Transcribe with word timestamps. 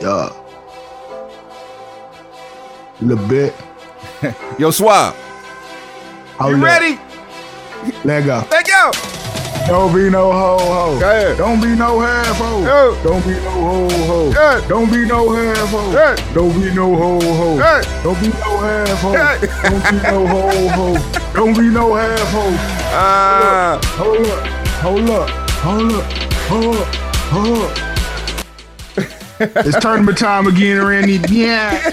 Yeah. 0.00 0.30
Little 3.00 3.26
bit. 3.28 3.54
Yo, 4.58 4.70
Swab, 4.70 5.14
Hold 6.38 6.56
you 6.56 6.64
ready? 6.64 6.98
Let 8.04 8.24
go. 8.24 8.46
Let 8.50 8.66
go. 8.66 8.90
Don't 9.66 9.94
be 9.94 10.10
no 10.10 10.30
ho 10.30 10.58
ho. 10.58 11.34
Don't 11.36 11.60
be 11.60 11.74
no 11.74 12.00
half 12.00 12.36
ho. 12.36 12.64
Don't 13.02 13.24
be 13.24 13.32
no 13.40 13.50
ho 13.50 14.30
ho. 14.32 14.68
Don't 14.68 14.90
be 14.90 15.06
no 15.06 15.30
half 15.32 15.68
ho. 15.70 16.16
Don't 16.34 16.52
be 16.60 16.74
no 16.74 16.94
ho 16.94 17.20
ho. 17.20 17.82
Don't 18.02 18.20
be 18.20 18.28
no 18.28 18.58
half 18.60 19.00
ho. 19.00 19.12
Don't 19.62 19.90
be 19.90 20.02
no 20.02 20.26
ho 20.26 20.68
ho. 20.68 21.32
Don't 21.34 21.56
be 21.56 21.70
no 21.70 21.94
half 21.94 22.30
ho. 22.30 22.44
Ah, 22.92 23.80
Hold 23.96 24.26
up. 24.26 24.46
Hold 24.82 25.10
up. 25.10 25.30
Hold 25.60 25.92
up. 25.92 26.12
Hold 26.48 26.76
up. 26.76 26.76
Hold 26.76 26.76
up. 26.76 27.03
It's 29.40 29.78
tournament 29.80 30.16
time 30.18 30.46
again, 30.46 30.84
Randy. 30.84 31.20
Yeah. 31.28 31.92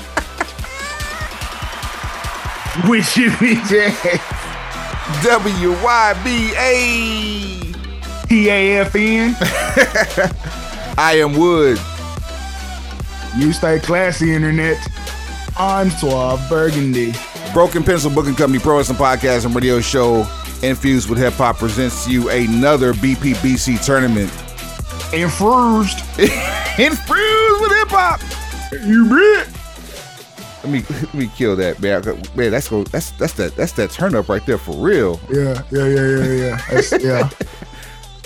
Wish 2.87 3.17
you 3.17 3.29
be 3.37 3.55
WYBA. 5.23 6.55
T-A-F-N. 8.27 9.35
I 10.97 11.13
am 11.17 11.35
Wood. 11.35 11.79
You 13.35 13.51
stay 13.51 13.79
classy, 13.79 14.33
internet. 14.33 14.77
Suave 15.89 16.47
Burgundy. 16.49 17.13
Broken 17.53 17.83
Pencil 17.83 18.11
Booking 18.11 18.35
Company 18.35 18.59
Pro 18.59 18.77
Wrestling 18.77 18.97
Podcast 18.97 19.45
and 19.45 19.55
Radio 19.55 19.81
Show 19.81 20.27
infused 20.63 21.09
with 21.09 21.17
hip 21.17 21.33
hop 21.33 21.57
presents 21.57 22.07
you 22.07 22.29
another 22.29 22.93
BPBC 22.93 23.83
tournament. 23.83 24.31
Infused. 25.13 25.99
Infused 26.19 27.61
with 27.61 27.71
hip 27.71 27.89
hop. 27.89 28.21
You 28.85 29.09
bet. 29.09 29.49
Let 30.63 30.71
me 30.71 30.83
let 30.89 31.13
me 31.13 31.29
kill 31.35 31.55
that 31.57 31.81
man. 31.81 32.03
Man, 32.35 32.51
that's 32.51 32.69
go 32.69 32.83
that's 32.83 33.11
that's 33.11 33.33
that 33.33 33.55
that's 33.55 33.73
that 33.73 33.89
turn 33.89 34.15
up 34.15 34.29
right 34.29 34.45
there 34.45 34.57
for 34.59 34.75
real. 34.75 35.19
Yeah, 35.29 35.61
yeah, 35.71 35.85
yeah, 35.87 36.07
yeah, 36.17 36.33
yeah. 36.33 36.61
That's, 36.69 36.91
yeah. 37.03 37.29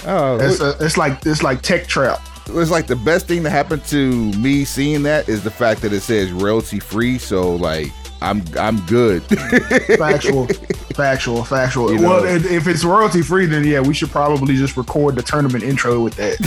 Oh, 0.06 0.38
It's, 0.40 0.60
a, 0.62 0.76
it's 0.82 0.98
like 0.98 1.26
it's 1.26 1.42
like 1.42 1.62
tech 1.62 1.88
trap. 1.88 2.20
it's 2.48 2.70
like 2.70 2.86
the 2.88 2.96
best 2.98 3.28
thing 3.28 3.42
that 3.44 3.50
happened 3.52 3.84
to 3.86 4.32
me 4.34 4.64
seeing 4.66 5.02
that 5.04 5.28
is 5.30 5.44
the 5.44 5.50
fact 5.50 5.82
that 5.82 5.94
it 5.94 6.02
says 6.02 6.32
royalty 6.32 6.80
free. 6.80 7.18
So 7.18 7.56
like 7.56 7.88
I'm 8.22 8.44
I'm 8.58 8.80
good. 8.86 9.24
Factual, 9.98 10.48
factual, 10.96 11.44
factual. 11.44 11.94
You 11.94 12.02
well, 12.02 12.24
if 12.24 12.50
if 12.50 12.68
it's 12.68 12.84
royalty 12.84 13.22
free, 13.22 13.46
then 13.46 13.66
yeah, 13.66 13.82
we 13.82 13.94
should 13.94 14.10
probably 14.10 14.56
just 14.56 14.78
record 14.78 15.16
the 15.16 15.22
tournament 15.22 15.64
intro 15.64 16.02
with 16.02 16.16
that. 16.16 16.38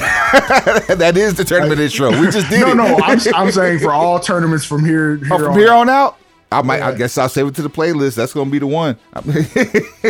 that 0.98 1.16
is 1.16 1.34
the 1.34 1.44
tournament 1.44 1.80
intro. 1.80 2.10
We 2.10 2.30
just 2.30 2.48
did 2.48 2.60
no, 2.60 2.70
it. 2.72 2.74
no, 2.74 2.96
I'm, 3.02 3.18
I'm 3.34 3.52
saying 3.52 3.80
for 3.80 3.92
all 3.92 4.18
tournaments 4.18 4.64
from 4.64 4.84
here, 4.84 5.16
here 5.16 5.28
Oh, 5.32 5.38
from 5.38 5.52
on. 5.52 5.58
here 5.58 5.72
on 5.72 5.88
out, 5.88 6.16
I 6.50 6.62
might. 6.62 6.80
I 6.80 6.94
guess 6.94 7.18
I'll 7.18 7.28
save 7.28 7.46
it 7.48 7.54
to 7.56 7.62
the 7.62 7.70
playlist. 7.70 8.16
That's 8.16 8.32
gonna 8.32 8.50
be 8.50 8.58
the 8.58 8.66
one. 8.66 8.96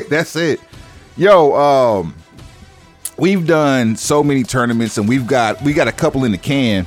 That's 0.09 0.36
it. 0.36 0.61
Yo, 1.17 1.55
um, 1.55 2.14
we've 3.19 3.47
done 3.47 3.97
so 3.97 4.23
many 4.23 4.45
tournaments, 4.45 4.97
and 4.97 5.09
we've 5.09 5.27
got 5.27 5.61
we 5.62 5.73
got 5.73 5.89
a 5.89 5.92
couple 5.92 6.25
in 6.25 6.33
the 6.33 6.39
can 6.39 6.86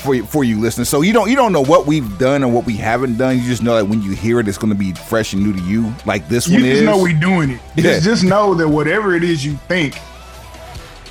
for 0.00 0.14
you, 0.14 0.24
for 0.26 0.44
you 0.44 0.58
listeners. 0.60 0.88
So 0.88 1.02
you 1.02 1.12
don't 1.12 1.28
you 1.30 1.36
don't 1.36 1.52
know 1.52 1.62
what 1.62 1.86
we've 1.86 2.18
done 2.18 2.42
and 2.42 2.54
what 2.54 2.64
we 2.66 2.76
haven't 2.76 3.16
done. 3.18 3.38
You 3.38 3.44
just 3.44 3.62
know 3.62 3.76
that 3.76 3.84
when 3.86 4.02
you 4.02 4.12
hear 4.12 4.40
it, 4.40 4.48
it's 4.48 4.58
gonna 4.58 4.74
be 4.74 4.92
fresh 4.92 5.32
and 5.32 5.42
new 5.42 5.52
to 5.52 5.62
you. 5.62 5.92
Like 6.06 6.28
this 6.28 6.48
You 6.48 6.54
one 6.56 6.62
just 6.64 6.80
is. 6.80 6.86
know 6.86 6.98
we 7.02 7.12
doing 7.14 7.50
it. 7.50 7.60
Yeah. 7.76 7.82
Just, 7.82 8.04
just 8.04 8.24
know 8.24 8.54
that 8.54 8.68
whatever 8.68 9.14
it 9.14 9.22
is 9.24 9.44
you 9.44 9.54
think, 9.68 9.96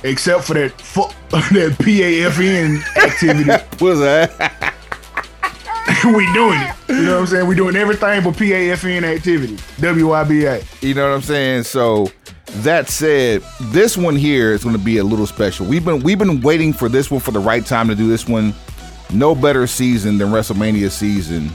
except 0.02 0.44
for 0.44 0.54
that 0.54 0.80
fu- 0.80 1.02
that 1.30 1.76
PAFN 1.78 2.96
activity, 2.96 3.50
What's 3.84 4.00
that? 4.00 4.74
we 6.04 6.32
doing 6.32 6.58
it. 6.60 6.74
You 6.88 7.02
know 7.02 7.14
what 7.14 7.20
I'm 7.20 7.26
saying? 7.26 7.46
We 7.46 7.54
doing 7.54 7.76
everything 7.76 8.22
but 8.22 8.34
PAFN 8.34 9.02
activity. 9.02 9.56
WIBA. 9.56 10.82
You 10.82 10.94
know 10.94 11.08
what 11.08 11.14
I'm 11.16 11.22
saying? 11.22 11.64
So 11.64 12.10
that 12.62 12.88
said, 12.88 13.42
this 13.60 13.96
one 13.96 14.16
here 14.16 14.52
is 14.52 14.64
going 14.64 14.76
to 14.76 14.82
be 14.82 14.98
a 14.98 15.04
little 15.04 15.26
special. 15.26 15.66
We've 15.66 15.84
been 15.84 16.02
we've 16.02 16.18
been 16.18 16.40
waiting 16.40 16.72
for 16.72 16.88
this 16.88 17.10
one 17.10 17.20
for 17.20 17.30
the 17.30 17.38
right 17.38 17.64
time 17.64 17.88
to 17.88 17.94
do 17.94 18.08
this 18.08 18.26
one. 18.26 18.54
No 19.12 19.34
better 19.34 19.66
season 19.66 20.18
than 20.18 20.28
WrestleMania 20.28 20.90
season 20.90 21.50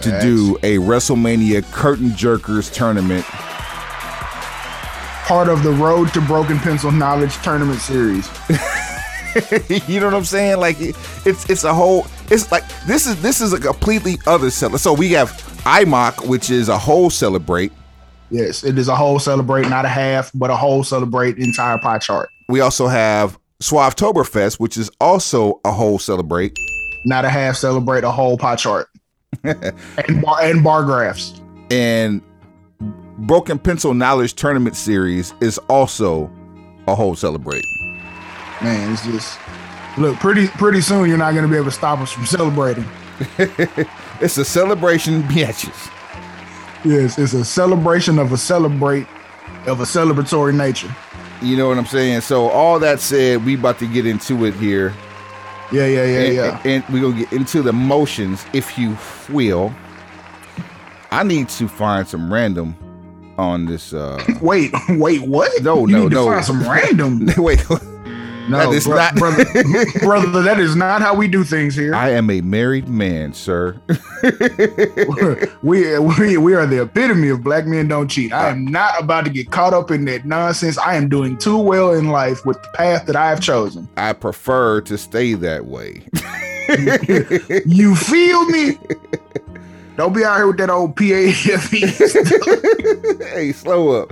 to 0.00 0.18
do 0.20 0.56
a 0.62 0.76
WrestleMania 0.76 1.70
curtain 1.72 2.10
jerkers 2.10 2.72
tournament. 2.72 3.24
Part 5.26 5.48
of 5.48 5.62
the 5.62 5.72
Road 5.72 6.12
to 6.14 6.20
Broken 6.20 6.58
Pencil 6.58 6.92
Knowledge 6.92 7.36
Tournament 7.42 7.80
Series. 7.80 8.28
you 9.88 10.00
know 10.00 10.06
what 10.06 10.14
I'm 10.14 10.24
saying? 10.24 10.58
Like 10.58 10.76
it's 10.78 11.50
it's 11.50 11.64
a 11.64 11.74
whole 11.74 12.06
it's 12.30 12.50
like 12.52 12.64
this 12.86 13.06
is 13.06 13.20
this 13.20 13.40
is 13.40 13.52
a 13.52 13.60
completely 13.60 14.16
other 14.26 14.50
cel- 14.50 14.78
So 14.78 14.92
we 14.92 15.12
have 15.12 15.32
IMOC, 15.64 16.26
which 16.26 16.50
is 16.50 16.68
a 16.68 16.78
whole 16.78 17.10
celebrate. 17.10 17.72
Yes, 18.30 18.64
it 18.64 18.78
is 18.78 18.88
a 18.88 18.96
whole 18.96 19.18
celebrate, 19.18 19.68
not 19.68 19.84
a 19.84 19.88
half, 19.88 20.30
but 20.34 20.50
a 20.50 20.56
whole 20.56 20.84
celebrate 20.84 21.38
entire 21.38 21.78
pie 21.78 21.98
chart. 21.98 22.30
We 22.48 22.60
also 22.60 22.86
have 22.86 23.38
Suavetoberfest, 23.62 24.60
which 24.60 24.76
is 24.76 24.90
also 25.00 25.60
a 25.64 25.72
whole 25.72 25.98
celebrate. 25.98 26.58
Not 27.04 27.24
a 27.24 27.30
half 27.30 27.56
celebrate, 27.56 28.04
a 28.04 28.10
whole 28.10 28.36
pie 28.36 28.56
chart. 28.56 28.88
and 29.44 30.22
bar 30.22 30.40
and 30.42 30.62
bar 30.62 30.82
graphs. 30.84 31.40
and 31.70 32.22
Broken 33.18 33.58
Pencil 33.58 33.94
Knowledge 33.94 34.34
Tournament 34.34 34.76
Series 34.76 35.32
is 35.40 35.58
also 35.68 36.30
a 36.86 36.94
whole 36.94 37.16
celebrate. 37.16 37.64
Man, 38.62 38.92
it's 38.92 39.04
just 39.04 39.38
look 39.98 40.16
pretty 40.16 40.48
pretty 40.48 40.80
soon 40.80 41.08
you're 41.08 41.18
not 41.18 41.34
gonna 41.34 41.48
be 41.48 41.56
able 41.56 41.64
to 41.66 41.70
stop 41.70 41.98
us 42.00 42.12
from 42.12 42.26
celebrating. 42.26 42.84
It's 44.18 44.38
a 44.38 44.44
celebration, 44.46 45.22
bitches. 45.24 45.90
Yes, 46.84 47.18
it's 47.18 47.34
a 47.34 47.44
celebration 47.44 48.18
of 48.18 48.32
a 48.32 48.38
celebrate 48.38 49.06
of 49.66 49.80
a 49.80 49.84
celebratory 49.84 50.54
nature. 50.56 50.94
You 51.42 51.56
know 51.56 51.68
what 51.68 51.78
I'm 51.78 51.86
saying? 51.86 52.22
So 52.22 52.48
all 52.48 52.78
that 52.80 53.00
said, 53.00 53.44
we 53.44 53.54
about 53.54 53.78
to 53.80 53.86
get 53.86 54.06
into 54.06 54.44
it 54.44 54.54
here. 54.54 54.94
Yeah, 55.72 55.86
yeah, 55.86 56.04
yeah, 56.04 56.18
and, 56.20 56.34
yeah. 56.34 56.62
and 56.64 56.84
we're 56.88 57.02
gonna 57.02 57.24
get 57.24 57.32
into 57.32 57.62
the 57.62 57.72
motions, 57.72 58.44
if 58.52 58.78
you 58.78 58.96
will. 59.28 59.74
I 61.10 61.22
need 61.22 61.48
to 61.50 61.68
find 61.68 62.06
some 62.06 62.32
random 62.32 62.76
on 63.38 63.66
this 63.66 63.92
uh 63.92 64.22
Wait, 64.40 64.72
wait, 64.90 65.22
what? 65.22 65.62
No, 65.62 65.86
you 65.86 65.92
no, 65.92 66.02
need 66.04 66.10
to 66.10 66.14
no. 66.14 66.26
Find 66.26 66.44
some 66.44 66.62
random. 66.62 67.28
wait. 67.36 67.64
No, 68.48 68.58
That 68.70 68.76
is 68.76 68.84
bro- 68.84 68.96
not- 68.96 69.14
brother, 69.16 69.44
brother. 70.00 70.42
That 70.42 70.60
is 70.60 70.76
not 70.76 71.02
how 71.02 71.14
we 71.14 71.26
do 71.28 71.42
things 71.44 71.74
here. 71.74 71.94
I 71.94 72.10
am 72.10 72.30
a 72.30 72.40
married 72.42 72.88
man, 72.88 73.32
sir. 73.32 73.80
we, 75.62 75.98
we 75.98 76.36
we 76.36 76.54
are 76.54 76.66
the 76.66 76.82
epitome 76.82 77.28
of 77.30 77.42
black 77.42 77.66
men 77.66 77.88
don't 77.88 78.08
cheat. 78.08 78.32
I 78.32 78.50
am 78.50 78.66
not 78.66 79.00
about 79.02 79.24
to 79.24 79.30
get 79.30 79.50
caught 79.50 79.74
up 79.74 79.90
in 79.90 80.04
that 80.06 80.24
nonsense. 80.26 80.78
I 80.78 80.94
am 80.94 81.08
doing 81.08 81.36
too 81.38 81.58
well 81.58 81.92
in 81.94 82.08
life 82.08 82.44
with 82.46 82.60
the 82.62 82.68
path 82.74 83.06
that 83.06 83.16
I 83.16 83.28
have 83.30 83.40
chosen. 83.40 83.88
I 83.96 84.12
prefer 84.12 84.80
to 84.82 84.96
stay 84.98 85.34
that 85.34 85.66
way. 85.66 86.06
You 87.64 87.94
feel 87.94 88.44
me? 88.46 88.76
Don't 89.96 90.12
be 90.12 90.24
out 90.24 90.36
here 90.36 90.48
with 90.48 90.56
that 90.58 90.68
old 90.68 90.96
PAFE. 90.96 91.70
hey, 93.32 93.52
slow 93.52 94.02
up. 94.02 94.10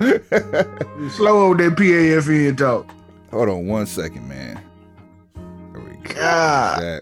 Slow 1.11 1.51
on 1.51 1.57
that 1.57 1.75
PAFE 1.75 2.55
talk. 2.57 2.89
Hold 3.35 3.49
on 3.49 3.67
one 3.67 3.85
second, 3.85 4.29
man. 4.29 4.61
There 5.73 5.81
we 5.81 5.91
go. 6.07 6.13
God. 6.15 6.81
That. 6.81 7.01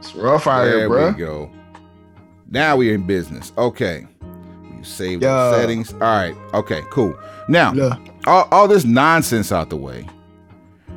It's 0.00 0.12
rough 0.16 0.48
out 0.48 0.64
There 0.64 0.78
here, 0.78 0.88
we 0.88 0.96
bro. 0.96 1.12
go. 1.12 1.50
Now 2.50 2.76
we're 2.76 2.92
in 2.92 3.06
business. 3.06 3.52
Okay. 3.56 4.04
You 4.20 4.82
save 4.82 5.20
the 5.20 5.52
settings. 5.56 5.92
All 5.92 6.00
right. 6.00 6.34
Okay, 6.54 6.82
cool. 6.90 7.16
Now, 7.48 7.72
Yeah. 7.72 7.96
all, 8.26 8.48
all 8.50 8.66
this 8.66 8.84
nonsense 8.84 9.52
out 9.52 9.70
the 9.70 9.76
way. 9.76 10.08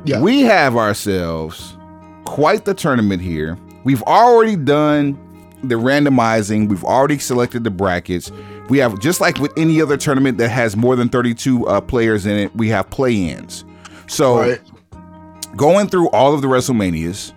Yeah. 0.04 0.20
We 0.20 0.40
have 0.40 0.74
ourselves 0.76 1.76
quite 2.24 2.64
the 2.64 2.74
tournament 2.74 3.22
here. 3.22 3.56
We've 3.84 4.02
already 4.02 4.56
done 4.56 5.16
the 5.62 5.76
randomizing. 5.76 6.68
We've 6.68 6.84
already 6.84 7.18
selected 7.18 7.62
the 7.62 7.70
brackets. 7.70 8.32
We 8.68 8.78
have 8.78 8.98
just 8.98 9.20
like 9.20 9.38
with 9.38 9.52
any 9.56 9.80
other 9.80 9.96
tournament 9.96 10.38
that 10.38 10.48
has 10.48 10.76
more 10.76 10.96
than 10.96 11.08
32 11.08 11.64
uh, 11.68 11.80
players 11.80 12.26
in 12.26 12.36
it, 12.36 12.56
we 12.56 12.68
have 12.70 12.90
play-ins. 12.90 13.64
So 14.08 14.38
Right. 14.40 14.60
going 15.56 15.88
through 15.88 16.08
all 16.10 16.34
of 16.34 16.42
the 16.42 16.48
WrestleManias, 16.48 17.32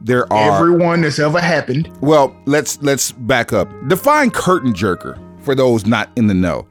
there 0.00 0.32
are 0.32 0.56
Everyone 0.56 1.02
that's 1.02 1.18
ever 1.18 1.40
happened. 1.40 1.90
well, 2.00 2.34
let's 2.46 2.80
let's 2.82 3.12
back 3.12 3.52
up. 3.52 3.68
Define 3.88 4.30
curtain 4.30 4.72
jerker 4.72 5.18
for 5.42 5.54
those 5.54 5.86
not 5.86 6.08
in 6.16 6.26
the 6.28 6.34
know. 6.34 6.66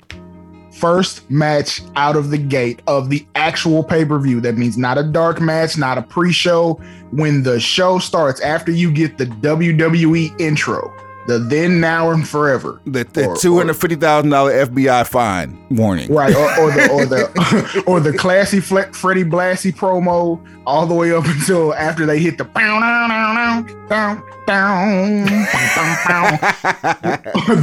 First 0.74 1.30
match 1.32 1.82
out 1.96 2.16
of 2.16 2.30
the 2.30 2.38
gate 2.38 2.82
of 2.86 3.10
the 3.10 3.26
actual 3.36 3.84
pay 3.84 4.06
per 4.06 4.20
view. 4.20 4.40
That 4.40 4.58
means 4.58 4.78
not 4.78 4.98
a 5.00 5.04
dark 5.04 5.42
match, 5.42 5.76
not 5.78 5.98
a 5.98 6.04
pre 6.04 6.32
show. 6.32 6.80
When 7.12 7.42
the 7.44 7.60
show 7.60 7.98
starts, 8.00 8.40
after 8.42 8.72
you 8.72 8.92
get 8.92 9.18
the 9.18 9.26
WWE 9.26 10.40
intro, 10.40 10.94
the 11.28 11.40
then, 11.40 11.80
now, 11.82 12.12
and 12.12 12.28
forever. 12.28 12.80
The, 12.86 13.04
the 13.04 13.38
two 13.40 13.58
hundred 13.58 13.76
fifty 13.76 13.96
thousand 13.96 14.30
dollar 14.30 14.66
FBI 14.66 15.06
fine 15.06 15.58
warning. 15.70 16.12
Right, 16.12 16.34
or, 16.34 16.60
or 16.60 16.72
the 16.72 16.90
or 16.92 17.06
the 17.06 17.84
or 17.88 18.00
the 18.00 18.18
classy 18.18 18.62
Fle- 18.62 18.94
Freddie 18.94 19.26
Blassie 19.26 19.76
promo, 19.76 20.40
all 20.66 20.88
the 20.88 20.94
way 20.94 21.12
up 21.12 21.26
until 21.26 21.74
after 21.74 22.06
they 22.06 22.20
hit 22.20 22.38
the 22.38 22.46
down 22.46 22.82
down 22.82 23.10
down 23.10 23.88
down 23.90 24.24
down. 24.48 25.26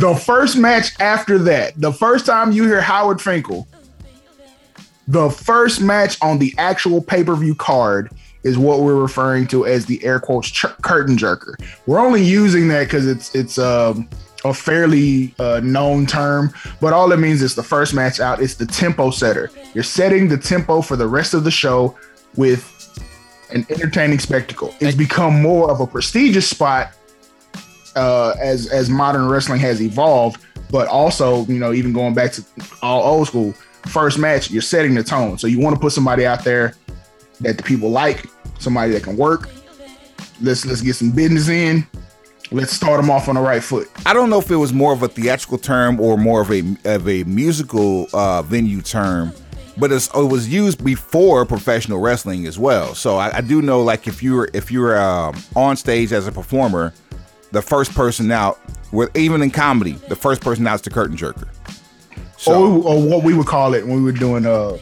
The 0.00 0.22
first 0.24 0.58
match 0.58 0.92
after 1.00 1.38
that, 1.38 1.80
the 1.80 1.92
first 1.92 2.26
time 2.26 2.52
you 2.52 2.64
hear 2.66 2.82
Howard 2.82 3.22
Finkel, 3.22 3.66
the 5.08 5.30
first 5.30 5.80
match 5.80 6.18
on 6.20 6.38
the 6.38 6.54
actual 6.58 7.00
pay 7.00 7.24
per 7.24 7.34
view 7.34 7.54
card 7.54 8.12
is 8.44 8.58
what 8.58 8.80
we're 8.80 8.94
referring 8.94 9.46
to 9.48 9.66
as 9.66 9.86
the 9.86 10.02
air 10.04 10.20
quotes 10.20 10.50
ch- 10.50 10.66
curtain 10.82 11.16
jerker. 11.16 11.54
We're 11.86 11.98
only 11.98 12.22
using 12.22 12.68
that 12.68 12.84
because 12.84 13.06
it's 13.06 13.34
it's 13.34 13.58
um, 13.58 14.08
a 14.44 14.52
fairly 14.52 15.34
uh, 15.38 15.60
known 15.64 16.06
term, 16.06 16.52
but 16.80 16.92
all 16.92 17.10
it 17.12 17.18
means 17.18 17.42
is 17.42 17.54
the 17.54 17.62
first 17.62 17.94
match 17.94 18.20
out. 18.20 18.40
It's 18.40 18.54
the 18.54 18.66
tempo 18.66 19.10
setter. 19.10 19.50
You're 19.72 19.84
setting 19.84 20.28
the 20.28 20.36
tempo 20.36 20.82
for 20.82 20.96
the 20.96 21.08
rest 21.08 21.34
of 21.34 21.44
the 21.44 21.50
show 21.50 21.96
with 22.36 22.70
an 23.50 23.66
entertaining 23.70 24.18
spectacle. 24.18 24.74
It's 24.80 24.96
become 24.96 25.40
more 25.40 25.70
of 25.70 25.80
a 25.80 25.86
prestigious 25.86 26.48
spot 26.48 26.92
uh, 27.96 28.34
as 28.40 28.68
as 28.68 28.90
modern 28.90 29.28
wrestling 29.28 29.60
has 29.60 29.80
evolved, 29.80 30.44
but 30.70 30.86
also 30.88 31.46
you 31.46 31.58
know 31.58 31.72
even 31.72 31.92
going 31.92 32.14
back 32.14 32.32
to 32.32 32.44
all 32.82 33.02
old 33.02 33.28
school. 33.28 33.54
First 33.86 34.18
match, 34.18 34.50
you're 34.50 34.62
setting 34.62 34.94
the 34.94 35.04
tone. 35.04 35.36
So 35.36 35.46
you 35.46 35.60
want 35.60 35.76
to 35.76 35.80
put 35.80 35.92
somebody 35.92 36.24
out 36.24 36.42
there 36.42 36.74
that 37.40 37.58
the 37.58 37.62
people 37.62 37.90
like, 37.90 38.26
somebody 38.58 38.92
that 38.92 39.02
can 39.02 39.16
work. 39.16 39.48
Let's 40.40 40.64
let's 40.66 40.80
get 40.80 40.96
some 40.96 41.10
business 41.10 41.48
in. 41.48 41.86
Let's 42.50 42.72
start 42.72 43.00
them 43.00 43.10
off 43.10 43.28
on 43.28 43.36
the 43.36 43.40
right 43.40 43.62
foot. 43.62 43.90
I 44.04 44.12
don't 44.12 44.30
know 44.30 44.38
if 44.38 44.50
it 44.50 44.56
was 44.56 44.72
more 44.72 44.92
of 44.92 45.02
a 45.02 45.08
theatrical 45.08 45.58
term 45.58 45.98
or 45.98 46.18
more 46.18 46.40
of 46.40 46.50
a 46.50 46.76
of 46.84 47.08
a 47.08 47.24
musical 47.24 48.06
uh, 48.12 48.42
venue 48.42 48.82
term, 48.82 49.32
but 49.76 49.90
it's, 49.90 50.08
it 50.14 50.28
was 50.28 50.48
used 50.48 50.84
before 50.84 51.46
professional 51.46 52.00
wrestling 52.00 52.46
as 52.46 52.58
well. 52.58 52.94
So 52.94 53.16
I, 53.16 53.38
I 53.38 53.40
do 53.40 53.62
know, 53.62 53.82
like 53.82 54.06
if 54.06 54.22
you're 54.22 54.48
if 54.52 54.70
you're 54.70 55.00
um, 55.00 55.36
on 55.56 55.76
stage 55.76 56.12
as 56.12 56.26
a 56.26 56.32
performer, 56.32 56.92
the 57.52 57.62
first 57.62 57.94
person 57.94 58.30
out, 58.30 58.58
with 58.92 59.16
even 59.16 59.42
in 59.42 59.50
comedy, 59.50 59.92
the 60.08 60.16
first 60.16 60.40
person 60.40 60.66
out 60.66 60.76
is 60.76 60.82
the 60.82 60.90
curtain 60.90 61.16
jerker. 61.16 61.48
So 62.36 62.82
or, 62.82 62.84
or 62.84 63.02
what 63.02 63.24
we 63.24 63.34
would 63.34 63.46
call 63.46 63.74
it 63.74 63.86
when 63.86 63.96
we 63.96 64.02
were 64.02 64.12
doing 64.12 64.44
uh 64.44 64.76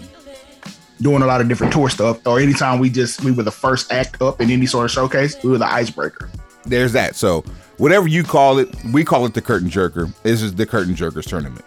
doing 1.03 1.23
a 1.23 1.27
lot 1.27 1.41
of 1.41 1.49
different 1.49 1.73
tour 1.73 1.89
stuff, 1.91 2.25
or 2.27 2.39
anytime 2.41 2.79
we 2.79 2.89
just 2.89 3.23
we 3.25 3.33
were 3.33 3.43
the 3.43 3.51
first 3.51 3.93
act 3.93 4.23
up 4.23 4.41
in 4.41 4.51
any 4.51 4.67
sort 4.67 4.85
of 4.87 4.91
showcase, 4.91 5.37
we 5.43 5.51
were 5.51 5.59
the 5.59 5.67
icebreaker. 5.71 6.31
there's 6.65 6.93
that. 6.93 7.17
So 7.17 7.43
whatever 7.79 8.07
you 8.09 8.23
call 8.23 8.59
it, 8.59 8.73
we 8.93 9.05
call 9.05 9.27
it 9.27 9.35
the 9.35 9.43
curtain 9.43 9.69
jerker. 9.69 10.13
This 10.23 10.41
is 10.43 10.55
the 10.55 10.65
curtain 10.67 10.95
jerkers 10.95 11.25
tournament. 11.27 11.65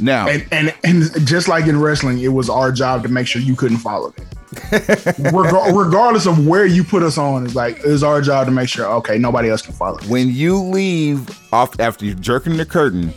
Now, 0.00 0.28
And 0.28 0.46
and 0.52 0.74
and 0.84 1.26
just 1.26 1.48
like 1.48 1.66
in 1.66 1.80
wrestling, 1.80 2.18
it 2.20 2.28
was 2.28 2.48
our 2.48 2.70
job 2.72 3.02
to 3.02 3.08
make 3.08 3.26
sure 3.26 3.42
you 3.42 3.56
couldn't 3.56 3.78
follow 3.78 4.14
it. 4.16 4.24
Reg- 5.18 5.74
regardless 5.76 6.24
of 6.26 6.46
where 6.46 6.64
you 6.64 6.82
put 6.82 7.02
us 7.02 7.18
on, 7.18 7.44
it's 7.44 7.54
like 7.54 7.80
it's 7.84 8.02
our 8.02 8.22
job 8.22 8.46
to 8.46 8.52
make 8.52 8.68
sure 8.68 8.86
okay, 8.86 9.18
nobody 9.18 9.50
else 9.50 9.60
can 9.60 9.74
follow. 9.74 9.98
it. 9.98 10.04
when 10.06 10.30
you 10.32 10.56
leave 10.62 11.28
off 11.52 11.78
after 11.80 12.04
you 12.06 12.14
jerking 12.14 12.56
the 12.56 12.64
curtain, 12.64 13.12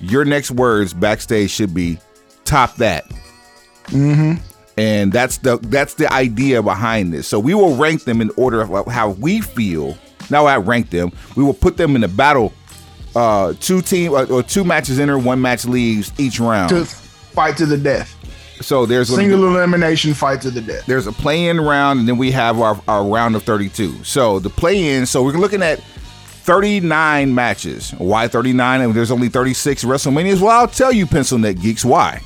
your 0.00 0.24
next 0.24 0.50
words 0.50 0.92
backstage 0.92 1.50
should 1.50 1.72
be 1.72 1.98
top 2.44 2.74
that. 2.76 3.08
Mm-hmm. 3.86 4.42
And 4.76 5.12
that's 5.12 5.38
the 5.38 5.56
that's 5.58 5.94
the 5.94 6.12
idea 6.12 6.62
behind 6.62 7.12
this. 7.12 7.26
So 7.26 7.38
we 7.40 7.54
will 7.54 7.76
rank 7.76 8.04
them 8.04 8.20
in 8.20 8.30
order 8.36 8.60
of 8.60 8.86
how 8.86 9.10
we 9.10 9.40
feel. 9.40 9.96
Now 10.30 10.46
I 10.46 10.56
rank 10.58 10.90
them. 10.90 11.12
We 11.34 11.44
will 11.44 11.54
put 11.54 11.76
them 11.76 11.96
in 11.96 12.04
a 12.04 12.08
battle. 12.08 12.52
Uh, 13.14 13.54
two 13.60 13.80
team 13.80 14.12
uh, 14.12 14.24
or 14.24 14.42
two 14.42 14.64
matches 14.64 14.98
enter, 15.00 15.18
one 15.18 15.40
match 15.40 15.64
leaves 15.64 16.12
each 16.18 16.38
round. 16.38 16.68
To 16.68 16.84
fight 16.84 17.56
to 17.56 17.64
the 17.64 17.78
death, 17.78 18.14
so 18.60 18.86
there's 18.86 19.14
single 19.14 19.46
elimination 19.46 20.14
fight 20.14 20.40
to 20.42 20.50
the 20.50 20.60
death. 20.60 20.86
there's 20.86 21.06
a 21.06 21.12
play-in 21.12 21.60
round 21.60 22.00
and 22.00 22.08
then 22.08 22.16
we 22.16 22.30
have 22.30 22.58
our, 22.60 22.80
our 22.88 23.04
round 23.04 23.36
of 23.36 23.42
32 23.42 24.02
so 24.04 24.38
the 24.38 24.48
play-in 24.48 25.04
so 25.04 25.22
we're 25.22 25.32
looking 25.32 25.62
at 25.62 25.78
39 25.78 27.34
matches 27.34 27.90
why 27.98 28.28
39 28.28 28.80
and 28.80 28.94
there's 28.94 29.10
only 29.10 29.28
36 29.28 29.84
wrestlemanias 29.84 30.40
well 30.40 30.60
i'll 30.60 30.68
tell 30.68 30.92
you 30.92 31.06
pencil 31.06 31.38
neck 31.38 31.58
geeks 31.58 31.84
why 31.84 32.20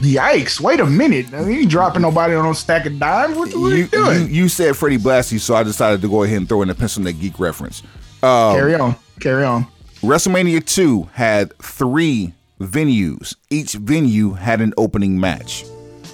Yikes! 0.00 0.60
Wait 0.60 0.80
a 0.80 0.86
minute, 0.86 1.30
you 1.30 1.38
ain't 1.38 1.70
dropping 1.70 2.02
nobody 2.02 2.34
on 2.34 2.46
a 2.46 2.54
stack 2.54 2.86
of 2.86 2.98
dimes. 2.98 3.36
What, 3.36 3.54
what 3.54 3.72
are 3.72 3.76
you, 3.76 3.82
you 3.82 3.86
doing? 3.88 4.20
you, 4.22 4.26
you 4.26 4.48
said 4.48 4.76
freddie 4.76 4.98
blassie 4.98 5.38
so 5.38 5.54
i 5.54 5.62
decided 5.62 6.00
to 6.00 6.08
go 6.08 6.22
ahead 6.22 6.38
and 6.38 6.48
throw 6.48 6.62
in 6.62 6.70
a 6.70 6.74
pencil 6.74 7.02
neck 7.02 7.16
geek 7.20 7.38
reference 7.38 7.82
um, 8.22 8.54
carry 8.54 8.74
on, 8.74 8.96
carry 9.20 9.44
on. 9.44 9.66
wrestlemania 10.00 10.64
2 10.64 11.10
had 11.12 11.56
three 11.58 12.32
venues 12.60 13.36
each 13.50 13.72
venue 13.74 14.32
had 14.32 14.60
an 14.60 14.72
opening 14.76 15.20
match 15.20 15.64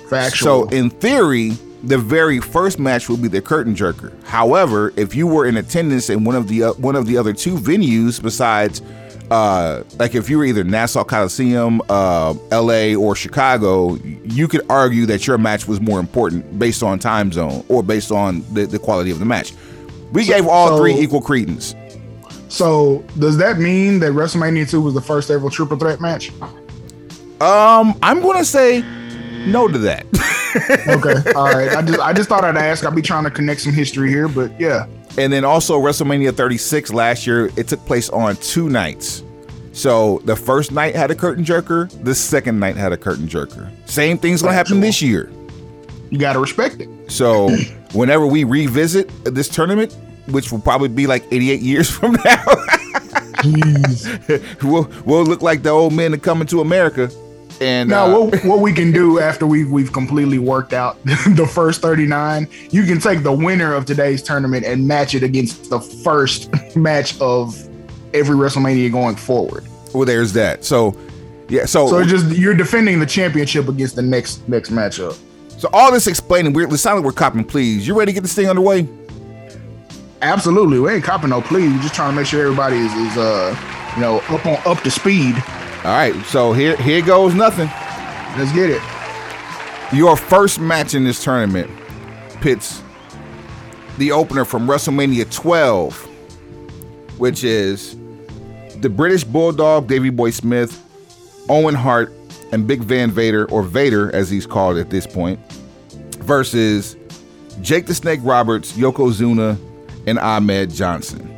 Factual. 0.08 0.68
So 0.68 0.68
in 0.68 0.90
theory, 0.90 1.50
the 1.82 1.98
very 1.98 2.40
first 2.40 2.78
match 2.78 3.08
will 3.08 3.16
be 3.16 3.28
the 3.28 3.42
curtain 3.42 3.74
jerker. 3.74 4.12
However, 4.24 4.92
if 4.96 5.14
you 5.14 5.26
were 5.26 5.46
in 5.46 5.56
attendance 5.56 6.10
in 6.10 6.24
one 6.24 6.36
of 6.36 6.48
the 6.48 6.64
uh, 6.64 6.72
one 6.74 6.96
of 6.96 7.06
the 7.06 7.16
other 7.16 7.32
two 7.32 7.56
venues 7.56 8.22
besides 8.22 8.82
uh 9.30 9.82
like 9.98 10.14
if 10.14 10.28
you 10.30 10.38
were 10.38 10.44
either 10.44 10.64
Nassau 10.64 11.04
Coliseum, 11.04 11.80
uh 11.88 12.34
LA 12.50 12.94
or 12.94 13.14
Chicago, 13.16 13.94
you 14.24 14.48
could 14.48 14.62
argue 14.70 15.06
that 15.06 15.26
your 15.26 15.38
match 15.38 15.66
was 15.66 15.80
more 15.80 15.98
important 16.00 16.58
based 16.58 16.82
on 16.82 16.98
time 16.98 17.32
zone 17.32 17.64
or 17.68 17.82
based 17.82 18.12
on 18.12 18.42
the, 18.54 18.66
the 18.66 18.78
quality 18.78 19.10
of 19.10 19.18
the 19.18 19.24
match. 19.24 19.52
We 20.12 20.24
gave 20.24 20.46
all 20.46 20.68
so- 20.68 20.78
three 20.78 20.94
equal 20.94 21.20
credence. 21.20 21.74
So 22.48 23.04
does 23.18 23.36
that 23.38 23.58
mean 23.58 23.98
that 24.00 24.12
WrestleMania 24.12 24.70
2 24.70 24.80
was 24.80 24.94
the 24.94 25.00
first 25.00 25.30
ever 25.30 25.50
triple 25.50 25.76
threat 25.76 26.00
match? 26.00 26.30
Um, 27.40 27.98
I'm 28.02 28.22
gonna 28.22 28.44
say 28.44 28.82
no 29.46 29.68
to 29.68 29.78
that. 29.78 30.06
Okay. 30.88 31.32
All 31.32 31.44
right. 31.52 31.76
I 31.76 31.82
just 31.82 32.00
I 32.00 32.12
just 32.14 32.30
thought 32.30 32.42
I'd 32.42 32.56
ask. 32.56 32.82
I'll 32.82 32.90
be 32.90 33.02
trying 33.02 33.24
to 33.24 33.30
connect 33.30 33.60
some 33.60 33.74
history 33.74 34.08
here, 34.08 34.26
but 34.26 34.58
yeah. 34.58 34.86
And 35.18 35.32
then 35.32 35.44
also 35.44 35.80
WrestleMania 35.80 36.34
36 36.34 36.92
last 36.92 37.26
year, 37.26 37.50
it 37.56 37.68
took 37.68 37.84
place 37.86 38.10
on 38.10 38.36
two 38.36 38.68
nights. 38.68 39.22
So 39.72 40.20
the 40.24 40.36
first 40.36 40.72
night 40.72 40.94
had 40.94 41.10
a 41.10 41.14
curtain 41.14 41.44
jerker, 41.44 41.90
the 42.02 42.14
second 42.14 42.58
night 42.58 42.76
had 42.76 42.92
a 42.92 42.96
curtain 42.96 43.28
jerker. 43.28 43.70
Same 43.88 44.16
thing's 44.18 44.42
gonna 44.42 44.54
happen 44.54 44.80
this 44.80 45.02
year. 45.02 45.30
You 46.10 46.18
gotta 46.18 46.38
respect 46.38 46.80
it. 46.80 46.88
So 47.10 47.48
whenever 47.92 48.26
we 48.26 48.44
revisit 48.44 49.10
this 49.24 49.48
tournament, 49.48 49.94
which 50.28 50.50
will 50.50 50.60
probably 50.60 50.88
be 50.88 51.06
like 51.06 51.24
88 51.30 51.60
years 51.60 51.90
from 51.96 52.16
now, 52.24 52.44
we'll 54.62 54.90
we'll 55.04 55.24
look 55.24 55.42
like 55.42 55.62
the 55.62 55.70
old 55.70 55.92
men 55.92 56.12
that 56.12 56.22
coming 56.22 56.46
to 56.48 56.60
America. 56.60 57.10
And 57.60 57.88
Now, 57.88 58.06
uh, 58.06 58.24
what, 58.26 58.44
what 58.44 58.60
we 58.60 58.72
can 58.72 58.92
do 58.92 59.18
after 59.18 59.46
we've 59.46 59.70
we've 59.70 59.92
completely 59.92 60.38
worked 60.38 60.72
out 60.72 61.02
the 61.04 61.48
first 61.50 61.80
39, 61.80 62.48
you 62.70 62.84
can 62.84 63.00
take 63.00 63.22
the 63.22 63.32
winner 63.32 63.72
of 63.74 63.86
today's 63.86 64.22
tournament 64.22 64.64
and 64.64 64.86
match 64.86 65.14
it 65.14 65.22
against 65.22 65.70
the 65.70 65.80
first 65.80 66.50
match 66.76 67.18
of 67.20 67.56
every 68.14 68.36
WrestleMania 68.36 68.90
going 68.92 69.16
forward. 69.16 69.66
well, 69.94 70.04
there's 70.04 70.32
that. 70.34 70.64
So 70.64 70.96
yeah, 71.48 71.64
so 71.64 71.88
So 71.88 72.04
just 72.04 72.26
you're 72.36 72.54
defending 72.54 72.98
the 73.00 73.06
championship 73.06 73.68
against 73.68 73.96
the 73.96 74.02
next 74.02 74.46
next 74.48 74.70
matchup. 74.70 75.18
so 75.58 75.68
all 75.72 75.92
this 75.92 76.06
explaining, 76.06 76.52
we're 76.52 76.66
it 76.66 76.78
sounds 76.78 76.96
like 76.96 77.04
we're 77.04 77.12
copping. 77.12 77.44
Please, 77.44 77.86
you 77.86 77.98
ready 77.98 78.12
to 78.12 78.14
get 78.14 78.22
this 78.22 78.34
thing 78.34 78.48
underway? 78.48 78.88
Absolutely, 80.22 80.80
we 80.80 80.90
ain't 80.92 81.04
copping 81.04 81.30
no 81.30 81.40
please. 81.40 81.70
We're 81.72 81.82
just 81.82 81.94
trying 81.94 82.12
to 82.12 82.16
make 82.16 82.26
sure 82.26 82.42
everybody 82.42 82.76
is, 82.78 82.92
is 82.92 83.16
uh 83.16 83.56
you 83.94 84.02
know 84.02 84.18
up 84.28 84.44
on 84.44 84.58
up 84.66 84.82
to 84.82 84.90
speed. 84.90 85.36
All 85.86 85.92
right, 85.92 86.20
so 86.26 86.52
here 86.52 86.76
here 86.78 87.00
goes 87.00 87.32
nothing. 87.32 87.68
Let's 88.36 88.52
get 88.52 88.70
it. 88.70 88.82
Your 89.92 90.16
first 90.16 90.58
match 90.58 90.94
in 90.94 91.04
this 91.04 91.22
tournament 91.22 91.70
pits 92.40 92.82
the 93.96 94.10
opener 94.10 94.44
from 94.44 94.66
WrestleMania 94.66 95.32
12, 95.32 95.96
which 97.18 97.44
is 97.44 97.96
the 98.80 98.90
British 98.90 99.22
Bulldog 99.22 99.86
Davey 99.86 100.10
Boy 100.10 100.30
Smith, 100.30 100.82
Owen 101.48 101.76
Hart, 101.76 102.12
and 102.50 102.66
Big 102.66 102.80
Van 102.80 103.12
Vader, 103.12 103.48
or 103.52 103.62
Vader 103.62 104.12
as 104.12 104.28
he's 104.28 104.44
called 104.44 104.78
at 104.78 104.90
this 104.90 105.06
point, 105.06 105.38
versus 106.18 106.96
Jake 107.60 107.86
the 107.86 107.94
Snake 107.94 108.18
Roberts, 108.24 108.72
Yokozuna, 108.72 109.56
and 110.08 110.18
Ahmed 110.18 110.70
Johnson. 110.70 111.32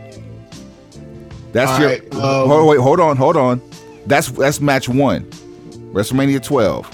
That's 1.52 1.70
All 1.70 1.80
your. 1.80 1.88
right, 1.90 2.14
um, 2.14 2.48
hold, 2.48 2.66
wait, 2.66 2.80
hold 2.80 2.98
on, 2.98 3.18
hold 3.18 3.36
on. 3.36 3.60
That's 4.08 4.30
that's 4.30 4.60
match 4.60 4.88
one, 4.88 5.24
WrestleMania 5.92 6.42
12 6.42 6.86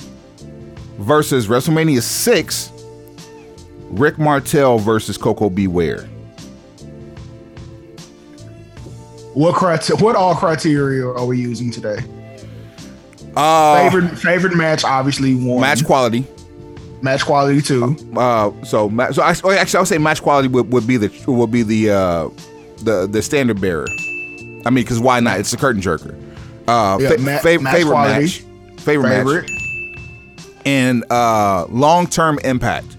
versus 0.98 1.46
WrestleMania 1.46 2.02
6, 2.02 2.72
Rick 3.90 4.18
Martel 4.18 4.78
versus 4.78 5.16
Koko 5.16 5.48
B. 5.48 5.68
Ware. 5.68 6.02
What 9.34 9.54
criteria? 9.54 10.02
What 10.02 10.16
all 10.16 10.34
criteria 10.34 11.06
are 11.06 11.24
we 11.26 11.38
using 11.40 11.70
today? 11.70 11.98
Uh, 13.36 13.88
Favorite 13.90 14.16
favorite 14.18 14.56
match, 14.56 14.84
obviously 14.84 15.34
one. 15.34 15.60
match 15.60 15.84
quality. 15.84 16.24
match 17.02 17.24
quality 17.24 17.60
two. 17.60 17.96
Uh, 18.16 18.52
so 18.64 18.88
so 19.12 19.22
I, 19.22 19.34
oh, 19.44 19.50
actually, 19.50 19.78
I 19.78 19.80
would 19.80 19.88
say 19.88 19.98
match 19.98 20.22
quality 20.22 20.48
would, 20.48 20.72
would 20.72 20.86
be 20.86 20.96
the 20.96 21.12
would 21.30 21.50
be 21.50 21.62
the 21.62 21.90
uh, 21.90 22.28
the 22.78 23.08
the 23.10 23.22
standard 23.22 23.60
bearer. 23.60 23.86
I 24.66 24.70
mean, 24.70 24.84
because 24.84 24.98
why 25.00 25.20
not? 25.20 25.38
It's 25.40 25.52
a 25.52 25.56
curtain 25.56 25.82
jerker. 25.82 26.20
Uh, 26.66 26.98
Yeah, 27.00 27.08
fa- 27.10 27.18
ma- 27.18 27.30
fav- 27.38 27.60
match 27.62 27.74
favorite 27.74 27.92
quality. 27.92 28.20
match, 28.24 28.44
favorite, 28.80 29.08
Favorite. 29.10 29.50
match, 29.50 30.50
and 30.66 31.04
uh, 31.10 31.66
long 31.70 32.06
term 32.06 32.38
impact. 32.44 32.96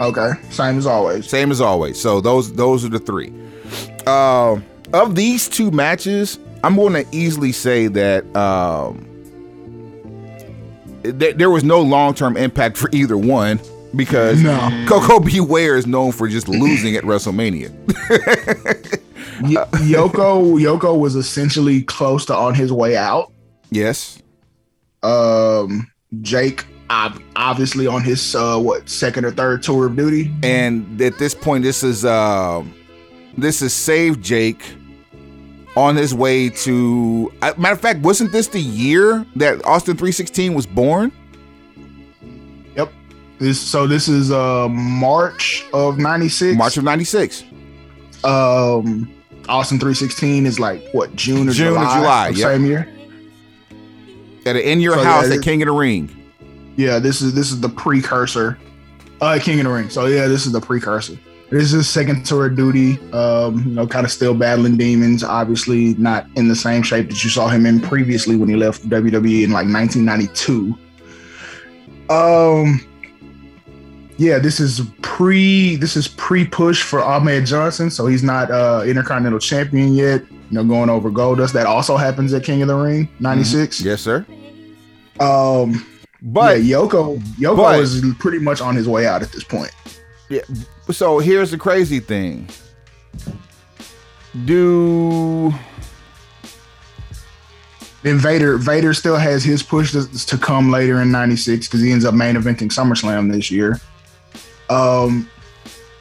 Okay. 0.00 0.30
Same 0.50 0.78
as 0.78 0.86
always. 0.86 1.28
Same 1.28 1.50
as 1.50 1.60
always. 1.60 2.00
So 2.00 2.20
those 2.20 2.52
those 2.54 2.84
are 2.84 2.88
the 2.88 2.98
three. 3.00 3.32
Uh, 4.06 4.58
of 4.94 5.14
these 5.14 5.48
two 5.48 5.70
matches, 5.70 6.38
I'm 6.64 6.74
going 6.76 6.92
to 6.94 7.04
easily 7.16 7.52
say 7.52 7.86
that 7.88 8.24
um, 8.34 9.06
th- 11.02 11.36
there 11.36 11.50
was 11.50 11.64
no 11.64 11.80
long 11.82 12.14
term 12.14 12.36
impact 12.36 12.76
for 12.76 12.88
either 12.92 13.16
one 13.16 13.60
because 13.94 14.40
No. 14.42 14.58
Koko 14.88 15.20
B. 15.20 15.40
Ware 15.40 15.76
is 15.76 15.86
known 15.86 16.12
for 16.12 16.28
just 16.28 16.48
losing 16.48 16.94
at 16.96 17.04
WrestleMania. 17.04 17.70
Y- 19.42 19.50
Yoko 19.80 20.60
Yoko 20.60 20.98
was 20.98 21.14
essentially 21.16 21.82
close 21.82 22.24
to 22.26 22.34
on 22.34 22.54
his 22.54 22.72
way 22.72 22.96
out. 22.96 23.32
yes. 23.70 24.22
Um, 25.02 25.90
Jake 26.20 26.66
ob- 26.90 27.22
obviously 27.36 27.86
on 27.86 28.02
his 28.02 28.34
uh, 28.34 28.58
what 28.58 28.88
second 28.88 29.24
or 29.24 29.30
third 29.30 29.62
tour 29.62 29.86
of 29.86 29.96
duty. 29.96 30.30
And 30.42 31.00
at 31.00 31.16
this 31.18 31.34
point, 31.34 31.64
this 31.64 31.82
is 31.82 32.04
uh, 32.04 32.62
this 33.38 33.62
is 33.62 33.72
Save 33.72 34.20
Jake 34.20 34.62
on 35.76 35.96
his 35.96 36.12
way 36.14 36.50
to. 36.50 37.32
uh, 37.40 37.54
Matter 37.56 37.74
of 37.74 37.80
fact, 37.80 38.00
wasn't 38.00 38.30
this 38.32 38.48
the 38.48 38.60
year 38.60 39.24
that 39.36 39.64
Austin 39.64 39.96
316 39.96 40.52
was 40.52 40.66
born? 40.66 41.10
Yep. 42.76 42.92
This 43.38 43.58
so 43.58 43.86
this 43.86 44.06
is 44.08 44.30
uh 44.30 44.68
March 44.68 45.64
of 45.72 45.96
'96. 45.98 46.58
March 46.58 46.76
of 46.76 46.84
'96. 46.84 47.44
Um, 48.22 49.10
Austin 49.50 49.78
316 49.78 50.46
is 50.46 50.60
like 50.60 50.82
what 50.92 51.14
June 51.16 51.48
or 51.48 51.52
June 51.52 51.68
or 51.68 51.80
July, 51.80 51.94
July, 51.94 52.28
yep. 52.28 52.36
same 52.36 52.64
year. 52.64 52.88
At 54.46 54.56
a 54.56 54.70
in 54.70 54.80
your 54.80 54.94
So, 54.94 55.04
house 55.04 55.28
yeah, 55.28 55.34
at 55.34 55.42
King 55.42 55.60
of 55.62 55.66
the 55.66 55.72
Ring. 55.72 56.08
Yeah, 56.76 56.98
this 56.98 57.20
is 57.20 57.34
this 57.34 57.50
is 57.50 57.60
the 57.60 57.68
precursor. 57.68 58.58
Uh, 59.20 59.38
King 59.42 59.60
of 59.60 59.64
the 59.64 59.72
Ring. 59.72 59.90
So 59.90 60.06
yeah, 60.06 60.28
this 60.28 60.46
is 60.46 60.52
the 60.52 60.60
precursor. 60.60 61.18
This 61.50 61.72
is 61.72 61.88
second 61.88 62.24
tour 62.24 62.46
of 62.46 62.56
duty. 62.56 62.98
Um, 63.12 63.64
you 63.66 63.74
know, 63.74 63.86
kind 63.86 64.06
of 64.06 64.12
still 64.12 64.34
battling 64.34 64.76
demons. 64.76 65.24
Obviously, 65.24 65.94
not 65.94 66.26
in 66.36 66.46
the 66.46 66.54
same 66.54 66.82
shape 66.82 67.08
that 67.08 67.24
you 67.24 67.28
saw 67.28 67.48
him 67.48 67.66
in 67.66 67.80
previously 67.80 68.36
when 68.36 68.48
he 68.48 68.54
left 68.54 68.88
WWE 68.88 69.42
in 69.44 69.50
like 69.50 69.66
1992. 69.66 70.78
Um, 72.08 72.80
yeah, 74.20 74.38
this 74.38 74.60
is 74.60 74.82
pre. 75.00 75.76
This 75.76 75.96
is 75.96 76.06
pre 76.06 76.46
push 76.46 76.82
for 76.82 77.00
Ahmed 77.02 77.46
Johnson. 77.46 77.90
So 77.90 78.06
he's 78.06 78.22
not 78.22 78.50
uh 78.50 78.82
Intercontinental 78.86 79.38
Champion 79.38 79.94
yet. 79.94 80.22
You 80.30 80.38
know, 80.50 80.64
going 80.64 80.90
over 80.90 81.10
Goldust. 81.10 81.54
That 81.54 81.64
also 81.66 81.96
happens 81.96 82.34
at 82.34 82.44
King 82.44 82.60
of 82.60 82.68
the 82.68 82.74
Ring 82.74 83.08
'96. 83.18 83.80
Yes, 83.80 84.02
sir. 84.02 84.26
Um, 85.20 85.86
But 86.20 86.62
yeah, 86.64 86.76
Yoko 86.76 87.18
Yoko 87.38 87.56
but- 87.56 87.80
is 87.80 88.04
pretty 88.18 88.38
much 88.40 88.60
on 88.60 88.76
his 88.76 88.86
way 88.86 89.06
out 89.06 89.22
at 89.22 89.32
this 89.32 89.42
point. 89.42 89.70
Yeah. 90.28 90.42
so 90.90 91.18
here's 91.18 91.50
the 91.50 91.56
crazy 91.58 91.98
thing. 91.98 92.46
Do 94.44 95.52
Then 98.02 98.18
Vader 98.18 98.58
Vader 98.58 98.92
still 98.92 99.16
has 99.16 99.42
his 99.44 99.62
push 99.62 99.92
to, 99.92 100.06
to 100.26 100.36
come 100.36 100.70
later 100.70 101.00
in 101.00 101.10
'96 101.10 101.68
because 101.68 101.80
he 101.80 101.90
ends 101.90 102.04
up 102.04 102.12
main 102.14 102.34
eventing 102.36 102.68
SummerSlam 102.70 103.32
this 103.32 103.50
year. 103.50 103.80
Um, 104.70 105.28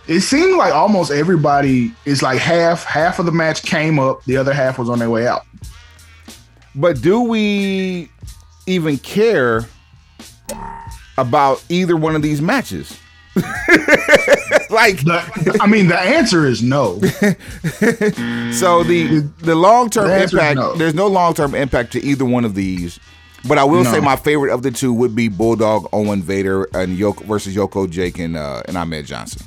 it 0.07 0.21
seemed 0.21 0.57
like 0.57 0.73
almost 0.73 1.11
everybody 1.11 1.91
is 2.05 2.21
like 2.23 2.39
half 2.39 2.83
half 2.83 3.19
of 3.19 3.25
the 3.25 3.31
match 3.31 3.63
came 3.63 3.99
up, 3.99 4.23
the 4.25 4.37
other 4.37 4.53
half 4.53 4.77
was 4.79 4.89
on 4.89 4.99
their 4.99 5.09
way 5.09 5.27
out. 5.27 5.45
but 6.75 7.01
do 7.01 7.21
we 7.21 8.09
even 8.67 8.97
care 8.97 9.65
about 11.17 11.63
either 11.69 11.95
one 11.97 12.15
of 12.15 12.21
these 12.21 12.41
matches? 12.41 12.97
like 14.69 15.03
The, 15.05 15.57
I 15.61 15.67
mean, 15.67 15.87
the 15.87 15.99
answer 15.99 16.45
is 16.45 16.61
no. 16.61 16.99
so 18.51 18.83
the 18.83 19.29
the 19.39 19.55
long 19.55 19.89
term 19.89 20.07
The 20.07 20.23
impact 20.23 20.55
no. 20.57 20.75
there's 20.75 20.93
no 20.95 21.07
long 21.07 21.33
term 21.33 21.55
impact 21.55 21.91
to 21.93 22.03
either 22.03 22.25
one 22.25 22.45
of 22.45 22.55
these. 22.55 22.99
But 23.47 23.57
I 23.57 23.63
will 23.63 23.83
No. 23.83 23.91
say 23.91 23.99
my 23.99 24.15
favorite 24.15 24.53
of 24.53 24.63
the 24.63 24.71
two 24.71 24.93
would 24.93 25.15
be 25.15 25.27
Bulldog 25.27 25.87
Owen 25.93 26.21
Vader 26.21 26.63
and 26.73 26.97
Yoko 26.97 27.25
versus 27.25 27.55
Yoko 27.55 27.89
Jake 27.89 28.19
and 28.19 28.35
uh, 28.35 28.63
and 28.67 28.77
Ahmed 28.77 29.05
Johnson. 29.05 29.43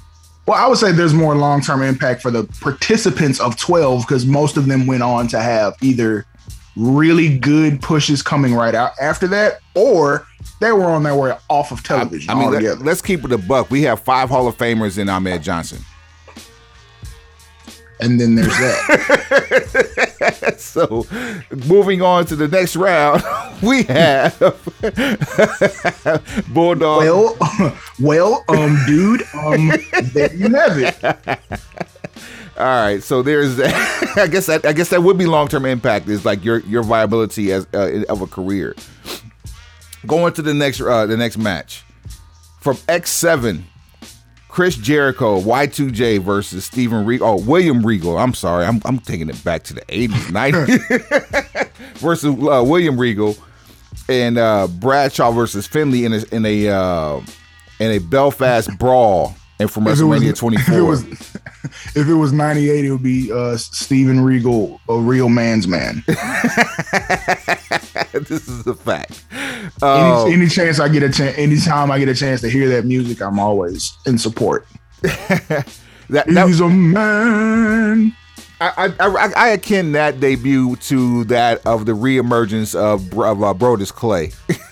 Well, 0.47 0.59
I 0.59 0.67
would 0.67 0.79
say 0.79 0.91
there's 0.93 1.15
more 1.15 1.37
long 1.37 1.61
term 1.61 1.83
impact 1.83 2.23
for 2.23 2.31
the 2.31 2.45
participants 2.61 3.39
of 3.41 3.57
12 3.59 4.03
because 4.07 4.27
most 4.27 4.57
of 4.57 4.67
them 4.67 4.87
went 4.87 5.03
on 5.03 5.29
to 5.29 5.41
have 5.41 5.75
either 5.83 6.27
really 6.77 7.39
good 7.39 7.81
pushes 7.83 8.23
coming 8.23 8.55
right 8.55 8.75
out 8.75 8.93
after 9.01 9.27
that, 9.29 9.61
or 9.75 10.27
they 10.61 10.73
were 10.73 10.85
on 10.87 11.03
their 11.03 11.15
way 11.15 11.37
off 11.51 11.71
of 11.71 11.83
television 11.83 12.31
I 12.31 12.35
mean, 12.35 12.51
let, 12.51 12.65
us 12.89 13.03
keep 13.03 13.25
it 13.25 13.33
a 13.33 13.39
buck. 13.39 13.71
We 13.71 13.83
have 13.83 14.01
five 14.01 14.31
Hall 14.31 14.49
of 14.49 14.57
Famers 14.57 14.99
in 14.99 15.09
Ahmed 15.09 15.43
Johnson. 15.43 15.79
And 18.03 18.21
then 18.21 18.35
there's 18.35 18.49
that. 18.59 20.55
so, 20.59 21.07
moving 21.67 22.03
on 22.03 22.27
to 22.27 22.37
the 22.37 22.49
next 22.49 22.77
round, 22.77 23.23
we 23.63 23.85
have 23.85 24.39
Bulldog. 26.53 27.01
well, 27.01 27.37
well, 28.01 28.45
um, 28.49 28.79
dude, 28.87 29.23
um, 29.35 29.73
there 30.13 30.35
you 30.35 30.49
have 30.55 30.79
it. 30.79 31.05
All 32.59 32.67
right, 32.67 33.03
so 33.03 33.23
there's 33.23 33.57
that. 33.57 34.13
I 34.17 34.27
guess 34.27 34.47
that 34.47 34.67
I 34.67 34.73
guess 34.73 34.91
that 34.91 35.03
would 35.03 35.17
be 35.17 35.27
long 35.27 35.49
term 35.49 35.65
impact 35.65 36.09
is 36.09 36.25
like 36.25 36.45
your 36.45 36.59
your 36.61 36.83
viability 36.83 37.53
as 37.53 37.67
uh, 37.73 38.03
of 38.09 38.21
a 38.21 38.27
career. 38.27 38.75
Going 40.07 40.33
to 40.35 40.43
the 40.43 40.53
next 40.53 40.81
uh, 40.81 41.07
the 41.07 41.17
next 41.17 41.39
match 41.39 41.85
from 42.61 42.77
X 42.89 43.11
Seven, 43.11 43.67
Chris 44.53 44.77
Jericho 44.77 45.41
Y2J 45.41 46.21
versus 46.21 46.67
Steven 46.67 47.07
Regal. 47.07 47.27
Oh, 47.27 47.37
William 47.43 47.85
Regal. 47.87 48.19
I'm 48.19 48.35
sorry, 48.35 48.67
I'm 48.67 48.83
I'm 48.85 48.99
taking 48.99 49.31
it 49.31 49.43
back 49.43 49.63
to 49.65 49.73
the 49.75 49.81
80s, 49.83 50.11
90s 50.31 51.69
versus 51.95 52.35
uh, 52.35 52.63
William 52.63 53.01
Regal 53.01 53.35
and 54.11 54.37
uh, 54.37 54.67
Bradshaw 54.67 55.31
versus 55.33 55.67
Finlay 55.67 56.05
in 56.05 56.13
a 56.13 56.23
in 56.33 56.45
a 56.45 56.69
uh, 56.69 57.21
in 57.81 57.93
a 57.93 57.99
Belfast 57.99 58.69
brawl 58.79 59.35
and 59.59 59.71
from 59.71 59.87
If 59.87 59.99
it 59.99 60.05
was- 60.05 60.21
WrestleMania 60.23 60.37
24. 60.37 60.75
If 60.75 60.79
it 60.79 60.83
was, 60.83 61.05
if 61.97 62.09
it 62.09 62.15
was 62.15 62.33
98, 62.35 62.85
it 62.85 62.91
would 62.93 63.03
be 63.03 63.33
uh, 63.33 63.57
Steven 63.57 64.21
Regal, 64.21 64.83
a 64.87 64.99
real 64.99 65.31
man's 65.31 65.67
man. 65.67 66.05
this 68.13 68.49
is 68.49 68.67
a 68.67 68.75
fact. 68.75 69.25
Any, 69.33 69.71
Uh, 69.83 70.25
any 70.27 70.49
chance 70.49 70.81
I 70.81 70.89
get 70.89 71.03
a 71.03 71.11
chance, 71.11 71.37
anytime 71.39 71.91
I 71.91 71.99
get 71.99 72.09
a 72.09 72.15
chance 72.15 72.41
to 72.43 72.49
hear 72.51 72.69
that 72.71 72.85
music, 72.85 73.21
I'm 73.21 73.39
always 73.39 73.93
in 74.07 74.19
support. 74.19 74.67
that, 75.03 75.67
that, 76.09 76.47
He's 76.47 76.61
a 76.61 76.69
man. 76.69 78.17
I, 78.61 78.95
I, 79.01 79.07
I, 79.09 79.33
I 79.37 79.49
akin 79.49 79.93
that 79.93 80.21
debut 80.21 80.77
to 80.77 81.25
that 81.25 81.67
of 81.67 81.85
the 81.85 81.93
reemergence 81.93 82.75
of, 82.75 83.13
of 83.19 83.43
uh, 83.43 83.53
Brodus 83.55 83.93
Clay. 83.93 84.31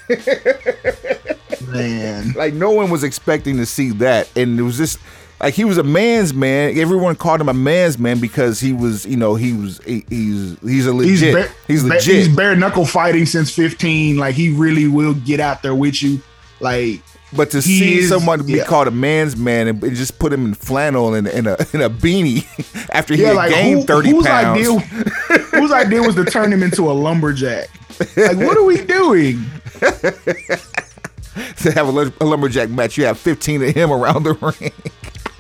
Man. 1.69 2.33
like 2.33 2.55
no 2.55 2.71
one 2.71 2.91
was 2.91 3.05
expecting 3.05 3.57
to 3.59 3.67
see 3.67 3.91
that, 3.93 4.31
and 4.37 4.59
it 4.59 4.63
was 4.63 4.77
just 4.77 4.99
like 5.41 5.55
he 5.55 5.65
was 5.65 5.79
a 5.79 5.83
man's 5.83 6.35
man. 6.35 6.77
Everyone 6.79 7.17
called 7.17 7.41
him 7.41 7.49
a 7.49 7.55
man's 7.55 7.99
man 7.99 8.21
because 8.21 8.61
he 8.61 8.73
was, 8.73 9.07
you 9.07 9.17
know, 9.17 9.35
he 9.35 9.53
was 9.53 9.81
he, 9.85 10.05
he's 10.09 10.59
he's 10.61 10.87
a 10.87 10.93
He's, 10.93 11.23
legit. 11.23 11.35
bare, 11.35 11.51
He's, 11.67 11.85
legit. 11.85 12.15
He's 12.15 12.29
bare 12.37 12.55
knuckle 12.57 12.85
fighting 12.87 13.27
since 13.27 13.51
15. 13.55 14.17
Like 14.19 14.35
he 14.35 14.53
really 14.53 14.87
will 14.87 15.15
get 15.15 15.41
out 15.41 15.63
there 15.63 15.75
with 15.75 16.03
you. 16.03 16.21
Like 16.61 17.03
but 17.33 17.51
to 17.53 17.59
he 17.59 17.79
see 17.79 17.99
is- 18.01 18.09
someone 18.09 18.45
be 18.45 18.55
yeah. 18.55 18.65
called 18.65 18.89
a 18.89 18.91
man's 18.91 19.37
man 19.37 19.69
and, 19.69 19.83
and 19.83 19.95
just 19.97 20.19
put 20.19 20.33
him 20.33 20.45
in 20.47 20.55
flannel 20.55 21.15
and 21.15 21.29
in 21.29 21.47
a 21.47 21.57
in 21.73 21.81
a 21.81 21.89
beanie 21.89 22.45
after 22.93 23.15
he 23.15 23.23
yeah, 23.23 23.29
had 23.29 23.37
like 23.37 23.51
gained 23.53 23.81
who, 23.81 23.87
thirty 23.87 24.11
whose 24.11 24.27
pounds. 24.27 24.59
idea? 24.59 24.79
whose 24.81 25.73
idea 25.73 26.03
was 26.03 26.17
to 26.17 26.25
turn 26.25 26.53
him 26.53 26.63
into 26.63 26.91
a 26.91 26.93
lumberjack? 26.93 27.69
Like 28.17 28.37
what 28.37 28.57
are 28.57 28.65
we 28.65 28.85
doing? 28.85 29.45
to 29.81 31.71
have 31.73 31.89
a, 31.95 32.13
a 32.21 32.25
lumberjack 32.25 32.69
match, 32.71 32.99
you 32.99 33.05
have 33.05 33.19
fifteen 33.19 33.63
of 33.63 33.75
him 33.75 33.91
around 33.93 34.25
the 34.25 34.35
ring. 34.61 34.73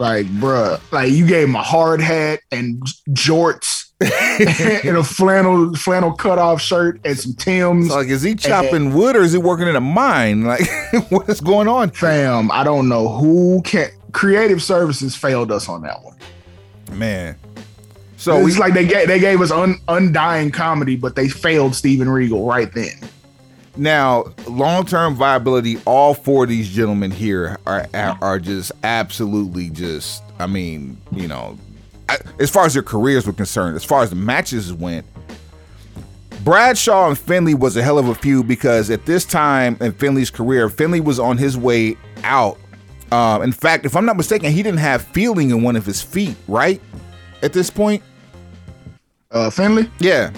Like, 0.00 0.24
bruh, 0.28 0.80
like 0.92 1.12
you 1.12 1.26
gave 1.26 1.46
him 1.46 1.54
a 1.54 1.62
hard 1.62 2.00
hat 2.00 2.40
and 2.50 2.82
jorts 3.10 3.90
and 4.00 4.96
a 4.96 5.04
flannel 5.04 5.76
flannel 5.76 6.14
cutoff 6.14 6.62
shirt 6.62 6.98
and 7.04 7.18
some 7.18 7.34
Tim's. 7.34 7.90
Like, 7.90 8.08
is 8.08 8.22
he 8.22 8.34
chopping 8.34 8.94
wood 8.94 9.14
or 9.14 9.20
is 9.20 9.32
he 9.32 9.38
working 9.38 9.68
in 9.68 9.76
a 9.76 9.80
mine? 9.80 10.44
Like, 10.50 11.10
what 11.10 11.28
is 11.28 11.42
going 11.42 11.68
on? 11.68 11.90
Fam, 11.90 12.50
I 12.50 12.64
don't 12.64 12.88
know 12.88 13.08
who 13.08 13.60
can. 13.60 13.90
Creative 14.12 14.62
Services 14.62 15.14
failed 15.14 15.52
us 15.52 15.68
on 15.68 15.82
that 15.82 16.02
one. 16.02 16.16
Man. 16.92 17.36
So 18.16 18.38
it's 18.38 18.54
we, 18.54 18.60
like 18.60 18.72
they 18.72 18.86
gave 18.86 19.06
they 19.06 19.20
gave 19.20 19.42
us 19.42 19.50
un, 19.50 19.76
undying 19.86 20.50
comedy, 20.50 20.96
but 20.96 21.14
they 21.14 21.28
failed 21.28 21.74
Steven 21.74 22.08
Regal 22.08 22.46
right 22.46 22.72
then. 22.72 22.94
Now 23.80 24.26
long 24.46 24.84
term 24.84 25.14
viability, 25.14 25.78
all 25.86 26.12
four 26.12 26.44
of 26.44 26.50
these 26.50 26.68
gentlemen 26.68 27.10
here 27.10 27.56
are 27.66 27.86
are 27.94 28.38
just 28.38 28.72
absolutely 28.84 29.70
just. 29.70 30.22
I 30.38 30.46
mean, 30.46 30.98
you 31.10 31.26
know, 31.26 31.58
as 32.38 32.50
far 32.50 32.66
as 32.66 32.74
their 32.74 32.82
careers 32.82 33.26
were 33.26 33.32
concerned, 33.32 33.76
as 33.76 33.84
far 33.84 34.02
as 34.02 34.10
the 34.10 34.16
matches 34.16 34.70
went, 34.70 35.06
Bradshaw 36.44 37.08
and 37.08 37.18
Finlay 37.18 37.54
was 37.54 37.74
a 37.78 37.82
hell 37.82 37.98
of 37.98 38.06
a 38.08 38.14
feud 38.14 38.46
because 38.46 38.90
at 38.90 39.06
this 39.06 39.24
time 39.24 39.78
in 39.80 39.92
Finlay's 39.92 40.30
career, 40.30 40.68
Finlay 40.68 41.00
was 41.00 41.18
on 41.18 41.38
his 41.38 41.56
way 41.56 41.96
out. 42.22 42.58
Uh, 43.10 43.40
in 43.42 43.50
fact, 43.52 43.86
if 43.86 43.96
I'm 43.96 44.04
not 44.04 44.18
mistaken, 44.18 44.52
he 44.52 44.62
didn't 44.62 44.80
have 44.80 45.02
feeling 45.02 45.48
in 45.50 45.62
one 45.62 45.74
of 45.74 45.86
his 45.86 46.02
feet, 46.02 46.36
right? 46.48 46.82
At 47.42 47.54
this 47.54 47.70
point, 47.70 48.02
Uh, 49.30 49.48
Finlay, 49.48 49.88
yeah, 50.00 50.30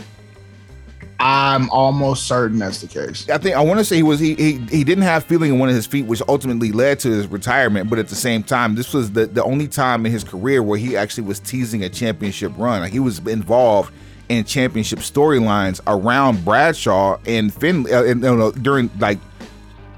I'm 1.25 1.71
almost 1.71 2.26
certain 2.26 2.59
that's 2.59 2.81
the 2.81 2.88
case. 2.88 3.29
I 3.31 3.38
think 3.38 3.55
I 3.55 3.61
want 3.61 3.79
to 3.79 3.85
say 3.85 3.95
he 3.95 4.02
was 4.02 4.19
he, 4.19 4.35
he 4.35 4.59
he 4.59 4.83
didn't 4.83 5.05
have 5.05 5.23
feeling 5.23 5.52
in 5.52 5.59
one 5.61 5.69
of 5.69 5.75
his 5.76 5.87
feet, 5.87 6.07
which 6.07 6.21
ultimately 6.29 6.73
led 6.73 6.99
to 7.00 7.11
his 7.11 7.29
retirement. 7.29 7.88
But 7.88 8.00
at 8.00 8.09
the 8.09 8.17
same 8.17 8.43
time, 8.43 8.75
this 8.75 8.93
was 8.93 9.12
the 9.12 9.26
the 9.26 9.45
only 9.45 9.69
time 9.69 10.05
in 10.05 10.11
his 10.11 10.25
career 10.25 10.64
where 10.64 10.76
he 10.76 10.97
actually 10.97 11.25
was 11.25 11.38
teasing 11.38 11.85
a 11.85 11.88
championship 11.88 12.52
run. 12.57 12.81
Like 12.81 12.91
he 12.91 12.99
was 12.99 13.21
involved 13.21 13.95
in 14.31 14.45
championship 14.45 14.99
storylines 14.99 15.81
around 15.87 16.45
Bradshaw 16.45 17.19
and 17.25 17.55
Finlay, 17.55 17.93
uh, 17.93 18.02
and, 18.02 18.21
you 18.21 18.37
know, 18.37 18.50
during 18.50 18.91
like 18.99 19.19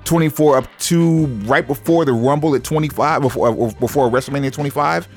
24 0.05 0.59
up 0.59 0.79
to 0.81 1.25
right 1.47 1.67
before 1.67 2.05
the 2.05 2.13
Rumble 2.13 2.55
at 2.55 2.65
25 2.65 3.23
before 3.23 3.73
before 3.73 4.11
WrestleMania 4.11 4.53
25. 4.53 5.09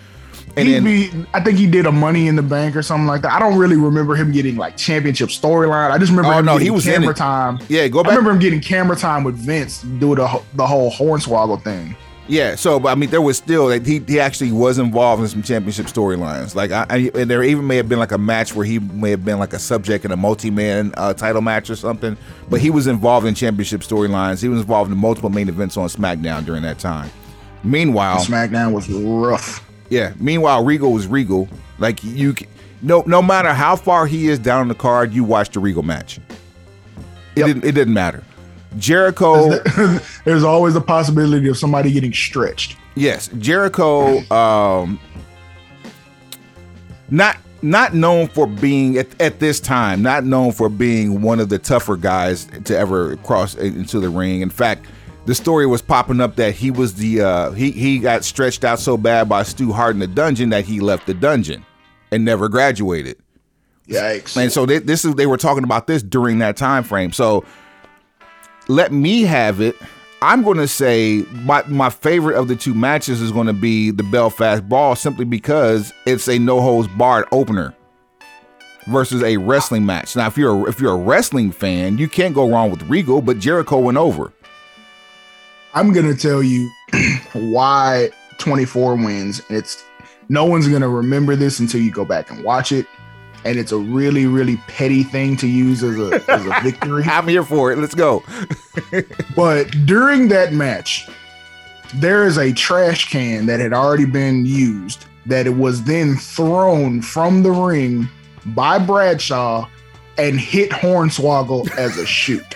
And 0.57 0.67
He'd 0.67 0.73
then 0.75 0.83
be, 0.83 1.27
I 1.33 1.39
think 1.41 1.57
he 1.57 1.67
did 1.67 1.85
a 1.85 1.91
Money 1.91 2.27
in 2.27 2.35
the 2.35 2.41
Bank 2.41 2.75
or 2.75 2.81
something 2.81 3.07
like 3.07 3.21
that. 3.21 3.31
I 3.31 3.39
don't 3.39 3.57
really 3.57 3.75
remember 3.77 4.15
him 4.15 4.31
getting 4.31 4.55
like 4.57 4.75
championship 4.75 5.29
storyline. 5.29 5.91
I 5.91 5.97
just 5.97 6.09
remember 6.11 6.33
Oh, 6.33 6.39
him 6.39 6.45
no, 6.45 6.53
getting 6.53 6.65
he 6.65 6.71
was 6.71 6.87
in 6.87 6.93
camera 7.01 7.13
time. 7.13 7.59
yeah, 7.69 7.87
go 7.87 8.03
back. 8.03 8.13
I 8.13 8.15
remember 8.15 8.31
him 8.31 8.39
getting 8.39 8.59
camera 8.61 8.95
time 8.95 9.23
with 9.23 9.35
Vince, 9.35 9.81
do 9.83 10.15
the 10.15 10.41
the 10.55 10.65
whole 10.65 10.91
Hornswoggle 10.91 11.63
thing. 11.63 11.95
Yeah, 12.29 12.55
so 12.55 12.77
but 12.77 12.89
I 12.89 12.95
mean, 12.95 13.09
there 13.09 13.21
was 13.21 13.37
still 13.37 13.67
like 13.67 13.85
he 13.85 13.99
he 14.05 14.19
actually 14.19 14.51
was 14.51 14.79
involved 14.79 15.21
in 15.23 15.29
some 15.29 15.41
championship 15.43 15.85
storylines. 15.85 16.55
Like 16.55 16.71
I, 16.71 16.85
I 16.89 17.11
and 17.15 17.29
there 17.29 17.41
even 17.41 17.65
may 17.67 17.77
have 17.77 17.87
been 17.87 17.99
like 17.99 18.11
a 18.11 18.17
match 18.17 18.53
where 18.53 18.65
he 18.65 18.79
may 18.79 19.11
have 19.11 19.23
been 19.23 19.39
like 19.39 19.53
a 19.53 19.59
subject 19.59 20.03
in 20.03 20.11
a 20.11 20.17
multi-man 20.17 20.91
uh, 20.97 21.13
title 21.13 21.41
match 21.41 21.69
or 21.69 21.77
something. 21.77 22.17
But 22.49 22.59
he 22.59 22.69
was 22.69 22.85
involved 22.87 23.25
in 23.27 23.33
championship 23.33 23.79
storylines. 23.79 24.41
He 24.41 24.49
was 24.49 24.59
involved 24.59 24.91
in 24.91 24.97
multiple 24.97 25.29
main 25.29 25.47
events 25.47 25.77
on 25.77 25.87
SmackDown 25.87 26.43
during 26.45 26.63
that 26.63 26.79
time. 26.79 27.09
Meanwhile, 27.63 28.17
SmackDown 28.25 28.73
was 28.73 28.89
rough. 28.89 29.65
Yeah. 29.89 30.13
Meanwhile, 30.19 30.63
Regal 30.65 30.91
was 30.93 31.07
Regal. 31.07 31.47
Like 31.79 32.03
you, 32.03 32.33
no 32.81 33.03
no 33.07 33.21
matter 33.21 33.53
how 33.53 33.75
far 33.75 34.07
he 34.07 34.27
is 34.27 34.39
down 34.39 34.67
the 34.67 34.75
card, 34.75 35.13
you 35.13 35.23
watch 35.23 35.49
the 35.51 35.59
Regal 35.59 35.83
match. 35.83 36.17
It 36.17 36.23
Yep. 37.41 37.47
didn't 37.47 37.63
it 37.65 37.71
didn't 37.73 37.93
matter. 37.93 38.23
Jericho. 38.77 39.57
There's 40.25 40.43
always 40.43 40.75
a 40.75 40.81
possibility 40.81 41.47
of 41.47 41.57
somebody 41.57 41.91
getting 41.91 42.13
stretched. 42.13 42.75
Yes, 42.95 43.29
Jericho. 43.39 44.19
Um, 44.33 44.99
not 47.09 47.37
not 47.61 47.93
known 47.93 48.27
for 48.27 48.45
being 48.45 48.97
at, 48.97 49.19
at 49.19 49.39
this 49.39 49.59
time, 49.59 50.01
not 50.01 50.23
known 50.23 50.51
for 50.51 50.69
being 50.69 51.21
one 51.21 51.39
of 51.39 51.49
the 51.49 51.57
tougher 51.57 51.95
guys 51.95 52.45
to 52.65 52.77
ever 52.77 53.15
cross 53.17 53.55
into 53.55 53.99
the 53.99 54.09
ring. 54.09 54.41
In 54.41 54.49
fact, 54.49 54.85
the 55.27 55.35
story 55.35 55.67
was 55.67 55.81
popping 55.81 56.21
up 56.21 56.37
that 56.37 56.55
he 56.55 56.71
was 56.71 56.95
the 56.95 57.21
uh, 57.21 57.51
he 57.51 57.71
he 57.71 57.99
got 57.99 58.23
stretched 58.23 58.63
out 58.63 58.79
so 58.79 58.95
bad 58.95 59.27
by 59.27 59.43
Stu 59.43 59.73
Hart 59.73 59.93
in 59.93 59.99
the 59.99 60.07
dungeon 60.07 60.49
that 60.49 60.63
he 60.63 60.79
left 60.79 61.05
the 61.05 61.13
dungeon 61.13 61.65
and 62.11 62.23
never 62.23 62.47
graduated. 62.47 63.17
Yikes. 63.89 64.37
And 64.37 64.51
so 64.51 64.65
they, 64.65 64.79
this 64.79 65.03
is 65.03 65.15
they 65.15 65.27
were 65.27 65.37
talking 65.37 65.65
about 65.65 65.85
this 65.85 66.01
during 66.01 66.39
that 66.39 66.55
time 66.55 66.83
frame. 66.83 67.11
So 67.11 67.43
let 68.69 68.93
me 68.93 69.23
have 69.23 69.59
it. 69.59 69.75
I'm 70.21 70.43
going 70.43 70.57
to 70.57 70.67
say 70.67 71.25
my 71.43 71.61
my 71.67 71.89
favorite 71.89 72.37
of 72.37 72.47
the 72.47 72.55
two 72.55 72.73
matches 72.73 73.21
is 73.21 73.33
going 73.33 73.47
to 73.47 73.53
be 73.53 73.91
the 73.91 74.03
Belfast 74.03 74.67
Brawl 74.67 74.95
simply 74.95 75.25
because 75.25 75.93
it's 76.05 76.29
a 76.29 76.39
no 76.39 76.61
holds 76.61 76.87
barred 76.87 77.25
opener 77.33 77.75
versus 78.87 79.21
a 79.23 79.35
wrestling 79.35 79.85
match. 79.85 80.15
Now, 80.15 80.27
if 80.27 80.37
you're 80.37 80.67
a, 80.67 80.69
if 80.69 80.79
you're 80.79 80.93
a 80.93 80.97
wrestling 80.97 81.51
fan, 81.51 81.97
you 81.97 82.07
can't 82.07 82.33
go 82.33 82.49
wrong 82.49 82.71
with 82.71 82.83
Regal, 82.83 83.21
but 83.21 83.39
Jericho 83.39 83.79
went 83.79 83.97
over. 83.97 84.31
I'm 85.77 85.93
gonna 85.93 86.15
tell 86.15 86.41
you 86.41 86.71
why 87.33 88.09
24 88.39 88.95
wins. 88.95 89.43
And 89.47 89.59
it's 89.59 89.83
no 90.27 90.43
one's 90.43 90.67
gonna 90.67 90.89
remember 90.89 91.35
this 91.35 91.59
until 91.59 91.79
you 91.79 91.91
go 91.91 92.03
back 92.03 92.31
and 92.31 92.43
watch 92.43 92.71
it. 92.71 92.87
And 93.45 93.59
it's 93.59 93.71
a 93.71 93.77
really, 93.77 94.25
really 94.25 94.57
petty 94.67 95.03
thing 95.03 95.37
to 95.37 95.47
use 95.47 95.83
as 95.83 95.95
a 95.95 96.15
as 96.31 96.47
a 96.47 96.61
victory. 96.63 97.03
I'm 97.05 97.27
here 97.27 97.43
for 97.43 97.71
it. 97.71 97.77
Let's 97.77 97.93
go. 97.93 98.23
But 99.35 99.69
during 99.85 100.29
that 100.29 100.51
match, 100.51 101.07
there 101.97 102.25
is 102.25 102.39
a 102.39 102.51
trash 102.53 103.11
can 103.11 103.45
that 103.45 103.59
had 103.59 103.71
already 103.71 104.05
been 104.05 104.47
used 104.47 105.05
that 105.27 105.45
it 105.45 105.57
was 105.57 105.83
then 105.83 106.15
thrown 106.15 107.03
from 107.03 107.43
the 107.43 107.51
ring 107.51 108.09
by 108.47 108.79
Bradshaw 108.79 109.69
and 110.17 110.39
hit 110.39 110.71
Hornswoggle 110.71 111.69
as 111.77 111.97
a 111.97 112.05
shoot. 112.07 112.55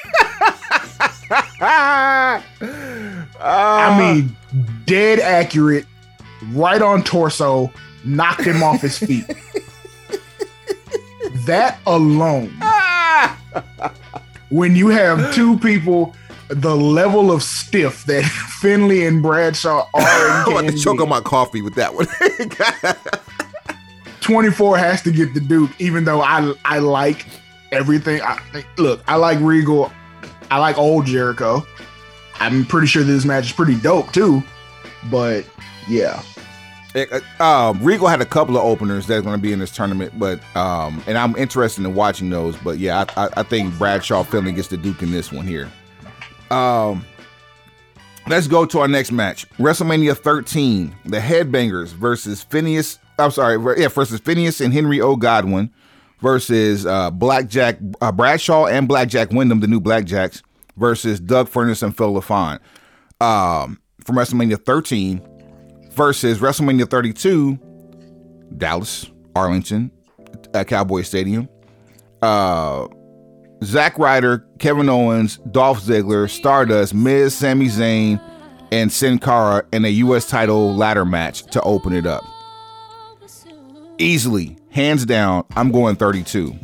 I 3.42 3.90
I 3.90 4.14
mean, 4.14 4.36
dead 4.86 5.20
accurate, 5.20 5.86
right 6.52 6.82
on 6.82 7.04
torso, 7.04 7.72
knocked 8.04 8.42
him 8.42 8.64
off 8.64 8.82
his 8.82 8.98
feet. 8.98 9.26
that 11.46 11.80
alone, 11.86 12.54
when 14.50 14.76
you 14.76 14.90
have 14.90 15.34
two 15.34 15.58
people, 15.60 16.16
the 16.50 16.76
level 16.76 17.32
of 17.32 17.42
stiff 17.44 18.06
that 18.06 18.24
Finlay 18.62 19.06
and 19.06 19.24
Bradshaw 19.24 19.88
are, 19.94 20.02
I'm 20.04 20.52
about 20.52 20.72
to 20.72 20.78
choke 20.78 20.98
be, 20.98 21.04
on 21.04 21.10
my 21.10 21.22
coffee 21.22 21.62
with 21.62 21.76
that 21.76 21.94
one. 21.94 22.08
24 24.22 24.78
has 24.78 25.02
to 25.02 25.12
get 25.12 25.34
the 25.34 25.40
Duke, 25.40 25.72
even 25.80 26.06
though 26.06 26.22
I 26.22 26.54
I 26.66 26.80
like 26.80 27.26
everything. 27.72 28.22
I 28.22 28.40
look, 28.78 29.02
I 29.08 29.16
like 29.16 29.40
Regal, 29.40 29.92
I 30.52 30.60
like 30.60 30.78
old 30.78 31.06
Jericho. 31.06 31.66
I'm 32.42 32.66
pretty 32.66 32.88
sure 32.88 33.04
this 33.04 33.24
match 33.24 33.46
is 33.46 33.52
pretty 33.52 33.80
dope 33.80 34.12
too, 34.12 34.42
but 35.12 35.46
yeah. 35.88 36.24
um, 37.40 37.80
Regal 37.84 38.08
had 38.08 38.20
a 38.20 38.26
couple 38.26 38.58
of 38.58 38.64
openers 38.64 39.06
that's 39.06 39.22
going 39.22 39.38
to 39.38 39.42
be 39.42 39.54
in 39.54 39.60
this 39.60 39.70
tournament, 39.70 40.18
but 40.18 40.42
um, 40.56 41.04
and 41.06 41.20
I'm 41.20 41.36
interested 41.36 41.86
in 41.86 41.94
watching 41.94 42.32
those. 42.32 42.58
But 42.58 42.80
yeah, 42.80 43.06
I, 43.16 43.26
I, 43.26 43.30
I 43.38 43.44
think 43.44 43.78
Bradshaw 43.78 44.24
Finlay 44.24 44.54
gets 44.54 44.70
the 44.70 44.78
Duke 44.78 45.04
in 45.04 45.12
this 45.12 45.32
one 45.32 45.46
here. 45.46 45.70
Um, 46.50 47.06
let's 48.28 48.48
go 48.48 48.66
to 48.66 48.80
our 48.80 48.88
next 48.88 49.12
match: 49.12 49.48
WrestleMania 49.60 50.18
13, 50.18 50.96
the 51.06 51.20
Headbangers 51.20 51.90
versus 51.90 52.42
Phineas. 52.42 52.98
I'm 53.20 53.30
sorry, 53.30 53.60
yeah, 53.80 53.88
versus 53.88 54.20
Phineas 54.20 54.62
and 54.62 54.74
Henry 54.74 55.00
O. 55.00 55.16
Godwinn 55.16 55.70
versus 56.22 56.88
uh, 56.88 57.12
Blackjack 57.12 57.78
uh, 58.02 58.12
Bradshaw 58.12 58.66
and 58.66 58.88
Blackjack 58.88 59.30
Windham, 59.30 59.60
the 59.60 59.68
new 59.68 59.80
Blackjacks, 59.80 60.42
versus 60.78 61.20
Doug 61.20 61.50
Furnas 61.50 61.84
and 61.84 61.96
Phil 61.96 62.14
LaFon. 62.14 62.60
Um, 63.20 63.80
from 64.04 64.16
WrestleMania 64.16 64.64
13 64.64 65.22
versus 65.92 66.40
WrestleMania 66.40 66.90
32, 66.90 67.60
Dallas, 68.58 69.10
Arlington, 69.36 69.92
at 70.54 70.68
Cowboy 70.68 71.02
Stadium. 71.04 71.48
Uh, 72.22 72.88
Zack 73.64 73.98
Ryder, 74.00 74.46
Kevin 74.60 74.90
Owens, 74.90 75.38
Dolph 75.52 75.82
Ziggler, 75.82 76.30
Stardust, 76.30 76.94
Miz, 76.94 77.36
Sami 77.36 77.68
Zayn, 77.68 78.20
and 78.72 78.92
Sin 78.92 79.20
Cara 79.20 79.64
in 79.72 79.86
a 79.86 79.90
U.S. 79.90 80.28
title 80.28 80.74
ladder 80.76 81.06
match 81.06 81.44
to 81.48 81.62
open 81.62 81.94
it 81.94 82.06
up. 82.06 82.24
Easily, 83.98 84.58
hands 84.72 85.06
down, 85.06 85.46
I'm 85.56 85.72
going 85.72 85.96
32. 85.96 86.56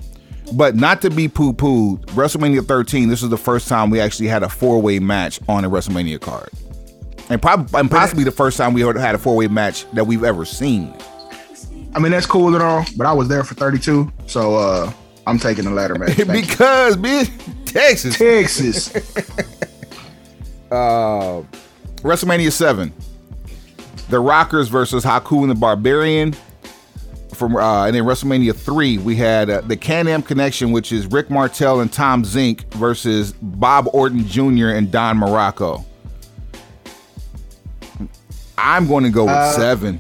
But 0.54 0.76
not 0.76 1.02
to 1.02 1.10
be 1.10 1.28
poo 1.28 1.54
pooed, 1.54 2.06
WrestleMania 2.08 2.66
13, 2.66 3.10
this 3.10 3.22
is 3.22 3.30
the 3.30 3.38
first 3.38 3.68
time 3.68 3.90
we 3.90 4.00
actually 4.00 4.28
had 4.28 4.44
a 4.44 4.50
four 4.50 4.82
way 4.82 5.00
match 5.00 5.40
on 5.50 5.66
a 5.66 5.70
WrestleMania 5.70 6.22
card. 6.22 6.50
And, 7.30 7.42
prob- 7.42 7.76
and 7.76 7.92
possibly 7.92 8.24
the 8.24 8.32
first 8.32 8.58
time 8.58 8.74
we 8.74 8.82
had 8.82 9.16
a 9.16 9.18
four 9.18 9.36
way 9.36 9.48
match 9.48 9.86
that 9.92 10.06
we've 10.06 10.24
ever 10.24 10.46
seen. 10.46 10.96
I 11.94 12.00
mean 12.00 12.12
that's 12.12 12.26
cool 12.26 12.54
and 12.54 12.64
all, 12.64 12.86
but 12.96 13.06
I 13.08 13.14
was 13.14 13.28
there 13.28 13.44
for 13.44 13.56
32, 13.56 14.12
so 14.28 14.56
uh 14.56 14.92
I'm 15.26 15.38
taking 15.38 15.66
the 15.66 15.72
ladder 15.72 15.96
match. 15.96 16.18
You. 16.20 16.26
because, 16.26 16.96
bitch, 16.96 17.30
Texas. 17.66 18.18
Texas. 18.18 18.96
uh, 20.72 21.44
WrestleMania 21.98 22.52
7. 22.52 22.94
The 24.10 24.20
Rockers 24.22 24.70
versus 24.70 25.04
Haku 25.04 25.42
and 25.42 25.52
the 25.52 25.56
Barbarian. 25.56 26.34
From 27.38 27.56
uh, 27.56 27.86
and 27.86 27.96
then 27.96 28.04
WrestleMania 28.04 28.56
3, 28.56 28.98
we 28.98 29.16
had 29.16 29.50
uh, 29.50 29.62
the 29.62 29.78
Can-Am 29.78 30.24
Connection, 30.24 30.72
which 30.72 30.92
is 30.92 31.06
Rick 31.08 31.30
Martel 31.30 31.82
and 31.82 31.94
Tom 31.94 32.24
Zenk 32.24 32.64
versus 32.74 33.34
Bob 33.42 33.88
Orton 33.94 34.26
Jr. 34.28 34.70
and 34.70 34.92
Don 34.92 35.18
Muraco. 35.20 35.86
I'm 38.58 38.88
going 38.88 39.04
to 39.04 39.10
go 39.10 39.26
with 39.26 39.34
Uh, 39.34 39.52
seven. 39.54 40.00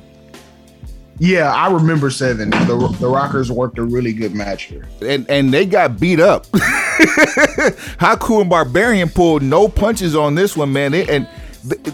yeah, 1.19 1.53
I 1.53 1.71
remember 1.71 2.09
seven. 2.09 2.49
The 2.49 2.95
the 2.99 3.07
Rockers 3.07 3.51
worked 3.51 3.77
a 3.77 3.83
really 3.83 4.13
good 4.13 4.33
match 4.33 4.63
here. 4.63 4.87
and 5.01 5.29
and 5.29 5.53
they 5.53 5.65
got 5.65 5.99
beat 5.99 6.19
up. 6.19 6.47
Haku 7.99 8.41
and 8.41 8.49
Barbarian 8.49 9.09
pulled 9.09 9.43
no 9.43 9.67
punches 9.67 10.15
on 10.15 10.35
this 10.35 10.57
one, 10.57 10.73
man. 10.73 10.91
They, 10.91 11.07
and 11.07 11.27
th- 11.69 11.93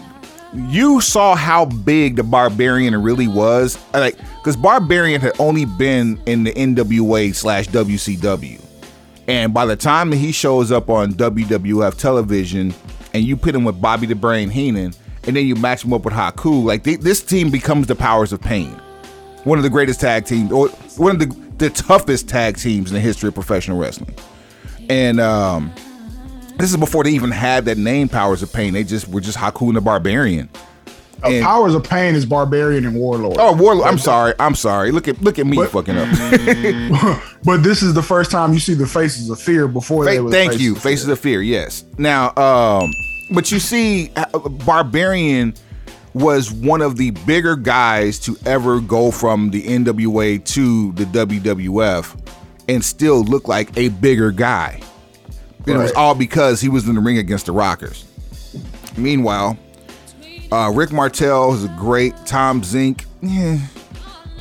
you 0.69 1.01
saw 1.01 1.36
how 1.36 1.65
big 1.65 2.15
the 2.15 2.23
Barbarian 2.23 2.95
really 3.01 3.27
was, 3.27 3.77
like 3.93 4.15
because 4.43 4.58
Barbarian 4.58 5.21
had 5.21 5.39
only 5.39 5.63
been 5.63 6.21
in 6.25 6.43
the 6.43 6.51
NWA 6.51 7.34
slash 7.34 7.65
WCW, 7.69 8.62
and 9.29 9.53
by 9.53 9.65
the 9.65 9.77
time 9.77 10.10
that 10.10 10.17
he 10.17 10.34
shows 10.34 10.69
up 10.69 10.89
on 10.89 11.13
WWF 11.13 11.95
television, 11.97 12.73
and 13.13 13.23
you 13.23 13.38
put 13.38 13.56
him 13.56 13.63
with 13.63 13.79
Bobby 13.79 14.06
the 14.06 14.15
Brain 14.15 14.49
Heenan, 14.49 14.93
and 15.23 15.36
then 15.38 15.47
you 15.47 15.56
match 15.56 15.86
him 15.86 15.93
up 15.93 16.03
with 16.03 16.13
Haku, 16.13 16.62
like 16.62 16.84
they, 16.84 16.97
this 16.97 17.23
team 17.23 17.51
becomes 17.51 17.88
the 17.88 17.95
Powers 17.95 18.34
of 18.34 18.41
Pain, 18.41 18.73
one 19.45 19.58
of 19.58 19.63
the 19.63 19.69
greatest 19.69 20.01
tag 20.01 20.25
teams, 20.25 20.51
or 20.51 20.67
one 20.97 21.12
of 21.12 21.19
the 21.19 21.43
the 21.58 21.69
toughest 21.69 22.27
tag 22.27 22.58
teams 22.58 22.89
in 22.89 22.95
the 22.95 22.99
history 22.99 23.29
of 23.29 23.34
professional 23.34 23.77
wrestling, 23.77 24.13
and 24.89 25.21
um 25.21 25.71
this 26.58 26.69
is 26.69 26.77
before 26.77 27.06
they 27.06 27.12
even 27.12 27.32
had 27.32 27.65
that 27.65 27.77
name, 27.77 28.10
Powers 28.10 28.43
of 28.43 28.51
Pain. 28.51 28.73
They 28.73 28.84
just 28.84 29.08
were 29.08 29.21
just 29.21 29.38
Haku 29.38 29.67
and 29.67 29.77
the 29.77 29.82
Barbarian. 29.82 30.49
Uh, 31.23 31.41
Powers 31.41 31.73
of 31.75 31.83
Pain 31.83 32.15
is 32.15 32.25
Barbarian 32.25 32.86
and 32.86 32.95
Warlord. 32.95 33.38
Oh, 33.39 33.53
Warlord. 33.55 33.88
I'm 33.88 33.97
sorry. 33.97 34.33
I'm 34.39 34.55
sorry. 34.55 34.91
Look 34.91 35.07
at 35.07 35.21
look 35.21 35.39
at 35.39 35.45
me 35.47 35.57
But- 35.57 35.69
fucking 35.71 35.97
up. 35.97 36.09
but 37.43 37.63
this 37.63 37.81
is 37.81 37.93
the 37.93 38.03
first 38.03 38.29
time 38.31 38.53
you 38.53 38.59
see 38.59 38.73
the 38.73 38.88
faces 38.88 39.29
of 39.29 39.39
fear 39.39 39.67
before 39.67 40.05
they 40.05 40.17
Fa- 40.17 40.23
was 40.23 40.33
Thank 40.33 40.51
faces 40.51 40.65
you. 40.65 40.75
of 40.75 40.81
Faces 40.81 41.07
of 41.07 41.19
Fear. 41.19 41.41
Yes. 41.41 41.86
Now, 41.97 42.33
um, 42.36 42.91
but 43.31 43.51
you 43.51 43.59
see, 43.59 44.12
uh, 44.15 44.25
Barbarian 44.38 45.53
was 46.13 46.51
one 46.51 46.81
of 46.81 46.97
the 46.97 47.09
bigger 47.12 47.55
guys 47.55 48.19
to 48.19 48.38
ever 48.45 48.79
go 48.79 49.09
from 49.09 49.49
the 49.49 49.63
NWA 49.63 50.43
to 50.45 50.91
the 50.91 51.05
WWF 51.05 52.19
and 52.67 52.83
still 52.83 53.23
look 53.23 53.47
like 53.47 53.75
a 53.77 53.89
bigger 53.89 54.31
guy. 54.31 54.79
And 55.65 55.75
It 55.75 55.77
was 55.77 55.91
all 55.93 56.13
because 56.13 56.59
he 56.62 56.69
was 56.69 56.88
in 56.88 56.95
the 56.95 57.01
ring 57.01 57.17
against 57.17 57.45
the 57.47 57.51
Rockers. 57.51 58.05
Meanwhile, 58.97 59.57
uh, 60.53 60.69
Rick 60.69 60.91
Martel 60.91 61.53
is 61.53 61.63
a 61.63 61.69
great. 61.69 62.13
Tom 62.25 62.61
Zenk, 62.61 63.05
yeah. 63.21 63.59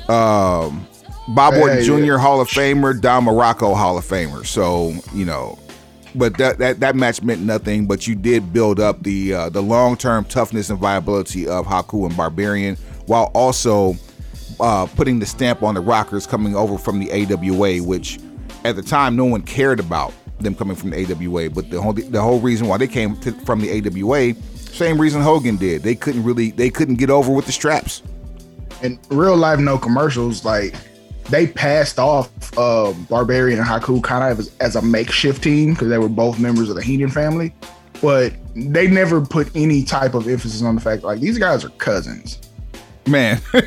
Um, 0.09 0.87
Bob 1.29 1.55
Hey, 1.55 1.83
Jr. 1.83 1.99
yeah. 1.99 2.19
Hall 2.19 2.41
of 2.41 2.49
Famer, 2.49 3.01
Don 3.01 3.25
Muraco 3.25 3.75
Hall 3.75 3.97
of 3.97 4.05
Famer. 4.05 4.45
So 4.45 4.93
you 5.15 5.25
know, 5.25 5.59
but 6.15 6.37
that 6.37 6.59
that, 6.59 6.81
that 6.81 6.97
match 6.97 7.23
meant 7.23 7.41
nothing. 7.41 7.87
But 7.87 8.07
you 8.07 8.15
did 8.15 8.53
build 8.53 8.79
up 8.79 9.03
the 9.03 9.33
uh, 9.33 9.49
the 9.49 9.63
long 9.63 9.97
term 9.97 10.25
toughness 10.27 10.69
and 10.69 10.79
viability 10.79 11.49
of 11.49 11.65
Haku 11.67 12.07
and 12.07 12.15
Barbarian, 12.17 12.77
while 13.07 13.31
also 13.33 13.95
uh, 14.61 14.87
putting 14.95 15.19
the 15.19 15.27
stamp 15.27 15.63
on 15.63 15.75
the 15.75 15.81
Rockers 15.81 16.27
coming 16.27 16.55
over 16.55 16.77
from 16.77 16.99
the 16.99 17.11
AWA, 17.11 17.83
which 17.83 18.19
at 18.65 18.77
the 18.77 18.83
time 18.83 19.17
no 19.17 19.25
one 19.25 19.43
cared 19.43 19.81
about 19.81 20.13
them 20.41 20.55
coming 20.55 20.77
from 20.77 20.91
the 20.91 21.05
AWA. 21.05 21.49
But 21.49 21.71
the 21.71 21.81
whole 21.81 21.95
the 21.95 22.21
whole 22.21 22.41
reason 22.41 22.67
why 22.69 22.77
they 22.77 22.89
came 22.89 23.17
to, 23.21 23.33
from 23.47 23.61
the 23.61 23.71
AWA, 23.71 24.35
same 24.73 25.01
reason 25.01 25.23
Hogan 25.23 25.57
did. 25.57 25.83
They 25.83 25.95
couldn't 25.95 26.25
really 26.25 26.51
they 26.51 26.71
couldn't 26.71 26.97
get 26.97 27.11
over 27.11 27.33
with 27.33 27.47
the 27.47 27.53
straps. 27.53 28.03
in 28.83 28.99
real 29.11 29.37
life 29.37 29.61
no 29.61 29.79
commercials 29.79 30.45
like 30.45 30.75
they 31.31 31.47
passed 31.47 31.99
off 32.01 32.29
uh, 32.59 32.93
barbarian 33.09 33.59
and 33.61 33.69
haku 33.69 34.03
kind 34.03 34.31
of 34.33 34.41
as, 34.41 34.51
as 34.61 34.75
a 34.77 34.83
makeshift 34.83 35.43
team 35.43 35.73
because 35.75 35.89
they 35.89 35.99
were 35.99 36.09
both 36.09 36.39
members 36.41 36.69
of 36.69 36.75
the 36.77 36.83
heenan 36.83 37.09
family. 37.11 37.55
But 38.03 38.33
they 38.57 38.89
never 38.89 39.21
put 39.21 39.49
any 39.55 39.85
type 39.85 40.15
of 40.15 40.27
emphasis 40.27 40.63
on 40.63 40.75
the 40.75 40.81
fact 40.81 41.05
like 41.05 41.21
these 41.21 41.39
guys 41.39 41.65
are 41.65 41.69
cousins. 41.71 42.41
Man, 43.07 43.41
like, 43.53 43.65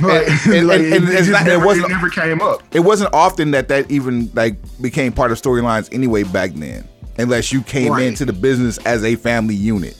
and- 0.00 0.02
and- 0.02 0.70
it, 0.70 0.92
and, 0.92 1.08
it, 1.08 1.28
not, 1.30 1.42
it 1.42 1.46
never, 1.46 1.62
it 1.62 1.66
wasn't- 1.66 1.88
never 1.90 2.08
came 2.08 2.40
up. 2.40 2.62
it 2.72 2.80
wasn't 2.80 3.12
often 3.14 3.50
that 3.52 3.68
that 3.68 3.90
even 3.90 4.30
like 4.34 4.56
became 4.80 5.12
part 5.12 5.30
of 5.32 5.40
storylines 5.40 5.88
anyway 5.92 6.22
back 6.24 6.52
then, 6.54 6.86
unless 7.18 7.52
you 7.52 7.62
came 7.62 7.92
Right. 7.92 8.04
into 8.06 8.24
the 8.24 8.32
business 8.32 8.78
as 8.78 9.04
a 9.04 9.16
family 9.16 9.54
unit. 9.54 9.96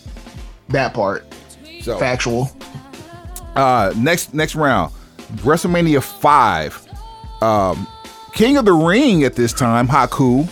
that 0.70 0.92
part 0.94 1.24
So 1.82 1.98
factual 1.98 2.50
Uh, 3.56 3.92
next 3.96 4.34
next 4.34 4.54
round, 4.54 4.92
WrestleMania 5.38 6.02
five. 6.02 6.80
Um, 7.42 7.86
King 8.32 8.56
of 8.56 8.64
the 8.66 8.72
Ring 8.72 9.24
at 9.24 9.34
this 9.34 9.52
time, 9.52 9.88
Haku, 9.88 10.46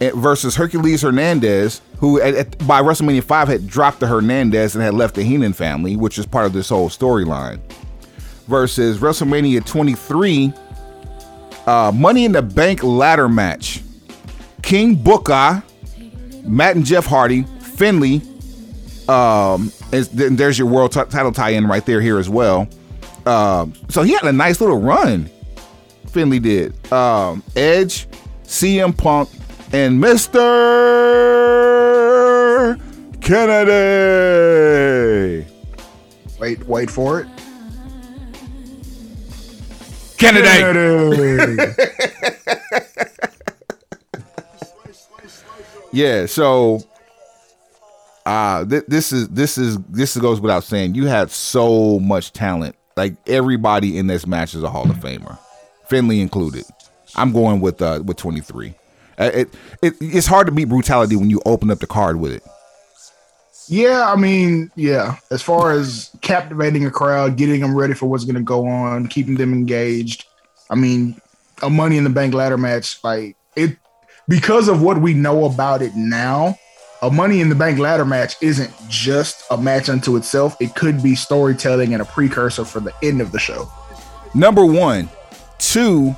eh, 0.00 0.10
versus 0.14 0.54
Hercules 0.54 1.02
Hernandez, 1.02 1.80
who 1.98 2.20
at, 2.20 2.34
at- 2.34 2.66
by 2.66 2.80
WrestleMania 2.80 3.24
five 3.24 3.48
had 3.48 3.66
dropped 3.66 3.98
the 4.00 4.06
Hernandez 4.06 4.74
and 4.76 4.84
had 4.84 4.94
left 4.94 5.14
the 5.16 5.22
Heenan 5.24 5.52
family, 5.52 5.96
which 5.96 6.16
is 6.18 6.26
part 6.26 6.46
of 6.46 6.52
this 6.52 6.68
whole 6.68 6.88
storyline. 6.90 7.58
Versus 8.46 8.98
WrestleMania 8.98 9.64
twenty 9.64 9.94
three, 9.94 10.52
uh, 11.66 11.90
Money 11.92 12.24
in 12.24 12.32
the 12.32 12.42
Bank 12.42 12.84
ladder 12.84 13.28
match. 13.28 13.80
King 14.66 14.96
Booker, 14.96 15.62
Matt 16.42 16.74
and 16.74 16.84
Jeff 16.84 17.06
Hardy, 17.06 17.44
Finlay, 17.60 18.20
um, 19.08 19.70
is, 19.92 20.08
there's 20.08 20.58
your 20.58 20.66
world 20.66 20.90
t- 20.90 21.04
title 21.04 21.30
tie-in 21.30 21.68
right 21.68 21.86
there 21.86 22.00
here 22.00 22.18
as 22.18 22.28
well. 22.28 22.68
Um, 23.26 23.74
so 23.88 24.02
he 24.02 24.14
had 24.14 24.24
a 24.24 24.32
nice 24.32 24.60
little 24.60 24.80
run. 24.80 25.30
Finlay 26.08 26.40
did. 26.40 26.92
Um, 26.92 27.44
Edge, 27.54 28.08
CM 28.42 28.96
Punk, 28.96 29.28
and 29.72 30.02
Mr. 30.02 30.34
Kennedy. 33.20 34.66
wait 36.40 36.66
wait 36.66 36.90
for 36.90 37.20
it 37.20 37.28
Kennedy. 40.18 40.48
Kennedy. 40.48 41.72
Yeah. 45.92 46.26
So, 46.26 46.80
uh, 48.24 48.64
th- 48.64 48.84
this 48.88 49.12
is 49.12 49.28
this 49.28 49.58
is 49.58 49.78
this 49.88 50.16
goes 50.16 50.40
without 50.40 50.64
saying. 50.64 50.94
You 50.94 51.06
had 51.06 51.30
so 51.30 52.00
much 52.00 52.32
talent. 52.32 52.76
Like 52.96 53.14
everybody 53.26 53.98
in 53.98 54.06
this 54.06 54.26
match 54.26 54.54
is 54.54 54.62
a 54.62 54.70
Hall 54.70 54.90
of 54.90 54.96
Famer, 54.96 55.38
Finlay 55.88 56.20
included. 56.20 56.64
I'm 57.14 57.32
going 57.32 57.60
with 57.60 57.80
uh 57.82 58.02
with 58.04 58.16
23. 58.16 58.74
Uh, 59.18 59.30
it, 59.32 59.54
it 59.82 59.94
it's 60.00 60.26
hard 60.26 60.46
to 60.46 60.52
beat 60.52 60.68
brutality 60.68 61.16
when 61.16 61.30
you 61.30 61.40
open 61.46 61.70
up 61.70 61.78
the 61.78 61.86
card 61.86 62.16
with 62.16 62.32
it. 62.32 62.42
Yeah, 63.68 64.10
I 64.10 64.16
mean, 64.16 64.70
yeah. 64.76 65.16
As 65.30 65.42
far 65.42 65.72
as 65.72 66.10
captivating 66.20 66.86
a 66.86 66.90
crowd, 66.90 67.36
getting 67.36 67.60
them 67.60 67.74
ready 67.74 67.94
for 67.94 68.06
what's 68.06 68.24
going 68.24 68.36
to 68.36 68.42
go 68.42 68.66
on, 68.66 69.08
keeping 69.08 69.34
them 69.34 69.52
engaged. 69.52 70.24
I 70.70 70.74
mean, 70.76 71.20
a 71.62 71.70
Money 71.70 71.96
in 71.96 72.04
the 72.04 72.10
Bank 72.10 72.34
ladder 72.34 72.58
match, 72.58 73.02
like 73.02 73.36
it, 73.56 73.76
because 74.28 74.68
of 74.68 74.82
what 74.82 75.00
we 75.00 75.14
know 75.14 75.44
about 75.44 75.82
it 75.82 75.94
now. 75.94 76.58
A 77.02 77.10
Money 77.10 77.40
in 77.40 77.48
the 77.50 77.54
Bank 77.54 77.78
ladder 77.78 78.06
match 78.06 78.36
isn't 78.40 78.72
just 78.88 79.44
a 79.50 79.56
match 79.56 79.88
unto 79.88 80.16
itself. 80.16 80.56
It 80.60 80.74
could 80.74 81.02
be 81.02 81.14
storytelling 81.14 81.92
and 81.92 82.00
a 82.00 82.06
precursor 82.06 82.64
for 82.64 82.80
the 82.80 82.92
end 83.02 83.20
of 83.20 83.32
the 83.32 83.38
show. 83.38 83.70
Number 84.34 84.64
one, 84.64 85.08
two. 85.58 86.14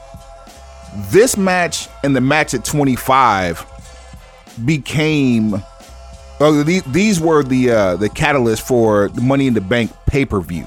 This 1.10 1.36
match 1.36 1.88
and 2.02 2.16
the 2.16 2.20
match 2.20 2.54
at 2.54 2.64
25 2.64 3.66
became. 4.64 5.62
Oh, 6.40 6.62
these, 6.62 6.84
these 6.84 7.20
were 7.20 7.42
the 7.42 7.70
uh, 7.70 7.96
the 7.96 8.08
catalyst 8.08 8.66
for 8.66 9.08
the 9.08 9.20
Money 9.20 9.48
in 9.48 9.54
the 9.54 9.60
Bank 9.60 9.92
pay 10.06 10.24
per 10.24 10.40
view, 10.40 10.64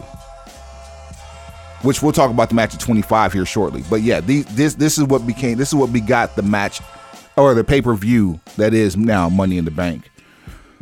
which 1.81 2.03
we'll 2.03 2.11
talk 2.11 2.29
about 2.29 2.49
the 2.49 2.55
match 2.55 2.73
at 2.73 2.81
25 2.81 3.33
here 3.33 3.45
shortly. 3.45 3.83
But 3.89 4.01
yeah, 4.01 4.19
these, 4.19 4.45
this 4.47 4.75
this 4.75 4.97
is 4.97 5.05
what 5.05 5.25
became 5.25 5.57
this 5.57 5.69
is 5.69 5.75
what 5.75 5.93
begot 5.93 6.35
the 6.35 6.43
match 6.43 6.81
or 7.37 7.53
the 7.53 7.63
pay 7.63 7.81
per 7.81 7.93
view 7.93 8.39
that 8.57 8.73
is 8.73 8.97
now 8.97 9.29
Money 9.29 9.57
in 9.57 9.65
the 9.65 9.71
Bank. 9.71 10.09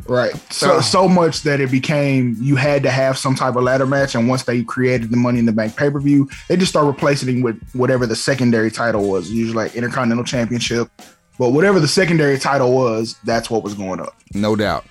Right. 0.06 0.34
So 0.52 0.80
so 0.80 1.08
much 1.08 1.42
that 1.42 1.60
it 1.60 1.70
became 1.70 2.36
you 2.40 2.56
had 2.56 2.82
to 2.82 2.90
have 2.90 3.16
some 3.16 3.34
type 3.34 3.54
of 3.54 3.62
ladder 3.62 3.86
match, 3.86 4.14
and 4.14 4.28
once 4.28 4.42
they 4.42 4.64
created 4.64 5.10
the 5.10 5.16
Money 5.16 5.38
in 5.38 5.46
the 5.46 5.52
Bank 5.52 5.76
pay 5.76 5.90
per 5.90 6.00
view, 6.00 6.28
they 6.48 6.56
just 6.56 6.70
start 6.70 6.86
replacing 6.86 7.38
it 7.38 7.42
with 7.42 7.60
whatever 7.74 8.06
the 8.06 8.16
secondary 8.16 8.70
title 8.70 9.08
was, 9.08 9.30
usually 9.30 9.54
like 9.54 9.76
Intercontinental 9.76 10.24
Championship. 10.24 10.90
But 11.38 11.50
whatever 11.50 11.80
the 11.80 11.88
secondary 11.88 12.38
title 12.38 12.74
was, 12.74 13.16
that's 13.24 13.48
what 13.50 13.62
was 13.62 13.74
going 13.74 14.00
up. 14.00 14.16
No 14.34 14.56
doubt. 14.56 14.84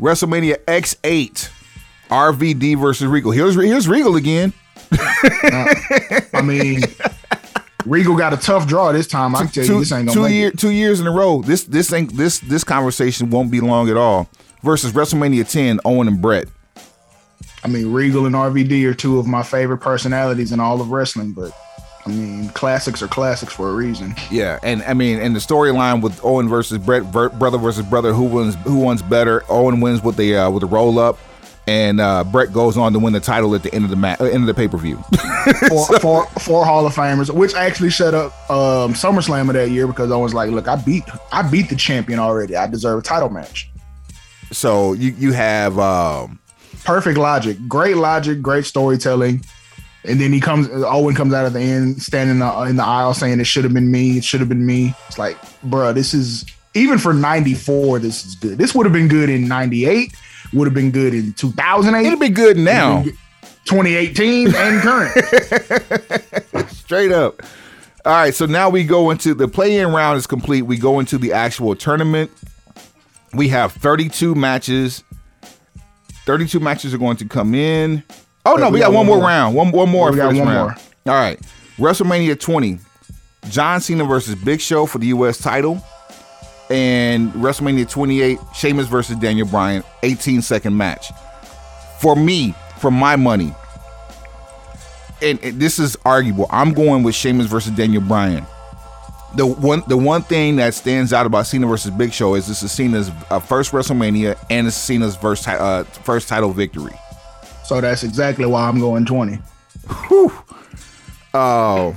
WrestleMania 0.00 0.56
X8, 0.66 1.50
RVD 2.08 2.78
versus 2.78 3.06
Regal. 3.06 3.32
Here's 3.32 3.54
here's 3.54 3.88
Regal 3.88 4.16
again. 4.16 4.52
I 4.92 6.42
mean, 6.44 6.82
Regal 7.86 8.16
got 8.16 8.32
a 8.32 8.36
tough 8.36 8.66
draw 8.66 8.92
this 8.92 9.06
time. 9.06 9.34
I 9.34 9.40
can 9.40 9.48
tell 9.48 9.64
you, 9.64 9.78
this 9.80 9.92
ain't 9.92 10.08
gonna 10.08 10.28
two 10.28 10.34
year, 10.34 10.48
it. 10.48 10.58
two 10.58 10.70
years 10.70 11.00
in 11.00 11.06
a 11.06 11.10
row. 11.10 11.42
This 11.42 11.64
this 11.64 11.92
ain't 11.92 12.16
this 12.16 12.38
this 12.40 12.64
conversation 12.64 13.30
won't 13.30 13.50
be 13.50 13.60
long 13.60 13.88
at 13.88 13.96
all. 13.96 14.28
Versus 14.62 14.92
WrestleMania 14.92 15.50
10, 15.50 15.80
Owen 15.84 16.08
and 16.08 16.22
Bret. 16.22 16.48
I 17.62 17.68
mean, 17.68 17.92
Regal 17.92 18.24
and 18.24 18.34
RVD 18.34 18.84
are 18.86 18.94
two 18.94 19.18
of 19.18 19.26
my 19.26 19.42
favorite 19.42 19.78
personalities 19.78 20.52
in 20.52 20.60
all 20.60 20.80
of 20.80 20.90
wrestling, 20.90 21.32
but 21.32 21.52
I 22.06 22.10
mean, 22.10 22.48
classics 22.50 23.02
are 23.02 23.08
classics 23.08 23.52
for 23.52 23.70
a 23.70 23.74
reason. 23.74 24.14
Yeah, 24.30 24.58
and 24.62 24.82
I 24.82 24.92
mean, 24.92 25.18
and 25.20 25.34
the 25.34 25.40
storyline 25.40 26.02
with 26.02 26.22
Owen 26.24 26.48
versus 26.48 26.78
Bret, 26.78 27.10
brother 27.10 27.58
versus 27.58 27.84
brother, 27.86 28.12
who 28.12 28.24
wins 28.24 28.54
who 28.64 28.80
wins 28.80 29.02
better? 29.02 29.42
Owen 29.48 29.80
wins 29.80 30.02
with 30.02 30.16
the 30.16 30.36
uh, 30.36 30.50
with 30.50 30.60
the 30.60 30.66
roll 30.66 30.98
up, 30.98 31.18
and 31.66 32.00
uh, 32.00 32.24
Bret 32.24 32.52
goes 32.52 32.76
on 32.76 32.92
to 32.92 32.98
win 32.98 33.12
the 33.12 33.20
title 33.20 33.54
at 33.54 33.62
the 33.62 33.74
end 33.74 33.84
of 33.84 33.90
the 33.90 34.06
uh, 34.06 34.24
end 34.24 34.42
of 34.42 34.46
the 34.46 34.54
pay 34.54 34.68
per 34.68 34.76
view. 34.76 34.96
four, 35.68 35.86
four, 35.98 36.26
four 36.26 36.64
Hall 36.64 36.86
of 36.86 36.94
Famers, 36.94 37.30
which 37.30 37.54
actually 37.54 37.90
shut 37.90 38.14
up 38.14 38.32
um, 38.50 38.92
SummerSlam 38.94 39.48
of 39.48 39.54
that 39.54 39.70
year 39.70 39.86
because 39.86 40.10
I 40.10 40.16
was 40.16 40.34
like, 40.34 40.50
"Look, 40.50 40.68
I 40.68 40.76
beat, 40.76 41.04
I 41.32 41.42
beat 41.42 41.68
the 41.68 41.76
champion 41.76 42.18
already. 42.18 42.56
I 42.56 42.66
deserve 42.66 42.98
a 42.98 43.02
title 43.02 43.30
match." 43.30 43.70
So 44.52 44.92
you 44.92 45.12
you 45.12 45.32
have 45.32 45.78
um, 45.78 46.38
perfect 46.84 47.18
logic, 47.18 47.56
great 47.66 47.96
logic, 47.96 48.42
great 48.42 48.64
storytelling. 48.66 49.44
And 50.06 50.20
then 50.20 50.32
he 50.32 50.40
comes, 50.40 50.68
Owen 50.70 51.14
comes 51.14 51.32
out 51.32 51.46
at 51.46 51.54
the 51.54 51.60
end, 51.60 52.02
standing 52.02 52.36
in 52.36 52.38
the, 52.40 52.62
in 52.64 52.76
the 52.76 52.84
aisle 52.84 53.14
saying, 53.14 53.40
It 53.40 53.46
should 53.46 53.64
have 53.64 53.72
been 53.72 53.90
me. 53.90 54.18
It 54.18 54.24
should 54.24 54.40
have 54.40 54.50
been 54.50 54.66
me. 54.66 54.94
It's 55.08 55.18
like, 55.18 55.40
bruh, 55.62 55.94
this 55.94 56.12
is, 56.12 56.44
even 56.74 56.98
for 56.98 57.14
94, 57.14 58.00
this 58.00 58.26
is 58.26 58.34
good. 58.34 58.58
This 58.58 58.74
would 58.74 58.84
have 58.84 58.92
been 58.92 59.08
good 59.08 59.30
in 59.30 59.48
98, 59.48 60.14
would 60.54 60.66
have 60.66 60.74
been 60.74 60.90
good 60.90 61.14
in 61.14 61.32
2008. 61.34 62.06
it'll 62.06 62.18
be 62.18 62.28
good 62.28 62.56
now. 62.56 63.04
2018 63.64 64.54
and 64.54 64.80
current. 64.82 66.68
Straight 66.70 67.12
up. 67.12 67.42
All 68.04 68.12
right, 68.12 68.34
so 68.34 68.44
now 68.44 68.68
we 68.68 68.84
go 68.84 69.10
into 69.10 69.32
the 69.34 69.48
play-in 69.48 69.88
round 69.92 70.18
is 70.18 70.26
complete. 70.26 70.62
We 70.62 70.76
go 70.76 70.98
into 71.00 71.16
the 71.16 71.32
actual 71.32 71.74
tournament. 71.74 72.30
We 73.32 73.48
have 73.48 73.72
32 73.72 74.34
matches. 74.34 75.02
32 76.26 76.60
matches 76.60 76.92
are 76.92 76.98
going 76.98 77.16
to 77.16 77.24
come 77.24 77.54
in. 77.54 78.02
Oh 78.44 78.56
no, 78.56 78.66
Wait, 78.66 78.74
we, 78.74 78.78
got, 78.80 78.92
one 78.92 79.06
more, 79.06 79.18
round. 79.18 79.54
One 79.54 79.70
one 79.70 79.88
more 79.88 80.10
We 80.10 80.18
got 80.18 80.34
one 80.34 80.46
round. 80.46 80.78
All 81.06 81.14
right. 81.14 81.40
WrestleMania 81.78 82.38
20. 82.38 82.78
John 83.48 83.80
Cena 83.80 84.04
versus 84.04 84.34
Big 84.34 84.60
Show 84.60 84.84
for 84.86 84.98
the 84.98 85.06
US 85.08 85.38
title. 85.38 85.82
And 86.70 87.32
WrestleMania 87.32 87.88
28, 87.88 88.38
Sheamus 88.54 88.86
versus 88.86 89.16
Daniel 89.16 89.46
Bryan, 89.46 89.82
18 90.02 90.42
second 90.42 90.76
match. 90.76 91.12
For 91.98 92.16
me, 92.16 92.54
for 92.78 92.90
my 92.90 93.16
money, 93.16 93.54
and, 95.22 95.42
and 95.42 95.60
this 95.60 95.78
is 95.78 95.96
arguable. 96.04 96.46
I'm 96.50 96.72
going 96.72 97.02
with 97.02 97.14
Sheamus 97.14 97.46
versus 97.46 97.72
Daniel 97.72 98.02
Bryan. 98.02 98.46
The 99.36 99.46
one, 99.46 99.82
the 99.88 99.96
one 99.96 100.22
thing 100.22 100.56
that 100.56 100.74
stands 100.74 101.12
out 101.12 101.26
about 101.26 101.46
Cena 101.46 101.66
versus 101.66 101.90
Big 101.90 102.12
Show 102.12 102.34
is 102.34 102.46
this 102.46 102.62
is 102.62 102.70
Cena's 102.70 103.10
uh, 103.30 103.40
first 103.40 103.72
WrestleMania 103.72 104.38
and 104.48 104.66
it's 104.66 104.76
Cena's 104.76 105.16
first, 105.16 105.48
uh, 105.48 105.82
first 105.84 106.28
title 106.28 106.52
victory. 106.52 106.92
so 107.64 107.80
that's 107.80 108.04
exactly 108.04 108.46
why 108.46 108.68
I'm 108.68 108.78
going 108.78 109.04
20. 109.04 109.38
Oh, 111.36 111.96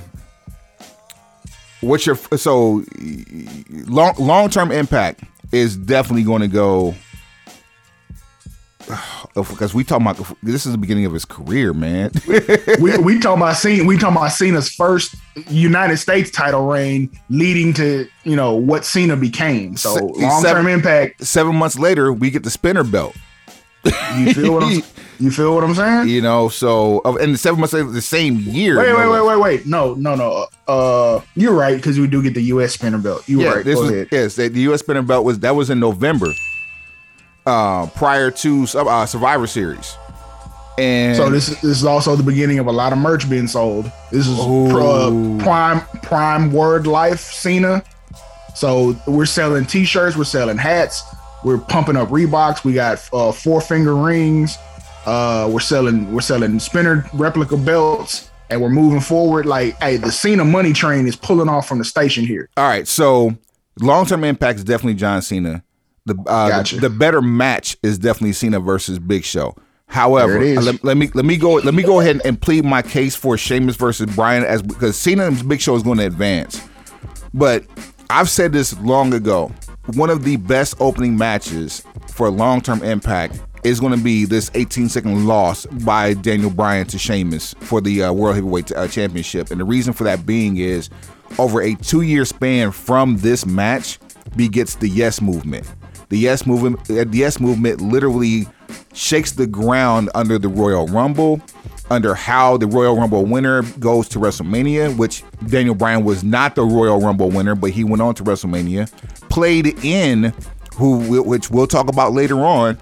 what's 1.80 2.06
your 2.06 2.16
so 2.16 2.84
long 3.86 4.14
long 4.18 4.50
term 4.50 4.70
impact 4.70 5.24
is 5.52 5.76
definitely 5.76 6.24
going 6.24 6.42
to 6.42 6.48
go 6.48 6.94
because 9.34 9.74
we 9.74 9.84
talking 9.84 10.06
about 10.06 10.36
this 10.42 10.66
is 10.66 10.72
the 10.72 10.78
beginning 10.78 11.04
of 11.04 11.12
his 11.12 11.24
career, 11.24 11.72
man. 11.72 12.10
we 12.80 12.96
we 12.98 13.18
talking 13.18 13.42
about 13.42 13.56
Cena, 13.56 13.84
we 13.84 13.96
talking 13.96 14.16
about 14.16 14.32
Cena's 14.32 14.70
first 14.70 15.14
United 15.48 15.98
States 15.98 16.30
title 16.30 16.66
reign, 16.66 17.10
leading 17.28 17.72
to 17.74 18.08
you 18.24 18.36
know 18.36 18.54
what 18.54 18.84
Cena 18.84 19.16
became. 19.16 19.76
So 19.76 19.94
long 19.94 20.42
term 20.42 20.66
impact. 20.66 21.24
Seven 21.24 21.56
months 21.56 21.78
later, 21.78 22.12
we 22.12 22.30
get 22.30 22.44
the 22.44 22.50
spinner 22.50 22.84
belt. 22.84 23.16
You 23.84 24.34
feel 24.34 24.54
what 24.54 24.64
I'm 24.64 24.82
you 25.18 25.30
feel 25.30 25.54
what 25.54 25.64
I'm 25.64 25.74
saying? 25.74 26.08
You 26.08 26.20
know, 26.22 26.48
so 26.48 27.00
and 27.04 27.34
the 27.34 27.38
seven 27.38 27.60
months 27.60 27.72
later, 27.74 27.90
the 27.90 28.00
same 28.02 28.36
year. 28.38 28.78
Wait, 28.78 28.88
no 28.88 28.96
wait, 28.96 29.08
wait, 29.10 29.26
wait, 29.26 29.40
wait. 29.40 29.66
No, 29.66 29.94
no, 29.94 30.14
no. 30.14 30.46
Uh, 30.66 31.20
you're 31.34 31.54
right 31.54 31.76
because 31.76 31.98
we 31.98 32.06
do 32.06 32.22
get 32.22 32.34
the 32.34 32.42
U.S. 32.44 32.74
spinner 32.74 32.98
belt. 32.98 33.28
You 33.28 33.40
Yeah, 33.42 33.54
right. 33.54 33.64
this 33.64 33.74
Go 33.76 33.82
was 33.82 33.90
ahead. 33.90 34.08
yes. 34.12 34.36
The, 34.36 34.48
the 34.48 34.60
U.S. 34.62 34.80
spinner 34.80 35.02
belt 35.02 35.24
was 35.24 35.38
that 35.40 35.54
was 35.56 35.70
in 35.70 35.80
November, 35.80 36.32
uh, 37.46 37.86
prior 37.88 38.30
to 38.30 38.66
uh, 38.74 39.06
Survivor 39.06 39.46
Series, 39.46 39.96
and 40.76 41.16
So 41.16 41.30
this 41.30 41.48
is, 41.48 41.54
this 41.60 41.78
is 41.78 41.84
also 41.84 42.14
the 42.16 42.22
beginning 42.22 42.58
of 42.58 42.66
a 42.66 42.72
lot 42.72 42.92
of 42.92 42.98
merch 42.98 43.28
being 43.28 43.46
sold. 43.48 43.90
This 44.12 44.26
is 44.26 44.36
pro, 44.38 45.38
prime 45.40 45.80
prime 46.02 46.52
word 46.52 46.86
life 46.86 47.20
Cena. 47.20 47.82
So 48.54 48.96
we're 49.06 49.26
selling 49.26 49.66
T-shirts, 49.66 50.16
we're 50.16 50.24
selling 50.24 50.58
hats, 50.58 51.02
we're 51.44 51.58
pumping 51.58 51.96
up 51.96 52.08
Reeboks. 52.08 52.64
We 52.64 52.72
got 52.72 53.08
uh, 53.12 53.30
four 53.32 53.60
finger 53.60 53.94
rings. 53.94 54.58
Uh, 55.08 55.48
we're 55.48 55.58
selling 55.58 56.12
we're 56.12 56.20
selling 56.20 56.60
spinner 56.60 57.08
replica 57.14 57.56
belts, 57.56 58.30
and 58.50 58.60
we're 58.60 58.68
moving 58.68 59.00
forward. 59.00 59.46
Like, 59.46 59.74
hey, 59.82 59.96
the 59.96 60.12
Cena 60.12 60.44
money 60.44 60.74
train 60.74 61.06
is 61.06 61.16
pulling 61.16 61.48
off 61.48 61.66
from 61.66 61.78
the 61.78 61.84
station 61.84 62.26
here. 62.26 62.50
All 62.58 62.68
right, 62.68 62.86
so 62.86 63.34
long 63.80 64.04
term 64.04 64.22
impact 64.22 64.58
is 64.58 64.64
definitely 64.64 64.94
John 64.94 65.22
Cena. 65.22 65.64
The, 66.04 66.14
uh, 66.26 66.48
Gotcha. 66.50 66.74
the 66.74 66.82
the 66.82 66.90
better 66.90 67.22
match 67.22 67.78
is 67.82 67.98
definitely 67.98 68.34
Cena 68.34 68.60
versus 68.60 68.98
Big 68.98 69.24
Show. 69.24 69.56
However, 69.86 70.34
There 70.34 70.42
it 70.42 70.58
is. 70.58 70.66
let, 70.66 70.84
let 70.84 70.96
me 70.98 71.08
let 71.14 71.24
me 71.24 71.38
go 71.38 71.54
let 71.54 71.72
me 71.72 71.82
go 71.82 72.00
ahead 72.00 72.16
and, 72.16 72.26
and 72.26 72.42
plead 72.42 72.66
my 72.66 72.82
case 72.82 73.16
for 73.16 73.38
Sheamus 73.38 73.76
versus 73.76 74.14
Bryan 74.14 74.44
as 74.44 74.60
because 74.60 74.98
Cena 74.98 75.28
and 75.28 75.48
Big 75.48 75.62
Show 75.62 75.74
is 75.74 75.82
going 75.82 75.96
to 75.96 76.04
advance. 76.06 76.60
But 77.32 77.64
I've 78.10 78.28
said 78.28 78.52
this 78.52 78.78
long 78.80 79.14
ago. 79.14 79.50
One 79.94 80.10
of 80.10 80.22
the 80.22 80.36
best 80.36 80.74
opening 80.80 81.16
matches 81.16 81.82
for 82.12 82.28
long 82.28 82.60
term 82.60 82.82
impact 82.82 83.40
is 83.64 83.80
going 83.80 83.96
to 83.96 84.02
be 84.02 84.24
this 84.24 84.50
18 84.54 84.88
second 84.88 85.26
loss 85.26 85.66
by 85.66 86.14
Daniel 86.14 86.50
Bryan 86.50 86.86
to 86.88 86.98
Sheamus 86.98 87.54
for 87.60 87.80
the 87.80 88.04
uh, 88.04 88.12
World 88.12 88.36
Heavyweight 88.36 88.72
uh, 88.72 88.88
Championship. 88.88 89.50
And 89.50 89.60
the 89.60 89.64
reason 89.64 89.92
for 89.92 90.04
that 90.04 90.26
being 90.26 90.56
is 90.56 90.90
over 91.38 91.62
a 91.62 91.74
two 91.74 92.02
year 92.02 92.24
span 92.24 92.70
from 92.70 93.18
this 93.18 93.44
match 93.46 93.98
begets 94.36 94.76
the 94.76 94.88
Yes 94.88 95.20
movement. 95.20 95.66
The 96.08 96.18
Yes 96.18 96.46
movement, 96.46 96.80
uh, 96.90 97.04
the 97.04 97.18
Yes 97.18 97.40
movement 97.40 97.80
literally 97.80 98.46
shakes 98.94 99.32
the 99.32 99.46
ground 99.46 100.10
under 100.14 100.38
the 100.38 100.48
Royal 100.48 100.86
Rumble, 100.86 101.40
under 101.90 102.14
how 102.14 102.56
the 102.56 102.66
Royal 102.66 102.96
Rumble 102.96 103.24
winner 103.24 103.62
goes 103.78 104.08
to 104.10 104.18
WrestleMania, 104.18 104.96
which 104.96 105.22
Daniel 105.46 105.74
Bryan 105.74 106.04
was 106.04 106.24
not 106.24 106.54
the 106.54 106.64
Royal 106.64 107.00
Rumble 107.00 107.30
winner, 107.30 107.54
but 107.54 107.70
he 107.70 107.84
went 107.84 108.02
on 108.02 108.14
to 108.16 108.24
WrestleMania, 108.24 108.90
played 109.28 109.84
in 109.84 110.32
who 110.74 111.22
which 111.22 111.50
we'll 111.50 111.66
talk 111.66 111.88
about 111.88 112.12
later 112.12 112.40
on, 112.40 112.78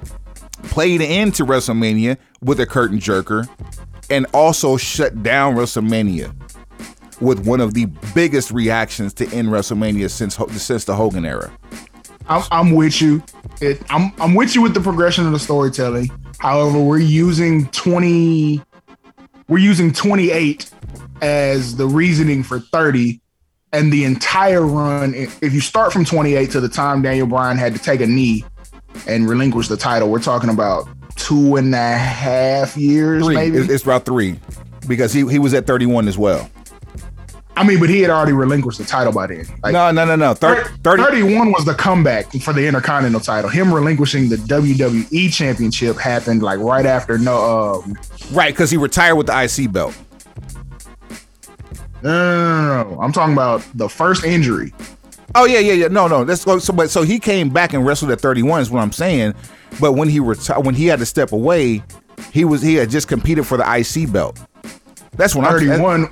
played 0.67 1.01
into 1.01 1.45
WrestleMania 1.45 2.19
with 2.41 2.61
a 2.61 2.67
curtain 2.67 2.99
jerker, 2.99 3.49
and 4.11 4.27
also 4.33 4.77
shut 4.77 5.23
down 5.23 5.55
WrestleMania 5.55 6.35
with 7.21 7.47
one 7.47 7.61
of 7.61 7.75
the 7.75 7.87
biggest 8.15 8.51
reactions 8.51 9.13
to 9.15 9.27
end 9.29 9.49
WrestleMania 9.49 10.11
since 10.11 10.37
since 10.63 10.85
the 10.85 10.95
Hogan 10.95 11.25
era. 11.25 11.51
I'm, 12.29 12.43
I'm 12.51 12.71
with 12.73 13.01
you. 13.01 13.23
It, 13.61 13.81
I'm 13.91 14.13
I'm 14.19 14.35
with 14.35 14.55
you 14.55 14.63
with 14.63 14.75
the 14.75 14.81
progression 14.81 15.27
of 15.27 15.33
the 15.33 15.39
storytelling. 15.39 16.11
However, 16.39 16.79
we're 16.79 16.99
using 16.99 17.67
20 17.69 18.63
we're 19.49 19.59
using 19.59 19.93
28 19.93 20.71
as 21.23 21.77
the 21.77 21.87
reasoning 21.87 22.43
for 22.43 22.61
30 22.61 23.21
and 23.73 23.93
the 23.93 24.05
entire 24.05 24.63
run 24.67 25.15
if 25.15 25.43
if 25.43 25.55
you 25.55 25.61
start 25.61 25.93
from 25.93 26.05
28 26.05 26.51
to 26.51 26.61
the 26.61 26.69
time 26.69 27.01
Daniel 27.03 27.27
Bryan 27.27 27.57
had 27.57 27.73
to 27.75 27.79
take 27.79 28.01
a 28.01 28.07
knee 28.07 28.45
and 29.07 29.29
relinquish 29.29 29.69
the 29.69 29.77
title, 29.77 30.11
we're 30.11 30.21
talking 30.21 30.51
about 30.51 30.89
two 31.17 31.57
and 31.57 31.75
a 31.75 31.97
half 31.97 32.77
years 32.77 33.25
Three. 33.25 33.35
maybe. 33.35 33.59
It's, 33.59 33.71
it's 33.71 33.83
about 33.85 34.05
three 34.05 34.39
because 34.87 35.13
he 35.13 35.27
he 35.29 35.39
was 35.39 35.55
at 35.55 35.67
31 35.67 36.09
as 36.09 36.19
well. 36.19 36.49
I 37.59 37.67
mean, 37.67 37.81
but 37.81 37.89
he 37.89 38.03
had 38.03 38.11
already 38.11 38.33
relinquished 38.35 38.77
the 38.77 38.85
title 38.85 39.15
by 39.15 39.29
then. 39.29 39.47
Like, 39.63 39.73
no, 39.73 39.91
no, 39.91 40.05
no, 40.05 40.15
no. 40.15 40.35
Thir- 40.35 40.65
30, 40.85 41.03
31 41.05 41.53
was 41.53 41.65
the 41.65 41.73
comeback 41.73 42.31
for 42.33 42.53
the 42.53 42.67
Intercontinental 42.67 43.21
title. 43.21 43.49
Him 43.49 43.73
relinquishing 43.73 44.29
the 44.29 44.37
WWE 44.37 45.33
Championship 45.33 45.97
happened 45.97 46.43
like 46.43 46.59
right 46.59 46.85
after 46.85 47.17
no 47.17 47.83
um 47.83 47.97
right, 48.33 48.53
because 48.53 48.71
he 48.71 48.77
retired 48.77 49.15
with 49.17 49.27
the 49.29 49.43
IC 49.43 49.73
belt. 49.73 49.97
no, 52.03 52.11
no, 52.11 52.85
no, 52.85 52.91
no. 52.91 53.01
I'm 53.01 53.13
talking 53.13 53.33
about 53.33 53.65
the 53.75 53.89
first 53.89 54.23
injury. 54.25 54.75
Oh 55.39 55.45
yeah, 55.45 55.59
yeah, 55.59 55.75
yeah. 55.75 55.89
No, 55.89 56.09
no. 56.09 56.25
That's 56.25 56.43
so. 56.43 56.73
But 56.73 56.91
so 56.91 57.03
he 57.03 57.19
came 57.19 57.51
back 57.51 57.73
and 57.75 57.85
wrestled 57.87 58.11
at 58.11 58.21
31 58.21 58.63
is 58.63 58.71
what 58.71 58.81
I'm 58.81 58.91
saying. 58.93 59.35
But 59.81 59.93
when 59.93 60.09
he 60.09 60.19
retired, 60.19 60.65
when 60.65 60.75
he 60.75 60.87
had 60.87 60.99
to 61.01 61.07
step 61.07 61.33
away, 61.33 61.83
he 62.33 62.45
was 62.45 62.63
he 62.63 62.75
had 62.75 62.89
just 62.91 63.07
competed 63.07 63.47
for 63.47 63.57
the 63.59 63.65
IC 63.65 64.11
belt. 64.13 64.39
That's 65.17 65.35
when 65.35 65.45
I'm 65.45 65.53
31. 65.53 66.09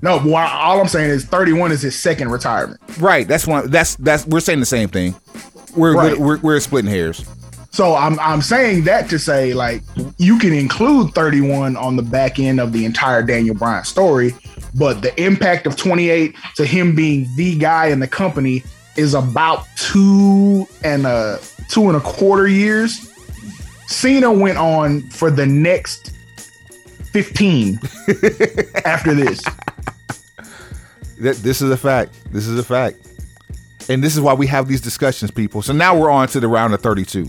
No, 0.00 0.18
but 0.18 0.24
why- 0.26 0.50
all 0.50 0.80
I'm 0.80 0.88
saying 0.88 1.10
is 1.10 1.24
31 1.24 1.72
is 1.72 1.82
his 1.82 1.98
second 1.98 2.30
retirement. 2.30 2.80
Right. 2.98 3.26
That's 3.26 3.46
one. 3.46 3.70
That's 3.70 3.96
that's. 3.96 4.26
We're 4.26 4.40
saying 4.40 4.60
the 4.60 4.66
same 4.66 4.88
thing. 4.88 5.14
We're 5.76 5.94
Right. 5.96 6.18
we're, 6.18 6.38
we're 6.38 6.60
splitting 6.60 6.90
hairs. 6.90 7.24
So 7.70 7.94
I'm 7.94 8.18
I'm 8.20 8.40
saying 8.42 8.84
that 8.84 9.08
to 9.10 9.18
say 9.18 9.52
like 9.54 9.82
you 10.16 10.38
can 10.38 10.52
include 10.52 11.14
31 11.14 11.76
on 11.76 11.96
the 11.96 12.02
back 12.02 12.38
end 12.38 12.60
of 12.60 12.72
the 12.72 12.84
entire 12.84 13.22
Daniel 13.22 13.54
Bryan 13.54 13.84
story, 13.84 14.34
but 14.78 15.02
the 15.02 15.20
impact 15.22 15.66
of 15.66 15.76
28 15.76 16.34
to 16.56 16.64
him 16.64 16.94
being 16.94 17.28
the 17.34 17.56
guy 17.56 17.86
in 17.86 18.00
the 18.00 18.06
company 18.06 18.62
is 18.96 19.14
about 19.14 19.66
two 19.76 20.66
and 20.82 21.06
a 21.06 21.38
two 21.68 21.88
and 21.88 21.96
a 21.96 22.00
quarter 22.00 22.48
years. 22.48 23.12
Cena 23.86 24.30
went 24.30 24.58
on 24.58 25.02
for 25.10 25.30
the 25.30 25.46
next 25.46 26.12
15 27.12 27.80
after 28.84 29.14
this. 29.14 29.42
That 31.20 31.36
this 31.36 31.62
is 31.62 31.70
a 31.70 31.76
fact. 31.76 32.12
This 32.32 32.46
is 32.46 32.58
a 32.58 32.64
fact. 32.64 32.98
And 33.88 34.04
this 34.04 34.14
is 34.14 34.20
why 34.20 34.34
we 34.34 34.46
have 34.48 34.68
these 34.68 34.82
discussions, 34.82 35.30
people. 35.30 35.62
So 35.62 35.72
now 35.72 35.98
we're 35.98 36.10
on 36.10 36.28
to 36.28 36.40
the 36.40 36.48
round 36.48 36.74
of 36.74 36.82
32. 36.82 37.26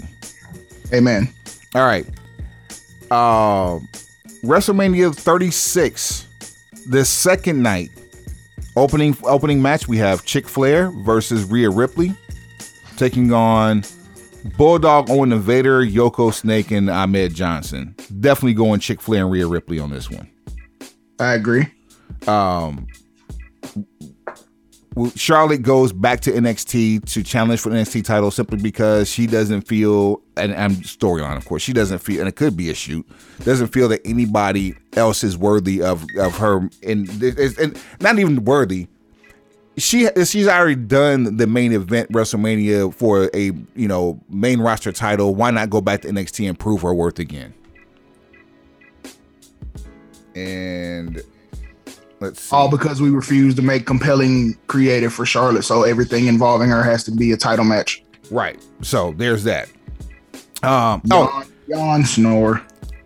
Amen. 0.94 1.30
All 1.74 1.86
right. 1.86 2.06
Um 3.12 3.88
WrestleMania 4.44 5.14
36, 5.14 6.28
the 6.90 7.06
second 7.06 7.62
night. 7.62 7.90
Opening 8.76 9.16
opening 9.24 9.62
match, 9.62 9.88
we 9.88 9.98
have 9.98 10.26
Chick 10.26 10.48
Flair 10.48 10.92
versus 11.04 11.44
Rhea 11.44 11.70
Ripley, 11.70 12.14
taking 12.98 13.34
on 13.34 13.84
Bulldog, 14.58 15.10
Owen 15.10 15.34
Invader, 15.34 15.82
Yoko 15.82 16.34
Snake, 16.34 16.72
and 16.72 16.90
Ahmed 16.90 17.34
Johnson. 17.34 17.96
Definitely 18.20 18.54
going 18.54 18.80
Chick 18.80 19.02
Flair 19.02 19.24
and 19.24 19.32
Rhea 19.32 19.48
Ripley 19.48 19.80
on 19.80 19.90
this 19.90 20.10
one. 20.10 20.30
I 21.20 21.34
agree. 21.34 21.68
Um, 22.28 22.88
Charlotte 25.16 25.62
goes 25.62 25.94
back 25.94 26.20
to 26.22 26.32
NXT 26.32 27.06
to 27.14 27.24
challenge 27.24 27.62
for 27.62 27.70
NXT 27.70 28.04
title 28.04 28.32
simply 28.32 28.58
because 28.58 29.10
she 29.10 29.28
doesn't 29.28 29.62
feel, 29.62 30.22
and 30.36 30.54
I'm 30.54 30.76
storyline, 30.78 31.38
of 31.38 31.46
course, 31.46 31.62
she 31.62 31.74
doesn't 31.74 32.00
feel, 32.00 32.20
and 32.20 32.28
it 32.28 32.36
could 32.36 32.58
be 32.58 32.70
a 32.70 32.74
shoot, 32.74 33.08
doesn't 33.44 33.68
feel 33.68 33.88
that 33.90 34.02
anybody 34.04 34.76
else 34.94 35.24
is 35.24 35.38
worthy 35.38 35.82
of 35.82 36.06
of 36.18 36.38
her, 36.38 36.70
and, 36.84 37.10
and 37.22 37.82
not 38.02 38.20
even 38.20 38.44
worthy. 38.44 38.88
She 39.78 40.10
she's 40.26 40.48
already 40.48 40.76
done 40.76 41.38
the 41.38 41.48
main 41.48 41.72
event 41.72 42.12
WrestleMania 42.12 42.94
for 42.94 43.30
a 43.34 43.52
you 43.76 43.88
know 43.88 44.20
main 44.28 44.60
roster 44.60 44.92
title. 44.92 45.36
Why 45.36 45.52
not 45.52 45.70
go 45.70 45.82
back 45.82 46.02
to 46.02 46.10
NXT 46.10 46.50
and 46.50 46.60
prove 46.60 46.82
her 46.82 46.94
worth 46.94 47.20
again? 47.20 47.54
And 50.36 51.24
Let's 52.20 52.42
see. 52.42 52.56
All 52.56 52.70
because 52.70 53.02
we 53.02 53.10
refuse 53.10 53.56
to 53.56 53.62
make 53.62 53.86
compelling 53.86 54.58
creative 54.68 55.14
for 55.14 55.26
Charlotte. 55.26 55.64
So 55.64 55.84
everything 55.84 56.28
involving 56.28 56.70
her 56.70 56.84
has 56.84 57.04
to 57.06 57.12
be 57.12 57.32
a 57.32 57.38
title 57.38 57.66
match. 57.66 58.04
Right. 58.30 58.60
So 58.82 59.14
there's 59.14 59.44
that. 59.46 59.70
Um 60.62 61.02
yawn, 61.06 61.30
oh 61.32 61.44
yawn 61.68 62.04
snore. 62.04 62.62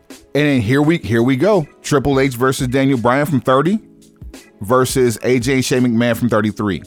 And 0.10 0.48
then 0.48 0.62
here 0.62 0.82
we 0.82 0.98
here 0.98 1.22
we 1.22 1.36
go. 1.36 1.68
Triple 1.84 2.20
H 2.20 2.34
versus 2.34 2.68
Daniel 2.68 3.00
Bryan 3.00 3.28
from 3.28 3.42
30 3.42 3.80
versus 4.62 5.18
AJ 5.20 5.54
and 5.54 5.66
Shane 5.66 5.82
McMahon 5.84 6.18
from 6.18 6.30
33. 6.30 6.82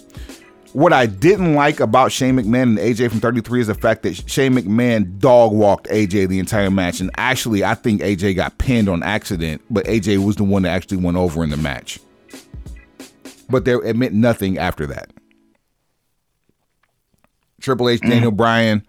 What 0.73 0.93
I 0.93 1.07
didn't 1.07 1.55
like 1.55 1.81
about 1.81 2.13
Shane 2.13 2.37
McMahon 2.37 2.63
and 2.63 2.79
AJ 2.79 3.11
from 3.11 3.21
33 3.21 3.61
is 3.63 3.67
the 3.69 3.75
fact 3.75 4.03
that 4.03 4.29
Shane 4.29 4.55
McMahon 4.55 5.19
dog 5.19 5.53
walked 5.53 5.87
AJ 5.87 6.29
the 6.29 6.39
entire 6.39 6.71
match. 6.71 7.01
And 7.01 7.11
actually, 7.17 7.65
I 7.65 7.75
think 7.75 8.03
AJ 8.03 8.37
got 8.37 8.59
pinned 8.59 8.89
on 8.89 9.03
accident, 9.03 9.63
but 9.71 9.87
AJ 9.87 10.23
was 10.23 10.37
the 10.37 10.45
one 10.45 10.63
that 10.63 10.71
actually 10.71 10.99
went 10.99 11.17
over 11.17 11.43
in 11.45 11.49
the 11.51 11.57
match 11.57 11.99
but 13.49 13.65
there 13.65 13.83
it 13.83 13.97
meant 13.97 14.15
nothing 14.15 14.59
after 14.59 14.87
that. 14.87 15.13
Triple 17.61 17.89
H, 17.89 18.01
Daniel 18.01 18.33
mm. 18.33 18.37
Bryan. 18.37 18.87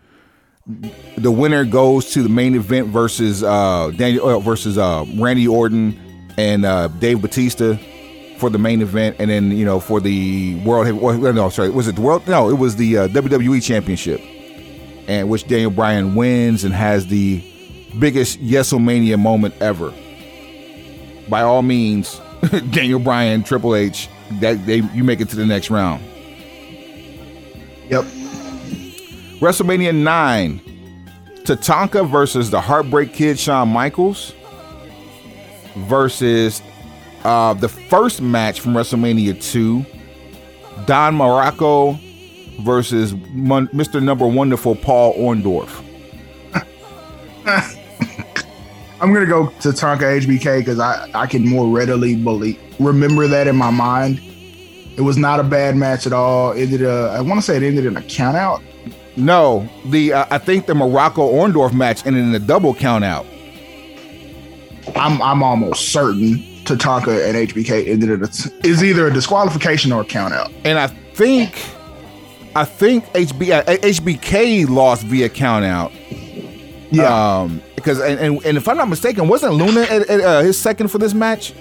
The 1.17 1.32
winner 1.32 1.63
goes 1.63 2.12
to 2.12 2.22
the 2.22 2.30
main 2.30 2.54
event 2.56 2.89
versus 2.89 3.41
uh, 3.41 3.91
Daniel 3.96 4.28
uh, 4.28 4.39
versus 4.39 4.78
uh, 4.78 5.06
Randy 5.17 5.48
Orton 5.48 5.98
and 6.38 6.65
uh, 6.65 6.89
Dave 6.89 7.22
Batista 7.22 7.78
for 8.38 8.50
the 8.50 8.58
main 8.58 8.82
event, 8.82 9.15
and 9.20 9.30
then 9.30 9.52
you 9.52 9.65
know 9.65 9.80
for 9.80 10.00
the 10.00 10.56
world. 10.63 10.88
No, 11.36 11.50
sorry, 11.50 11.70
was 11.70 11.88
it 11.88 11.96
the 11.96 12.02
world? 12.02 12.28
No, 12.28 12.50
it 12.50 12.56
was 12.56 12.76
the 12.76 12.98
uh, 12.98 13.08
WWE 13.08 13.63
Championship, 13.63 14.22
and 15.08 15.30
which 15.30 15.48
Daniel 15.48 15.72
Bryan 15.72 16.15
wins 16.15 16.63
and 16.63 16.74
has 16.74 17.08
the 17.08 17.43
biggest 17.98 18.39
Yeselmania 18.39 19.17
moment 19.17 19.56
ever. 19.62 19.93
By 21.30 21.41
all 21.41 21.62
means, 21.62 22.22
Daniel 22.72 23.00
Bryan, 23.00 23.43
Triple 23.43 23.76
H, 23.76 24.10
that 24.40 24.66
they 24.66 24.78
you 24.94 25.04
make 25.04 25.22
it 25.22 25.30
to 25.30 25.36
the 25.36 25.46
next 25.46 25.70
round. 25.70 26.04
Yep. 27.90 28.04
WrestleMania 29.40 29.96
9. 29.96 30.62
Tatanka 31.44 32.10
versus 32.10 32.50
the 32.50 32.60
Heartbreak 32.60 33.13
Kid 33.13 33.40
Shawn 33.40 33.70
Michaels 33.70 34.34
versus 35.76 36.62
uh, 37.24 37.54
the 37.54 37.70
first 37.70 38.22
match 38.22 38.60
from 38.60 38.74
WrestleMania 38.74 39.42
2. 39.42 39.86
Don 40.86 41.16
Muraco 41.18 41.98
versus 42.62 43.13
Mon- 43.30 43.68
Mr. 43.70 44.04
Number 44.04 44.28
Wonderful 44.28 44.76
Paul 44.76 45.13
Orndorff. 45.16 45.84
I'm 49.00 49.14
gonna 49.14 49.26
go 49.26 49.48
to 49.48 49.70
Tonka 49.70 50.22
HBK 50.22 50.60
because 50.60 50.80
I, 50.80 51.10
I 51.14 51.28
can 51.28 51.48
more 51.48 51.68
readily 51.68 52.16
believe 52.16 52.60
remember 52.80 53.28
that 53.28 53.48
in 53.48 53.56
my 53.56 53.72
mind. 53.72 54.22
It 54.98 55.02
was 55.02 55.18
not 55.18 55.40
a 55.40 55.44
bad 55.44 55.76
match 55.76 56.08
at 56.08 56.14
all. 56.14 56.54
It 56.54 56.64
ended 56.64 56.82
a, 56.82 57.14
I 57.16 57.22
want 57.22 57.40
to 57.40 57.46
say 57.46 57.56
it 57.58 57.64
ended 57.64 57.86
in 57.86 57.96
a 57.98 58.02
count 58.02 58.36
out. 58.36 58.64
No, 59.16 59.68
the 59.86 60.14
uh, 60.14 60.26
I 60.32 60.38
think 60.38 60.66
the 60.66 60.74
Muraco 60.74 61.32
Orndorff 61.32 61.74
match 61.74 62.06
ended 62.06 62.24
in 62.24 62.34
a 62.34 62.40
double 62.40 62.74
count 62.74 63.04
out. 63.04 63.26
I'm 64.96 65.22
I'm 65.22 65.44
almost 65.44 65.90
certain 65.90 66.38
Tatanka 66.64 67.28
and 67.28 67.50
HBK 67.50 67.88
ended 67.88 68.10
in 68.10 68.24
a, 68.24 68.30
is 68.68 68.84
either 68.84 69.08
a 69.08 69.14
disqualification 69.14 69.92
or 69.92 70.02
a 70.02 70.06
count 70.06 70.34
out. 70.34 70.52
And 70.66 70.78
I 70.78 70.88
think 70.88 71.54
I 72.56 72.66
think 72.66 73.06
HB, 73.06 73.66
HBK 73.66 74.68
lost 74.68 75.04
via 75.04 75.30
count 75.30 75.66
out. 75.66 75.92
Yeah. 76.91 77.39
Um, 77.39 77.62
because 77.76 78.00
and, 78.00 78.19
and, 78.19 78.45
and, 78.45 78.58
if 78.58 78.67
I'm 78.67 78.78
not 78.78 78.88
mistaken, 78.88 79.28
wasn't 79.28 79.54
Luna 79.54 79.82
at, 79.82 80.10
at 80.10 80.21
uh, 80.21 80.41
his 80.41 80.58
second 80.58 80.89
for 80.89 80.97
this 80.97 81.13
match? 81.13 81.54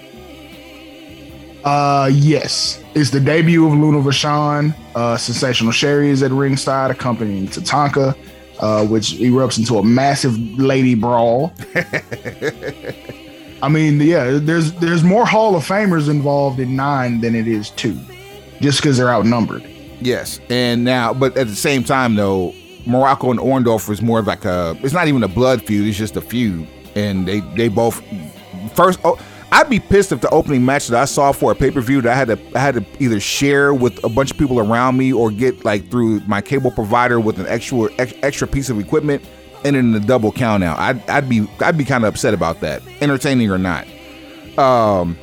Uh, 1.65 2.09
yes. 2.13 2.83
It's 2.95 3.11
the 3.11 3.19
debut 3.19 3.67
of 3.67 3.73
Luna 3.73 3.99
Vachon. 3.99 4.75
Uh, 4.95 5.17
Sensational 5.17 5.73
Sherri 5.73 6.11
is 6.11 6.23
at 6.23 6.31
ringside, 6.31 6.93
accompanying 6.93 7.49
Tatanka, 7.49 8.17
uh, 8.61 8.87
which 8.87 9.15
erupts 9.15 9.59
into 9.59 9.79
a 9.79 9.85
massive 9.85 10.39
lady 10.59 10.95
brawl. 10.95 11.53
I 13.63 13.69
mean, 13.69 14.01
yeah, 14.01 14.39
there's 14.41 14.73
there's 14.75 15.03
more 15.03 15.27
Hall 15.27 15.57
of 15.57 15.67
Famers 15.67 16.09
involved 16.09 16.61
in 16.61 16.77
nine 16.77 17.21
than 17.21 17.35
it 17.35 17.49
is 17.49 17.71
two, 17.71 17.99
just 18.61 18.81
because 18.81 18.99
they're 18.99 19.11
outnumbered. 19.11 19.65
Yes, 20.01 20.41
and 20.51 20.85
now, 20.85 21.15
but 21.15 21.37
at 21.37 21.49
the 21.49 21.57
same 21.57 21.83
time, 21.83 22.15
though, 22.15 22.55
Muraco 22.87 23.31
and 23.31 23.41
Orndorff 23.41 23.91
is 23.91 24.01
more 24.01 24.23
like 24.23 24.45
a. 24.45 24.77
It's 24.83 24.95
not 24.95 25.09
even 25.09 25.23
a 25.23 25.29
blood 25.29 25.63
feud; 25.63 25.87
it's 25.87 25.99
just 25.99 26.17
a 26.17 26.21
feud, 26.21 26.67
and 26.95 27.27
they 27.27 27.41
they 27.41 27.69
both 27.69 28.03
first. 28.75 29.01
Oh, 29.05 29.19
I'd 29.53 29.71
be 29.71 29.79
pissed 29.79 30.13
if 30.13 30.21
the 30.21 30.31
opening 30.31 30.65
match 30.65 30.89
that 30.89 31.01
I 31.01 31.05
saw 31.05 31.33
for 31.33 31.53
a 31.53 31.55
pay 31.55 31.71
per 31.71 31.81
view 31.81 32.01
that 32.03 32.13
I 32.13 32.17
had 32.17 32.29
to 32.29 32.57
I 32.57 32.61
had 32.61 32.75
to 32.75 32.85
either 33.03 33.21
share 33.21 33.73
with 33.75 34.03
a 34.05 34.09
bunch 34.09 34.31
of 34.31 34.39
people 34.39 34.59
around 34.59 34.97
me 34.97 35.13
or 35.13 35.31
get 35.31 35.65
like 35.65 35.91
through 35.91 36.21
my 36.21 36.41
cable 36.41 36.71
provider 36.71 37.21
with 37.21 37.39
an 37.39 37.47
extra 37.47 37.89
extra 37.99 38.47
piece 38.47 38.71
of 38.71 38.79
equipment 38.79 39.25
and 39.65 39.77
then 39.77 39.93
the 39.93 40.01
double 40.01 40.33
count 40.33 40.63
out. 40.63 40.79
I'd 40.79 41.09
I'd 41.09 41.29
be 41.29 41.49
I'd 41.61 41.79
be 41.79 41.85
kind 41.85 42.05
of 42.05 42.15
upset 42.15 42.35
about 42.35 42.61
that, 42.61 42.83
entertaining 43.01 43.51
or 43.51 43.59
not. 43.59 43.87
Um, 44.59 45.19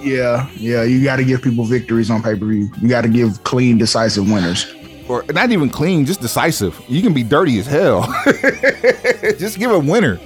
yeah, 0.00 0.48
yeah, 0.56 0.82
you 0.82 1.02
got 1.02 1.16
to 1.16 1.24
give 1.24 1.42
people 1.42 1.64
victories 1.64 2.10
on 2.10 2.22
pay 2.22 2.38
per 2.38 2.46
view. 2.46 2.70
You 2.80 2.88
got 2.88 3.02
to 3.02 3.08
give 3.08 3.44
clean, 3.44 3.78
decisive 3.78 4.30
winners. 4.30 4.73
Or 5.08 5.24
not 5.32 5.50
even 5.50 5.68
clean, 5.68 6.06
just 6.06 6.20
decisive. 6.20 6.80
You 6.88 7.02
can 7.02 7.12
be 7.12 7.22
dirty 7.22 7.58
as 7.58 7.66
hell. 7.66 8.02
just 9.38 9.58
give 9.58 9.70
a 9.70 9.78
winner. 9.78 10.18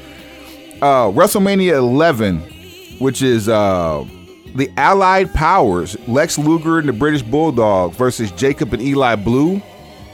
Uh, 0.80 1.10
WrestleMania 1.10 1.76
11 1.76 2.58
which 2.98 3.22
is 3.22 3.48
uh, 3.48 4.04
the 4.54 4.70
Allied 4.76 5.32
Powers, 5.34 5.96
Lex 6.08 6.38
Luger 6.38 6.78
and 6.78 6.88
the 6.88 6.92
British 6.92 7.22
Bulldog 7.22 7.94
versus 7.94 8.30
Jacob 8.32 8.72
and 8.72 8.82
Eli 8.82 9.14
Blu, 9.14 9.62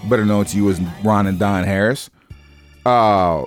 better 0.08 0.24
known 0.24 0.44
to 0.46 0.56
you 0.56 0.70
as 0.70 0.80
Ron 1.02 1.26
and 1.26 1.38
Don 1.38 1.64
Harris. 1.64 2.10
Uh, 2.84 3.44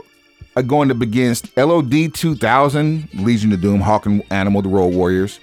going 0.66 0.90
to 0.90 0.96
begin 0.96 1.36
LOD 1.56 2.14
2000, 2.14 3.10
Legion 3.14 3.54
of 3.54 3.62
Doom, 3.62 3.80
Hawk 3.80 4.08
and 4.08 4.24
Animal, 4.32 4.64
the 4.64 4.70
Road 4.70 4.94
Warriors, 4.94 5.40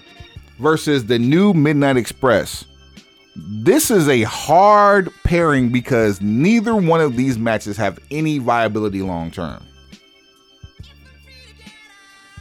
versus 0.59 1.07
the 1.07 1.19
new 1.19 1.55
Midnight 1.55 1.97
Express. 1.97 2.65
This 3.37 3.91
is 3.91 4.09
a 4.09 4.23
hard 4.23 5.13
pairing 5.25 5.71
because 5.71 6.21
neither 6.21 6.77
one 6.77 7.01
of 7.01 7.17
these 7.17 7.37
matches 7.37 7.77
have 7.77 7.99
any 8.11 8.39
viability 8.39 9.03
long 9.03 9.31
term. 9.31 9.63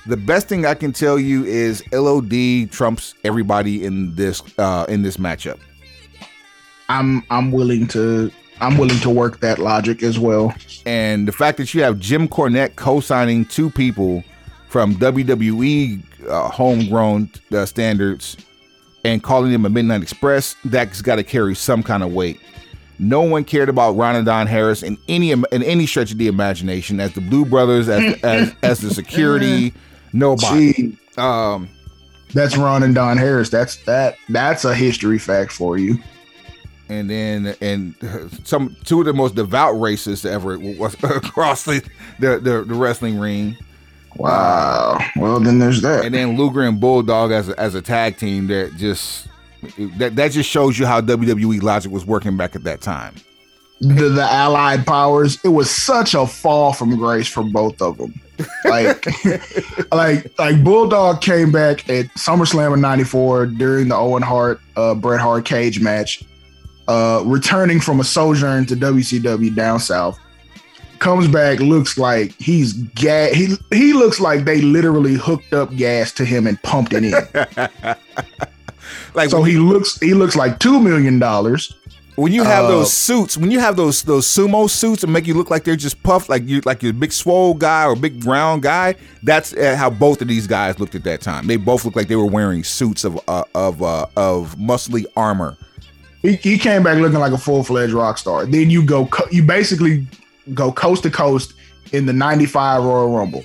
The 0.05 0.17
best 0.17 0.47
thing 0.49 0.65
I 0.65 0.73
can 0.73 0.91
tell 0.91 1.17
you 1.17 1.45
is 1.45 1.81
LOD 1.91 2.69
trumps 2.71 3.15
everybody 3.23 3.85
in 3.85 4.13
this 4.15 4.43
uh, 4.59 4.85
in 4.89 5.01
this 5.01 5.17
matchup. 5.17 5.59
I'm 6.89 7.23
I'm 7.29 7.51
willing 7.51 7.87
to 7.87 8.31
I'm 8.59 8.77
willing 8.77 8.99
to 8.99 9.09
work 9.09 9.39
that 9.39 9.59
logic 9.59 10.03
as 10.03 10.19
well. 10.19 10.53
And 10.85 11.27
the 11.27 11.31
fact 11.31 11.57
that 11.57 11.73
you 11.73 11.81
have 11.83 11.99
Jim 11.99 12.27
Cornette 12.27 12.75
co-signing 12.75 13.45
two 13.45 13.69
people 13.69 14.23
from 14.69 14.95
WWE 14.95 16.03
uh, 16.27 16.49
homegrown 16.49 17.31
uh, 17.51 17.65
standards 17.65 18.37
and 19.03 19.21
calling 19.21 19.51
them 19.51 19.65
a 19.65 19.69
Midnight 19.69 20.01
Express, 20.01 20.55
that's 20.65 21.01
got 21.01 21.17
to 21.17 21.23
carry 21.23 21.55
some 21.55 21.83
kind 21.83 22.03
of 22.03 22.13
weight. 22.13 22.39
No 22.99 23.21
one 23.21 23.43
cared 23.43 23.69
about 23.69 23.91
Ron 23.91 24.15
and 24.15 24.25
Don 24.25 24.47
Harris 24.47 24.83
in 24.83 24.97
any 25.07 25.31
in 25.31 25.45
any 25.51 25.85
stretch 25.85 26.11
of 26.11 26.17
the 26.17 26.27
imagination 26.27 26.99
as 26.99 27.13
the 27.13 27.21
Blu 27.21 27.43
Brothers, 27.45 27.89
as 27.89 28.21
as, 28.23 28.55
as 28.63 28.79
the 28.79 28.93
security, 28.93 29.73
Nobody. 30.13 30.95
Um, 31.17 31.67
that's 32.33 32.55
Ron 32.55 32.83
and 32.83 32.95
Don 32.95 33.17
Harris. 33.17 33.49
That's 33.49 33.77
that. 33.85 34.15
That's 34.29 34.63
a 34.63 34.73
history 34.73 35.19
fact 35.19 35.51
for 35.51 35.77
you. 35.77 35.97
And 36.89 37.09
then, 37.09 37.55
and 37.61 37.95
some 38.43 38.75
two 38.83 38.99
of 38.99 39.05
the 39.05 39.13
most 39.13 39.35
devout 39.35 39.75
racists 39.75 40.25
ever 40.25 40.59
was 40.59 40.93
across 41.03 41.63
the, 41.65 41.83
the 42.19 42.39
the, 42.39 42.63
the 42.63 42.75
wrestling 42.75 43.19
ring. 43.19 43.57
Wow. 44.15 44.99
Well, 45.15 45.39
then 45.39 45.59
there's 45.59 45.81
that. 45.81 46.05
And 46.05 46.13
then 46.13 46.37
Luger 46.37 46.61
and 46.61 46.79
Bulldog 46.79 47.31
as 47.31 47.49
a, 47.49 47.59
as 47.59 47.75
a 47.75 47.81
tag 47.81 48.17
team 48.17 48.47
that 48.47 48.75
just 48.77 49.27
that 49.97 50.15
that 50.15 50.31
just 50.31 50.49
shows 50.49 50.77
you 50.77 50.85
how 50.85 51.01
WWE 51.01 51.61
logic 51.61 51.91
was 51.91 52.05
working 52.05 52.37
back 52.37 52.55
at 52.55 52.63
that 52.63 52.81
time. 52.81 53.15
the, 53.79 54.09
the 54.09 54.23
allied 54.23 54.85
powers. 54.85 55.43
It 55.43 55.49
was 55.49 55.69
such 55.69 56.13
a 56.13 56.25
fall 56.25 56.73
from 56.73 56.95
grace 56.95 57.27
for 57.27 57.43
both 57.43 57.81
of 57.81 57.97
them. 57.97 58.13
Like, 58.65 59.05
like, 59.91 60.39
like 60.39 60.63
Bulldog 60.63 61.21
came 61.21 61.51
back 61.51 61.87
at 61.89 62.05
SummerSlam 62.15 62.73
in 62.73 62.81
'94 62.81 63.47
during 63.47 63.89
the 63.89 63.95
Owen 63.95 64.23
Hart, 64.23 64.59
uh, 64.75 64.95
Bret 64.95 65.19
Hart 65.21 65.45
cage 65.45 65.79
match, 65.81 66.23
uh, 66.87 67.21
returning 67.25 67.79
from 67.79 67.99
a 67.99 68.03
sojourn 68.03 68.65
to 68.67 68.75
WCW 68.75 69.55
down 69.55 69.79
south. 69.79 70.19
Comes 71.03 71.27
back, 71.27 71.59
looks 71.59 71.97
like 71.97 72.31
he's 72.39 72.71
gas. 72.71 73.33
He 73.33 73.57
he 73.71 73.91
looks 73.91 74.21
like 74.21 74.45
they 74.45 74.61
literally 74.61 75.15
hooked 75.15 75.53
up 75.53 75.75
gas 75.75 76.13
to 76.13 76.23
him 76.23 76.47
and 76.47 76.61
pumped 76.63 76.93
it 76.93 77.03
in. 77.03 77.95
Like 79.13 79.29
so 79.29 79.43
he 79.43 79.57
looks 79.57 79.99
he 79.99 80.13
looks 80.13 80.35
like 80.35 80.59
two 80.59 80.79
million 80.79 81.19
dollars. 81.19 81.75
when 82.15 82.31
you 82.31 82.43
have 82.43 82.65
uh, 82.65 82.69
those 82.69 82.93
suits, 82.93 83.37
when 83.37 83.51
you 83.51 83.59
have 83.59 83.75
those 83.75 84.03
those 84.03 84.25
sumo 84.27 84.69
suits 84.69 85.03
and 85.03 85.11
make 85.11 85.27
you 85.27 85.33
look 85.33 85.49
like 85.49 85.63
they're 85.63 85.75
just 85.75 86.01
puffed, 86.03 86.29
like 86.29 86.47
you 86.47 86.61
like 86.65 86.81
you're 86.81 86.91
a 86.91 86.95
big 86.95 87.11
swole 87.11 87.53
guy 87.53 87.85
or 87.85 87.95
big 87.95 88.23
round 88.25 88.63
guy. 88.63 88.95
That's 89.23 89.53
uh, 89.53 89.75
how 89.75 89.89
both 89.89 90.21
of 90.21 90.27
these 90.27 90.47
guys 90.47 90.79
looked 90.79 90.95
at 90.95 91.03
that 91.03 91.21
time. 91.21 91.47
They 91.47 91.57
both 91.57 91.85
looked 91.85 91.97
like 91.97 92.07
they 92.07 92.15
were 92.15 92.25
wearing 92.25 92.63
suits 92.63 93.03
of 93.03 93.19
uh, 93.27 93.43
of 93.53 93.83
uh, 93.83 94.07
of 94.15 94.55
muscly 94.55 95.05
armor. 95.15 95.57
He, 96.21 96.37
he 96.37 96.57
came 96.57 96.83
back 96.83 96.97
looking 96.99 97.19
like 97.19 97.33
a 97.33 97.37
full 97.37 97.63
fledged 97.63 97.93
rock 97.93 98.17
star. 98.17 98.45
Then 98.45 98.69
you 98.69 98.85
go 98.85 99.09
you 99.31 99.43
basically 99.43 100.07
go 100.53 100.71
coast 100.71 101.03
to 101.03 101.09
coast 101.11 101.53
in 101.91 102.05
the 102.05 102.13
'95 102.13 102.83
Royal 102.83 103.15
Rumble. 103.15 103.43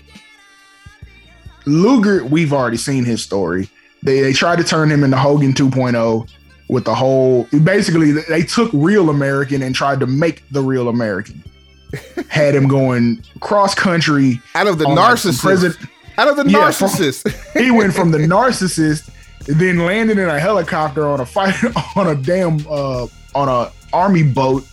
Luger, 1.66 2.24
we've 2.24 2.52
already 2.52 2.76
seen 2.76 3.04
his 3.04 3.22
story. 3.22 3.68
They 4.02 4.20
they 4.20 4.32
tried 4.32 4.56
to 4.56 4.64
turn 4.64 4.90
him 4.90 5.04
into 5.04 5.16
Hogan 5.16 5.52
2.0 5.52 6.28
with 6.68 6.84
the 6.84 6.94
whole. 6.94 7.44
Basically, 7.62 8.12
they 8.12 8.42
took 8.42 8.70
Real 8.72 9.10
American 9.10 9.62
and 9.62 9.74
tried 9.74 10.00
to 10.00 10.06
make 10.06 10.42
the 10.50 10.62
Real 10.62 10.88
American. 10.88 11.42
Had 12.28 12.54
him 12.54 12.68
going 12.68 13.22
cross 13.40 13.74
country. 13.74 14.40
Out 14.54 14.66
of 14.66 14.78
the 14.78 14.84
narcissist. 14.86 15.40
president- 15.42 15.90
Out 16.16 16.28
of 16.28 16.36
the 16.36 16.50
Yeah, 16.50 16.70
from- 16.70 16.88
narcissist. 16.88 17.60
he 17.60 17.70
went 17.70 17.92
from 17.94 18.10
the 18.12 18.18
narcissist, 18.34 19.10
then 19.46 19.78
landed 19.78 20.18
in 20.18 20.28
a 20.28 20.38
helicopter 20.38 21.06
on 21.06 21.20
a 21.20 21.26
fight 21.26 21.54
on 21.96 22.06
a 22.08 22.14
damn 22.14 22.58
uh 22.68 23.06
on 23.34 23.48
a 23.48 23.70
army 23.92 24.22
boat. 24.22 24.64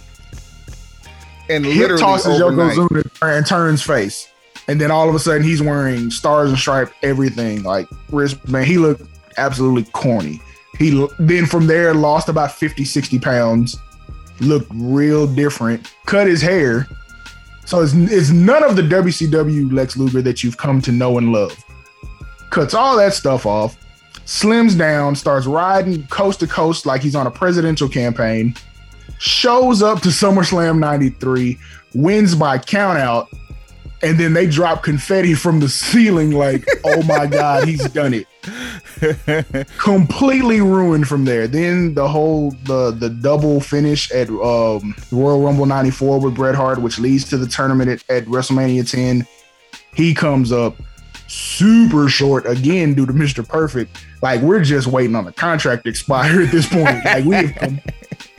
And 1.49 1.65
literally 1.65 2.01
tosses 2.01 2.41
overnight. 2.41 2.77
Yokozuna 2.77 3.37
and 3.37 3.45
turns 3.45 3.81
face, 3.81 4.29
and 4.67 4.79
then 4.79 4.91
all 4.91 5.09
of 5.09 5.15
a 5.15 5.19
sudden 5.19 5.43
he's 5.43 5.61
wearing 5.61 6.11
stars 6.11 6.49
and 6.49 6.59
stripe 6.59 6.91
everything 7.03 7.63
like 7.63 7.87
wristband. 8.09 8.65
He 8.65 8.77
looked 8.77 9.03
absolutely 9.37 9.83
corny. 9.93 10.41
He 10.77 11.07
then 11.19 11.45
from 11.45 11.67
there 11.67 11.93
lost 11.93 12.29
about 12.29 12.51
50, 12.51 12.83
60 12.83 13.19
pounds, 13.19 13.77
looked 14.39 14.69
real 14.73 15.27
different, 15.27 15.91
cut 16.05 16.27
his 16.27 16.41
hair. 16.41 16.87
So 17.65 17.81
it's, 17.81 17.93
it's 17.93 18.29
none 18.29 18.63
of 18.63 18.75
the 18.75 18.83
WCW 18.83 19.71
Lex 19.71 19.97
Luger 19.97 20.21
that 20.21 20.43
you've 20.43 20.57
come 20.57 20.81
to 20.81 20.91
know 20.91 21.17
and 21.17 21.31
love. 21.31 21.57
Cuts 22.51 22.73
all 22.73 22.97
that 22.97 23.13
stuff 23.13 23.45
off, 23.45 23.77
slims 24.25 24.77
down, 24.77 25.15
starts 25.15 25.47
riding 25.47 26.05
coast 26.07 26.41
to 26.41 26.47
coast 26.47 26.85
like 26.85 27.01
he's 27.01 27.15
on 27.15 27.25
a 27.25 27.31
presidential 27.31 27.89
campaign, 27.89 28.55
shows 29.19 29.81
up 29.81 30.01
to 30.01 30.09
SummerSlam 30.09 30.79
93, 30.79 31.57
wins 31.93 32.35
by 32.35 32.57
countout, 32.57 33.27
and 34.01 34.19
then 34.19 34.33
they 34.33 34.45
drop 34.45 34.83
confetti 34.83 35.33
from 35.33 35.59
the 35.59 35.69
ceiling 35.69 36.31
like, 36.31 36.65
oh 36.83 37.01
my 37.03 37.25
God, 37.27 37.67
he's 37.67 37.89
done 37.89 38.13
it. 38.13 38.27
Completely 39.79 40.61
ruined 40.61 41.07
from 41.07 41.25
there. 41.25 41.47
Then 41.47 41.93
the 41.95 42.07
whole 42.07 42.51
the 42.65 42.91
the 42.91 43.09
double 43.09 43.59
finish 43.59 44.11
at 44.11 44.29
um, 44.29 44.95
Royal 45.11 45.41
Rumble 45.41 45.65
94 45.65 46.19
with 46.19 46.35
Bret 46.35 46.55
Hart, 46.55 46.81
which 46.81 46.99
leads 46.99 47.27
to 47.29 47.37
the 47.37 47.47
tournament 47.47 47.89
at, 47.89 48.09
at 48.09 48.25
WrestleMania 48.25 48.89
10. 48.89 49.25
He 49.95 50.13
comes 50.13 50.51
up 50.51 50.75
super 51.27 52.07
short 52.07 52.45
again 52.45 52.93
due 52.93 53.05
to 53.05 53.13
Mr. 53.13 53.47
Perfect. 53.47 53.97
Like 54.21 54.41
we're 54.41 54.63
just 54.63 54.87
waiting 54.87 55.15
on 55.15 55.25
the 55.25 55.31
contract 55.31 55.83
to 55.85 55.89
expire 55.89 56.41
at 56.41 56.51
this 56.51 56.67
point. 56.67 57.03
Like 57.05 57.25
we 57.25 57.35
have 57.35 57.81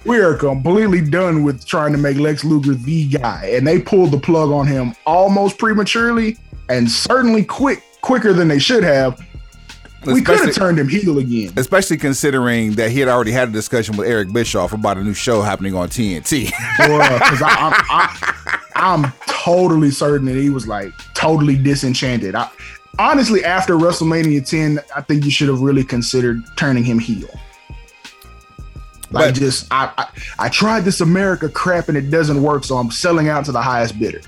we 0.07 0.21
are 0.21 0.35
completely 0.35 1.01
done 1.01 1.43
with 1.43 1.67
trying 1.67 1.93
to 1.93 1.99
make 1.99 2.17
Lex 2.17 2.45
Luger 2.45 2.75
the 2.75 3.09
guy, 3.09 3.51
and 3.53 3.67
they 3.67 3.81
pulled 3.81 4.13
the 4.13 4.19
plug 4.19 4.51
on 4.51 4.67
him 4.67 4.95
almost 5.05 5.59
prematurely 5.59 6.39
and 6.69 6.91
certainly 6.91 7.45
quick, 7.45 7.83
quicker 8.01 8.33
than 8.33 8.49
they 8.49 8.59
should 8.59 8.85
have. 8.85 9.21
We 10.05 10.23
could 10.23 10.39
have 10.39 10.55
turned 10.55 10.79
him 10.79 10.89
heel 10.89 11.19
again. 11.19 11.53
Especially 11.57 11.97
considering 11.97 12.73
that 12.73 12.93
he 12.93 13.01
had 13.01 13.09
already 13.09 13.33
had 13.33 13.49
a 13.49 13.53
discussion 13.53 13.97
with 13.97 14.07
Eric 14.07 14.33
Bischoff 14.33 14.73
about 14.73 14.99
a 14.99 15.03
new 15.03 15.15
show 15.15 15.43
happening 15.43 15.75
on 15.75 15.89
TNT. 15.89 16.53
Because 16.77 17.43
I'm, 17.43 17.75
I'm, 17.91 18.35
I'm 18.77 19.13
totally 19.27 19.91
certain 19.91 20.27
that 20.27 20.37
he 20.37 20.51
was 20.51 20.69
like 20.69 20.93
totally 21.15 21.57
disenchanted. 21.57 22.37
I, 22.37 22.49
honestly, 23.01 23.45
after 23.45 23.75
WrestleMania 23.75 24.49
10, 24.49 24.79
I 24.95 25.01
think 25.01 25.25
you 25.25 25.31
should 25.33 25.49
have 25.49 25.61
really 25.61 25.83
considered 25.83 26.43
turning 26.57 26.85
him 26.85 27.01
heel. 27.01 27.29
Like 29.17 29.35
But- 29.35 29.41
just 29.41 29.67
I, 29.71 29.91
I 29.99 30.07
I 30.39 30.49
tried 30.49 30.85
this 30.85 31.01
America 31.01 31.49
crap 31.49 31.89
and 31.89 31.97
it 31.99 32.11
doesn't 32.11 32.43
work, 32.43 32.65
so 32.65 32.77
I'm 32.77 32.91
selling 32.91 33.29
out 33.29 33.45
to 33.47 33.53
the 33.53 33.63
highest 33.63 33.99
bidder. 33.99 34.21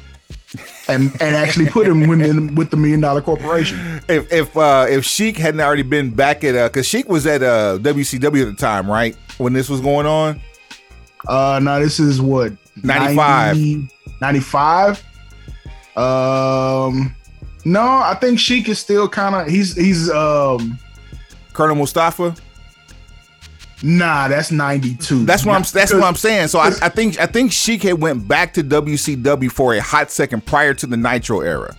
And 0.89 1.11
and 1.21 1.37
actually 1.37 1.67
put 1.69 1.87
him 1.87 2.09
with, 2.09 2.57
with 2.57 2.71
the 2.71 2.77
million 2.79 3.01
dollar 3.01 3.21
corporation. 3.21 3.79
if 4.09 4.33
if 4.33 4.57
uh 4.57 4.87
if 4.89 5.05
Sheik 5.05 5.37
hadn't 5.37 5.61
already 5.61 5.83
been 5.83 6.11
back 6.11 6.43
at 6.45 6.55
uh 6.55 6.69
because 6.69 6.87
Sheik 6.87 7.09
was 7.09 7.27
at 7.27 7.43
uh 7.43 7.79
WCW 7.83 8.43
at 8.49 8.57
the 8.57 8.57
time, 8.59 8.91
right? 8.91 9.15
When 9.37 9.53
this 9.53 9.69
was 9.69 9.81
going 9.83 10.07
on. 10.07 10.41
Uh 11.27 11.61
now 11.63 11.79
this 11.79 12.01
is 12.01 12.21
what 12.23 12.53
95. 12.83 13.57
90 13.57 13.89
95. 14.23 15.05
Um 15.97 17.15
no, 17.65 17.83
I 17.83 18.17
think 18.21 18.39
Sheik 18.39 18.69
is 18.69 18.79
still 18.79 19.09
kind 19.09 19.35
of 19.35 19.47
he's 19.49 19.75
he's 19.77 20.11
um 20.11 20.79
Colonel 21.53 21.77
Mustafa. 21.77 22.35
Nah, 23.83 24.29
that's 24.29 24.51
92. 24.51 25.25
That's 25.25 25.45
what 25.45 25.55
I'm. 25.55 25.63
That's 25.73 25.93
what 25.93 26.03
I'm 26.03 26.15
saying. 26.17 26.49
So 26.49 26.59
I, 26.59 26.73
I 26.83 26.89
think 26.89 27.19
I 27.21 27.27
think 27.27 27.53
Sheik 27.53 27.83
had 27.83 28.01
went 28.01 28.27
back 28.29 28.55
to 28.55 28.63
WCW 28.65 29.51
for 29.51 29.75
a 29.75 29.81
hot 29.81 30.11
second 30.11 30.45
prior 30.47 30.75
to 30.75 30.87
the 30.87 30.97
Nitro 30.97 31.41
era. 31.41 31.77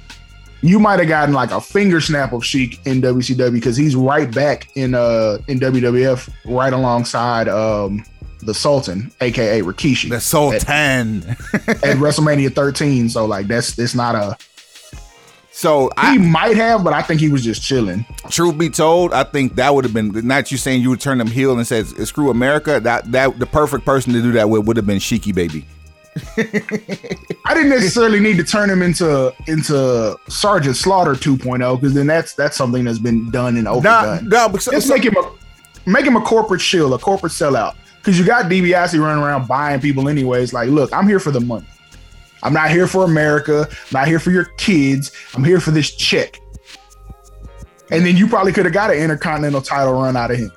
you 0.62 0.80
might 0.80 1.00
have 1.00 1.08
gotten 1.08 1.34
like 1.34 1.52
a 1.52 1.62
finger 1.62 2.02
snap 2.02 2.34
of 2.34 2.44
Sheik 2.46 2.86
in 2.86 3.02
WCW 3.02 3.52
because 3.52 3.78
he's 3.78 3.96
right 3.96 4.34
back 4.34 4.68
in 4.76 4.94
uh 4.94 5.38
in 5.48 5.60
WWF 5.60 6.30
right 6.46 6.74
alongside 6.74 7.48
um 7.48 8.04
the 8.42 8.54
Sultan, 8.54 9.12
aka 9.20 9.62
Rikishi, 9.62 10.10
The 10.10 10.22
Sultan. 10.22 11.24
at 11.28 11.98
WrestleMania 11.98 12.54
13. 12.56 13.10
So 13.10 13.26
like 13.26 13.48
that's 13.48 13.78
it's 13.78 13.94
not 13.96 14.16
a 14.16 14.38
So 15.60 15.88
he 15.88 15.90
I, 15.98 16.18
might 16.18 16.56
have, 16.56 16.86
but 16.86 16.94
I 16.94 17.02
think 17.02 17.20
he 17.20 17.28
was 17.28 17.44
just 17.44 17.62
chilling. 17.62 18.06
truth 18.30 18.58
be 18.58 18.70
told, 18.70 19.12
I 19.12 19.24
think 19.26 19.56
that 19.56 19.76
would 19.76 19.84
have 19.84 19.94
been 19.94 20.12
not 20.26 20.52
you 20.54 20.58
saying 20.58 20.82
you 20.82 20.90
would 20.90 21.02
turn 21.02 21.18
them 21.18 21.28
heel 21.28 21.58
and 21.58 21.68
says 21.68 21.90
screw 22.08 22.30
America. 22.30 22.80
That 22.80 23.12
that 23.12 23.40
the 23.40 23.46
perfect 23.46 23.84
person 23.84 24.14
to 24.14 24.22
do 24.22 24.32
that 24.32 24.50
with 24.50 24.66
would 24.66 24.78
have 24.78 24.86
been 24.88 25.00
Sheiky 25.00 25.36
Baby. 25.36 25.66
I 27.46 27.54
didn't 27.54 27.70
necessarily 27.72 28.22
need 28.22 28.38
to 28.38 28.44
turn 28.46 28.70
him 28.70 28.82
into 28.82 29.34
into 29.48 30.18
Sergeant 30.30 30.78
Slaughter 30.78 31.14
2.0 31.14 31.76
because 31.80 31.94
then 31.94 32.08
that's 32.08 32.34
that's 32.36 32.56
something 32.56 32.86
that's 32.86 33.00
been 33.00 33.30
done 33.30 33.56
and 33.56 33.66
Nah, 33.66 33.72
overdone. 33.74 34.30
no, 34.30 34.48
but 34.50 34.62
so, 34.62 34.72
Just 34.72 34.88
so- 34.88 34.94
make 34.94 35.04
him 35.04 35.16
a 35.18 35.30
make 35.90 36.06
him 36.06 36.16
a 36.16 36.22
corporate 36.22 36.62
shill, 36.62 36.94
a 36.94 37.00
corporate 37.00 37.34
sellout. 37.34 37.76
Because 37.98 38.18
you 38.18 38.26
got 38.26 38.46
DiBiase 38.46 38.98
running 38.98 39.22
around 39.22 39.46
buying 39.48 39.82
people 39.82 40.08
anyways. 40.08 40.54
Like, 40.54 40.70
look, 40.70 40.94
I'm 40.94 41.06
here 41.06 41.20
for 41.20 41.32
the 41.32 41.42
money. 41.42 41.66
I'm 42.44 42.54
not 42.54 42.72
here 42.72 42.88
for 42.88 43.04
America. 43.04 43.68
I'm 43.70 43.78
not 43.92 44.08
here 44.08 44.20
for 44.20 44.32
your 44.32 44.46
kids. 44.58 45.12
I'm 45.34 45.44
here 45.44 45.60
for 45.60 45.72
this 45.72 45.92
check. 45.96 46.40
And 47.92 48.06
then 48.06 48.16
you 48.16 48.28
probably 48.28 48.54
could 48.54 48.66
have 48.66 48.74
got 48.74 48.92
an 48.92 48.98
intercontinental 48.98 49.62
title 49.62 49.94
run 49.94 50.16
out 50.16 50.32
of 50.32 50.38
him. 50.38 50.52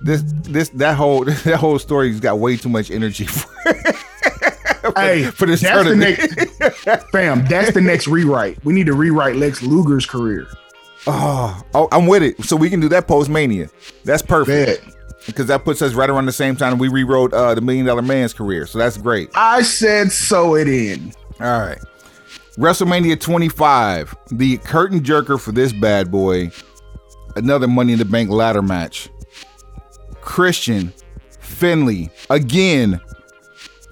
this 0.00 0.22
this 0.26 0.68
that 0.70 0.96
whole 0.96 1.24
that 1.44 1.56
whole 1.58 1.78
story's 1.78 2.20
got 2.20 2.38
way 2.38 2.56
too 2.56 2.68
much 2.68 2.90
energy 2.90 3.24
for, 3.24 3.48
Hey, 4.96 5.24
for 5.24 5.46
this 5.46 5.60
that's 5.60 5.88
the 5.88 5.96
next 5.96 7.04
fam. 7.12 7.44
That's 7.46 7.72
the 7.72 7.80
next 7.80 8.06
rewrite. 8.06 8.64
We 8.64 8.72
need 8.72 8.86
to 8.86 8.94
rewrite 8.94 9.36
Lex 9.36 9.62
Luger's 9.62 10.06
career. 10.06 10.46
oh, 11.06 11.62
oh, 11.74 11.88
I'm 11.92 12.06
with 12.06 12.22
it. 12.22 12.42
So 12.44 12.54
we 12.56 12.70
can 12.70 12.80
do 12.80 12.88
that 12.90 13.06
post 13.08 13.28
Mania. 13.28 13.68
That's 14.04 14.22
perfect. 14.22 14.84
Bet. 14.84 14.94
Because 15.28 15.46
that 15.46 15.64
puts 15.64 15.82
us 15.82 15.92
right 15.92 16.08
around 16.08 16.24
the 16.24 16.32
same 16.32 16.56
time 16.56 16.78
we 16.78 16.88
rewrote 16.88 17.34
uh, 17.34 17.54
the 17.54 17.60
Million 17.60 17.84
Dollar 17.84 18.02
Man's 18.02 18.32
career. 18.32 18.66
So 18.66 18.78
that's 18.78 18.96
great. 18.96 19.28
I 19.34 19.62
said 19.62 20.10
sew 20.10 20.56
it 20.56 20.66
in. 20.68 21.12
All 21.38 21.60
right. 21.60 21.78
WrestleMania 22.56 23.20
25, 23.20 24.16
the 24.32 24.56
curtain 24.58 25.00
jerker 25.00 25.38
for 25.40 25.52
this 25.52 25.72
bad 25.72 26.10
boy. 26.10 26.50
Another 27.36 27.68
Money 27.68 27.92
in 27.92 27.98
the 27.98 28.04
Bank 28.04 28.30
ladder 28.30 28.62
match. 28.62 29.10
Christian, 30.22 30.92
Finlay, 31.38 32.10
again, 32.30 33.00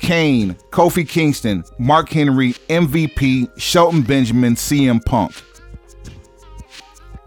Kane, 0.00 0.54
Kofi 0.70 1.08
Kingston, 1.08 1.64
Mark 1.78 2.08
Henry, 2.08 2.54
MVP, 2.68 3.50
Shelton 3.60 4.02
Benjamin, 4.02 4.54
CM 4.54 5.04
Punk. 5.04 5.32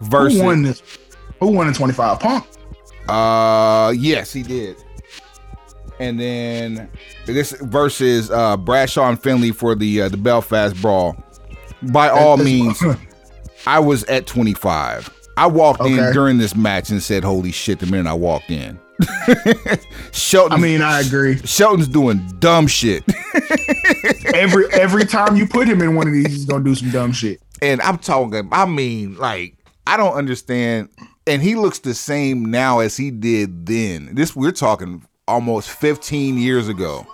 Versus, 0.00 0.38
Who 0.38 0.44
won 0.44 0.62
this? 0.62 0.82
Who 1.40 1.52
won 1.52 1.68
in 1.68 1.74
25? 1.74 2.20
Punk. 2.20 2.46
Uh, 3.10 3.90
yes, 3.90 4.32
he 4.32 4.42
did. 4.42 4.76
and 5.98 6.18
then 6.18 6.88
this 7.26 7.52
versus 7.60 8.30
uh, 8.30 8.56
Bradshaw 8.56 9.08
and 9.08 9.20
Finlay 9.22 9.50
for 9.50 9.74
the 9.74 10.02
uh, 10.02 10.08
the 10.08 10.16
Belfast 10.16 10.80
Brawl. 10.80 11.16
By 11.92 12.08
all 12.08 12.36
means, 12.36 12.82
I 13.66 13.78
was 13.80 14.04
at 14.04 14.26
25. 14.26 15.10
I 15.36 15.46
walked 15.46 15.80
in 15.86 16.12
during 16.12 16.38
this 16.38 16.54
match 16.54 16.90
and 16.90 17.02
said, 17.02 17.24
"Holy 17.24 17.52
shit!" 17.52 17.78
The 17.78 17.86
minute 17.86 18.06
I 18.06 18.12
walked 18.12 18.50
in, 18.50 18.78
Shelton. 20.12 20.52
I 20.58 20.60
mean, 20.60 20.82
I 20.82 21.00
agree. 21.00 21.38
Shelton's 21.46 21.88
doing 21.88 22.18
dumb 22.38 22.66
shit, 22.66 23.02
Every 24.34 24.66
every 24.72 25.04
time 25.06 25.36
you 25.36 25.46
put 25.46 25.66
him 25.68 25.80
in 25.80 25.94
one 25.94 26.06
of 26.06 26.12
these, 26.12 26.26
he's 26.26 26.44
gonna 26.44 26.64
do 26.64 26.74
some 26.74 26.90
dumb 26.90 27.12
shit. 27.12 27.40
and 27.62 27.80
I'm 27.82 27.98
talking. 27.98 28.48
I 28.52 28.66
mean, 28.66 29.16
like 29.16 29.56
I 29.86 29.96
don't 29.96 30.14
understand. 30.14 30.90
And 31.30 31.40
he 31.40 31.54
looks 31.54 31.78
the 31.78 31.94
same 31.94 32.46
now 32.46 32.80
as 32.80 32.96
he 32.96 33.12
did 33.12 33.64
then. 33.64 34.16
This 34.16 34.34
we're 34.34 34.50
talking 34.50 35.06
almost 35.28 35.70
15 35.70 36.36
years 36.36 36.66
ago. 36.66 37.06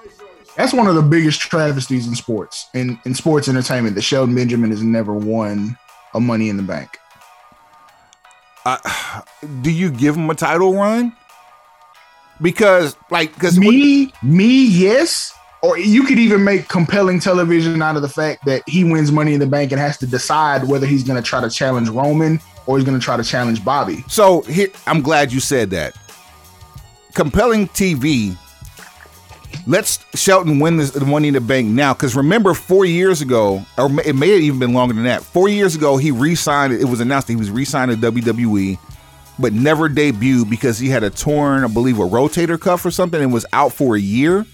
That's 0.56 0.72
one 0.72 0.86
of 0.86 0.94
the 0.94 1.02
biggest 1.02 1.38
travesties 1.38 2.08
in 2.08 2.14
sports 2.14 2.66
in 2.72 2.98
in 3.04 3.14
sports 3.14 3.46
entertainment. 3.46 3.94
That 3.94 4.00
Shelton 4.00 4.34
Benjamin 4.34 4.70
has 4.70 4.82
never 4.82 5.12
won 5.12 5.76
a 6.14 6.20
Money 6.20 6.48
in 6.48 6.56
the 6.56 6.62
Bank. 6.62 6.96
do 9.60 9.70
you 9.70 9.90
give 9.90 10.16
him 10.16 10.30
a 10.30 10.34
title 10.34 10.72
run? 10.72 11.14
Because 12.40 12.96
like 13.10 13.34
because 13.34 13.58
Me, 13.58 14.14
me, 14.22 14.64
yes. 14.64 15.30
Or 15.62 15.76
you 15.76 16.04
could 16.04 16.18
even 16.18 16.42
make 16.42 16.68
compelling 16.68 17.20
television 17.20 17.82
out 17.82 17.96
of 17.96 18.02
the 18.02 18.08
fact 18.08 18.46
that 18.46 18.62
he 18.66 18.82
wins 18.82 19.12
Money 19.12 19.34
in 19.34 19.40
the 19.40 19.46
Bank 19.46 19.72
and 19.72 19.80
has 19.80 19.98
to 19.98 20.06
decide 20.06 20.64
whether 20.64 20.86
he's 20.86 21.04
going 21.04 21.22
to 21.22 21.28
try 21.28 21.42
to 21.42 21.50
challenge 21.50 21.90
Roman 21.90 22.40
or 22.66 22.76
he's 22.76 22.84
going 22.84 22.98
to 22.98 23.04
try 23.04 23.16
to 23.16 23.24
challenge 23.24 23.64
Bobby. 23.64 24.04
so 24.08 24.42
here 24.42 24.68
I'm 24.86 25.02
glad 25.02 25.32
you 25.32 25.40
said 25.40 25.70
that. 25.70 25.96
Compelling 27.14 27.68
TV. 27.68 28.36
Let's 29.66 30.04
Shelton 30.14 30.60
win 30.60 30.76
this 30.76 30.90
the 30.90 31.04
money 31.04 31.28
in 31.28 31.34
the 31.34 31.40
bank 31.40 31.68
now. 31.68 31.94
Because 31.94 32.14
remember, 32.14 32.54
four 32.54 32.84
years 32.84 33.20
ago, 33.22 33.64
or 33.78 33.88
it 34.04 34.14
may 34.14 34.30
have 34.30 34.40
even 34.40 34.58
been 34.60 34.74
longer 34.74 34.94
than 34.94 35.04
that. 35.04 35.22
Four 35.22 35.48
years 35.48 35.74
ago, 35.74 35.96
he 35.96 36.10
re-signed. 36.10 36.72
It 36.72 36.84
was 36.84 37.00
announced 37.00 37.28
that 37.28 37.32
he 37.32 37.38
was 37.38 37.50
re-signed 37.50 37.90
to 37.90 38.12
WWE, 38.12 38.78
but 39.38 39.52
never 39.52 39.88
debuted 39.88 40.50
because 40.50 40.78
he 40.78 40.88
had 40.88 41.02
a 41.02 41.10
torn, 41.10 41.64
I 41.64 41.68
believe, 41.68 41.98
a 41.98 42.02
rotator 42.02 42.60
cuff 42.60 42.84
or 42.84 42.90
something, 42.90 43.20
and 43.20 43.32
was 43.32 43.46
out 43.52 43.72
for 43.72 43.96
a 43.96 44.00
year. 44.00 44.46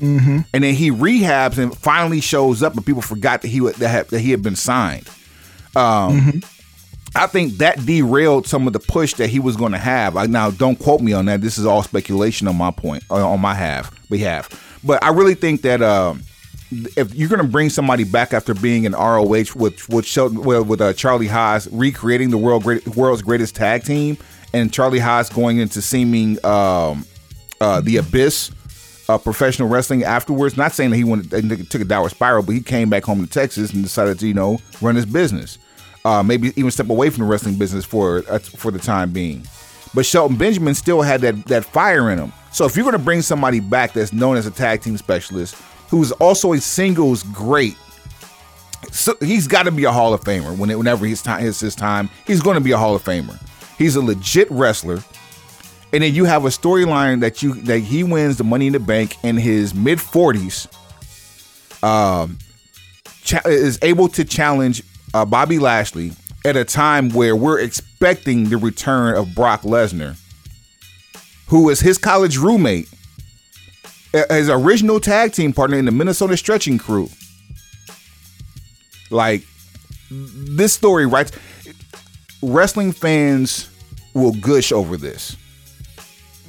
Mm-hmm. 0.00 0.38
and 0.54 0.62
then 0.62 0.74
he 0.74 0.92
rehabs 0.92 1.58
and 1.58 1.76
finally 1.76 2.20
shows 2.20 2.62
up, 2.62 2.76
but 2.76 2.86
people 2.86 3.02
forgot 3.02 3.42
that 3.42 3.48
he 3.48 3.58
that, 3.58 3.78
had, 3.80 4.06
that 4.08 4.20
he 4.20 4.30
had 4.30 4.42
been 4.42 4.54
signed. 4.54 5.08
Um, 5.74 6.40
I 7.18 7.26
think 7.26 7.54
that 7.54 7.84
derailed 7.84 8.46
some 8.46 8.66
of 8.68 8.72
the 8.72 8.78
push 8.78 9.14
that 9.14 9.28
he 9.28 9.40
was 9.40 9.56
going 9.56 9.72
to 9.72 9.78
have. 9.78 10.14
Now, 10.30 10.50
don't 10.50 10.78
quote 10.78 11.00
me 11.00 11.12
on 11.12 11.26
that. 11.26 11.40
This 11.40 11.58
is 11.58 11.66
all 11.66 11.82
speculation 11.82 12.46
on 12.46 12.56
my 12.56 12.70
point, 12.70 13.02
uh, 13.10 13.26
on 13.28 13.40
my 13.40 13.54
half 13.54 13.92
behalf. 14.08 14.78
But 14.84 15.02
I 15.02 15.10
really 15.10 15.34
think 15.34 15.62
that 15.62 15.82
um, 15.82 16.22
if 16.70 17.14
you're 17.14 17.28
going 17.28 17.42
to 17.42 17.48
bring 17.48 17.70
somebody 17.70 18.04
back 18.04 18.32
after 18.32 18.54
being 18.54 18.84
in 18.84 18.92
ROH 18.92 19.54
with 19.56 19.88
with 19.88 20.06
Shelton, 20.06 20.42
well, 20.42 20.62
with 20.62 20.80
uh, 20.80 20.92
Charlie 20.92 21.26
Haas 21.26 21.66
recreating 21.68 22.30
the 22.30 22.38
world 22.38 22.62
great, 22.62 22.86
world's 22.88 23.22
greatest 23.22 23.56
tag 23.56 23.82
team, 23.84 24.16
and 24.52 24.72
Charlie 24.72 25.00
Haas 25.00 25.28
going 25.28 25.58
into 25.58 25.82
seeming 25.82 26.44
um, 26.44 27.04
uh, 27.60 27.80
the 27.80 27.96
abyss 27.96 28.52
uh, 29.08 29.18
professional 29.18 29.68
wrestling 29.68 30.04
afterwards. 30.04 30.56
Not 30.56 30.72
saying 30.72 30.90
that 30.90 30.96
he 30.96 31.04
went 31.04 31.32
and 31.32 31.68
took 31.68 31.80
a 31.80 31.84
downward 31.84 32.10
spiral, 32.10 32.42
but 32.42 32.52
he 32.52 32.60
came 32.60 32.90
back 32.90 33.04
home 33.04 33.24
to 33.24 33.30
Texas 33.30 33.72
and 33.72 33.82
decided 33.82 34.18
to 34.20 34.28
you 34.28 34.34
know 34.34 34.58
run 34.80 34.94
his 34.94 35.06
business. 35.06 35.58
Uh, 36.08 36.22
maybe 36.22 36.48
even 36.56 36.70
step 36.70 36.88
away 36.88 37.10
from 37.10 37.24
the 37.24 37.30
wrestling 37.30 37.56
business 37.56 37.84
for 37.84 38.24
uh, 38.30 38.38
for 38.38 38.70
the 38.70 38.78
time 38.78 39.12
being. 39.12 39.46
But 39.94 40.06
Shelton 40.06 40.38
Benjamin 40.38 40.74
still 40.74 41.02
had 41.02 41.20
that 41.20 41.44
that 41.46 41.66
fire 41.66 42.10
in 42.10 42.18
him. 42.18 42.32
So 42.50 42.64
if 42.64 42.76
you're 42.76 42.84
going 42.84 42.96
to 42.96 43.04
bring 43.04 43.20
somebody 43.20 43.60
back 43.60 43.92
that's 43.92 44.10
known 44.10 44.38
as 44.38 44.46
a 44.46 44.50
tag 44.50 44.80
team 44.80 44.96
specialist, 44.96 45.54
who's 45.90 46.10
also 46.12 46.54
a 46.54 46.60
singles 46.60 47.24
great, 47.24 47.76
so 48.90 49.16
he's 49.20 49.46
got 49.46 49.64
to 49.64 49.70
be 49.70 49.84
a 49.84 49.92
Hall 49.92 50.14
of 50.14 50.22
Famer. 50.22 50.56
When 50.56 50.70
it, 50.70 50.78
whenever 50.78 51.04
his 51.04 51.20
time 51.20 51.44
is 51.44 51.60
his 51.60 51.74
time, 51.74 52.08
he's 52.26 52.40
going 52.40 52.54
to 52.54 52.64
be 52.64 52.70
a 52.70 52.78
Hall 52.78 52.94
of 52.94 53.04
Famer. 53.04 53.38
He's 53.76 53.94
a 53.94 54.00
legit 54.00 54.50
wrestler 54.50 55.02
and 55.92 56.02
then 56.02 56.14
you 56.14 56.24
have 56.24 56.44
a 56.44 56.48
storyline 56.48 57.20
that 57.20 57.42
you 57.42 57.54
that 57.62 57.80
he 57.80 58.02
wins 58.02 58.36
the 58.38 58.44
Money 58.44 58.66
in 58.66 58.72
the 58.72 58.80
Bank 58.80 59.16
in 59.22 59.36
his 59.36 59.74
mid 59.74 60.00
forties, 60.00 60.68
um, 61.82 62.38
cha- 63.22 63.46
is 63.46 63.78
able 63.82 64.08
to 64.08 64.24
challenge 64.24 64.82
uh, 65.18 65.24
Bobby 65.24 65.58
Lashley 65.58 66.12
at 66.44 66.56
a 66.56 66.64
time 66.64 67.10
where 67.10 67.34
we're 67.34 67.58
expecting 67.58 68.50
the 68.50 68.56
return 68.56 69.16
of 69.16 69.34
Brock 69.34 69.62
Lesnar, 69.62 70.16
who 71.48 71.68
is 71.70 71.80
his 71.80 71.98
college 71.98 72.36
roommate, 72.36 72.88
his 74.12 74.48
original 74.48 75.00
tag 75.00 75.32
team 75.32 75.52
partner 75.52 75.76
in 75.76 75.86
the 75.86 75.90
Minnesota 75.90 76.36
Stretching 76.36 76.78
Crew. 76.78 77.08
Like 79.10 79.42
this 80.10 80.72
story, 80.72 81.06
right? 81.06 81.30
Wrestling 82.40 82.92
fans 82.92 83.68
will 84.14 84.32
gush 84.34 84.70
over 84.70 84.96
this. 84.96 85.36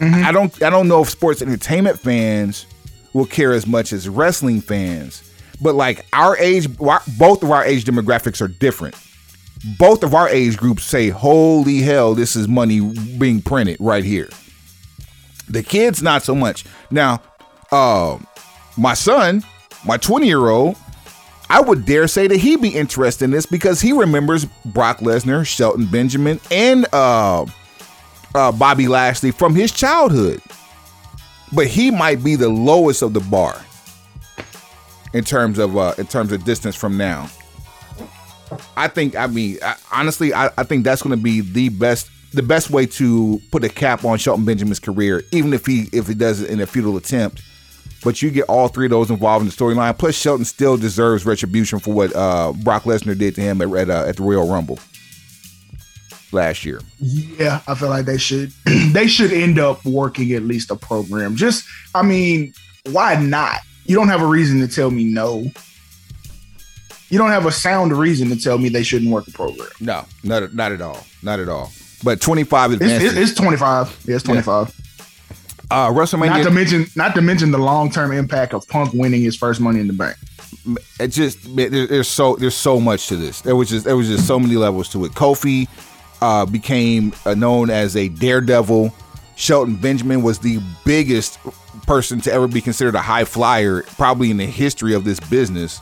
I 0.01 0.31
don't 0.31 0.61
I 0.61 0.69
don't 0.69 0.87
know 0.87 1.01
if 1.01 1.09
sports 1.09 1.41
entertainment 1.41 1.99
fans 1.99 2.65
will 3.13 3.25
care 3.25 3.51
as 3.51 3.65
much 3.65 3.91
as 3.91 4.07
wrestling 4.07 4.61
fans. 4.61 5.28
But 5.61 5.75
like 5.75 6.05
our 6.13 6.37
age 6.37 6.75
both 6.77 7.43
of 7.43 7.51
our 7.51 7.63
age 7.63 7.85
demographics 7.85 8.41
are 8.41 8.47
different. 8.47 8.95
Both 9.77 10.03
of 10.03 10.13
our 10.13 10.29
age 10.29 10.57
groups 10.57 10.85
say, 10.85 11.09
"Holy 11.09 11.79
hell, 11.79 12.15
this 12.15 12.35
is 12.35 12.47
money 12.47 12.79
being 13.17 13.41
printed 13.41 13.77
right 13.79 14.03
here." 14.03 14.29
The 15.49 15.63
kids 15.63 16.01
not 16.01 16.23
so 16.23 16.33
much. 16.33 16.63
Now, 16.91 17.21
uh, 17.71 18.19
my 18.77 18.93
son, 18.93 19.43
my 19.85 19.97
20-year-old, 19.97 20.77
I 21.49 21.59
would 21.59 21.85
dare 21.85 22.07
say 22.07 22.27
that 22.27 22.37
he'd 22.37 22.61
be 22.61 22.69
interested 22.69 23.25
in 23.25 23.31
this 23.31 23.45
because 23.45 23.81
he 23.81 23.91
remembers 23.91 24.45
Brock 24.63 24.99
Lesnar, 24.99 25.45
Shelton 25.45 25.87
Benjamin, 25.87 26.39
and 26.51 26.85
uh 26.93 27.45
uh, 28.35 28.51
Bobby 28.51 28.87
Lashley 28.87 29.31
from 29.31 29.55
his 29.55 29.71
childhood. 29.71 30.41
But 31.51 31.67
he 31.67 31.89
might 31.91 32.23
be 32.23 32.35
the 32.35 32.49
lowest 32.49 33.01
of 33.01 33.13
the 33.13 33.19
bar 33.21 33.59
in 35.13 35.23
terms 35.23 35.57
of 35.57 35.77
uh, 35.77 35.93
in 35.97 36.07
terms 36.07 36.31
of 36.31 36.43
distance 36.43 36.75
from 36.75 36.97
now. 36.97 37.29
I 38.75 38.87
think. 38.87 39.15
I 39.15 39.27
mean, 39.27 39.57
I, 39.63 39.75
honestly, 39.91 40.33
I, 40.33 40.47
I 40.57 40.63
think 40.63 40.83
that's 40.83 41.01
going 41.01 41.15
to 41.15 41.21
be 41.21 41.41
the 41.41 41.69
best 41.69 42.09
the 42.33 42.43
best 42.43 42.69
way 42.69 42.85
to 42.85 43.41
put 43.51 43.63
a 43.63 43.69
cap 43.69 44.05
on 44.05 44.17
Shelton 44.17 44.45
Benjamin's 44.45 44.79
career, 44.79 45.23
even 45.31 45.53
if 45.53 45.65
he 45.65 45.89
if 45.91 46.07
he 46.07 46.13
does 46.13 46.41
it 46.41 46.49
in 46.49 46.59
a 46.59 46.65
futile 46.65 46.97
attempt. 46.97 47.41
But 48.03 48.21
you 48.21 48.31
get 48.31 48.43
all 48.43 48.69
three 48.69 48.85
of 48.85 48.91
those 48.91 49.09
involved 49.09 49.43
in 49.43 49.49
the 49.49 49.55
storyline. 49.55 49.97
Plus, 49.97 50.15
Shelton 50.15 50.45
still 50.45 50.77
deserves 50.77 51.25
retribution 51.25 51.79
for 51.79 51.93
what 51.93 52.15
uh, 52.15 52.53
Brock 52.63 52.83
Lesnar 52.83 53.17
did 53.17 53.35
to 53.35 53.41
him 53.41 53.61
at 53.61 53.69
at, 53.73 53.89
uh, 53.89 54.05
at 54.07 54.15
the 54.17 54.23
Royal 54.23 54.47
Rumble 54.47 54.79
last 56.31 56.65
year. 56.65 56.79
Yeah, 56.99 57.61
I 57.67 57.75
feel 57.75 57.89
like 57.89 58.05
they 58.05 58.17
should 58.17 58.51
they 58.91 59.07
should 59.07 59.33
end 59.33 59.59
up 59.59 59.83
working 59.85 60.31
at 60.31 60.43
least 60.43 60.71
a 60.71 60.75
program. 60.75 61.35
Just 61.35 61.65
I 61.93 62.03
mean, 62.03 62.53
why 62.91 63.15
not? 63.15 63.59
You 63.89 63.95
don't 63.95 64.07
have 64.09 64.21
a 64.21 64.25
reason 64.27 64.59
to 64.59 64.67
tell 64.67 64.91
me 64.91 65.03
no. 65.03 65.45
You 67.09 67.17
don't 67.17 67.31
have 67.31 67.47
a 67.47 67.51
sound 67.51 67.91
reason 67.91 68.29
to 68.29 68.39
tell 68.39 68.59
me 68.59 68.69
they 68.69 68.83
shouldn't 68.83 69.09
work 69.11 69.27
a 69.27 69.31
program. 69.31 69.67
No, 69.79 70.05
not 70.23 70.53
not 70.53 70.71
at 70.71 70.79
all, 70.79 71.03
not 71.23 71.39
at 71.39 71.49
all. 71.49 71.71
But 72.03 72.21
twenty 72.21 72.43
five 72.43 72.71
It's, 72.71 72.81
advances. 72.83 73.17
it's, 73.17 73.31
it's 73.31 73.39
25. 73.39 74.03
Yeah, 74.05 74.15
it's 74.15 74.23
25. 74.23 74.67
uh, 75.71 75.87
WrestleMania. 75.89 76.27
Not 76.27 76.43
to 76.43 76.51
mention 76.51 76.85
not 76.95 77.15
to 77.15 77.21
mention 77.21 77.49
the 77.49 77.57
long-term 77.57 78.11
impact 78.11 78.53
of 78.53 78.67
Punk 78.67 78.93
winning 78.93 79.23
his 79.23 79.35
first 79.35 79.59
money 79.59 79.79
in 79.79 79.87
the 79.87 79.93
bank. 79.93 80.15
it 80.99 81.07
just 81.07 81.39
there's 81.55 82.07
so 82.07 82.35
there's 82.35 82.55
so 82.55 82.79
much 82.79 83.07
to 83.07 83.15
this. 83.15 83.41
There 83.41 83.55
was 83.55 83.69
just 83.69 83.85
there 83.85 83.97
was 83.97 84.07
just 84.07 84.27
so 84.27 84.39
many 84.39 84.55
levels 84.55 84.87
to 84.89 85.03
it. 85.05 85.13
Kofi 85.13 85.67
uh, 86.21 86.45
became 86.45 87.11
uh, 87.25 87.33
known 87.33 87.71
as 87.71 87.95
a 87.95 88.09
daredevil. 88.09 88.93
Shelton 89.35 89.77
Benjamin 89.77 90.21
was 90.21 90.37
the 90.37 90.59
biggest 90.85 91.39
person 91.89 92.21
to 92.21 92.31
ever 92.31 92.47
be 92.47 92.61
considered 92.61 92.93
a 92.93 93.01
high 93.01 93.25
flyer, 93.25 93.81
probably 93.97 94.29
in 94.29 94.37
the 94.37 94.45
history 94.45 94.93
of 94.93 95.05
this 95.05 95.19
business. 95.19 95.81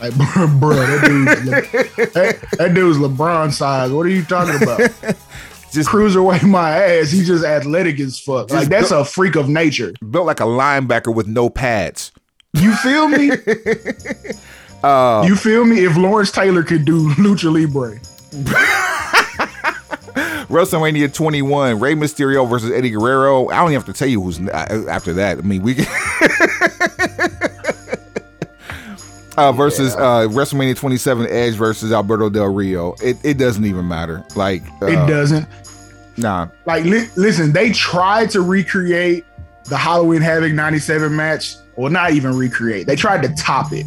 Like, 0.00 0.14
bro, 0.58 0.74
that 0.74 1.04
dude's, 1.04 1.44
Le- 1.44 2.06
that, 2.14 2.40
that 2.56 2.72
dude's 2.74 2.96
LeBron 2.96 3.52
size. 3.52 3.90
What 3.90 4.06
are 4.06 4.08
you 4.08 4.24
talking 4.24 4.62
about? 4.62 4.78
Just 5.70 5.90
Cruiserweight 5.90 6.48
my 6.48 6.70
ass. 6.70 7.10
He's 7.10 7.26
just 7.26 7.44
athletic 7.44 7.98
as 7.98 8.18
fuck. 8.18 8.48
Like 8.52 8.68
that's 8.68 8.90
go- 8.90 9.00
a 9.00 9.04
freak 9.04 9.34
of 9.34 9.48
nature. 9.48 9.92
built 10.08 10.24
like 10.24 10.38
a 10.38 10.44
linebacker 10.44 11.12
with 11.12 11.26
no 11.26 11.50
pads. 11.50 12.12
You 12.52 12.76
feel 12.76 13.08
me? 13.08 13.32
Uh, 14.84 15.24
you 15.26 15.34
feel 15.34 15.64
me? 15.64 15.84
If 15.84 15.96
Lawrence 15.96 16.30
Taylor 16.30 16.62
could 16.62 16.84
do 16.84 17.10
lucha 17.14 17.52
libre, 17.52 18.00
WrestleMania 20.48 21.12
21, 21.12 21.80
Rey 21.80 21.94
Mysterio 21.94 22.48
versus 22.48 22.70
Eddie 22.70 22.90
Guerrero. 22.90 23.48
I 23.48 23.56
don't 23.56 23.70
even 23.70 23.74
have 23.74 23.86
to 23.86 23.92
tell 23.92 24.08
you 24.08 24.22
who's 24.22 24.40
uh, 24.40 24.86
after 24.88 25.12
that. 25.14 25.38
I 25.38 25.42
mean, 25.42 25.62
we 25.62 25.72
uh, 29.36 29.52
versus 29.52 29.94
uh, 29.96 30.28
WrestleMania 30.28 30.76
27, 30.76 31.26
Edge 31.28 31.54
versus 31.54 31.92
Alberto 31.92 32.28
Del 32.30 32.52
Rio. 32.52 32.94
It, 33.02 33.16
it 33.22 33.38
doesn't 33.38 33.64
even 33.64 33.88
matter. 33.88 34.24
Like, 34.36 34.62
uh, 34.82 34.86
it 34.86 35.06
doesn't. 35.08 35.48
Nah, 36.16 36.48
Like, 36.64 36.84
li- 36.84 37.08
listen, 37.16 37.52
they 37.52 37.72
tried 37.72 38.30
to 38.30 38.40
recreate 38.40 39.24
the 39.64 39.76
Halloween 39.76 40.22
Havoc 40.22 40.52
97 40.52 41.14
match, 41.14 41.56
well, 41.76 41.90
not 41.90 42.12
even 42.12 42.36
recreate. 42.36 42.86
They 42.86 42.94
tried 42.94 43.22
to 43.22 43.34
top 43.34 43.72
it. 43.72 43.84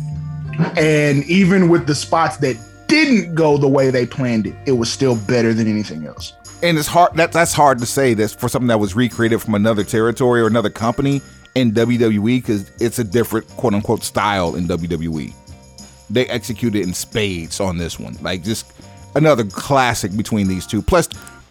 And 0.78 1.24
even 1.26 1.70
with 1.70 1.88
the 1.88 1.95
spots 1.95 2.38
that 2.38 2.58
didn't 2.88 3.36
go 3.36 3.58
the 3.58 3.68
way 3.68 3.91
they 3.91 4.05
planned 4.05 4.47
it, 4.47 4.55
it 4.66 4.72
was 4.74 4.91
still 4.91 5.16
better 5.16 5.53
than 5.53 5.68
anything 5.68 6.05
else. 6.05 6.34
And 6.64 6.78
it's 6.78 6.88
hard 6.88 7.16
that 7.16 7.32
that's 7.32 7.53
hard 7.53 7.80
to 7.80 7.86
say 7.86 8.14
that's 8.14 8.34
for 8.34 8.49
something 8.49 8.68
that 8.68 8.80
was 8.80 8.95
recreated 8.95 9.41
from 9.41 9.53
another 9.53 9.84
territory 9.84 10.41
or 10.41 10.47
another 10.47 10.72
company 10.72 11.22
in 11.53 11.72
WWE 11.72 12.38
because 12.38 12.72
it's 12.80 12.97
a 12.97 13.03
different 13.03 13.47
quote 13.49 13.74
unquote 13.74 14.03
style 14.03 14.55
in 14.55 14.68
WWE. 14.68 15.34
They 16.10 16.26
executed 16.28 16.82
in 16.82 16.93
spades 16.93 17.60
on 17.60 17.78
this 17.78 17.99
one. 17.99 18.18
Like 18.22 18.43
just 18.43 18.72
another 19.16 19.43
classic 19.43 20.16
between 20.18 20.47
these 20.47 20.66
two. 20.66 20.82
Plus 20.82 21.10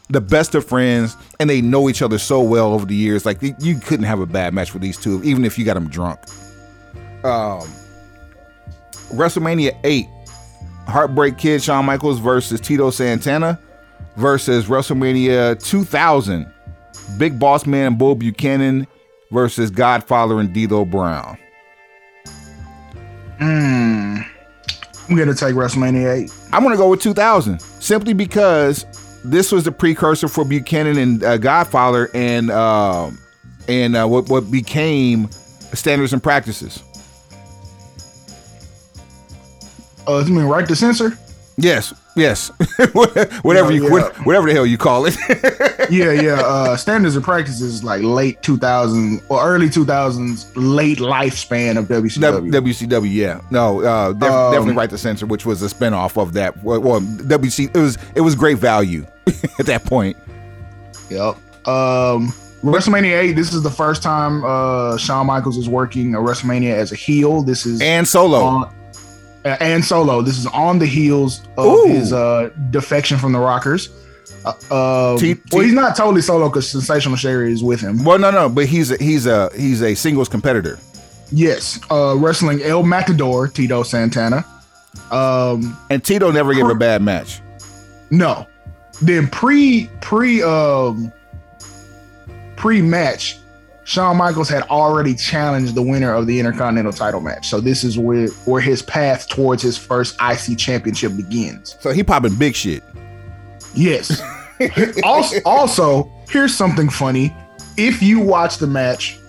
the 0.08 0.20
best 0.20 0.54
of 0.54 0.64
friends 0.64 1.16
and 1.38 1.50
they 1.50 1.60
know 1.60 1.88
each 1.88 2.02
other 2.02 2.18
so 2.18 2.40
well 2.40 2.72
over 2.72 2.84
the 2.84 2.94
years. 2.94 3.24
Like 3.24 3.40
you 3.42 3.78
couldn't 3.78 4.06
have 4.06 4.20
a 4.20 4.26
bad 4.26 4.54
match 4.54 4.72
with 4.72 4.82
these 4.82 4.96
two, 4.96 5.22
even 5.22 5.44
if 5.44 5.56
you 5.56 5.64
got 5.64 5.74
them 5.74 5.88
drunk. 5.88 6.18
Um, 7.24 7.68
WrestleMania 9.12 9.78
8, 9.84 10.06
Heartbreak 10.88 11.38
Kid 11.38 11.62
Shawn 11.62 11.84
Michaels 11.84 12.18
versus 12.18 12.60
Tito 12.60 12.90
Santana 12.90 13.60
versus 14.16 14.66
WrestleMania 14.66 15.62
2000, 15.62 16.52
Big 17.18 17.38
Boss 17.38 17.66
Man 17.66 17.96
Bull 17.96 18.14
Buchanan 18.14 18.86
versus 19.30 19.70
Godfather 19.70 20.40
and 20.40 20.52
D'Lo 20.52 20.84
Brown. 20.84 21.38
Hmm. 23.38 24.18
I'm 25.08 25.16
gonna 25.16 25.34
take 25.34 25.54
WrestleMania 25.54 26.24
8. 26.24 26.32
I'm 26.52 26.62
gonna 26.62 26.76
go 26.76 26.90
with 26.90 27.00
2000 27.00 27.60
simply 27.60 28.12
because 28.12 28.86
this 29.24 29.52
was 29.52 29.64
the 29.64 29.72
precursor 29.72 30.28
for 30.28 30.44
Buchanan 30.44 30.98
and 30.98 31.22
uh, 31.22 31.36
Godfather 31.36 32.10
and 32.14 32.50
uh, 32.50 33.10
and 33.68 33.96
uh, 33.96 34.06
what 34.06 34.28
what 34.28 34.50
became 34.50 35.30
standards 35.74 36.12
and 36.12 36.22
practices. 36.22 36.82
Uh, 40.08 40.24
you 40.26 40.34
mean 40.34 40.46
right 40.46 40.66
to 40.66 40.76
censor? 40.76 41.18
Yes, 41.56 41.92
yes. 42.16 42.48
whatever 43.42 43.72
you 43.72 43.84
yeah. 43.84 44.08
whatever 44.24 44.48
the 44.48 44.54
hell 44.54 44.66
you 44.66 44.78
call 44.78 45.06
it. 45.06 45.16
yeah, 45.90 46.12
yeah. 46.12 46.40
Uh, 46.40 46.76
standards 46.76 47.16
and 47.16 47.24
practices 47.24 47.84
like 47.84 48.02
late 48.02 48.42
2000s 48.42 49.22
or 49.28 49.46
early 49.46 49.68
2000s, 49.68 50.50
late 50.56 50.98
lifespan 50.98 51.76
of 51.76 51.86
WCW. 51.86 52.50
WCW, 52.50 53.12
yeah. 53.12 53.40
No, 53.50 53.82
uh, 53.82 54.12
def- 54.12 54.30
um, 54.30 54.52
definitely 54.52 54.74
right 54.74 54.90
to 54.90 54.98
censor, 54.98 55.26
which 55.26 55.46
was 55.46 55.62
a 55.62 55.66
spinoff 55.66 56.20
of 56.20 56.32
that. 56.32 56.62
Well, 56.62 56.80
well, 56.80 57.00
WC 57.00 57.74
it 57.74 57.78
was 57.78 57.98
it 58.14 58.20
was 58.22 58.34
great 58.34 58.58
value 58.58 59.06
at 59.58 59.66
that 59.66 59.84
point. 59.84 60.16
Yep. 61.10 61.36
Um, 61.68 62.32
WrestleMania 62.62 63.18
8, 63.18 63.32
this 63.32 63.52
is 63.52 63.62
the 63.62 63.70
first 63.70 64.02
time 64.02 64.42
uh, 64.44 64.96
Shawn 64.96 65.26
Michaels 65.26 65.56
is 65.56 65.68
working 65.68 66.14
a 66.14 66.18
WrestleMania 66.18 66.72
as 66.72 66.90
a 66.90 66.96
heel. 66.96 67.42
This 67.42 67.66
is 67.66 67.80
and 67.80 68.06
solo. 68.06 68.40
On, 68.40 68.75
uh, 69.46 69.56
and 69.60 69.84
Solo. 69.84 70.22
This 70.22 70.38
is 70.38 70.46
on 70.46 70.78
the 70.78 70.86
heels 70.86 71.46
of 71.56 71.66
Ooh. 71.66 71.86
his 71.86 72.12
uh, 72.12 72.50
defection 72.70 73.16
from 73.16 73.32
the 73.32 73.38
Rockers. 73.38 73.88
Uh, 74.44 75.12
um, 75.12 75.18
T- 75.18 75.36
well, 75.52 75.62
he's 75.62 75.72
not 75.72 75.96
totally 75.96 76.20
solo 76.20 76.48
because 76.48 76.68
Sensational 76.68 77.16
Sherri 77.16 77.52
is 77.52 77.62
with 77.62 77.80
him. 77.80 78.04
Well, 78.04 78.18
no, 78.18 78.30
no, 78.30 78.48
but 78.48 78.66
he's 78.66 78.90
a, 78.90 78.96
he's 78.96 79.26
a 79.26 79.50
he's 79.56 79.82
a 79.82 79.94
singles 79.94 80.28
competitor. 80.28 80.78
Yes, 81.30 81.80
uh, 81.90 82.16
wrestling 82.16 82.60
El 82.62 82.82
Matador 82.82 83.48
Tito 83.48 83.82
Santana. 83.82 84.44
Um, 85.10 85.76
and 85.90 86.02
Tito 86.02 86.30
never 86.30 86.54
gave 86.54 86.66
a 86.66 86.74
bad 86.74 87.02
match. 87.02 87.40
No. 88.10 88.46
Then 89.02 89.28
pre 89.28 89.90
pre 90.00 90.42
um 90.42 91.12
pre 92.56 92.82
match, 92.82 93.38
Shawn 93.86 94.16
Michaels 94.16 94.48
had 94.48 94.64
already 94.64 95.14
challenged 95.14 95.76
the 95.76 95.82
winner 95.82 96.12
of 96.12 96.26
the 96.26 96.40
Intercontinental 96.40 96.92
title 96.92 97.20
match. 97.20 97.48
So 97.48 97.60
this 97.60 97.84
is 97.84 97.96
where, 97.96 98.26
where 98.44 98.60
his 98.60 98.82
path 98.82 99.28
towards 99.28 99.62
his 99.62 99.78
first 99.78 100.16
IC 100.20 100.58
championship 100.58 101.16
begins. 101.16 101.76
So 101.78 101.92
he 101.92 102.02
popping 102.02 102.34
big 102.34 102.56
shit. 102.56 102.82
Yes. 103.76 104.20
also, 105.04 105.36
also, 105.44 106.12
here's 106.28 106.52
something 106.52 106.88
funny. 106.88 107.32
If 107.76 108.02
you 108.02 108.18
watch 108.18 108.56
the 108.56 108.66
match, 108.66 109.20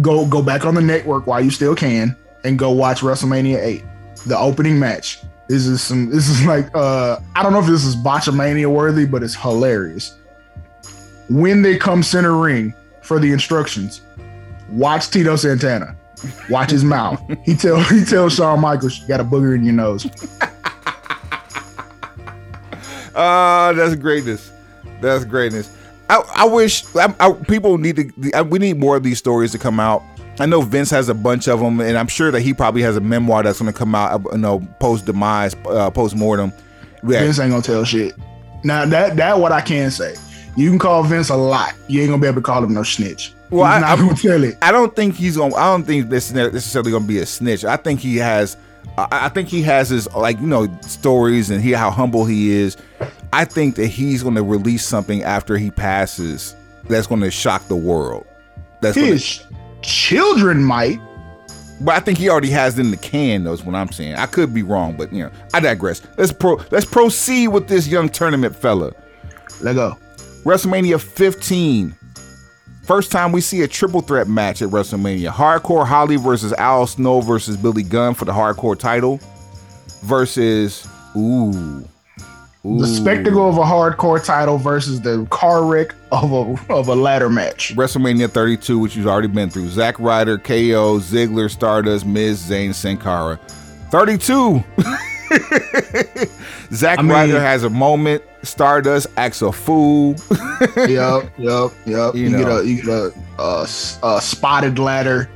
go 0.00 0.26
go 0.26 0.40
back 0.40 0.64
on 0.64 0.74
the 0.74 0.80
network 0.80 1.26
while 1.26 1.42
you 1.42 1.50
still 1.50 1.74
can 1.74 2.16
and 2.44 2.58
go 2.58 2.70
watch 2.70 3.02
WrestleMania 3.02 3.58
8, 3.58 3.84
the 4.24 4.38
opening 4.38 4.78
match. 4.78 5.20
This 5.48 5.66
is 5.66 5.82
some 5.82 6.08
this 6.08 6.30
is 6.30 6.46
like 6.46 6.74
uh 6.74 7.20
I 7.34 7.42
don't 7.42 7.52
know 7.52 7.60
if 7.60 7.66
this 7.66 7.84
is 7.84 7.94
botchamania 7.94 8.68
worthy, 8.72 9.04
but 9.04 9.22
it's 9.22 9.34
hilarious. 9.34 10.16
When 11.28 11.60
they 11.60 11.76
come 11.76 12.02
center 12.02 12.38
ring, 12.38 12.72
for 13.06 13.20
the 13.20 13.32
instructions. 13.32 14.02
Watch 14.70 15.10
Tito 15.10 15.36
Santana. 15.36 15.96
Watch 16.50 16.70
his 16.70 16.84
mouth. 16.84 17.22
He 17.44 17.54
tell 17.54 17.80
he 17.80 18.04
tells 18.04 18.34
Shawn 18.34 18.60
Michaels, 18.60 19.00
you 19.00 19.08
got 19.08 19.20
a 19.20 19.24
booger 19.24 19.54
in 19.54 19.64
your 19.64 19.74
nose. 19.74 20.06
Ah, 23.18 23.68
uh, 23.68 23.72
that's 23.72 23.94
greatness. 23.94 24.52
That's 25.00 25.24
greatness. 25.24 25.74
I, 26.10 26.22
I 26.36 26.44
wish 26.44 26.84
I, 26.94 27.14
I, 27.18 27.32
people 27.32 27.78
need 27.78 27.96
to. 27.96 28.42
we 28.42 28.58
need 28.58 28.78
more 28.78 28.94
of 28.94 29.04
these 29.04 29.16
stories 29.16 29.52
to 29.52 29.58
come 29.58 29.80
out. 29.80 30.02
I 30.38 30.44
know 30.44 30.60
Vince 30.60 30.90
has 30.90 31.08
a 31.08 31.14
bunch 31.14 31.48
of 31.48 31.60
them, 31.60 31.80
and 31.80 31.96
I'm 31.96 32.08
sure 32.08 32.30
that 32.30 32.42
he 32.42 32.52
probably 32.52 32.82
has 32.82 32.94
a 32.94 33.00
memoir 33.00 33.42
that's 33.42 33.58
going 33.58 33.72
to 33.72 33.78
come 33.78 33.94
out. 33.94 34.22
You 34.32 34.36
know, 34.36 34.60
post 34.80 35.06
demise, 35.06 35.56
uh, 35.64 35.90
post 35.90 36.14
mortem. 36.14 36.52
Vince 37.02 37.38
ain't 37.38 37.52
gonna 37.52 37.62
tell 37.62 37.84
shit. 37.84 38.14
Now 38.64 38.84
that 38.84 39.16
that 39.16 39.38
what 39.38 39.50
I 39.50 39.62
can 39.62 39.90
say. 39.90 40.14
You 40.56 40.70
can 40.70 40.78
call 40.78 41.02
Vince 41.02 41.28
a 41.28 41.36
lot. 41.36 41.74
You 41.86 42.00
ain't 42.00 42.10
gonna 42.10 42.22
be 42.22 42.26
able 42.26 42.36
to 42.36 42.42
call 42.42 42.64
him 42.64 42.72
no 42.72 42.82
snitch. 42.82 43.34
Well, 43.50 43.64
I, 43.64 43.80
not 43.80 43.98
gonna 43.98 44.14
tell 44.14 44.42
it. 44.42 44.56
I 44.62 44.72
don't 44.72 44.94
think 44.96 45.14
he's 45.14 45.36
gonna. 45.36 45.54
I 45.54 45.70
don't 45.70 45.84
think 45.84 46.08
this 46.08 46.28
is 46.28 46.32
necessarily 46.32 46.90
gonna 46.90 47.04
be 47.04 47.18
a 47.18 47.26
snitch. 47.26 47.64
I 47.64 47.76
think 47.76 48.00
he 48.00 48.16
has. 48.16 48.56
I 48.96 49.28
think 49.28 49.48
he 49.48 49.62
has 49.62 49.90
his 49.90 50.12
like 50.14 50.40
you 50.40 50.46
know 50.46 50.68
stories 50.80 51.50
and 51.50 51.60
he 51.60 51.72
how 51.72 51.90
humble 51.90 52.24
he 52.24 52.52
is. 52.52 52.76
I 53.32 53.44
think 53.44 53.76
that 53.76 53.88
he's 53.88 54.22
to 54.36 54.42
release 54.42 54.84
something 54.84 55.22
after 55.22 55.58
he 55.58 55.70
passes 55.70 56.56
that's 56.84 57.06
to 57.20 57.30
shock 57.30 57.66
the 57.68 57.76
world. 57.76 58.26
That's 58.80 58.96
his 58.96 59.38
gonna, 59.50 59.82
children 59.82 60.62
might. 60.64 60.98
But 61.80 61.94
I 61.94 62.00
think 62.00 62.16
he 62.16 62.30
already 62.30 62.48
has 62.50 62.78
it 62.78 62.82
in 62.82 62.90
the 62.90 62.96
can. 62.96 63.44
Knows 63.44 63.62
what 63.62 63.74
I'm 63.74 63.92
saying. 63.92 64.14
I 64.14 64.24
could 64.24 64.54
be 64.54 64.62
wrong, 64.62 64.96
but 64.96 65.12
you 65.12 65.24
know, 65.24 65.30
I 65.52 65.60
digress. 65.60 66.00
Let's 66.16 66.32
pro. 66.32 66.58
Let's 66.70 66.86
proceed 66.86 67.48
with 67.48 67.68
this 67.68 67.86
young 67.86 68.08
tournament 68.08 68.56
fella. 68.56 68.92
Let 69.60 69.74
go. 69.74 69.98
WrestleMania 70.46 71.00
15. 71.00 71.92
First 72.84 73.10
time 73.10 73.32
we 73.32 73.40
see 73.40 73.62
a 73.62 73.66
triple 73.66 74.00
threat 74.00 74.28
match 74.28 74.62
at 74.62 74.68
WrestleMania. 74.68 75.30
Hardcore 75.30 75.84
Holly 75.84 76.14
versus 76.14 76.52
Al 76.52 76.86
Snow 76.86 77.20
versus 77.20 77.56
Billy 77.56 77.82
Gunn 77.82 78.14
for 78.14 78.26
the 78.26 78.32
hardcore 78.32 78.78
title. 78.78 79.18
Versus 80.04 80.86
ooh. 81.16 81.84
Ooh. 82.64 82.78
The 82.78 82.86
spectacle 82.86 83.48
of 83.48 83.58
a 83.58 83.64
hardcore 83.64 84.24
title 84.24 84.56
versus 84.56 85.00
the 85.00 85.26
car 85.30 85.64
wreck 85.64 85.96
of 86.12 86.30
a 86.30 86.72
of 86.72 86.86
a 86.86 86.94
ladder 86.94 87.28
match. 87.28 87.74
WrestleMania 87.74 88.30
32, 88.30 88.78
which 88.78 88.94
you've 88.94 89.08
already 89.08 89.26
been 89.26 89.50
through. 89.50 89.68
Zack 89.70 89.98
Ryder, 89.98 90.38
KO, 90.38 91.00
Ziggler, 91.00 91.50
Stardust, 91.50 92.06
Miz, 92.06 92.40
Zayn, 92.40 92.72
Sin 92.72 92.98
Cara. 92.98 93.40
32. 93.90 94.62
Zack 96.72 97.02
Ryder 97.02 97.40
has 97.40 97.64
a 97.64 97.70
moment. 97.70 98.22
Stardust 98.42 99.06
acts 99.16 99.42
a 99.42 99.52
fool. 99.52 100.14
yep, 100.76 101.30
yep, 101.38 101.70
yep. 101.84 102.14
You, 102.14 102.28
you 102.28 102.30
get 102.30 102.48
a 102.48 102.66
you 102.66 102.82
get 102.82 102.88
a, 102.88 103.12
a, 103.38 103.62
a 104.02 104.20
spotted 104.20 104.78
ladder. 104.78 105.28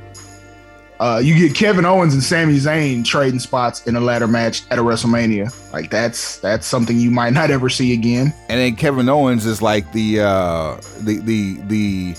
Uh, 0.99 1.19
you 1.21 1.35
get 1.35 1.55
Kevin 1.55 1.83
Owens 1.83 2.13
and 2.13 2.21
Sami 2.21 2.57
Zayn 2.57 3.03
trading 3.03 3.39
spots 3.39 3.87
in 3.87 3.95
a 3.95 3.99
ladder 3.99 4.27
match 4.27 4.63
at 4.69 4.77
a 4.77 4.83
WrestleMania. 4.83 5.51
Like 5.73 5.89
that's 5.89 6.37
that's 6.37 6.67
something 6.67 6.97
you 6.99 7.09
might 7.09 7.33
not 7.33 7.49
ever 7.49 7.69
see 7.69 7.93
again. 7.93 8.33
And 8.49 8.59
then 8.59 8.75
Kevin 8.75 9.09
Owens 9.09 9.45
is 9.45 9.61
like 9.61 9.91
the 9.93 10.21
uh, 10.21 10.79
the 10.99 11.17
the 11.17 11.57
the 11.63 12.15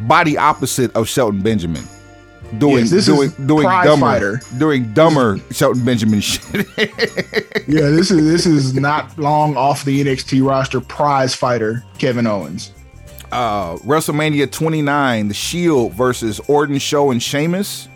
body 0.00 0.36
opposite 0.36 0.94
of 0.96 1.08
Shelton 1.08 1.40
Benjamin 1.40 1.84
doing 2.58 2.86
yes, 2.86 3.06
doing 3.06 3.30
doing 3.46 3.64
dumber 3.64 4.06
fighter. 4.06 4.40
doing 4.58 4.92
dumber 4.92 5.38
Shelton 5.50 5.84
Benjamin 5.84 6.20
shit. 6.20 6.54
yeah, 7.66 7.90
this 7.90 8.10
is 8.10 8.24
this 8.24 8.46
is 8.46 8.74
not 8.74 9.16
long 9.18 9.56
off 9.56 9.84
the 9.84 10.04
NXT 10.04 10.46
roster 10.46 10.80
prize 10.80 11.34
fighter 11.34 11.84
Kevin 11.98 12.26
Owens. 12.26 12.72
Uh, 13.32 13.76
WrestleMania 13.78 14.50
29, 14.50 15.26
The 15.26 15.34
Shield 15.34 15.92
versus 15.94 16.40
Orton, 16.46 16.78
Show, 16.78 17.10
and 17.10 17.20
Sheamus 17.20 17.88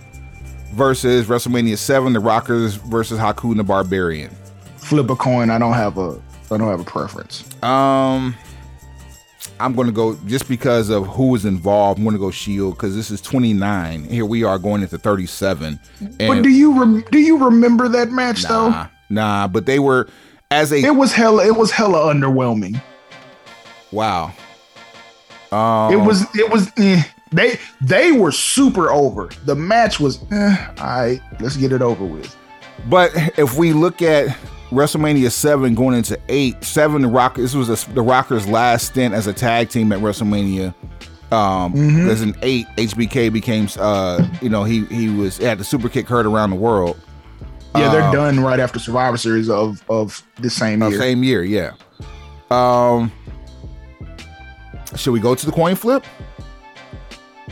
versus 0.73 1.27
WrestleMania 1.27 1.79
7, 1.79 2.13
The 2.13 2.19
Rockers 2.19 2.75
versus 2.75 3.21
Haku 3.21 3.51
and 3.51 3.61
the 3.61 3.65
Barbarian. 3.65 4.31
Flip 4.79 5.09
a 5.11 5.15
coin. 5.15 5.51
I 5.51 5.59
don't 5.59 5.75
have 5.75 5.97
a 5.97 6.21
I 6.51 6.57
don't 6.57 6.69
have 6.69 6.81
a 6.81 6.85
preference. 6.85 7.45
Um. 7.63 8.35
I'm 9.61 9.75
going 9.75 9.87
to 9.87 9.93
go 9.93 10.17
just 10.27 10.49
because 10.49 10.91
of 10.91 11.07
who 11.07 11.29
was 11.29 11.45
involved. 11.45 11.99
I'm 11.99 12.05
going 12.05 12.15
to 12.15 12.21
go 12.21 12.31
Shield 12.31 12.75
because 12.75 12.95
this 12.95 13.11
is 13.11 13.21
29. 13.21 14.05
Here 14.05 14.25
we 14.25 14.45
are 14.45 14.59
going 14.59 14.83
into 14.83 14.99
37. 14.99 15.79
but 16.19 16.43
do 16.43 16.49
you 16.49 16.79
rem- 16.79 17.05
do 17.11 17.19
you 17.19 17.45
remember 17.45 17.89
that 17.89 18.11
match 18.11 18.45
nah, 18.45 18.49
though? 18.49 18.87
Nah, 19.11 19.49
but 19.49 19.67
they 19.67 19.79
were 19.79 20.09
as 20.51 20.73
a. 20.73 20.79
It 20.79 20.97
was 20.97 21.13
hella. 21.13 21.47
It 21.47 21.57
was 21.57 21.71
hella 21.71 22.13
underwhelming. 22.13 22.81
Wow. 23.91 24.33
Um, 25.51 25.93
it 25.93 25.97
was. 25.97 26.23
It 26.37 26.51
was. 26.51 26.71
Eh. 26.77 27.03
They 27.33 27.59
they 27.81 28.13
were 28.13 28.33
super 28.33 28.91
over. 28.91 29.29
The 29.45 29.55
match 29.55 30.01
was, 30.01 30.23
eh, 30.33 30.67
all 30.79 30.87
right, 30.87 31.21
let's 31.41 31.57
get 31.57 31.73
it 31.73 31.83
over 31.83 32.05
with. 32.05 32.35
But 32.87 33.11
if 33.39 33.57
we 33.57 33.72
look 33.72 34.03
at 34.03 34.29
WrestleMania 34.70 35.31
seven 35.31 35.74
going 35.74 35.97
into 35.97 36.18
eight, 36.29 36.62
seven 36.62 37.03
the 37.03 37.09
Rock 37.09 37.37
this 37.37 37.55
was 37.55 37.68
a, 37.68 37.91
the 37.95 38.03
Rockers' 38.03 38.47
last 38.47 38.87
stint 38.89 39.14
as 39.14 39.26
a 39.26 39.33
tag 39.33 39.68
team 39.70 39.93
at 39.93 39.99
WrestleMania. 40.01 40.74
Um, 41.31 41.74
Mhm. 41.74 42.09
as 42.09 42.22
an 42.22 42.35
eight, 42.41 42.66
HBK 42.79 43.31
became 43.31 43.68
uh, 43.79 44.26
you 44.41 44.49
know, 44.49 44.64
he 44.64 44.85
he 44.87 45.11
was 45.11 45.37
had 45.37 45.59
the 45.59 45.64
super 45.64 45.89
kick 45.91 46.09
heard 46.09 46.24
around 46.24 46.51
the 46.51 46.57
world. 46.57 46.99
Yeah, 47.76 47.91
they're 47.93 48.03
Um, 48.03 48.14
done 48.14 48.41
right 48.41 48.59
after 48.59 48.79
Survivor 48.79 49.18
Series 49.18 49.51
of 49.51 49.83
of 49.91 50.22
the 50.41 50.49
same 50.49 50.83
year. 50.83 50.99
same 50.99 51.22
year, 51.22 51.43
yeah. 51.45 51.72
Um, 52.51 53.12
should 54.97 55.12
we 55.12 55.20
go 55.20 55.35
to 55.35 55.45
the 55.47 55.53
coin 55.53 55.74
flip? 55.74 56.03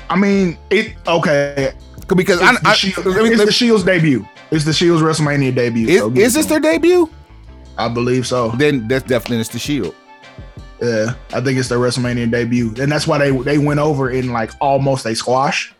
I 0.08 0.16
mean, 0.16 0.56
it 0.70 0.94
okay. 1.06 1.74
Because 2.14 2.40
It's, 2.40 2.48
I, 2.48 2.52
the, 2.54 2.68
I, 2.68 2.72
Shield- 2.74 3.06
let 3.06 3.22
me- 3.24 3.30
it's 3.30 3.44
the 3.44 3.52
Shield's 3.52 3.84
debut. 3.84 4.26
It's 4.50 4.64
the 4.64 4.72
Shield's 4.72 5.02
WrestleMania 5.02 5.54
debut. 5.54 5.88
is, 5.88 5.98
so 6.00 6.10
is 6.12 6.34
this 6.34 6.46
their 6.46 6.60
debut? 6.60 7.10
I 7.78 7.88
believe 7.88 8.26
so. 8.26 8.50
Then 8.50 8.88
that's 8.88 9.04
definitely 9.04 9.40
it's 9.40 9.48
the 9.50 9.58
Shield. 9.58 9.94
Yeah, 10.80 11.14
I 11.32 11.40
think 11.40 11.58
it's 11.58 11.68
their 11.68 11.78
WrestleMania 11.78 12.30
debut, 12.30 12.74
and 12.78 12.92
that's 12.92 13.06
why 13.06 13.18
they 13.18 13.30
they 13.30 13.58
went 13.58 13.80
over 13.80 14.10
in 14.10 14.32
like 14.32 14.50
almost 14.60 15.06
a 15.06 15.14
squash. 15.14 15.74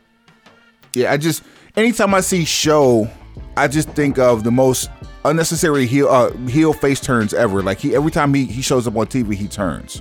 Yeah, 0.94 1.12
I 1.12 1.16
just 1.16 1.42
anytime 1.76 2.14
I 2.14 2.20
see 2.20 2.44
show, 2.44 3.08
I 3.56 3.68
just 3.68 3.90
think 3.90 4.18
of 4.18 4.42
the 4.42 4.50
most 4.50 4.90
unnecessary 5.24 5.86
heel 5.86 6.08
uh, 6.08 6.32
heel 6.48 6.72
face 6.72 7.00
turns 7.00 7.34
ever. 7.34 7.62
Like 7.62 7.78
he 7.78 7.94
every 7.94 8.10
time 8.10 8.32
he, 8.32 8.46
he 8.46 8.62
shows 8.62 8.86
up 8.86 8.96
on 8.96 9.06
TV, 9.06 9.34
he 9.34 9.48
turns. 9.48 10.00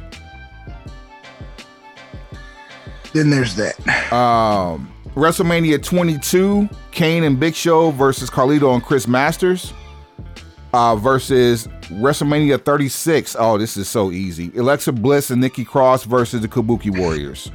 Then 3.13 3.29
there's 3.29 3.55
that. 3.55 4.13
Um, 4.13 4.91
WrestleMania 5.15 5.81
22, 5.81 6.69
Kane 6.91 7.23
and 7.23 7.39
Big 7.39 7.55
Show 7.55 7.91
versus 7.91 8.29
Carlito 8.29 8.73
and 8.73 8.83
Chris 8.83 9.07
Masters. 9.07 9.73
Uh, 10.73 10.93
versus 10.97 11.67
WrestleMania 11.87 12.61
36. 12.61 13.37
Oh, 13.39 13.57
this 13.57 13.77
is 13.77 13.87
so 13.87 14.11
easy. 14.11 14.51
Alexa 14.57 14.91
Bliss 14.91 15.31
and 15.31 15.39
Nikki 15.39 15.63
Cross 15.63 16.03
versus 16.03 16.41
the 16.41 16.49
Kabuki 16.49 16.95
Warriors. 16.99 17.49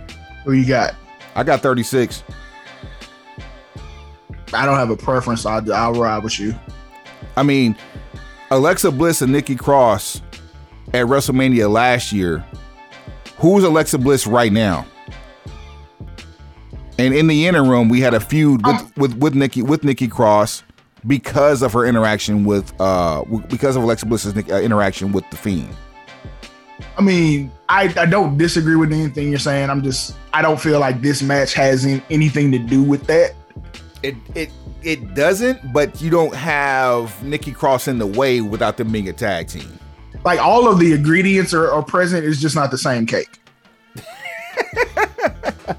Who 0.45 0.53
you 0.53 0.65
got? 0.65 0.95
I 1.35 1.43
got 1.43 1.61
36. 1.61 2.25
I 4.55 4.65
don't 4.65 4.77
have 4.77 4.89
a 4.89 4.97
preference. 4.97 5.45
I'll, 5.45 5.71
I'll 5.71 5.93
ride 5.93 6.25
with 6.25 6.41
you. 6.41 6.55
I 7.37 7.43
mean, 7.43 7.77
Alexa 8.51 8.91
Bliss 8.91 9.21
and 9.21 9.33
Nikki 9.33 9.55
Cross 9.55 10.23
at 10.95 11.05
WrestleMania 11.05 11.71
last 11.71 12.13
year. 12.13 12.43
Who's 13.37 13.65
Alexa 13.65 13.99
Bliss 13.99 14.27
right 14.27 14.53
now? 14.53 14.87
And 17.01 17.15
in 17.15 17.27
the 17.27 17.47
interim, 17.47 17.89
we 17.89 18.01
had 18.01 18.15
a 18.15 18.21
feud 18.21 18.67
with 18.67 18.77
Um, 18.77 18.93
with, 18.97 19.15
with 19.17 19.35
Nikki 19.35 19.63
with 19.63 19.85
Nikki 19.85 20.09
Cross 20.09 20.63
because 21.07 21.63
of 21.63 21.73
her 21.73 21.87
interaction 21.87 22.45
with 22.45 22.79
uh 22.81 23.25
because 23.49 23.77
of 23.77 23.83
Alexa 23.83 24.07
Bliss's 24.07 24.37
uh, 24.37 24.61
interaction 24.61 25.13
with 25.13 25.29
the 25.31 25.37
Fiend. 25.37 25.75
I 26.99 27.03
mean, 27.03 27.51
I, 27.69 27.93
I 27.97 28.07
don't 28.07 28.37
disagree 28.37 28.77
with 28.77 28.93
anything 28.93 29.31
you're 29.31 29.39
saying. 29.39 29.71
I'm 29.71 29.83
just 29.83 30.15
I 30.33 30.43
don't 30.43 30.61
feel 30.61 30.81
like 30.81 31.01
this 31.01 31.23
match 31.23 31.55
has 31.55 31.85
in, 31.85 32.03
anything 32.11 32.53
to 32.53 32.59
do 32.59 32.83
with 32.83 33.07
that. 33.07 33.35
It 34.03 34.17
it 34.35 34.51
it 34.83 35.15
doesn't, 35.15 35.73
but 35.73 36.01
you 36.01 36.11
don't 36.11 36.35
have 36.35 37.23
Nikki 37.25 37.53
Cross 37.53 37.89
in 37.89 37.99
the 37.99 38.07
way 38.07 38.41
without 38.41 38.77
them 38.77 38.93
being 38.93 39.09
a 39.09 39.13
tag 39.13 39.49
team. 39.49 39.79
Like 40.25 40.39
all 40.39 40.69
of 40.71 40.79
the 40.79 40.93
ingredients 40.93 41.55
are, 41.55 41.71
are 41.71 41.83
present. 41.83 42.27
It's 42.27 42.41
just 42.41 42.55
not 42.55 42.71
the 42.71 42.79
same 42.79 43.07
cake. 43.07 43.39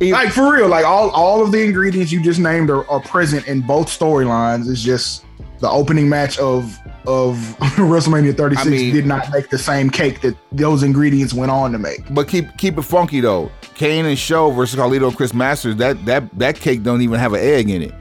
Like 0.00 0.30
for 0.30 0.52
real, 0.54 0.68
like 0.68 0.84
all 0.84 1.10
all 1.10 1.42
of 1.42 1.52
the 1.52 1.62
ingredients 1.62 2.10
you 2.12 2.22
just 2.22 2.40
named 2.40 2.68
are, 2.70 2.88
are 2.90 3.00
present 3.00 3.46
in 3.46 3.60
both 3.60 3.86
storylines. 3.88 4.68
It's 4.70 4.82
just 4.82 5.24
the 5.60 5.70
opening 5.70 6.08
match 6.08 6.38
of 6.38 6.78
of 7.06 7.36
WrestleMania 7.76 8.36
36 8.36 8.66
I 8.66 8.70
mean- 8.70 8.94
did 8.94 9.06
not 9.06 9.30
make 9.32 9.50
the 9.50 9.58
same 9.58 9.90
cake 9.90 10.20
that 10.22 10.36
those 10.52 10.82
ingredients 10.82 11.32
went 11.32 11.50
on 11.50 11.72
to 11.72 11.78
make. 11.78 12.00
But 12.12 12.28
keep 12.28 12.56
keep 12.58 12.76
it 12.76 12.82
funky 12.82 13.20
though. 13.20 13.50
Kane 13.74 14.04
and 14.04 14.18
Show 14.18 14.50
versus 14.50 14.78
Carlito 14.78 15.08
and 15.08 15.16
Chris 15.16 15.32
Masters. 15.32 15.76
That 15.76 16.04
that 16.06 16.38
that 16.38 16.56
cake 16.56 16.82
don't 16.82 17.00
even 17.02 17.18
have 17.20 17.32
an 17.32 17.40
egg 17.40 17.70
in 17.70 17.82
it. 17.82 17.94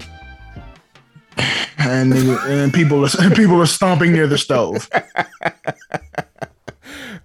And 1.77 2.13
and 2.13 2.73
people 2.73 3.05
are 3.05 3.09
people 3.35 3.61
are 3.61 3.65
stomping 3.65 4.11
near 4.13 4.27
the 4.27 4.37
stove. 4.37 4.89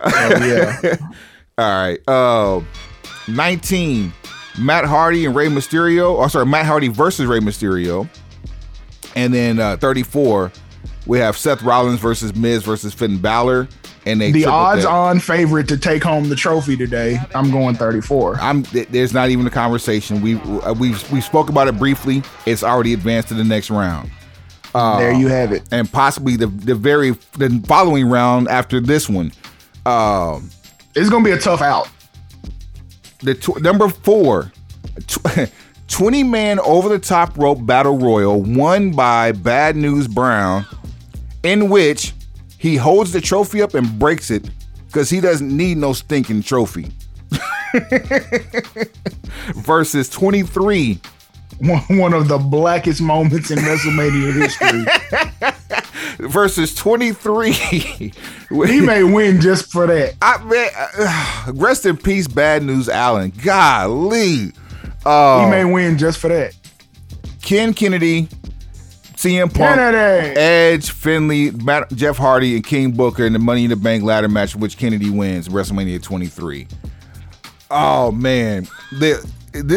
Oh, 0.00 0.44
yeah. 0.46 0.96
All 1.58 1.82
right. 1.82 1.98
Uh, 2.06 2.60
19. 3.26 4.12
Matt 4.59 4.84
Hardy 4.84 5.24
and 5.26 5.34
Rey 5.34 5.46
Mysterio. 5.48 6.22
Oh, 6.22 6.28
sorry, 6.28 6.46
Matt 6.46 6.66
Hardy 6.66 6.88
versus 6.88 7.26
Rey 7.26 7.40
Mysterio. 7.40 8.09
And 9.16 9.32
then 9.32 9.59
uh, 9.59 9.76
34, 9.78 10.52
we 11.06 11.18
have 11.18 11.36
Seth 11.36 11.62
Rollins 11.62 11.98
versus 12.00 12.34
Miz 12.34 12.62
versus 12.62 12.92
Finn 12.94 13.18
Balor. 13.18 13.68
And 14.06 14.20
they 14.20 14.30
The 14.32 14.46
odds 14.46 14.82
threat. 14.82 14.92
on 14.94 15.20
favorite 15.20 15.68
to 15.68 15.76
take 15.76 16.02
home 16.02 16.28
the 16.28 16.36
trophy 16.36 16.76
today, 16.76 17.18
I'm 17.34 17.50
going 17.50 17.74
34. 17.74 18.36
I'm 18.40 18.62
there's 18.90 19.12
not 19.12 19.28
even 19.28 19.46
a 19.46 19.50
conversation. 19.50 20.22
We 20.22 20.36
uh, 20.36 20.72
we 20.78 20.94
we 21.12 21.20
spoke 21.20 21.50
about 21.50 21.68
it 21.68 21.78
briefly. 21.78 22.22
It's 22.46 22.62
already 22.62 22.94
advanced 22.94 23.28
to 23.28 23.34
the 23.34 23.44
next 23.44 23.70
round. 23.70 24.11
Uh, 24.74 24.98
there 24.98 25.12
you 25.12 25.28
have 25.28 25.52
it. 25.52 25.62
and 25.72 25.90
possibly 25.90 26.36
the 26.36 26.46
the 26.46 26.74
very 26.74 27.11
the 27.36 27.62
following 27.66 28.09
round 28.09 28.48
after 28.48 28.80
this 28.80 29.09
one. 29.11 29.32
Um, 29.84 30.48
It's 30.94 31.11
gonna 31.11 31.24
be 31.24 31.32
a 31.32 31.38
tough 31.38 31.61
out. 31.61 31.88
The 33.20 33.34
tw- 33.34 33.60
number 33.60 33.88
four, 33.88 34.52
tw- 35.06 35.50
20 35.88 36.22
man 36.22 36.60
over 36.60 36.88
the 36.88 36.98
top 36.98 37.36
rope 37.38 37.64
battle 37.64 37.98
royal 37.98 38.42
won 38.42 38.92
by 38.92 39.32
Bad 39.32 39.76
News 39.76 40.06
Brown, 40.06 40.66
in 41.42 41.68
which 41.68 42.12
he 42.58 42.76
holds 42.76 43.12
the 43.12 43.20
trophy 43.20 43.62
up 43.62 43.74
and 43.74 43.98
breaks 43.98 44.30
it 44.30 44.48
because 44.86 45.08
he 45.10 45.20
doesn't 45.20 45.54
need 45.54 45.78
no 45.78 45.92
stinking 45.92 46.42
trophy. 46.42 46.92
Versus 49.54 50.08
23 50.08 51.00
One 51.61 51.80
one 51.98 52.12
of 52.14 52.28
the 52.28 52.38
blackest 52.38 53.00
moments 53.00 53.50
in 53.50 53.59
WrestleMania 53.59 54.32
history. 54.32 54.84
versus 56.28 56.74
23. 56.74 57.52
He 57.52 58.80
may 58.80 59.02
win 59.04 59.40
just 59.40 59.70
for 59.70 59.86
that. 59.86 60.14
I 60.22 60.42
man, 60.44 60.70
uh, 60.76 61.52
rest 61.54 61.86
in 61.86 61.96
peace, 61.96 62.26
Bad 62.28 62.62
News 62.62 62.88
Allen. 62.88 63.32
Golly. 63.42 64.52
Uh, 65.04 65.44
He 65.44 65.50
may 65.50 65.64
win 65.64 65.98
just 65.98 66.18
for 66.18 66.28
that. 66.28 66.54
Ken 67.42 67.72
Kennedy, 67.72 68.28
CM 69.16 69.44
Punk, 69.52 69.76
Kennedy. 69.76 70.38
Edge, 70.40 70.90
Finlay, 70.90 71.50
Matt, 71.50 71.90
Jeff 71.94 72.16
Hardy, 72.18 72.54
and 72.56 72.64
King 72.66 72.92
Booker 72.92 73.24
in 73.24 73.32
the 73.32 73.38
Money 73.38 73.64
in 73.64 73.70
the 73.70 73.76
Bank 73.76 74.02
ladder 74.04 74.28
match, 74.28 74.54
which 74.56 74.76
Kennedy 74.76 75.11
wins 75.11 75.48
WrestleMania 75.48 76.02
23. 76.02 76.66
Oh 77.70 78.11
man, 78.12 78.66
the, 78.92 79.20
the- 79.22 79.30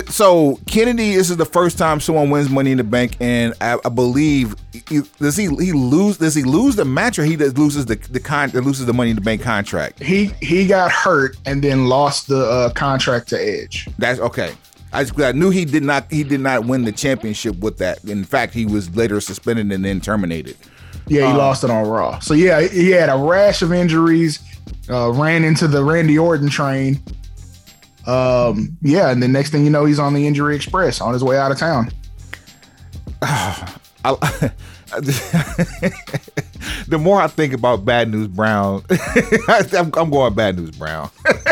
so 0.08 0.60
Kennedy. 0.68 1.16
This 1.16 1.30
is 1.30 1.38
the 1.38 1.46
first 1.46 1.78
time 1.78 2.00
someone 2.00 2.30
wins 2.30 2.50
Money 2.50 2.72
in 2.72 2.78
the 2.78 2.84
Bank, 2.84 3.18
and 3.20 3.54
I, 3.62 3.78
I 3.86 3.90
believe 3.90 4.56
he- 4.88 5.02
does 5.20 5.36
he 5.38 5.44
he 5.56 5.72
lose 5.72 6.18
does 6.18 6.36
he 6.36 6.44
lose 6.44 6.76
the 6.76 6.86
match 6.86 7.18
or 7.20 7.24
he 7.24 7.36
does, 7.36 7.58
loses 7.58 7.86
the 7.86 7.96
the 7.96 8.20
con 8.20 8.50
loses 8.52 8.86
the 8.86 8.94
Money 8.94 9.12
in 9.12 9.16
the 9.16 9.22
Bank 9.22 9.42
contract? 9.42 10.02
He 10.02 10.26
he 10.42 10.68
got 10.68 10.92
hurt 10.92 11.38
and 11.46 11.64
then 11.64 11.86
lost 11.88 12.28
the 12.28 12.40
uh, 12.46 12.70
contract 12.72 13.30
to 13.30 13.38
Edge. 13.38 13.88
That's 13.98 14.20
okay. 14.20 14.54
I, 14.94 15.06
just, 15.06 15.18
I 15.22 15.32
knew 15.32 15.50
he 15.52 15.64
did 15.66 15.84
not 15.84 16.12
he 16.12 16.24
did 16.24 16.42
not 16.42 16.66
win 16.66 16.84
the 16.84 16.92
championship 16.92 17.58
with 17.60 17.78
that. 17.78 18.04
In 18.04 18.24
fact, 18.26 18.54
he 18.54 18.66
was 18.66 18.94
later 18.96 19.22
suspended 19.22 19.72
and 19.72 19.86
then 19.86 20.02
terminated. 20.02 20.58
Yeah, 21.08 21.28
he 21.28 21.34
Uh. 21.34 21.38
lost 21.38 21.64
it 21.64 21.70
on 21.70 21.88
Raw. 21.88 22.20
So 22.20 22.34
yeah, 22.34 22.62
he 22.62 22.90
had 22.92 23.10
a 23.10 23.18
rash 23.18 23.62
of 23.62 23.72
injuries. 23.72 24.40
Uh, 24.90 25.12
ran 25.12 25.44
into 25.44 25.68
the 25.68 25.84
Randy 25.84 26.18
Orton 26.18 26.50
train. 26.50 27.02
Um, 28.08 28.78
yeah, 28.82 29.12
and 29.12 29.22
the 29.22 29.28
next 29.28 29.52
thing 29.52 29.64
you 29.64 29.70
know, 29.70 29.86
he's 29.86 30.00
on 30.00 30.14
the 30.14 30.26
injury 30.26 30.56
express 30.56 31.02
on 31.02 31.14
his 31.14 31.24
way 31.24 31.38
out 31.38 31.52
of 31.52 31.58
town. 31.58 31.92
I, 33.22 33.72
the 36.88 36.98
more 37.00 37.22
I 37.22 37.28
think 37.28 37.54
about 37.54 37.86
Bad 37.86 38.10
News 38.10 38.28
Brown, 38.28 38.84
I'm, 39.48 39.92
I'm 39.96 40.10
going 40.10 40.34
Bad 40.34 40.58
News 40.58 40.72
Brown. 40.72 41.10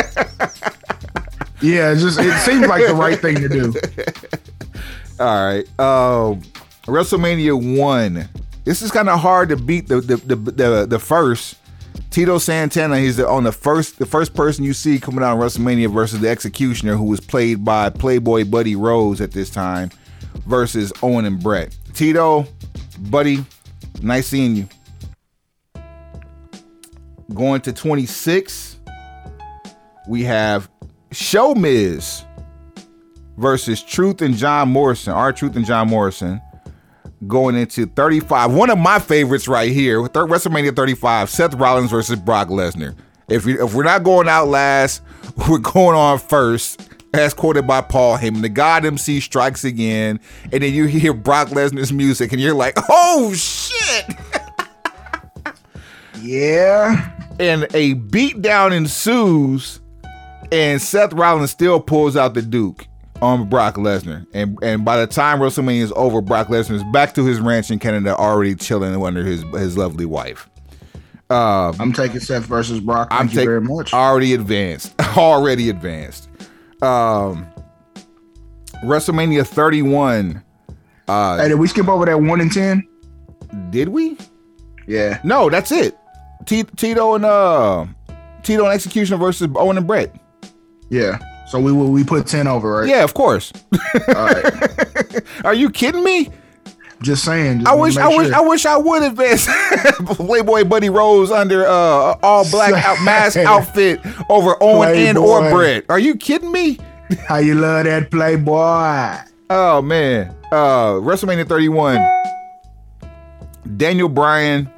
Yeah, 1.62 1.92
it's 1.92 2.02
just 2.02 2.20
it 2.20 2.38
seems 2.40 2.68
like 2.68 2.86
the 2.88 2.94
right 2.94 3.20
thing 3.20 3.36
to 3.36 3.50
do. 3.50 3.74
All 5.20 5.46
right, 5.46 5.68
um, 5.78 6.42
WrestleMania 6.86 7.78
one. 7.78 8.30
This 8.64 8.82
is 8.82 8.92
kind 8.92 9.10
of 9.10 9.20
hard 9.20 9.50
to 9.50 9.58
beat 9.58 9.88
the 9.90 10.00
the, 10.00 10.16
the 10.16 10.36
the 10.36 10.86
the 10.86 11.00
first. 11.00 11.58
Tito 12.10 12.38
Santana, 12.40 13.00
he's 13.00 13.18
the, 13.18 13.28
on 13.28 13.44
the 13.44 13.52
first 13.52 14.00
the 14.00 14.06
first 14.06 14.34
person 14.34 14.64
you 14.64 14.74
see 14.74 15.00
coming 15.00 15.24
out 15.24 15.34
on 15.34 15.40
WrestleMania 15.40 15.94
versus 15.94 16.20
the 16.20 16.30
Executioner, 16.30 16.96
who 16.96 17.04
was 17.04 17.20
played 17.20 17.64
by 17.64 17.90
Playboy 17.90 18.46
Buddy 18.46 18.76
Rose 18.76 19.22
at 19.22 19.32
this 19.32 19.50
time, 19.50 19.90
versus 20.48 20.92
Owen 21.04 21.26
and 21.26 21.42
Bret. 21.42 21.78
Tito, 21.94 22.48
Buddy, 23.00 23.46
nice 24.02 24.28
seeing 24.28 24.56
you. 24.56 24.70
Going 27.34 27.62
to 27.62 27.72
26, 27.72 28.80
we 30.08 30.24
have 30.24 30.68
Show 31.12 31.54
Miz 31.54 32.26
versus 33.38 33.84
Truth 33.84 34.22
and 34.24 34.36
John 34.36 34.70
Morrison. 34.70 35.14
R-Truth 35.14 35.56
and 35.56 35.66
John 35.66 35.88
Morrison 35.90 36.42
going 37.28 37.56
into 37.56 37.86
35. 37.86 38.54
One 38.54 38.70
of 38.70 38.78
my 38.78 39.00
favorites 39.00 39.48
right 39.48 39.72
here, 39.72 40.02
with 40.02 40.14
WrestleMania 40.14 40.76
35, 40.76 41.30
Seth 41.30 41.54
Rollins 41.56 41.92
versus 41.92 42.20
Brock 42.20 42.50
Lesnar. 42.50 42.96
If, 43.28 43.48
if 43.48 43.74
we're 43.74 43.84
not 43.84 44.04
going 44.04 44.28
out 44.28 44.48
last, 44.48 45.02
we're 45.50 45.60
going 45.60 45.96
on 45.96 46.20
first. 46.20 46.90
As 47.12 47.34
quoted 47.34 47.66
by 47.66 47.82
Paul 47.82 48.20
Heyman, 48.20 48.44
the 48.44 48.50
God 48.50 48.86
MC 48.86 49.20
strikes 49.20 49.64
again, 49.64 50.20
and 50.52 50.62
then 50.62 50.72
you 50.72 50.86
hear 50.86 51.12
Brock 51.12 51.48
Lesnar's 51.48 51.92
music, 51.92 52.32
and 52.34 52.40
you're 52.40 52.54
like, 52.54 52.78
"Oh 52.88 53.34
shit!" 53.34 54.06
Yeah. 56.22 57.12
And 57.40 57.64
a 57.74 57.96
beatdown 57.96 58.74
ensues, 58.74 59.80
and 60.52 60.82
Seth 60.82 61.14
Rollins 61.14 61.52
still 61.52 61.80
pulls 61.80 62.18
out 62.18 62.34
the 62.34 62.42
Duke 62.42 62.86
on 63.22 63.50
Brock 63.50 63.76
Lesnar. 63.76 64.26
And 64.34 64.58
and 64.62 64.84
by 64.86 64.98
the 64.98 65.08
time 65.08 65.40
WrestleMania 65.40 65.82
is 65.82 65.94
over, 65.96 66.22
Brock 66.22 66.48
Lesnar 66.48 66.76
is 66.76 66.84
back 66.86 67.14
to 67.16 67.26
his 67.26 67.40
ranch 67.40 67.72
in 67.72 67.80
Canada, 67.80 68.16
already 68.16 68.56
chilling 68.56 69.02
under 69.02 69.24
his 69.24 69.44
his 69.54 69.78
lovely 69.78 70.06
wife. 70.06 70.50
Uh, 71.30 71.74
I'm 71.80 71.94
taking 71.94 72.20
Seth 72.20 72.46
versus 72.46 72.80
Brock. 72.80 73.10
Thank 73.10 73.22
I'm 73.22 73.28
taking 73.28 73.46
very 73.46 73.62
much. 73.62 73.94
Already 73.94 74.34
advanced. 74.34 75.00
already 75.18 75.70
advanced. 75.70 76.28
Um, 76.82 77.46
WrestleMania 78.84 79.46
31. 79.46 80.44
Uh, 81.08 81.38
hey, 81.38 81.50
did 81.50 81.56
we 81.56 81.68
skip 81.68 81.88
over 81.88 82.06
that 82.06 82.20
one 82.20 82.42
and 82.42 82.52
ten? 82.52 82.88
Did 83.70 83.90
we? 83.90 84.18
Yeah. 84.88 85.20
No, 85.24 85.50
that's 85.50 85.72
it. 85.72 85.98
T- 86.46 86.64
Tito 86.64 87.14
and 87.16 87.26
uh 87.26 87.86
Tito 88.44 88.64
and 88.64 88.74
Execution 88.74 89.20
versus 89.20 89.50
Owen 89.56 89.78
and 89.78 89.86
Bret. 89.86 90.16
Yeah. 90.90 91.20
So 91.50 91.60
we 91.60 91.72
we 91.72 92.04
put 92.04 92.28
ten 92.28 92.48
over, 92.48 92.72
right? 92.82 92.88
Yeah, 92.88 93.04
of 93.04 93.14
course. 93.14 93.52
Are 95.44 95.54
you 95.54 95.70
kidding 95.72 96.04
me? 96.04 96.30
Just 97.02 97.24
saying. 97.24 97.60
Just 97.62 97.72
I 97.72 97.76
wish 97.76 97.98
I 97.98 98.10
sure. 98.10 98.18
wish 98.24 98.32
I 98.34 98.42
wish 98.42 98.66
I 98.66 98.78
would 98.78 99.04
advance 99.04 99.48
Playboy 100.16 100.66
Buddy 100.66 100.90
Rose 100.90 101.32
under 101.32 101.66
uh 101.66 102.18
all 102.22 102.50
black 102.52 102.74
out, 102.86 103.02
mask 103.04 103.38
outfit 103.38 104.00
over 104.30 104.62
Owen 104.62 104.90
Playboy. 104.90 105.08
and 105.10 105.18
or 105.18 105.50
Bret. 105.50 105.86
Are 105.90 105.98
you 106.00 106.16
kidding 106.16 106.52
me? 106.52 106.78
How 107.28 107.38
you 107.38 107.56
love 107.56 107.86
that 107.86 108.12
Playboy? 108.12 109.18
Oh 109.50 109.82
man. 109.82 110.36
Uh 110.52 111.00
WrestleMania 111.00 111.48
31. 111.48 112.06
Daniel 113.78 114.10
Bryan 114.10 114.70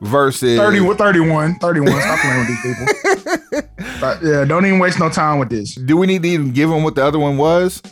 versus 0.00 0.58
30, 0.58 0.94
31. 0.94 1.56
31. 1.56 2.00
Stop 2.00 2.20
playing 2.20 2.38
with 2.38 2.48
these 2.48 2.62
people. 2.62 3.70
but, 4.00 4.22
yeah, 4.22 4.44
don't 4.44 4.64
even 4.66 4.78
waste 4.78 4.98
no 4.98 5.08
time 5.08 5.38
with 5.38 5.50
this. 5.50 5.74
Do 5.74 5.96
we 5.96 6.06
need 6.06 6.22
to 6.22 6.28
even 6.28 6.52
give 6.52 6.70
them 6.70 6.84
what 6.84 6.94
the 6.94 7.04
other 7.04 7.18
one 7.18 7.36
was? 7.36 7.82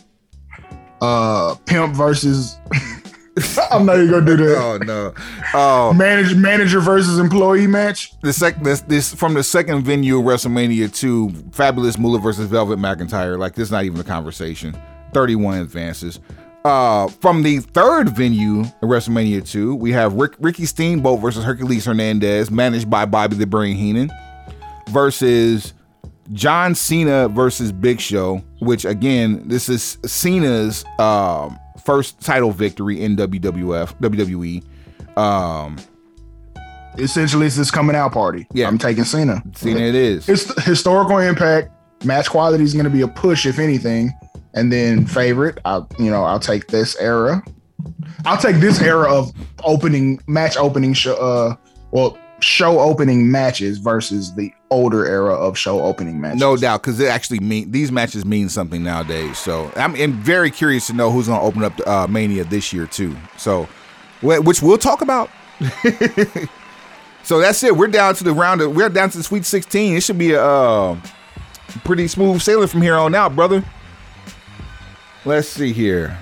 Uh, 1.01 1.55
pimp 1.65 1.95
versus. 1.95 2.57
I'm 3.71 3.85
not 3.85 3.97
even 3.97 4.09
gonna 4.09 4.25
do 4.25 4.37
that. 4.37 4.57
Oh 4.57 4.77
no. 4.77 5.13
Oh, 5.53 5.93
manager 5.93 6.35
manager 6.35 6.79
versus 6.79 7.19
employee 7.19 7.67
match. 7.67 8.19
The 8.21 8.33
second 8.33 8.63
this, 8.63 8.81
this 8.81 9.13
from 9.13 9.35
the 9.35 9.43
second 9.43 9.83
venue 9.83 10.19
WrestleMania 10.21 10.91
two, 10.93 11.29
Fabulous 11.51 11.99
Moolah 11.99 12.19
versus 12.19 12.47
Velvet 12.47 12.79
McIntyre. 12.79 13.37
Like 13.37 13.53
this, 13.53 13.67
is 13.67 13.71
not 13.71 13.83
even 13.83 13.99
a 13.99 14.03
conversation. 14.03 14.75
31 15.13 15.59
advances. 15.59 16.19
Uh, 16.67 17.07
from 17.07 17.43
the 17.43 17.59
third 17.59 18.09
venue 18.09 18.59
in 18.59 18.73
WrestleMania 18.81 19.49
2, 19.49 19.73
we 19.75 19.93
have 19.93 20.15
Rick, 20.15 20.33
Ricky 20.37 20.65
Steamboat 20.65 21.21
versus 21.21 21.45
Hercules 21.45 21.85
Hernandez, 21.85 22.51
managed 22.51 22.89
by 22.89 23.05
Bobby 23.05 23.37
the 23.37 23.47
Brain 23.47 23.77
Heenan, 23.77 24.11
versus 24.89 25.73
John 26.33 26.75
Cena 26.75 27.29
versus 27.29 27.71
Big 27.71 28.01
Show, 28.01 28.43
which 28.59 28.83
again, 28.83 29.47
this 29.47 29.69
is 29.69 29.97
Cena's 30.05 30.83
um, 30.99 31.57
first 31.85 32.19
title 32.19 32.51
victory 32.51 33.01
in 33.01 33.15
WWF, 33.15 33.97
WWE. 34.01 35.17
Um, 35.17 35.77
Essentially, 36.97 37.47
it's 37.47 37.55
this 37.55 37.71
coming 37.71 37.95
out 37.95 38.11
party. 38.11 38.45
Yeah, 38.51 38.67
I'm 38.67 38.77
taking 38.77 39.05
Cena. 39.05 39.41
Cena, 39.55 39.79
it 39.79 39.95
is. 39.95 40.27
It's 40.27 40.65
historical 40.65 41.19
impact. 41.19 41.71
Match 42.03 42.29
quality 42.29 42.65
is 42.65 42.73
going 42.73 42.83
to 42.83 42.91
be 42.91 43.03
a 43.03 43.07
push, 43.07 43.45
if 43.45 43.57
anything. 43.57 44.11
And 44.53 44.71
then 44.71 45.05
favorite, 45.05 45.59
I'll 45.65 45.89
you 45.99 46.09
know 46.09 46.23
I'll 46.23 46.39
take 46.39 46.67
this 46.67 46.95
era. 46.97 47.43
I'll 48.25 48.37
take 48.37 48.57
this 48.57 48.81
era 48.81 49.11
of 49.11 49.31
opening 49.63 50.19
match 50.27 50.57
opening 50.57 50.93
show. 50.93 51.15
Uh, 51.15 51.55
well, 51.91 52.17
show 52.39 52.79
opening 52.79 53.31
matches 53.31 53.77
versus 53.77 54.33
the 54.35 54.51
older 54.69 55.05
era 55.05 55.33
of 55.33 55.57
show 55.57 55.81
opening 55.81 56.19
matches. 56.19 56.39
No 56.39 56.57
doubt, 56.57 56.81
because 56.81 56.99
it 56.99 57.07
actually 57.07 57.39
mean 57.39 57.71
these 57.71 57.91
matches 57.91 58.25
mean 58.25 58.49
something 58.49 58.83
nowadays. 58.83 59.37
So 59.37 59.71
I'm, 59.75 59.95
I'm 59.95 60.13
very 60.13 60.51
curious 60.51 60.87
to 60.87 60.93
know 60.93 61.11
who's 61.11 61.27
going 61.27 61.39
to 61.39 61.45
open 61.45 61.63
up 61.63 61.87
uh, 61.87 62.07
Mania 62.07 62.43
this 62.43 62.73
year 62.73 62.85
too. 62.85 63.15
So, 63.37 63.67
which 64.21 64.61
we'll 64.61 64.77
talk 64.77 65.01
about. 65.01 65.29
so 67.23 67.39
that's 67.39 67.63
it. 67.63 67.75
We're 67.75 67.87
down 67.87 68.15
to 68.15 68.23
the 68.23 68.33
round. 68.33 68.61
Of, 68.61 68.75
we're 68.75 68.89
down 68.89 69.09
to 69.09 69.17
the 69.17 69.23
Sweet 69.23 69.45
16. 69.45 69.95
It 69.95 70.03
should 70.03 70.17
be 70.17 70.33
a 70.33 70.43
uh, 70.43 70.99
pretty 71.83 72.07
smooth 72.07 72.41
sailing 72.41 72.67
from 72.67 72.81
here 72.81 72.95
on 72.95 73.15
out, 73.15 73.35
brother. 73.35 73.63
Let's 75.27 75.49
see 75.49 75.73
here. 75.73 76.17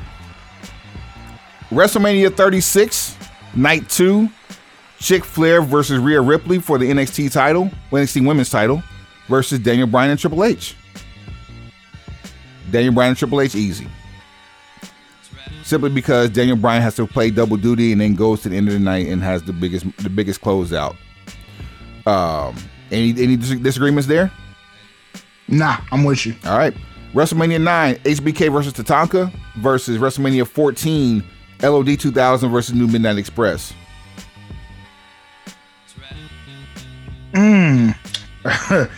WrestleMania 1.69 2.35
36, 2.35 3.15
night 3.55 3.87
two. 3.87 4.29
Chick 4.99 5.23
Flair 5.23 5.61
versus 5.61 5.99
Rhea 5.99 6.19
Ripley 6.19 6.57
for 6.57 6.79
the 6.79 6.89
NXT 6.89 7.31
title, 7.31 7.69
NXT 7.91 8.25
Women's 8.25 8.49
title, 8.49 8.81
versus 9.27 9.59
Daniel 9.59 9.85
Bryan 9.85 10.09
and 10.09 10.19
Triple 10.19 10.43
H. 10.43 10.75
Daniel 12.71 12.95
Bryan 12.95 13.09
and 13.09 13.17
Triple 13.17 13.41
H 13.41 13.53
easy. 13.53 13.87
Simply 15.63 15.91
because 15.91 16.31
Daniel 16.31 16.57
Bryan 16.57 16.81
has 16.81 16.95
to 16.95 17.05
play 17.05 17.29
double 17.29 17.57
duty 17.57 17.91
and 17.91 18.01
then 18.01 18.15
goes 18.15 18.41
to 18.41 18.49
the 18.49 18.57
end 18.57 18.69
of 18.69 18.73
the 18.73 18.79
night 18.79 19.05
and 19.05 19.21
has 19.21 19.43
the 19.43 19.53
biggest 19.53 19.85
the 19.97 20.09
biggest 20.09 20.41
closeout. 20.41 20.95
Um, 22.07 22.55
any 22.91 23.11
any 23.11 23.37
disagreements 23.37 24.07
there? 24.07 24.31
Nah, 25.47 25.77
I'm 25.91 26.05
with 26.05 26.25
you. 26.25 26.33
All 26.43 26.57
right. 26.57 26.73
WrestleMania 27.15 27.61
9, 27.61 27.95
HBK 27.95 28.51
versus 28.51 28.73
Tatanka 28.73 29.31
versus 29.55 29.97
WrestleMania 29.97 30.45
14, 30.45 31.23
LOD 31.63 31.97
2000 31.97 32.51
versus 32.51 32.75
New 32.75 32.87
Midnight 32.87 33.17
Express. 33.17 33.73
Mm. 37.31 37.95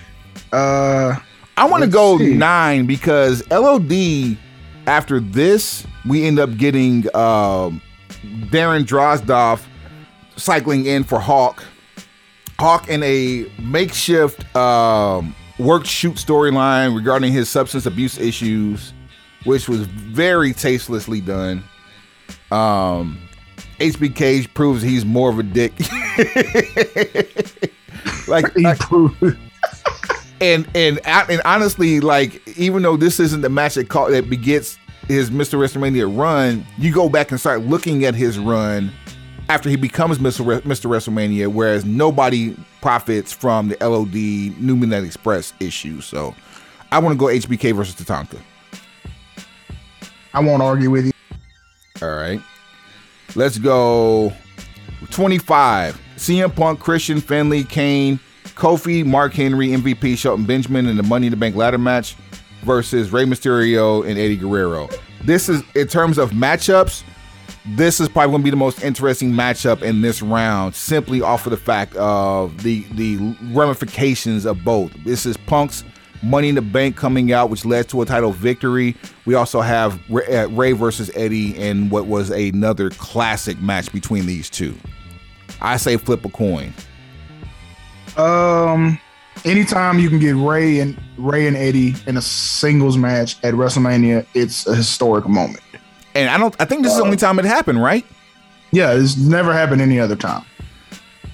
uh, 0.51 1.15
I 1.57 1.65
want 1.65 1.83
to 1.83 1.89
go 1.89 2.17
see. 2.17 2.33
nine 2.33 2.87
because 2.87 3.47
LOD. 3.49 4.37
After 4.87 5.19
this, 5.19 5.85
we 6.07 6.23
end 6.23 6.39
up 6.39 6.55
getting 6.55 7.13
um, 7.13 7.81
Darren 8.49 8.85
Drozdov 8.85 9.61
cycling 10.37 10.85
in 10.85 11.03
for 11.03 11.19
Hawk. 11.19 11.63
Hawk 12.57 12.87
in 12.87 13.03
a 13.03 13.51
makeshift 13.59 14.55
um, 14.55 15.35
work 15.59 15.85
shoot 15.85 16.15
storyline 16.15 16.95
regarding 16.95 17.31
his 17.31 17.49
substance 17.49 17.85
abuse 17.85 18.17
issues, 18.17 18.93
which 19.43 19.67
was 19.67 19.81
very 19.81 20.53
tastelessly 20.53 21.21
done. 21.21 21.63
Um, 22.51 23.19
HBK 23.79 24.53
proves 24.53 24.81
he's 24.81 25.05
more 25.05 25.29
of 25.29 25.39
a 25.39 25.43
dick. 25.43 25.73
like, 28.27 28.55
like 28.57 28.79
and 30.41 30.67
and 30.75 30.99
and 31.05 31.41
honestly, 31.45 31.99
like 31.99 32.47
even 32.57 32.83
though 32.83 32.97
this 32.97 33.19
isn't 33.19 33.41
the 33.41 33.49
match 33.49 33.75
that 33.75 33.89
call, 33.89 34.11
that 34.11 34.29
begets 34.29 34.77
his 35.07 35.29
Mr. 35.29 35.57
WrestleMania 35.57 36.17
run, 36.17 36.65
you 36.77 36.93
go 36.93 37.09
back 37.09 37.31
and 37.31 37.39
start 37.39 37.61
looking 37.61 38.05
at 38.05 38.13
his 38.13 38.37
run 38.37 38.91
after 39.49 39.69
he 39.69 39.75
becomes 39.75 40.17
Mr. 40.19 40.45
Re- 40.45 40.61
Mr. 40.61 40.89
WrestleMania, 40.89 41.47
whereas 41.47 41.85
nobody 41.85 42.55
profits 42.81 43.31
from 43.31 43.69
the 43.69 43.77
LOD 43.81 44.13
New 44.59 44.75
Midnight 44.75 45.03
Express 45.03 45.53
issue. 45.59 46.01
So 46.01 46.35
I 46.91 46.99
want 46.99 47.13
to 47.13 47.17
go 47.17 47.25
HBK 47.25 47.75
versus 47.75 47.95
Tatanka. 47.95 48.39
I 50.33 50.39
won't 50.39 50.61
argue 50.61 50.89
with 50.89 51.05
you. 51.05 51.11
All 52.01 52.15
right. 52.15 52.41
Let's 53.35 53.57
go 53.57 54.33
25. 55.11 55.99
CM 56.17 56.55
Punk, 56.55 56.79
Christian, 56.79 57.21
Finlay, 57.21 57.63
Kane, 57.63 58.19
Kofi, 58.55 59.05
Mark 59.05 59.33
Henry, 59.33 59.69
MVP, 59.69 60.17
Shelton 60.17 60.45
Benjamin 60.45 60.87
in 60.87 60.97
the 60.97 61.03
Money 61.03 61.27
in 61.27 61.31
the 61.31 61.37
Bank 61.37 61.55
ladder 61.55 61.77
match 61.77 62.15
versus 62.63 63.11
Rey 63.11 63.25
Mysterio 63.25 64.01
and 64.07 64.17
Eddie 64.17 64.35
Guerrero. 64.35 64.89
This 65.23 65.47
is, 65.47 65.61
in 65.75 65.87
terms 65.87 66.17
of 66.17 66.31
matchups, 66.31 67.03
this 67.75 67.99
is 67.99 68.07
probably 68.07 68.31
going 68.31 68.41
to 68.41 68.45
be 68.45 68.49
the 68.49 68.55
most 68.55 68.83
interesting 68.83 69.31
matchup 69.31 69.81
in 69.81 70.01
this 70.01 70.21
round, 70.21 70.75
simply 70.75 71.21
off 71.21 71.45
of 71.45 71.51
the 71.51 71.57
fact 71.57 71.95
of 71.95 72.63
the 72.63 72.85
the 72.93 73.17
ramifications 73.51 74.45
of 74.45 74.63
both. 74.63 74.91
This 75.03 75.25
is 75.25 75.35
Punk's 75.37 75.83
Money 76.23 76.49
in 76.49 76.55
the 76.55 76.61
Bank 76.61 76.95
coming 76.95 77.31
out, 77.31 77.49
which 77.49 77.63
led 77.63 77.89
to 77.89 78.01
a 78.01 78.05
title 78.05 78.31
victory. 78.31 78.95
We 79.25 79.35
also 79.35 79.61
have 79.61 79.99
Rey 80.09 80.71
versus 80.71 81.11
Eddie 81.13 81.55
in 81.57 81.89
what 81.89 82.07
was 82.07 82.29
another 82.31 82.89
classic 82.91 83.59
match 83.61 83.91
between 83.91 84.25
these 84.25 84.49
two. 84.49 84.75
I 85.61 85.77
say 85.77 85.97
flip 85.97 86.25
a 86.25 86.29
coin. 86.29 86.73
Um, 88.15 88.99
anytime 89.45 89.99
you 89.99 90.09
can 90.09 90.19
get 90.19 90.35
Rey 90.35 90.79
and 90.79 90.99
Rey 91.17 91.47
and 91.47 91.55
Eddie 91.55 91.93
in 92.07 92.17
a 92.17 92.21
singles 92.21 92.97
match 92.97 93.37
at 93.43 93.53
WrestleMania, 93.53 94.25
it's 94.33 94.65
a 94.65 94.75
historic 94.75 95.27
moment. 95.27 95.61
And 96.17 96.29
I 96.29 96.37
don't. 96.37 96.55
I 96.59 96.65
think 96.65 96.83
this 96.83 96.91
is 96.93 96.97
the 96.97 97.03
only 97.05 97.17
time 97.17 97.37
it 97.39 97.45
happened, 97.45 97.81
right? 97.81 98.05
Yeah, 98.71 98.93
it's 98.93 99.17
never 99.17 99.53
happened 99.53 99.81
any 99.81 99.99
other 99.99 100.15
time. 100.15 100.43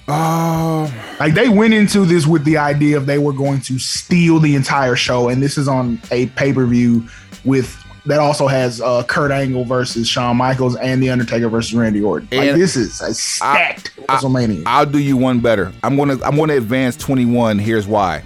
Oh, 0.07 0.93
Like 1.19 1.33
they 1.33 1.47
went 1.47 1.73
into 1.73 2.05
this 2.05 2.27
with 2.27 2.43
the 2.43 2.57
idea 2.57 2.97
of 2.97 3.05
they 3.05 3.17
were 3.17 3.31
going 3.31 3.61
to 3.61 3.79
steal 3.79 4.39
the 4.39 4.55
entire 4.55 4.97
show, 4.97 5.29
and 5.29 5.41
this 5.41 5.57
is 5.57 5.67
on 5.67 6.01
a 6.11 6.25
pay 6.27 6.51
per 6.51 6.65
view 6.65 7.07
with 7.45 7.79
that 8.05 8.19
also 8.19 8.47
has 8.47 8.81
uh, 8.81 9.03
Kurt 9.03 9.31
Angle 9.31 9.63
versus 9.63 10.07
Shawn 10.07 10.35
Michaels 10.35 10.75
and 10.75 11.01
The 11.01 11.09
Undertaker 11.09 11.47
versus 11.47 11.73
Randy 11.73 12.01
Orton. 12.01 12.27
Like 12.33 12.55
this 12.55 12.75
is 12.75 12.99
a 12.99 13.13
stacked 13.13 13.95
WrestleMania. 14.07 14.63
I'll 14.65 14.85
do 14.85 14.99
you 14.99 15.15
one 15.15 15.39
better. 15.39 15.71
I'm 15.83 15.95
gonna. 15.95 16.17
I'm 16.23 16.35
gonna 16.35 16.57
advance 16.57 16.97
21. 16.97 17.59
Here's 17.59 17.87
why. 17.87 18.23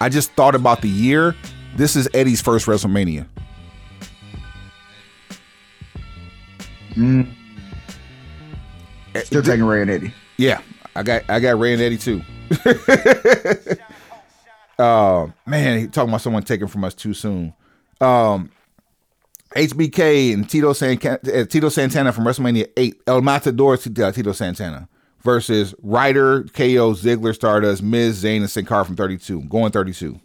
I 0.00 0.10
just 0.10 0.32
thought 0.32 0.54
about 0.54 0.82
the 0.82 0.88
year. 0.90 1.34
This 1.74 1.96
is 1.96 2.06
Eddie's 2.12 2.42
first 2.42 2.66
WrestleMania. 2.66 3.26
Mm. 6.96 7.28
Still 9.24 9.42
taking 9.42 9.64
Rey 9.64 9.82
and 9.82 9.90
Eddie. 9.90 10.14
Yeah, 10.36 10.60
I 10.96 11.02
got 11.02 11.22
I 11.28 11.40
got 11.40 11.58
Rey 11.58 11.72
and 11.72 11.82
Eddie 11.82 11.98
too. 11.98 12.22
uh, 14.78 15.28
man, 15.46 15.90
talking 15.90 16.08
about 16.10 16.20
someone 16.20 16.42
taken 16.42 16.66
from 16.66 16.84
us 16.84 16.94
too 16.94 17.14
soon. 17.14 17.54
Um, 18.00 18.50
HBK 19.54 20.34
and 20.34 20.48
Tito, 20.50 20.72
San- 20.72 20.98
uh, 20.98 21.44
Tito 21.44 21.68
Santana 21.68 22.12
from 22.12 22.24
WrestleMania 22.24 22.68
8, 22.76 23.02
El 23.06 23.22
Matador 23.22 23.74
uh, 23.74 24.12
Tito 24.12 24.32
Santana 24.32 24.88
versus 25.22 25.74
Ryder, 25.82 26.42
KO, 26.44 26.92
Ziggler, 26.94 27.34
Stardust, 27.34 27.82
Miz, 27.82 28.22
Zayn, 28.22 28.38
and 28.38 28.50
Sin 28.50 28.66
Cara 28.66 28.84
from 28.84 28.96
32. 28.96 29.42
Going 29.42 29.70
32. 29.70 30.20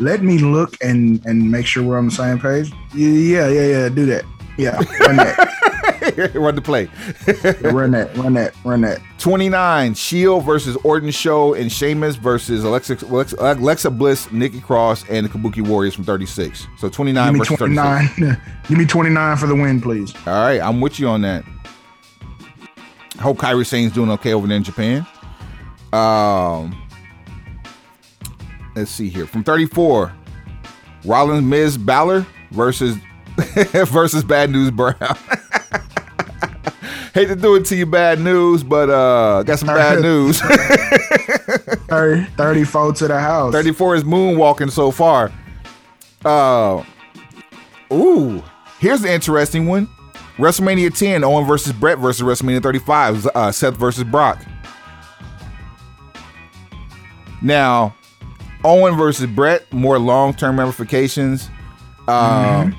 Let 0.00 0.22
me 0.22 0.38
look 0.38 0.74
and 0.82 1.24
and 1.26 1.50
make 1.50 1.66
sure 1.66 1.82
we're 1.82 1.98
on 1.98 2.06
the 2.06 2.12
same 2.12 2.38
page. 2.38 2.72
Yeah, 2.94 3.48
yeah, 3.48 3.66
yeah. 3.66 3.88
Do 3.88 4.06
that. 4.06 4.24
Yeah, 4.56 4.76
run 5.00 5.16
that, 5.16 6.34
Run 6.34 6.54
the 6.54 6.60
play. 6.60 6.84
run 7.70 7.92
that, 7.92 8.14
run 8.16 8.34
that, 8.34 8.54
run 8.64 8.80
that. 8.82 9.00
29, 9.18 9.94
Shield 9.94 10.44
versus 10.44 10.76
Orton 10.84 11.10
Show 11.10 11.54
and 11.54 11.70
Sheamus 11.70 12.16
versus 12.16 12.64
Alexa, 12.64 12.98
Alexa, 13.06 13.36
Alexa 13.38 13.90
Bliss, 13.90 14.30
Nikki 14.32 14.60
Cross, 14.60 15.08
and 15.08 15.24
the 15.24 15.30
Kabuki 15.30 15.66
Warriors 15.66 15.94
from 15.94 16.04
36. 16.04 16.66
So 16.78 16.88
29 16.88 17.26
Give 17.26 17.32
me 17.32 17.38
versus 17.38 17.56
twenty 17.56 17.76
36. 17.76 18.40
Give 18.68 18.78
me 18.78 18.84
twenty 18.84 19.10
nine 19.10 19.36
for 19.36 19.46
the 19.46 19.54
win, 19.54 19.80
please. 19.80 20.14
All 20.26 20.34
right, 20.34 20.60
I'm 20.60 20.80
with 20.80 20.98
you 20.98 21.08
on 21.08 21.22
that. 21.22 21.44
I 23.18 23.22
Hope 23.22 23.38
Kairi 23.38 23.66
Sane's 23.66 23.92
doing 23.92 24.10
okay 24.10 24.32
over 24.32 24.46
there 24.46 24.56
in 24.56 24.64
Japan. 24.64 25.06
Um, 25.92 26.76
let's 28.80 28.90
see 28.90 29.08
here. 29.08 29.26
From 29.26 29.44
34, 29.44 30.12
Rollins, 31.04 31.44
Miz, 31.44 31.78
Balor 31.78 32.26
versus 32.50 32.96
versus 33.36 34.24
Bad 34.24 34.50
News 34.50 34.70
Brown. 34.70 34.96
Hate 37.14 37.26
to 37.26 37.36
do 37.36 37.56
it 37.56 37.64
to 37.66 37.76
you, 37.76 37.86
bad 37.86 38.20
news, 38.20 38.62
but 38.62 38.88
uh, 38.88 39.42
got 39.42 39.58
some 39.58 39.66
bad 39.66 40.00
news. 40.02 40.40
30, 40.40 42.24
34 42.36 42.92
to 42.94 43.08
the 43.08 43.18
house. 43.18 43.52
34 43.52 43.96
is 43.96 44.04
moonwalking 44.04 44.70
so 44.70 44.92
far. 44.92 45.32
Uh, 46.24 46.84
ooh, 47.92 48.40
here's 48.78 49.02
the 49.02 49.12
interesting 49.12 49.66
one. 49.66 49.88
WrestleMania 50.36 50.96
10, 50.96 51.24
Owen 51.24 51.46
versus 51.46 51.72
Bret 51.72 51.98
versus 51.98 52.22
WrestleMania 52.22 52.62
35, 52.62 53.26
uh, 53.26 53.50
Seth 53.50 53.76
versus 53.76 54.04
Brock. 54.04 54.40
Now, 57.42 57.96
Owen 58.64 58.96
versus 58.96 59.26
Bret, 59.26 59.70
more 59.72 59.98
long 59.98 60.34
term 60.34 60.58
ramifications. 60.58 61.48
Um, 62.08 62.76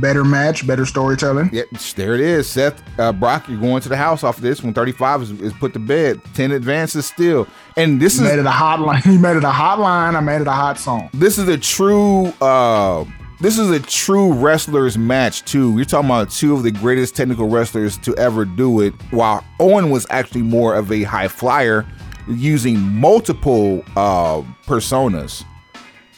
Better 0.00 0.22
match, 0.22 0.64
better 0.68 0.86
storytelling. 0.86 1.50
yeah, 1.52 1.64
there 1.96 2.14
it 2.14 2.20
is. 2.20 2.46
Seth, 2.48 2.80
uh, 3.00 3.12
Brock, 3.12 3.48
you're 3.48 3.58
going 3.60 3.82
to 3.82 3.88
the 3.88 3.96
house 3.96 4.22
off 4.22 4.36
of 4.36 4.42
this 4.44 4.62
when 4.62 4.72
35 4.72 5.22
is, 5.22 5.30
is 5.40 5.52
put 5.54 5.72
to 5.72 5.80
bed. 5.80 6.20
10 6.34 6.52
advances 6.52 7.06
still. 7.06 7.48
And 7.76 8.00
this 8.00 8.14
is 8.14 8.20
Made 8.20 8.38
it 8.38 8.46
a 8.46 8.50
hotline. 8.50 9.02
He 9.04 9.18
made 9.18 9.36
it 9.36 9.42
a 9.42 9.50
hotline. 9.50 10.14
I 10.14 10.20
made 10.20 10.42
it 10.42 10.46
a 10.46 10.52
hot 10.52 10.78
song. 10.78 11.10
this 11.12 11.38
is 11.38 11.48
a 11.48 11.58
true 11.58 12.26
uh 12.40 13.04
this 13.40 13.58
is 13.58 13.68
a 13.70 13.80
true 13.80 14.32
wrestlers 14.32 14.96
match 14.96 15.42
too. 15.44 15.74
You're 15.74 15.86
talking 15.86 16.08
about 16.08 16.30
two 16.30 16.54
of 16.54 16.62
the 16.62 16.70
greatest 16.70 17.16
technical 17.16 17.48
wrestlers 17.48 17.98
to 17.98 18.14
ever 18.16 18.44
do 18.44 18.82
it. 18.82 18.94
While 19.10 19.42
Owen 19.58 19.90
was 19.90 20.06
actually 20.10 20.42
more 20.42 20.76
of 20.76 20.92
a 20.92 21.02
high 21.02 21.26
flyer, 21.26 21.84
using 22.28 22.78
multiple 22.78 23.84
uh, 23.96 24.42
personas 24.66 25.44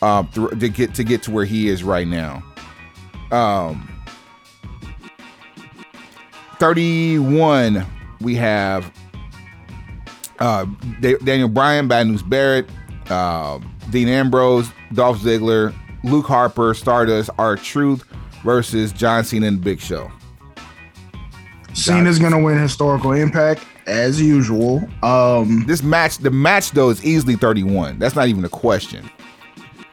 uh, 0.02 0.22
th- 0.34 0.58
to 0.58 0.68
get 0.68 0.94
to 0.94 1.04
get 1.04 1.22
to 1.24 1.30
where 1.30 1.44
he 1.44 1.68
is 1.68 1.82
right 1.84 2.06
now. 2.08 2.42
Um, 3.30 3.88
31, 6.58 7.84
we 8.20 8.34
have 8.36 8.92
uh, 10.38 10.66
Da- 11.00 11.16
Daniel 11.18 11.48
Bryan, 11.48 11.88
Bad 11.88 12.06
News 12.06 12.22
Barrett, 12.22 12.68
uh, 13.10 13.58
Dean 13.90 14.08
Ambrose, 14.08 14.70
Dolph 14.92 15.18
Ziggler, 15.20 15.74
Luke 16.04 16.26
Harper, 16.26 16.74
Stardust, 16.74 17.30
R 17.38 17.56
Truth 17.56 18.04
versus 18.44 18.92
John 18.92 19.24
Cena 19.24 19.46
and 19.46 19.60
Big 19.60 19.80
Show. 19.80 20.10
Cena's 21.74 22.18
gonna 22.18 22.40
win 22.40 22.58
historical 22.58 23.12
impact 23.12 23.64
as 23.86 24.20
usual. 24.20 24.88
Um, 25.02 25.64
This 25.66 25.82
match, 25.82 26.18
the 26.18 26.30
match 26.30 26.70
though, 26.72 26.90
is 26.90 27.04
easily 27.04 27.36
31. 27.36 27.98
That's 27.98 28.14
not 28.14 28.28
even 28.28 28.44
a 28.44 28.48
question. 28.48 29.10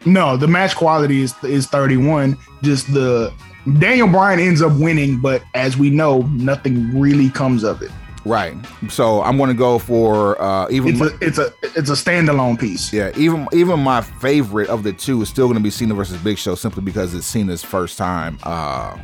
no, 0.05 0.37
the 0.37 0.47
match 0.47 0.75
quality 0.75 1.21
is 1.21 1.33
is 1.43 1.67
31. 1.67 2.37
Just 2.63 2.91
the 2.93 3.33
Daniel 3.79 4.07
Bryan 4.07 4.39
ends 4.39 4.61
up 4.61 4.71
winning, 4.79 5.19
but 5.19 5.43
as 5.53 5.77
we 5.77 5.89
know, 5.89 6.21
nothing 6.31 6.99
really 6.99 7.29
comes 7.29 7.63
of 7.63 7.81
it. 7.81 7.91
Right. 8.25 8.53
So 8.89 9.21
I'm 9.23 9.37
gonna 9.37 9.53
go 9.53 9.79
for 9.79 10.41
uh, 10.41 10.67
even. 10.69 10.89
It's 10.89 11.01
a 11.01 11.17
it's 11.21 11.37
a 11.37 11.53
it's 11.79 11.89
a 11.89 11.93
standalone 11.93 12.59
piece. 12.59 12.91
Yeah, 12.93 13.11
even 13.17 13.47
even 13.53 13.79
my 13.79 14.01
favorite 14.01 14.69
of 14.69 14.83
the 14.83 14.93
two 14.93 15.21
is 15.21 15.29
still 15.29 15.47
going 15.47 15.57
to 15.57 15.63
be 15.63 15.69
Cena 15.69 15.93
versus 15.93 16.17
Big 16.17 16.37
Show, 16.37 16.55
simply 16.55 16.83
because 16.83 17.13
it's 17.15 17.25
Cena's 17.25 17.63
first 17.63 17.97
time, 17.97 18.37
uh, 18.43 18.97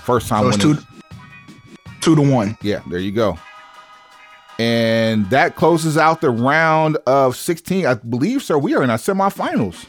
first 0.00 0.28
time 0.28 0.50
So 0.52 0.58
winning. 0.58 0.82
two 0.82 0.86
two 2.00 2.16
to 2.16 2.22
one. 2.22 2.58
Yeah, 2.60 2.80
there 2.90 2.98
you 2.98 3.12
go. 3.12 3.38
And 4.58 5.28
that 5.30 5.56
closes 5.56 5.98
out 5.98 6.20
the 6.20 6.30
round 6.30 6.96
of 7.06 7.36
16. 7.36 7.86
I 7.86 7.94
believe, 7.94 8.42
sir, 8.42 8.56
we 8.56 8.74
are 8.74 8.82
in 8.82 8.90
our 8.90 8.96
semifinals. 8.96 9.84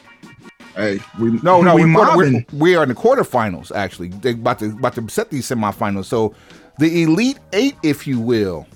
Hey, 0.76 1.00
we 1.18 1.30
No, 1.42 1.62
no, 1.62 1.74
we 1.74 1.86
we 1.86 1.94
quarter, 1.94 2.44
we 2.52 2.76
are 2.76 2.82
in 2.82 2.88
the 2.90 2.94
quarterfinals. 2.94 3.74
Actually, 3.74 4.08
they 4.08 4.32
about 4.32 4.58
to 4.60 4.66
about 4.66 4.94
to 4.94 5.08
set 5.08 5.30
these 5.30 5.48
semifinals. 5.48 6.04
So, 6.04 6.34
the 6.78 7.02
elite 7.02 7.38
eight, 7.52 7.76
if 7.82 8.06
you 8.06 8.20
will, 8.20 8.66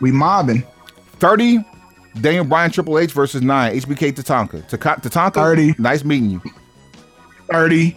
We 0.00 0.12
mobbing. 0.12 0.64
30. 1.18 1.64
Daniel 2.20 2.44
Bryan 2.44 2.70
Triple 2.70 2.98
H 2.98 3.12
versus 3.12 3.42
nine 3.42 3.78
HBK 3.78 4.12
Tatanka. 4.12 4.68
Tatanka, 4.68 5.34
30. 5.34 5.74
Nice 5.78 6.02
meeting 6.04 6.30
you. 6.30 6.40
30 7.52 7.96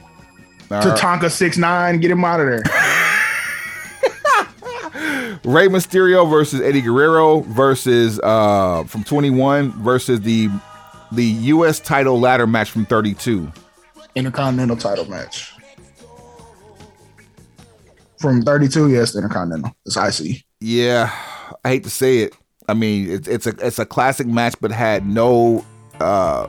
All 0.70 0.80
right. 0.80 1.00
Tonka 1.00 1.32
six 1.32 1.58
nine. 1.58 2.00
Get 2.00 2.12
him 2.12 2.24
out 2.26 2.40
of 2.40 2.48
there. 2.48 2.64
Rey 5.44 5.68
Mysterio 5.68 6.30
versus 6.30 6.62
Eddie 6.62 6.82
Guerrero 6.82 7.42
versus 7.42 8.20
uh 8.22 8.84
from 8.86 9.04
21 9.04 9.72
versus 9.84 10.22
the 10.22 10.50
the 11.12 11.26
US 11.26 11.80
title 11.80 12.20
ladder 12.20 12.48
match 12.48 12.72
from 12.72 12.86
32. 12.86 13.52
Intercontinental 14.16 14.78
title 14.78 15.06
match. 15.10 15.54
From 18.20 18.42
32, 18.42 18.92
yes, 18.92 19.16
Intercontinental. 19.16 19.76
It's 19.86 19.98
IC. 19.98 20.44
Yeah, 20.62 21.14
I 21.66 21.70
hate 21.70 21.84
to 21.84 21.90
say 21.90 22.20
it. 22.20 22.34
I 22.70 22.74
mean, 22.74 23.12
it's 23.12 23.28
it's 23.28 23.46
a 23.46 23.56
it's 23.60 23.80
a 23.80 23.86
classic 23.86 24.28
match, 24.28 24.56
but 24.62 24.72
had 24.72 25.06
no 25.06 25.66
uh 26.00 26.48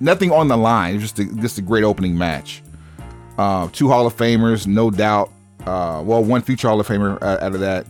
nothing 0.00 0.32
on 0.32 0.48
the 0.48 0.56
line. 0.56 0.94
It 0.94 0.98
was 0.98 1.12
just 1.12 1.18
a, 1.18 1.24
just 1.36 1.58
a 1.58 1.62
great 1.62 1.84
opening 1.84 2.18
match. 2.18 2.62
Uh, 3.38 3.68
two 3.72 3.88
Hall 3.88 4.06
of 4.06 4.16
Famers, 4.16 4.66
no 4.66 4.90
doubt. 4.90 5.30
Uh, 5.60 6.02
well, 6.04 6.24
one 6.24 6.42
future 6.42 6.68
Hall 6.68 6.80
of 6.80 6.88
Famer 6.88 7.20
uh, 7.22 7.38
out 7.40 7.54
of 7.54 7.60
that, 7.60 7.86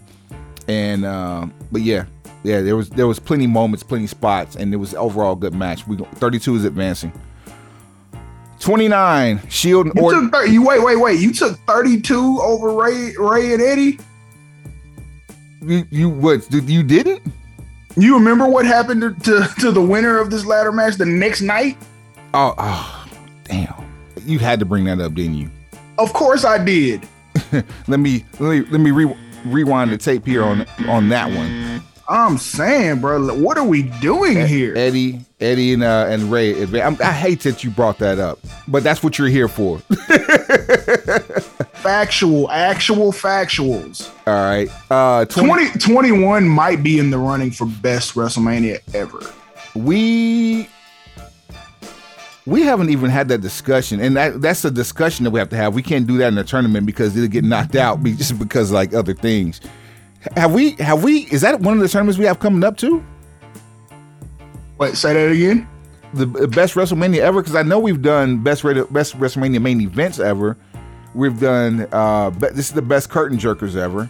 and 0.68 1.04
uh, 1.04 1.46
but 1.70 1.82
yeah, 1.82 2.04
yeah, 2.42 2.60
there 2.60 2.76
was 2.76 2.90
there 2.90 3.06
was 3.06 3.18
plenty 3.18 3.46
moments, 3.46 3.82
plenty 3.82 4.06
spots, 4.06 4.56
and 4.56 4.72
it 4.72 4.76
was 4.76 4.94
overall 4.94 5.32
a 5.32 5.36
good 5.36 5.54
match. 5.54 5.86
We 5.86 5.96
32 5.96 6.56
is 6.56 6.64
advancing. 6.64 7.12
29 8.60 9.48
Shield 9.48 9.86
You 9.94 10.02
Orton. 10.02 10.22
took 10.24 10.32
30, 10.32 10.52
you 10.52 10.66
wait, 10.66 10.82
wait, 10.82 10.96
wait. 10.96 11.20
You 11.20 11.32
took 11.32 11.58
32 11.66 12.40
over 12.40 12.70
Rey 12.70 13.12
Rey 13.18 13.52
and 13.52 13.62
Eddie? 13.62 13.98
You, 15.62 15.84
you 15.90 16.08
what? 16.08 16.48
Did 16.48 16.68
you 16.68 16.82
didn't? 16.82 17.22
You 17.96 18.14
remember 18.14 18.46
what 18.46 18.66
happened 18.66 19.00
to, 19.02 19.14
to, 19.24 19.48
to 19.60 19.72
the 19.72 19.80
winner 19.80 20.18
of 20.18 20.30
this 20.30 20.44
ladder 20.44 20.72
match 20.72 20.96
the 20.96 21.06
next 21.06 21.40
night? 21.40 21.76
Oh, 22.34 22.54
oh, 22.58 23.06
damn! 23.44 23.74
You 24.24 24.38
had 24.38 24.58
to 24.60 24.66
bring 24.66 24.84
that 24.84 25.00
up, 25.00 25.14
didn't 25.14 25.34
you? 25.34 25.50
Of 25.98 26.12
course 26.12 26.44
I 26.44 26.62
did. 26.62 27.06
let 27.88 28.00
me 28.00 28.24
let 28.38 28.50
me 28.50 28.60
let 28.70 28.80
me 28.80 28.90
re- 28.90 29.16
rewind 29.52 29.90
the 29.90 29.98
tape 29.98 30.26
here 30.26 30.44
on 30.44 30.66
on 30.88 31.08
that 31.10 31.30
one. 31.30 31.82
I'm 32.08 32.38
saying, 32.38 33.00
bro, 33.00 33.34
what 33.34 33.58
are 33.58 33.66
we 33.66 33.82
doing 33.82 34.46
here? 34.46 34.74
Eddie, 34.76 35.20
Eddie, 35.40 35.72
and 35.72 35.82
uh, 35.82 36.06
and 36.08 36.30
Rey. 36.30 36.62
I'm, 36.80 36.96
I 37.02 37.12
hate 37.12 37.40
that 37.40 37.64
you 37.64 37.70
brought 37.70 37.98
that 37.98 38.18
up, 38.18 38.38
but 38.68 38.84
that's 38.84 39.02
what 39.02 39.18
you're 39.18 39.28
here 39.28 39.48
for. 39.48 39.78
Factual, 41.86 42.50
actual 42.50 43.12
factuals. 43.12 44.10
All 44.26 44.34
right. 44.34 44.68
Uh, 44.90 45.24
20, 45.24 45.70
20, 45.70 45.78
21 45.78 46.48
might 46.48 46.82
be 46.82 46.98
in 46.98 47.10
the 47.10 47.18
running 47.18 47.50
for 47.50 47.66
best 47.66 48.14
WrestleMania 48.14 48.80
ever. 48.94 49.20
We 49.74 50.68
we 52.46 52.62
haven't 52.62 52.90
even 52.90 53.10
had 53.10 53.28
that 53.28 53.40
discussion, 53.40 54.00
and 54.00 54.16
that 54.16 54.40
that's 54.40 54.64
a 54.64 54.70
discussion 54.70 55.24
that 55.24 55.30
we 55.30 55.40
have 55.40 55.48
to 55.50 55.56
have. 55.56 55.74
We 55.74 55.82
can't 55.82 56.06
do 56.06 56.16
that 56.18 56.28
in 56.28 56.38
a 56.38 56.44
tournament 56.44 56.86
because 56.86 57.16
it'll 57.16 57.28
get 57.28 57.44
knocked 57.44 57.74
out 57.74 58.02
just 58.04 58.38
because 58.38 58.70
like 58.70 58.94
other 58.94 59.14
things. 59.14 59.60
Have 60.36 60.54
we? 60.54 60.72
Have 60.72 61.02
we? 61.02 61.22
Is 61.32 61.40
that 61.40 61.60
one 61.60 61.74
of 61.74 61.80
the 61.80 61.88
tournaments 61.88 62.18
we 62.18 62.24
have 62.24 62.38
coming 62.38 62.62
up 62.62 62.76
too? 62.76 63.04
Wait, 64.78 64.96
say 64.96 65.12
that 65.12 65.32
again. 65.32 65.68
The 66.14 66.26
best 66.26 66.74
WrestleMania 66.74 67.18
ever 67.18 67.42
because 67.42 67.56
I 67.56 67.62
know 67.62 67.78
we've 67.78 68.00
done 68.00 68.42
best 68.42 68.62
best 68.62 69.18
WrestleMania 69.18 69.60
main 69.60 69.80
events 69.80 70.18
ever. 70.18 70.56
We've 71.14 71.38
done 71.38 71.88
uh 71.92 72.30
this 72.30 72.68
is 72.68 72.72
the 72.72 72.82
best 72.82 73.10
curtain 73.10 73.38
jerkers 73.38 73.76
ever. 73.76 74.08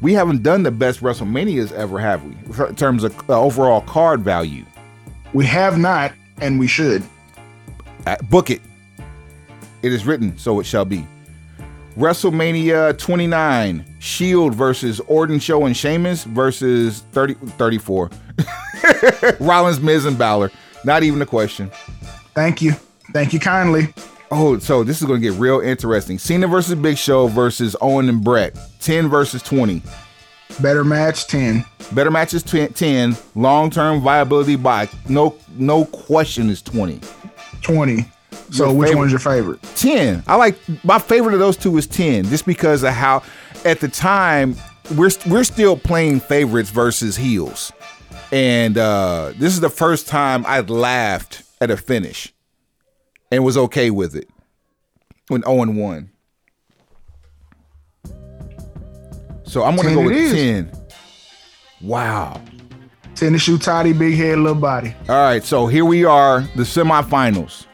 We 0.00 0.12
haven't 0.12 0.42
done 0.42 0.62
the 0.62 0.70
best 0.70 1.00
WrestleManias 1.00 1.72
ever, 1.72 1.98
have 1.98 2.22
we? 2.24 2.36
In 2.66 2.76
terms 2.76 3.02
of 3.02 3.18
uh, 3.28 3.40
overall 3.40 3.80
card 3.80 4.20
value. 4.20 4.64
We 5.32 5.46
have 5.46 5.78
not, 5.78 6.12
and 6.40 6.58
we 6.60 6.66
should. 6.66 7.02
Uh, 8.06 8.16
book 8.30 8.50
it. 8.50 8.60
It 9.82 9.92
is 9.92 10.06
written, 10.06 10.38
so 10.38 10.60
it 10.60 10.64
shall 10.64 10.84
be. 10.84 11.06
WrestleMania 11.96 12.96
29, 12.98 13.84
Shield 13.98 14.54
versus 14.54 15.00
Orton 15.00 15.38
Show 15.38 15.64
and 15.66 15.76
Sheamus 15.76 16.24
versus 16.24 17.00
30, 17.12 17.34
34. 17.34 18.10
Rollins, 19.40 19.80
Miz, 19.80 20.04
and 20.04 20.18
Balor. 20.18 20.50
Not 20.84 21.02
even 21.02 21.20
a 21.22 21.26
question. 21.26 21.70
Thank 22.34 22.60
you. 22.60 22.72
Thank 23.12 23.32
you 23.32 23.40
kindly. 23.40 23.94
Oh, 24.30 24.58
so 24.58 24.84
this 24.84 25.00
is 25.00 25.06
going 25.06 25.20
to 25.22 25.30
get 25.30 25.38
real 25.38 25.60
interesting. 25.60 26.18
Cena 26.18 26.46
versus 26.46 26.74
Big 26.74 26.98
Show 26.98 27.28
versus 27.28 27.74
Owen 27.80 28.08
and 28.08 28.22
Bret. 28.22 28.58
10 28.80 29.08
versus 29.08 29.42
20. 29.42 29.82
Better 30.60 30.84
match 30.84 31.26
10. 31.26 31.64
Better 31.92 32.10
match 32.10 32.34
is 32.34 32.42
10. 32.42 33.16
Long-term 33.34 34.00
viability 34.00 34.56
by 34.56 34.88
no 35.08 35.36
no 35.56 35.84
question 35.86 36.50
is 36.50 36.62
20. 36.62 37.00
20. 37.66 38.04
So 38.50 38.72
which 38.72 38.88
favorite? 38.88 38.98
one's 38.98 39.12
your 39.12 39.18
favorite? 39.18 39.60
10. 39.76 40.22
I 40.26 40.36
like 40.36 40.56
my 40.84 40.98
favorite 40.98 41.34
of 41.34 41.40
those 41.40 41.56
two 41.56 41.76
is 41.78 41.86
10 41.86 42.24
just 42.26 42.46
because 42.46 42.82
of 42.84 42.92
how 42.92 43.22
at 43.64 43.80
the 43.80 43.88
time 43.88 44.54
we're 44.96 45.10
we're 45.28 45.42
still 45.44 45.76
playing 45.76 46.20
favorites 46.20 46.70
versus 46.70 47.16
heels. 47.16 47.72
And 48.30 48.78
uh 48.78 49.32
this 49.36 49.52
is 49.52 49.60
the 49.60 49.68
first 49.68 50.06
time 50.06 50.44
I 50.46 50.60
laughed 50.60 51.42
at 51.60 51.70
a 51.70 51.76
finish 51.76 52.32
and 53.32 53.44
was 53.44 53.56
okay 53.56 53.90
with 53.90 54.14
it 54.14 54.28
when 55.28 55.42
Owen 55.44 55.74
won. 55.76 56.10
So 59.44 59.64
I'm 59.64 59.74
gonna 59.76 59.94
go 59.94 60.02
with. 60.04 60.32
10. 60.32 60.70
Wow. 61.80 62.40
Tennis 63.16 63.40
shoe 63.40 63.56
toddy, 63.56 63.94
big 63.94 64.14
head, 64.14 64.38
little 64.38 64.54
body. 64.54 64.94
All 65.08 65.16
right, 65.16 65.42
so 65.42 65.66
here 65.66 65.86
we 65.86 66.04
are, 66.04 66.42
the 66.54 66.64
semifinals. 66.64 67.64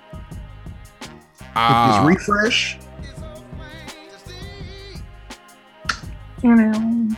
Uh, 1.57 2.05
refresh. 2.07 2.79
You 6.45 6.55
know. 6.55 7.09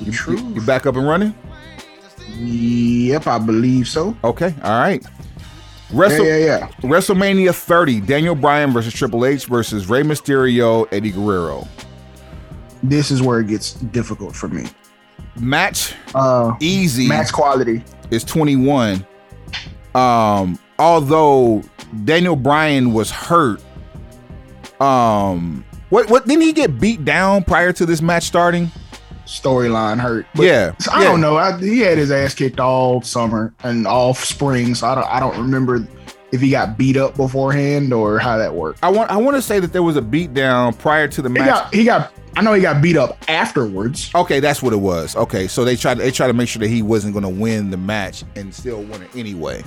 You, 0.00 0.12
you 0.54 0.60
back 0.62 0.86
up 0.86 0.96
and 0.96 1.06
running? 1.06 1.34
Yep, 2.36 3.28
I 3.28 3.38
believe 3.38 3.86
so. 3.86 4.16
Okay, 4.24 4.52
all 4.64 4.80
right. 4.80 5.04
Wrestle, 5.92 6.26
yeah, 6.26 6.36
yeah, 6.38 6.58
yeah. 6.58 6.66
WrestleMania 6.88 7.54
30, 7.54 8.00
Daniel 8.00 8.34
Bryan 8.34 8.72
versus 8.72 8.92
Triple 8.92 9.24
H 9.24 9.46
versus 9.46 9.88
Rey 9.88 10.02
Mysterio, 10.02 10.88
Eddie 10.90 11.12
Guerrero. 11.12 11.68
This 12.82 13.12
is 13.12 13.22
where 13.22 13.38
it 13.38 13.46
gets 13.46 13.74
difficult 13.74 14.34
for 14.34 14.48
me. 14.48 14.66
Match 15.36 15.94
uh, 16.14 16.54
easy. 16.60 17.08
Match 17.08 17.32
quality 17.32 17.82
is 18.10 18.24
21. 18.24 19.06
Um, 19.94 20.58
although 20.78 21.62
Daniel 22.04 22.36
Bryan 22.36 22.92
was 22.92 23.10
hurt. 23.10 23.62
Um, 24.80 25.64
what 25.90 26.10
what 26.10 26.26
didn't 26.26 26.42
he 26.42 26.52
get 26.52 26.80
beat 26.80 27.04
down 27.04 27.44
prior 27.44 27.72
to 27.72 27.86
this 27.86 28.02
match 28.02 28.24
starting? 28.24 28.70
Storyline 29.26 30.00
hurt. 30.00 30.26
But 30.34 30.44
yeah, 30.44 30.74
I 30.90 31.02
yeah. 31.02 31.08
don't 31.08 31.20
know. 31.20 31.36
I, 31.36 31.58
he 31.58 31.80
had 31.80 31.98
his 31.98 32.10
ass 32.10 32.34
kicked 32.34 32.60
all 32.60 33.00
summer 33.02 33.54
and 33.62 33.86
all 33.86 34.14
spring, 34.14 34.74
so 34.74 34.88
I 34.88 34.94
don't 34.94 35.06
I 35.06 35.20
don't 35.20 35.38
remember 35.38 35.86
if 36.32 36.40
he 36.40 36.50
got 36.50 36.78
beat 36.78 36.96
up 36.96 37.14
beforehand 37.14 37.92
or 37.92 38.18
how 38.18 38.38
that 38.38 38.54
worked. 38.54 38.80
I 38.82 38.88
want 38.88 39.10
I 39.10 39.18
want 39.18 39.36
to 39.36 39.42
say 39.42 39.60
that 39.60 39.72
there 39.72 39.82
was 39.82 39.96
a 39.96 40.02
beat 40.02 40.34
down 40.34 40.72
prior 40.72 41.06
to 41.08 41.22
the 41.22 41.28
match. 41.28 41.42
He 41.42 41.50
got, 41.50 41.74
he 41.74 41.84
got 41.84 42.12
I 42.34 42.40
know 42.40 42.54
he 42.54 42.62
got 42.62 42.82
beat 42.82 42.96
up 42.96 43.18
afterwards. 43.28 44.10
Okay, 44.14 44.40
that's 44.40 44.62
what 44.62 44.72
it 44.72 44.78
was. 44.78 45.14
Okay, 45.14 45.46
so 45.46 45.64
they 45.64 45.76
tried 45.76 45.98
they 45.98 46.10
tried 46.10 46.28
to 46.28 46.32
make 46.32 46.48
sure 46.48 46.60
that 46.60 46.68
he 46.68 46.82
wasn't 46.82 47.12
going 47.12 47.24
to 47.24 47.40
win 47.40 47.70
the 47.70 47.76
match 47.76 48.24
and 48.34 48.54
still 48.54 48.82
win 48.82 49.02
it 49.02 49.14
anyway. 49.14 49.62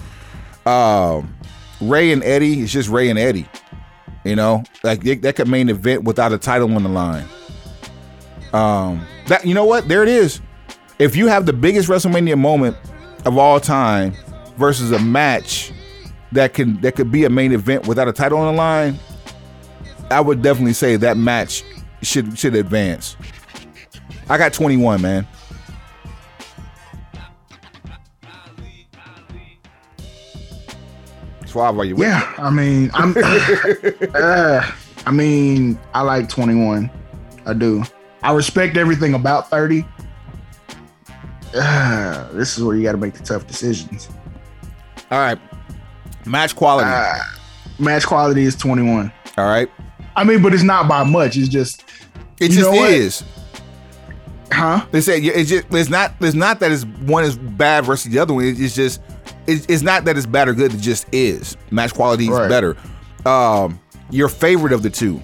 Um, 0.66 1.36
Rey 1.80 2.11
and 2.11 2.24
Eddie, 2.24 2.61
it's 2.61 2.72
just 2.72 2.89
Rey 2.89 3.09
and 3.09 3.20
Eddie. 3.20 3.47
You 4.24 4.36
know, 4.36 4.63
like 4.84 5.03
that 5.22 5.36
could 5.36 5.47
main 5.47 5.70
event 5.70 6.03
without 6.03 6.34
a 6.34 6.39
title 6.39 6.74
on 6.76 6.82
the 6.82 6.89
line. 6.89 7.26
Um, 8.53 9.05
that 9.28 9.45
you 9.45 9.53
know 9.53 9.66
what? 9.66 9.88
There 9.88 10.01
it 10.01 10.09
is. 10.09 10.41
If 10.97 11.16
you 11.16 11.28
have 11.28 11.45
the 11.45 11.53
biggest 11.53 11.89
WrestleMania 11.89 12.39
moment 12.39 12.76
of 13.26 13.38
all 13.38 13.59
time 13.59 14.13
versus 14.57 14.91
a 14.91 14.99
match 14.99 15.72
that 16.36 16.54
can 16.54 16.80
that 16.82 16.96
could 16.96 17.12
be 17.12 17.26
a 17.26 17.30
main 17.30 17.52
event 17.52 17.88
without 17.88 18.08
a 18.08 18.14
title 18.14 18.38
on 18.38 18.54
the 18.54 18.58
line, 18.58 19.00
I 20.12 20.22
would 20.22 20.42
definitely 20.42 20.74
say 20.74 20.96
that 20.98 21.18
match 21.18 21.64
should 22.02 22.38
should 22.38 22.56
advance. 22.56 23.18
I 24.30 24.38
got 24.38 24.54
21, 24.54 25.02
man. 25.02 25.28
Suave, 31.46 31.78
are 31.78 31.86
you? 31.86 31.96
Yeah, 31.98 32.34
I 32.38 32.50
mean, 32.50 32.92
I'm. 32.94 33.16
uh, 34.16 34.72
I 35.06 35.12
mean, 35.12 35.80
I 35.94 36.02
like 36.02 36.28
21. 36.28 36.90
I 37.46 37.54
do. 37.54 37.84
I 38.24 38.34
respect 38.34 38.76
everything 38.76 39.14
about 39.14 39.50
30. 39.52 39.86
Uh, 41.56 42.32
this 42.34 42.58
is 42.58 42.64
where 42.64 42.76
you 42.76 42.84
got 42.84 42.94
to 42.94 42.98
make 42.98 43.14
the 43.14 43.24
tough 43.24 43.48
decisions. 43.48 44.10
All 45.12 45.20
right, 45.20 45.40
match 46.26 46.55
quality. 46.55 46.89
Uh, 46.89 47.23
match 47.80 48.05
quality 48.05 48.43
is 48.43 48.55
21. 48.55 49.11
All 49.38 49.45
right. 49.45 49.69
I 50.15 50.23
mean, 50.23 50.41
but 50.41 50.53
it's 50.53 50.63
not 50.63 50.88
by 50.88 51.03
much. 51.03 51.38
It's 51.38 51.49
just 51.49 51.84
it 52.39 52.51
just 52.51 52.73
is. 52.73 53.23
Huh? 54.51 54.86
They 54.91 55.01
say 55.01 55.19
it's 55.19 55.49
just 55.49 55.65
it's 55.71 55.89
not 55.89 56.13
it's 56.21 56.36
not 56.36 56.59
that 56.59 56.71
it's 56.71 56.86
one 56.86 57.23
is 57.23 57.38
bad 57.38 57.86
versus 57.86 58.11
the 58.11 58.19
other 58.19 58.34
one. 58.34 58.45
It's 58.45 58.76
just 58.76 59.01
it's, 59.47 59.65
it's 59.67 59.82
not 59.82 60.05
that 60.05 60.17
it's 60.17 60.26
bad 60.26 60.47
or 60.47 60.53
good. 60.53 60.73
It 60.73 60.78
just 60.78 61.07
is. 61.13 61.57
Match 61.71 61.93
quality 61.93 62.26
is 62.26 62.32
right. 62.32 62.49
better. 62.49 62.78
Um, 63.26 63.80
your 64.10 64.30
favorite 64.30 64.72
of 64.73 64.84
the 64.84 64.89
two? 64.89 65.22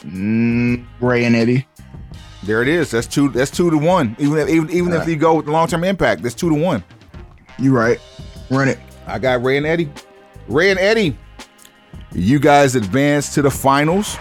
Mm, 0.00 0.86
Rey 1.00 1.24
and 1.24 1.36
Eddie. 1.36 1.66
There 2.44 2.62
it 2.62 2.68
is. 2.68 2.90
That's 2.90 3.06
two. 3.06 3.28
That's 3.30 3.50
two 3.50 3.70
to 3.70 3.78
one. 3.78 4.16
Even 4.18 4.38
if, 4.38 4.48
even 4.48 4.70
even 4.70 4.92
if 4.92 5.08
you 5.08 5.16
go 5.16 5.36
with 5.36 5.46
the 5.46 5.52
long 5.52 5.68
term 5.68 5.84
impact, 5.84 6.22
that's 6.22 6.34
two 6.34 6.48
to 6.48 6.54
one. 6.54 6.84
You 7.58 7.76
right. 7.76 8.00
Run 8.50 8.68
it. 8.68 8.78
I 9.06 9.18
got 9.18 9.42
Rey 9.42 9.56
and 9.56 9.66
Eddie. 9.66 9.90
Rey 10.48 10.70
and 10.70 10.78
Eddie. 10.78 11.16
You 12.12 12.38
guys 12.38 12.74
advance 12.74 13.34
to 13.34 13.42
the 13.42 13.50
finals. 13.50 14.16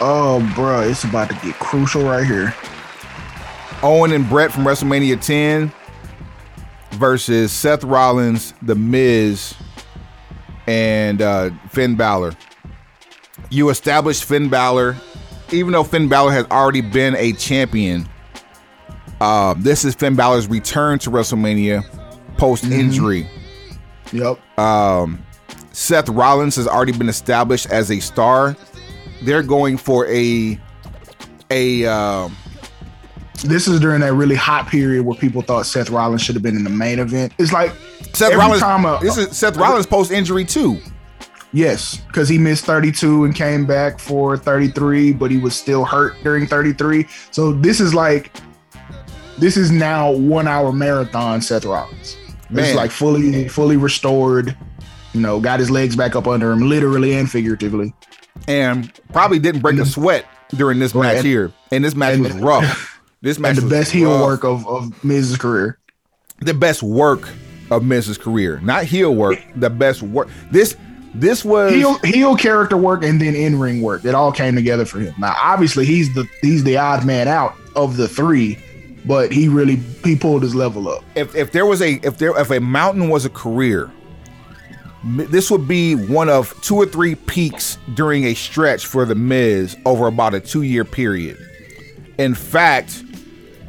Oh, 0.00 0.48
bro, 0.54 0.82
it's 0.82 1.04
about 1.04 1.28
to 1.30 1.34
get 1.36 1.58
crucial 1.58 2.04
right 2.04 2.26
here. 2.26 2.54
Owen 3.82 4.12
and 4.12 4.28
Bret 4.28 4.52
from 4.52 4.64
WrestleMania 4.64 5.20
10 5.20 5.72
versus 6.92 7.52
Seth 7.52 7.84
Rollins, 7.84 8.54
The 8.62 8.74
Miz, 8.74 9.54
and 10.66 11.22
uh, 11.22 11.50
Finn 11.70 11.96
Balor. 11.96 12.36
You 13.50 13.70
established 13.70 14.24
Finn 14.24 14.48
Balor, 14.48 14.96
even 15.52 15.72
though 15.72 15.84
Finn 15.84 16.08
Balor 16.08 16.32
has 16.32 16.44
already 16.46 16.80
been 16.80 17.14
a 17.16 17.32
champion. 17.32 18.08
Uh, 19.20 19.54
this 19.58 19.84
is 19.84 19.94
Finn 19.94 20.16
Balor's 20.16 20.48
return 20.48 20.98
to 21.00 21.10
WrestleMania 21.10 21.84
post 22.38 22.64
injury. 22.64 23.24
Mm-hmm. 23.24 24.16
Yep. 24.16 24.58
Um, 24.58 25.24
Seth 25.72 26.08
Rollins 26.08 26.56
has 26.56 26.66
already 26.66 26.92
been 26.92 27.08
established 27.08 27.66
as 27.70 27.90
a 27.90 28.00
star. 28.00 28.56
They're 29.22 29.42
going 29.42 29.76
for 29.76 30.06
a 30.08 30.58
a. 31.50 31.86
Uh, 31.86 32.28
this 33.44 33.68
is 33.68 33.78
during 33.78 34.00
that 34.00 34.14
really 34.14 34.34
hot 34.34 34.66
period 34.68 35.04
where 35.04 35.16
people 35.16 35.42
thought 35.42 35.66
Seth 35.66 35.90
Rollins 35.90 36.22
should 36.22 36.34
have 36.34 36.42
been 36.42 36.56
in 36.56 36.64
the 36.64 36.70
main 36.70 36.98
event. 36.98 37.32
It's 37.38 37.52
like 37.52 37.72
Seth 38.12 38.34
Rollins. 38.34 38.62
A, 38.62 38.98
this 39.00 39.16
is 39.16 39.36
Seth 39.36 39.56
Rollins 39.56 39.86
post 39.86 40.10
injury 40.10 40.44
too. 40.44 40.80
Yes, 41.52 41.98
because 42.08 42.28
he 42.28 42.36
missed 42.36 42.64
32 42.66 43.24
and 43.24 43.34
came 43.34 43.64
back 43.64 43.98
for 43.98 44.36
33, 44.36 45.12
but 45.12 45.30
he 45.30 45.38
was 45.38 45.56
still 45.56 45.84
hurt 45.84 46.14
during 46.22 46.46
33. 46.46 47.06
So 47.30 47.52
this 47.52 47.80
is 47.80 47.94
like, 47.94 48.36
this 49.38 49.56
is 49.56 49.70
now 49.70 50.10
one 50.10 50.46
hour 50.46 50.72
marathon 50.72 51.40
Seth 51.40 51.64
Rollins. 51.64 52.16
Man. 52.50 52.64
It's 52.64 52.74
like 52.74 52.90
fully, 52.90 53.48
fully 53.48 53.76
restored. 53.76 54.56
You 55.12 55.20
know, 55.20 55.40
got 55.40 55.58
his 55.60 55.70
legs 55.70 55.96
back 55.96 56.14
up 56.16 56.26
under 56.26 56.50
him, 56.52 56.68
literally 56.68 57.14
and 57.14 57.30
figuratively. 57.30 57.94
and 58.46 58.92
probably 59.12 59.38
didn't 59.38 59.62
break 59.62 59.76
a 59.76 59.80
mm-hmm. 59.80 59.88
sweat 59.88 60.26
during 60.50 60.78
this 60.78 60.94
Right, 60.94 61.16
match 61.16 61.24
here. 61.24 61.52
And 61.72 61.84
this 61.84 61.94
match 61.94 62.14
and- 62.14 62.24
was 62.24 62.34
rough. 62.34 63.00
This 63.20 63.38
match 63.38 63.58
And 63.58 63.66
the 63.66 63.70
best 63.70 63.90
heel 63.90 64.10
work 64.22 64.44
of, 64.44 64.66
of 64.68 65.02
Miz's 65.02 65.36
career. 65.38 65.78
the 66.40 66.54
best 66.54 66.82
work 66.84 67.28
of 67.70 67.82
Miz's 67.84 68.16
career, 68.16 68.60
not 68.62 68.84
heel 68.84 69.12
work. 69.14 69.42
The 69.56 69.70
best 69.70 70.02
work. 70.02 70.28
This 70.52 70.76
this 71.14 71.44
was 71.44 71.72
Heel, 71.72 71.98
heel 72.04 72.36
character 72.36 72.76
work 72.76 73.02
and 73.02 73.20
then 73.20 73.34
in 73.34 73.58
ring 73.58 73.82
work. 73.82 74.04
It 74.04 74.14
all 74.14 74.30
came 74.30 74.54
together 74.54 74.84
for 74.84 75.00
him. 75.00 75.14
Now, 75.18 75.34
obviously, 75.42 75.84
he's 75.84 76.14
the 76.14 76.28
he's 76.42 76.62
the 76.64 76.76
odd 76.76 77.04
man 77.04 77.26
out 77.26 77.54
of 77.74 77.96
the 77.96 78.06
three, 78.06 78.56
but 79.08 79.32
he 79.32 79.48
really 79.48 79.76
he 80.04 80.14
pulled 80.14 80.42
his 80.42 80.54
level 80.54 80.88
up. 80.88 81.02
if 81.16 81.34
if 81.34 81.50
there 81.50 81.64
was 81.64 81.80
a 81.80 81.94
if 82.06 82.18
there 82.18 82.38
if 82.38 82.50
a 82.50 82.60
mountain 82.60 83.08
was 83.08 83.24
a 83.24 83.30
career, 83.30 83.90
this 85.02 85.50
would 85.50 85.66
be 85.66 85.94
one 85.94 86.28
of 86.28 86.54
two 86.60 86.76
or 86.76 86.86
three 86.86 87.14
peaks 87.14 87.78
during 87.94 88.24
a 88.24 88.34
stretch 88.34 88.86
for 88.86 89.06
the 89.06 89.14
Miz 89.14 89.76
over 89.86 90.06
about 90.06 90.34
a 90.34 90.40
two 90.40 90.62
year 90.62 90.84
period. 90.84 91.38
In 92.18 92.34
fact, 92.34 93.02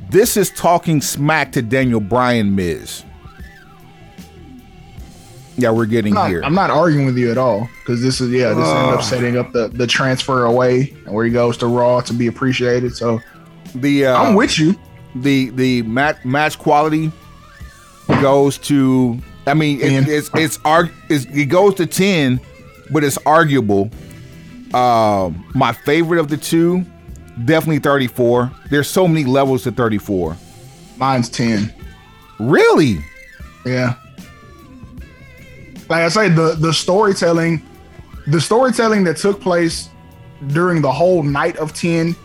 this 0.10 0.36
is 0.36 0.50
talking 0.52 1.02
smack 1.02 1.54
to 1.54 1.62
Daniel 1.62 2.02
Bryan 2.02 2.54
Miz. 2.56 3.06
Yeah, 5.56 5.72
we're 5.72 5.86
getting 5.86 6.14
I'm 6.14 6.24
not, 6.24 6.30
here. 6.30 6.42
I'm 6.44 6.56
not 6.56 6.70
arguing 6.70 7.06
with 7.06 7.18
you 7.18 7.32
at 7.32 7.38
all 7.38 7.70
because 7.80 8.02
this 8.02 8.20
is 8.22 8.32
yeah 8.32 8.54
this 8.54 8.68
ended 8.68 8.94
up 8.94 9.04
setting 9.04 9.38
up 9.38 9.54
the 9.54 9.70
the 9.70 9.88
transfer 9.88 10.46
away 10.46 10.96
and 11.06 11.14
where 11.14 11.26
he 11.26 11.32
goes 11.32 11.58
to 11.58 11.68
Raw 11.68 12.02
to 12.02 12.14
be 12.14 12.28
appreciated. 12.28 12.96
So 12.96 13.22
the 13.76 14.08
uh, 14.08 14.22
I'm 14.22 14.36
with 14.36 14.60
you. 14.60 14.78
The 15.16 15.50
the 15.52 15.82
match 15.84 16.24
match 16.24 16.58
quality 16.60 17.12
goes 18.22 18.58
to 18.58 19.20
I 19.48 19.54
mean 19.54 19.80
it, 19.80 19.90
Ten. 19.90 20.06
it's 20.08 20.30
it's, 20.36 20.60
arg, 20.66 20.92
it's 21.10 21.26
it 21.26 21.46
goes 21.46 21.76
to 21.76 21.86
10 21.86 22.40
but 22.92 23.04
it's 23.04 23.18
arguable 23.26 23.90
um 24.74 25.46
my 25.56 25.72
favorite 25.74 26.20
of 26.20 26.28
the 26.30 26.38
two 26.38 26.86
definitely 27.46 27.80
34 27.80 28.52
there's 28.70 28.88
so 28.88 29.08
many 29.08 29.26
levels 29.26 29.64
to 29.64 29.72
34 29.72 30.36
Mine's 31.00 31.30
ten. 31.30 31.74
really 32.40 33.00
Yeah. 33.66 33.96
Like 35.90 36.04
I 36.04 36.10
say, 36.10 36.30
the 36.30 36.56
the 36.60 36.74
storytelling, 36.74 37.62
the 38.28 38.40
storytelling 38.40 39.04
that 39.06 39.18
took 39.18 39.42
place 39.42 39.90
during 40.48 40.82
the 40.82 40.92
whole 40.92 41.24
night 41.24 41.58
of 41.58 41.74
ten 41.74 42.16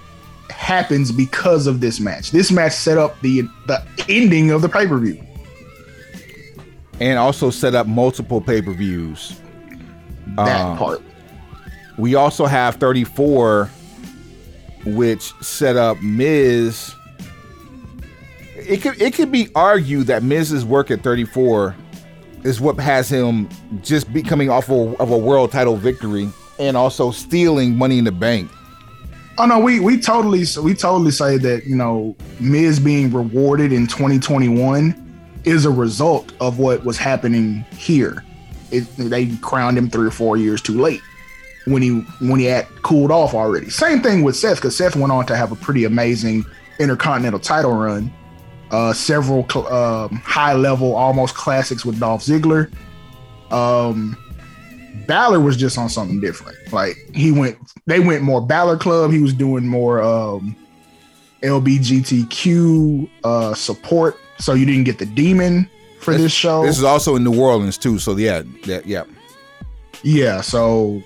happens 0.51 1.11
because 1.13 1.67
of 1.67 1.81
this 1.81 2.01
match. 2.01 2.31
This 2.31 2.51
match 2.53 2.73
set 2.73 2.99
up 2.99 3.19
the 3.21 3.43
the 3.67 3.83
ending 4.09 4.51
of 4.51 4.63
the 4.63 4.69
pay 4.69 4.87
per 4.87 4.99
view. 4.99 5.21
and 7.01 7.19
also 7.19 7.51
set 7.51 7.75
up 7.75 7.87
multiple 7.89 8.41
pay-per-views 8.41 9.35
That 10.37 10.61
Uh, 10.61 10.77
part. 10.77 11.03
we 11.99 12.15
also 12.15 12.47
have 12.47 12.77
34 12.77 13.69
which 14.87 15.33
set 15.43 15.77
up 15.77 16.01
Miz 16.03 16.95
it 18.57 18.81
could 18.81 19.01
it 19.03 19.13
could 19.15 19.33
be 19.33 19.49
argued 19.57 20.07
that 20.07 20.23
Miz's 20.23 20.65
work 20.65 20.91
at 20.93 21.03
34 21.03 21.75
is 22.45 22.61
what 22.61 22.79
has 22.79 23.09
him 23.09 23.49
just 23.83 24.13
becoming 24.13 24.49
off 24.51 24.71
of, 24.71 24.95
of 25.01 25.11
a 25.11 25.19
world 25.19 25.51
title 25.51 25.77
victory 25.77 26.29
and 26.61 26.77
also 26.77 27.11
stealing 27.11 27.77
money 27.77 27.99
in 27.99 28.05
the 28.05 28.13
bank. 28.13 28.49
Oh 29.37 29.47
no, 29.47 29.59
we 29.59 29.81
we 29.81 29.99
totally 29.99 30.45
we 30.63 30.75
totally 30.75 31.11
say 31.11 31.39
that 31.39 31.67
you 31.67 31.75
know 31.75 32.15
Miz 32.39 32.79
being 32.79 33.13
rewarded 33.13 33.73
in 33.73 33.87
2021 33.87 35.01
is 35.45 35.65
a 35.65 35.71
result 35.71 36.33
of 36.41 36.59
what 36.59 36.85
was 36.85 36.97
happening 36.97 37.65
here. 37.77 38.25
It, 38.71 38.83
they 38.97 39.35
crowned 39.37 39.77
him 39.77 39.91
three 39.91 40.07
or 40.07 40.13
four 40.13 40.37
years 40.37 40.63
too 40.63 40.81
late 40.81 41.01
when 41.67 41.83
he 41.83 42.01
when 42.21 42.39
he 42.39 42.47
had 42.47 42.67
cooled 42.83 43.11
off 43.11 43.35
already. 43.35 43.71
Same 43.71 44.01
thing 44.01 44.23
with 44.23 44.37
Seth 44.37 44.57
because 44.57 44.77
Seth 44.77 44.95
went 44.97 45.13
on 45.13 45.27
to 45.27 45.37
have 45.37 45.51
a 45.51 45.57
pretty 45.57 45.85
amazing 45.85 46.45
intercontinental 46.79 47.41
title 47.41 47.73
run. 47.73 48.13
Uh, 48.71 48.93
several 48.93 49.49
cl- 49.49 49.73
um, 49.73 50.17
high 50.25 50.55
level, 50.55 50.95
almost 50.95 51.35
classics 51.35 51.85
with 51.85 51.99
Dolph 52.01 52.23
Ziggler. 52.25 52.73
Um, 53.51 54.17
Balor 55.07 55.41
was 55.41 55.57
just 55.57 55.77
on 55.79 55.89
something 55.89 56.21
different. 56.21 56.57
Like 56.73 56.97
he 57.15 57.33
went, 57.33 57.59
they 57.87 58.01
went 58.01 58.23
more 58.23 58.41
Balor 58.41 58.79
Club. 58.79 59.11
He 59.11 59.21
was 59.21 59.35
doing 59.35 59.67
more 59.67 60.03
um, 60.03 60.57
LBGTQ 61.43 63.09
uh, 63.25 63.55
support. 63.55 64.19
So 64.39 64.55
you 64.55 64.67
didn't 64.67 64.85
get 64.85 64.99
the 64.99 65.07
demon 65.07 65.69
for 66.01 66.15
this 66.15 66.33
show. 66.33 66.65
This 66.65 66.79
is 66.79 66.85
also 66.85 67.17
in 67.17 67.25
New 67.25 67.41
Orleans 67.41 67.79
too, 67.79 67.99
so 67.99 68.17
yeah, 68.17 68.43
that 68.67 68.87
yeah. 68.87 69.05
yeah. 70.03 70.41
So 70.41 71.03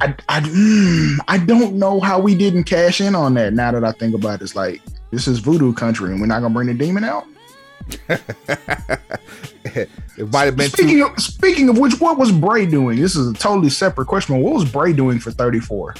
I 0.00 0.14
I, 0.28 0.40
mm, 0.40 1.18
I 1.28 1.38
don't 1.38 1.74
know 1.74 2.00
how 2.00 2.20
we 2.20 2.34
didn't 2.34 2.64
cash 2.64 3.00
in 3.00 3.14
on 3.14 3.34
that. 3.34 3.52
Now 3.52 3.72
that 3.72 3.84
I 3.84 3.92
think 3.92 4.14
about 4.14 4.40
it, 4.40 4.44
it's 4.44 4.56
like 4.56 4.80
this 5.10 5.26
is 5.26 5.38
voodoo 5.38 5.72
country, 5.72 6.10
and 6.10 6.20
we're 6.20 6.26
not 6.26 6.40
gonna 6.40 6.54
bring 6.54 6.68
the 6.68 6.74
demon 6.74 7.04
out. 7.04 7.26
It 9.68 10.32
might 10.32 10.44
have 10.44 10.56
been 10.56 10.70
too 10.70 10.82
Speaking 10.82 11.02
of 11.02 11.20
speaking 11.20 11.68
of 11.68 11.78
which, 11.78 12.00
what 12.00 12.18
was 12.18 12.32
Bray 12.32 12.66
doing? 12.66 13.00
This 13.00 13.16
is 13.16 13.28
a 13.28 13.34
totally 13.34 13.70
separate 13.70 14.06
question. 14.06 14.40
What 14.40 14.54
was 14.54 14.70
Bray 14.70 14.92
doing 14.92 15.18
for 15.18 15.30
34? 15.30 15.94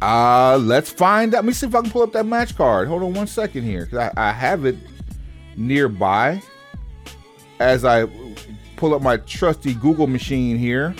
Uh, 0.00 0.58
let's 0.58 0.90
find 0.90 1.34
out. 1.34 1.38
Let 1.38 1.46
me 1.46 1.52
see 1.52 1.66
if 1.66 1.74
I 1.74 1.80
can 1.82 1.90
pull 1.90 2.02
up 2.02 2.12
that 2.12 2.26
match 2.26 2.56
card. 2.56 2.88
Hold 2.88 3.02
on 3.02 3.14
one 3.14 3.26
second 3.26 3.64
here, 3.64 3.84
because 3.84 4.10
I, 4.16 4.28
I 4.28 4.32
have 4.32 4.64
it 4.64 4.76
nearby 5.56 6.40
as 7.58 7.84
I 7.84 8.06
pull 8.76 8.94
up 8.94 9.02
my 9.02 9.16
trusty 9.18 9.74
Google 9.74 10.06
machine 10.06 10.56
here. 10.56 10.94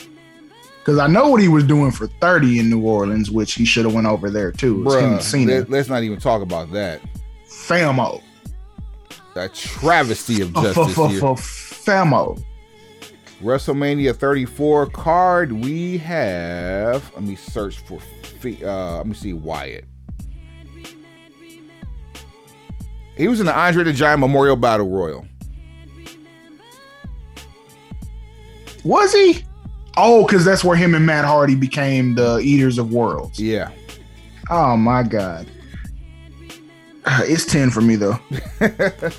Because 0.79 0.99
I 0.99 1.07
know 1.07 1.29
what 1.29 1.43
he 1.43 1.49
was 1.49 1.65
doing 1.65 1.91
for 1.91 2.07
30 2.07 2.61
in 2.61 2.71
New 2.71 2.81
Orleans, 2.81 3.31
which 3.31 3.55
he 3.55 3.67
should 3.67 3.85
have 3.85 3.95
went 3.95 4.07
over 4.07 4.31
there 4.31 4.51
too. 4.51 4.79
Bruh, 4.85 5.69
let, 5.69 5.81
us 5.81 5.89
not 5.89 6.03
even 6.03 6.19
talk 6.19 6.41
about 6.41 6.73
that. 6.73 7.03
Famo. 7.47 8.23
A 9.39 9.49
travesty 9.49 10.43
of 10.43 10.53
justice 10.55 10.95
here. 10.95 11.21
Famo. 11.21 12.43
WrestleMania 13.41 14.17
34 14.17 14.87
card. 14.87 15.53
We 15.53 15.99
have. 15.99 17.13
Let 17.15 17.23
me 17.23 17.37
search 17.37 17.79
for. 17.79 18.01
Uh, 18.45 18.97
let 18.99 19.07
me 19.07 19.15
see 19.15 19.33
Wyatt. 19.33 19.85
He 23.17 23.27
was 23.27 23.41
in 23.41 23.47
the 23.47 23.57
Andre 23.57 23.85
the 23.85 23.93
Giant 23.93 24.21
Memorial 24.21 24.57
Battle 24.57 24.89
Royal. 24.89 25.27
Was 28.85 29.13
he? 29.13 29.45
Oh, 29.97 30.25
because 30.25 30.45
that's 30.45 30.63
where 30.63 30.77
him 30.77 30.95
and 30.95 31.05
Matt 31.05 31.25
Hardy 31.25 31.57
became 31.57 32.15
the 32.15 32.39
Eaters 32.39 32.79
of 32.79 32.93
Worlds. 32.93 33.41
Yeah. 33.41 33.71
Oh 34.51 34.77
my 34.77 35.03
God. 35.03 35.47
It's 37.21 37.47
10 37.47 37.71
for 37.71 37.81
me 37.81 37.97
though. 37.97 38.19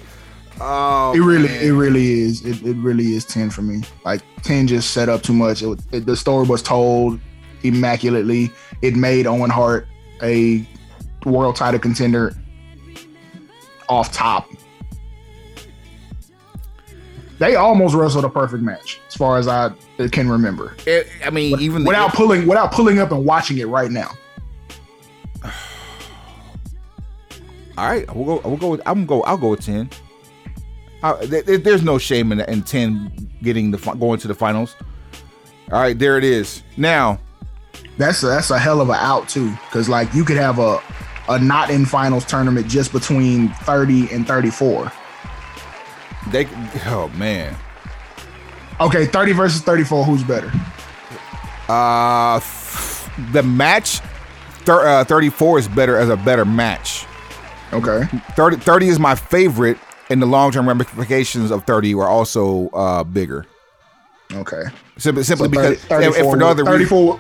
Oh, 0.62 1.14
It 1.16 1.20
really, 1.20 1.48
man. 1.48 1.64
it 1.64 1.70
really 1.72 2.20
is. 2.22 2.44
It, 2.46 2.62
it 2.66 2.76
really 2.78 3.14
is 3.16 3.24
10 3.26 3.50
for 3.50 3.62
me. 3.62 3.84
Like 4.04 4.22
10 4.44 4.68
just 4.68 4.92
set 4.92 5.08
up 5.10 5.22
too 5.24 5.34
much. 5.34 5.62
It, 5.62 5.80
it, 5.92 6.06
the 6.06 6.16
story 6.18 6.46
was 6.48 6.62
told 6.62 7.20
immaculately. 7.64 8.52
It 8.82 8.96
made 8.96 9.26
Owen 9.28 9.50
Hart 9.50 9.88
a 10.22 10.68
world 11.26 11.56
title 11.56 11.80
contender 11.80 12.34
off 13.88 14.12
top. 14.12 14.50
They 17.40 17.56
almost 17.56 17.96
wrestled 17.96 18.26
a 18.26 18.30
perfect 18.30 18.62
match, 18.64 19.00
as 19.08 19.16
far 19.16 19.38
as 19.38 19.48
I 19.48 19.72
can 20.12 20.30
remember. 20.30 20.76
It- 20.86 21.08
I 21.26 21.30
mean, 21.30 21.58
even 21.62 21.84
the, 21.84 21.88
without 21.88 22.14
pulling 22.14 22.46
without 22.48 22.74
pulling 22.74 23.00
up 23.00 23.12
and 23.14 23.24
watching 23.26 23.60
it 23.60 23.68
right 23.70 23.90
now. 23.90 24.12
all 27.78 27.88
right, 27.90 28.14
we'll 28.14 28.26
go. 28.26 28.42
We'll 28.50 28.58
go. 28.58 28.68
With, 28.72 28.82
I'm 28.86 29.06
go. 29.06 29.22
I'll 29.24 29.38
go 29.38 29.52
with 29.52 29.62
ten. 29.66 29.90
Uh, 31.02 31.18
th- 31.26 31.46
th- 31.46 31.64
there's 31.64 31.82
no 31.84 31.98
shame 31.98 32.32
in, 32.32 32.42
in 32.42 32.62
ten 32.64 33.12
getting 33.42 33.72
the 33.72 33.78
going 34.00 34.20
to 34.20 34.28
the 34.28 34.36
finals. 34.36 34.76
All 35.72 35.80
right, 35.80 35.98
there 35.98 36.18
it 36.18 36.24
is. 36.24 36.64
Now, 36.78 37.20
That's 37.98 38.22
a, 38.24 38.28
that's 38.28 38.50
a 38.52 38.60
hell 38.60 38.82
of 38.82 38.90
a 38.90 38.94
out 38.94 39.30
too, 39.30 39.52
because 39.68 39.88
like 39.88 40.14
you 40.14 40.24
could 40.26 40.38
have 40.38 40.60
a 40.60 40.82
a 41.30 41.38
not 41.40 41.70
in 41.70 41.86
finals 41.86 42.26
tournament 42.26 42.68
just 42.68 42.92
between 42.92 43.50
thirty 43.50 44.10
and 44.12 44.28
thirty 44.28 44.50
four. 44.50 44.92
they. 46.32 46.48
Oh 46.86 47.10
man. 47.16 47.56
Okay, 48.82 49.06
thirty 49.06 49.32
versus 49.32 49.62
thirty 49.62 49.84
four. 49.84 50.04
Who's 50.06 50.24
better? 50.24 50.52
Uh, 51.68 52.40
the 53.32 53.44
match. 53.44 54.02
Thir- 54.66 54.88
uh, 54.88 55.04
34 55.06 55.60
is 55.60 55.68
better 55.68 55.98
as 55.98 56.10
a 56.10 56.18
better 56.18 56.46
match. 56.46 57.06
Okay, 57.74 58.04
30, 58.36 58.58
30 58.58 58.88
is 58.88 59.00
my 59.00 59.16
favorite, 59.16 59.78
and 60.10 60.22
the 60.22 60.26
long 60.26 60.52
term 60.52 60.68
ramifications 60.68 61.52
of 61.52 61.66
30 61.66 61.96
were 61.96 62.08
also 62.08 62.70
uh, 62.70 63.04
bigger. 63.04 63.46
Okay. 64.34 64.64
Simply, 64.98 65.24
simply 65.24 65.46
So 65.46 65.50
because, 65.50 65.84
30 65.86 66.06
and, 66.06 66.16
for 66.16 66.38
no 66.38 66.48
other 66.48 66.64
reason. 66.64 66.88
34. 66.88 67.20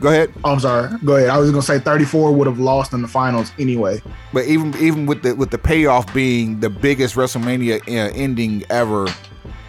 Go 0.00 0.08
ahead. 0.08 0.32
Oh, 0.42 0.52
I'm 0.52 0.60
sorry. 0.60 0.90
Go 1.04 1.16
ahead. 1.16 1.30
I 1.30 1.38
was 1.38 1.50
gonna 1.50 1.62
say 1.62 1.78
34 1.78 2.32
would 2.32 2.46
have 2.48 2.58
lost 2.58 2.92
in 2.92 3.02
the 3.02 3.08
finals 3.08 3.52
anyway. 3.58 4.02
But 4.32 4.46
even 4.46 4.74
even 4.78 5.06
with 5.06 5.22
the 5.22 5.34
with 5.34 5.50
the 5.50 5.58
payoff 5.58 6.12
being 6.12 6.58
the 6.58 6.68
biggest 6.68 7.14
WrestleMania 7.14 7.80
uh, 7.88 8.12
ending 8.14 8.64
ever, 8.70 9.06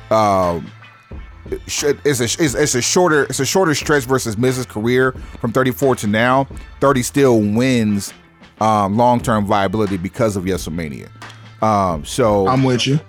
um, 0.09 0.69
sh- 1.67 1.93
it's 2.03 2.19
a 2.21 2.23
it's, 2.23 2.55
it's 2.55 2.73
a 2.73 2.81
shorter 2.81 3.25
it's 3.25 3.39
a 3.39 3.45
shorter 3.45 3.75
stretch 3.75 4.05
versus 4.05 4.35
Miz's 4.35 4.65
career 4.65 5.11
from 5.39 5.51
34 5.51 5.97
to 5.97 6.07
now. 6.07 6.47
30 6.79 7.03
still 7.03 7.39
wins 7.39 8.11
um, 8.61 8.97
long 8.97 9.19
term 9.21 9.45
viability 9.45 9.97
because 9.97 10.35
of 10.35 10.45
WrestleMania. 10.45 11.09
Um, 11.65 12.05
so 12.05 12.47
I'm 12.47 12.63
with 12.63 12.85
you. 12.85 12.99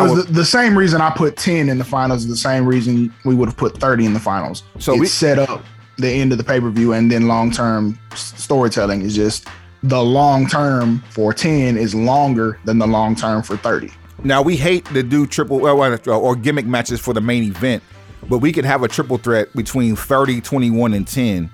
Would- 0.00 0.26
the, 0.28 0.32
the 0.32 0.44
same 0.44 0.76
reason 0.76 1.00
I 1.00 1.10
put 1.10 1.36
10 1.36 1.68
in 1.68 1.78
the 1.78 1.84
finals 1.84 2.22
is 2.22 2.28
the 2.28 2.36
same 2.36 2.66
reason 2.66 3.12
we 3.24 3.34
would 3.34 3.48
have 3.48 3.56
put 3.56 3.78
30 3.78 4.06
in 4.06 4.14
the 4.14 4.20
finals. 4.20 4.62
So 4.78 4.94
we- 4.96 5.06
set 5.06 5.38
up 5.38 5.62
the 5.98 6.08
end 6.08 6.32
of 6.32 6.38
the 6.38 6.44
pay 6.44 6.60
per 6.60 6.70
view, 6.70 6.92
and 6.92 7.10
then 7.10 7.26
long 7.26 7.50
term 7.50 7.98
storytelling 8.14 9.02
is 9.02 9.14
just 9.14 9.48
the 9.82 10.02
long 10.02 10.46
term 10.46 11.02
for 11.10 11.32
10 11.32 11.76
is 11.76 11.94
longer 11.94 12.58
than 12.64 12.78
the 12.78 12.86
long 12.86 13.14
term 13.14 13.42
for 13.42 13.56
30. 13.56 13.90
Now 14.24 14.42
we 14.42 14.56
hate 14.56 14.84
to 14.86 15.02
do 15.02 15.26
triple 15.26 15.60
well, 15.60 15.98
or 16.08 16.36
gimmick 16.36 16.66
matches 16.66 17.00
for 17.00 17.14
the 17.14 17.20
main 17.20 17.44
event, 17.44 17.82
but 18.28 18.38
we 18.38 18.52
could 18.52 18.64
have 18.64 18.82
a 18.82 18.88
triple 18.88 19.18
threat 19.18 19.54
between 19.54 19.96
30, 19.96 20.40
21, 20.40 20.94
and 20.94 21.06
10. 21.06 21.50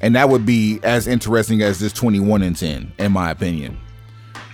And 0.00 0.16
that 0.16 0.28
would 0.28 0.44
be 0.44 0.80
as 0.82 1.06
interesting 1.06 1.62
as 1.62 1.78
this 1.78 1.92
21 1.92 2.42
and 2.42 2.56
10, 2.56 2.92
in 2.98 3.12
my 3.12 3.30
opinion. 3.30 3.78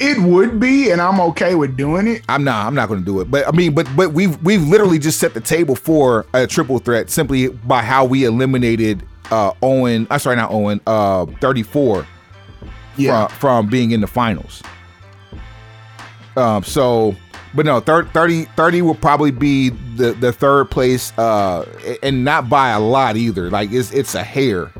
It 0.00 0.18
would 0.18 0.60
be, 0.60 0.90
and 0.90 1.00
I'm 1.00 1.20
okay 1.20 1.54
with 1.56 1.76
doing 1.76 2.06
it. 2.06 2.22
I'm 2.28 2.44
not 2.44 2.66
I'm 2.66 2.74
not 2.74 2.88
gonna 2.88 3.00
do 3.00 3.20
it. 3.20 3.30
But 3.30 3.48
I 3.48 3.50
mean, 3.50 3.74
but 3.74 3.88
but 3.96 4.12
we've 4.12 4.40
we've 4.44 4.62
literally 4.62 4.98
just 4.98 5.18
set 5.18 5.34
the 5.34 5.40
table 5.40 5.74
for 5.74 6.24
a 6.34 6.46
triple 6.46 6.78
threat 6.78 7.10
simply 7.10 7.48
by 7.48 7.82
how 7.82 8.04
we 8.04 8.24
eliminated 8.24 9.02
uh 9.32 9.52
Owen, 9.62 10.06
I'm 10.10 10.18
sorry, 10.20 10.36
not 10.36 10.50
Owen, 10.52 10.80
uh 10.86 11.26
34 11.40 12.06
Yeah. 12.96 13.26
from, 13.26 13.36
from 13.38 13.66
being 13.68 13.90
in 13.90 14.00
the 14.00 14.06
finals. 14.06 14.62
Um, 16.36 16.62
so, 16.62 17.16
but 17.54 17.66
no, 17.66 17.80
30, 17.80 18.10
30, 18.10 18.44
30 18.44 18.82
will 18.82 18.94
probably 18.94 19.32
be 19.32 19.70
the, 19.96 20.12
the 20.12 20.32
third 20.32 20.70
place, 20.70 21.16
uh, 21.18 21.64
and 22.02 22.24
not 22.24 22.48
by 22.48 22.70
a 22.70 22.78
lot 22.78 23.16
either. 23.16 23.50
Like 23.50 23.72
it's 23.72 23.90
it's 23.92 24.14
a 24.14 24.22
hair. 24.22 24.70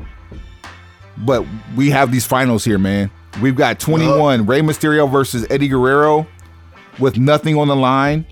But 1.17 1.45
we 1.75 1.89
have 1.89 2.11
these 2.13 2.25
finals 2.25 2.63
here, 2.63 2.77
man. 2.77 3.11
We've 3.41 3.55
got 3.55 3.79
21 3.79 4.45
Rey 4.45 4.61
Mysterio 4.61 5.09
versus 5.09 5.45
Eddie 5.49 5.67
Guerrero 5.67 6.27
with 6.99 7.17
nothing 7.17 7.57
on 7.57 7.67
the 7.67 7.75
line. 7.75 8.25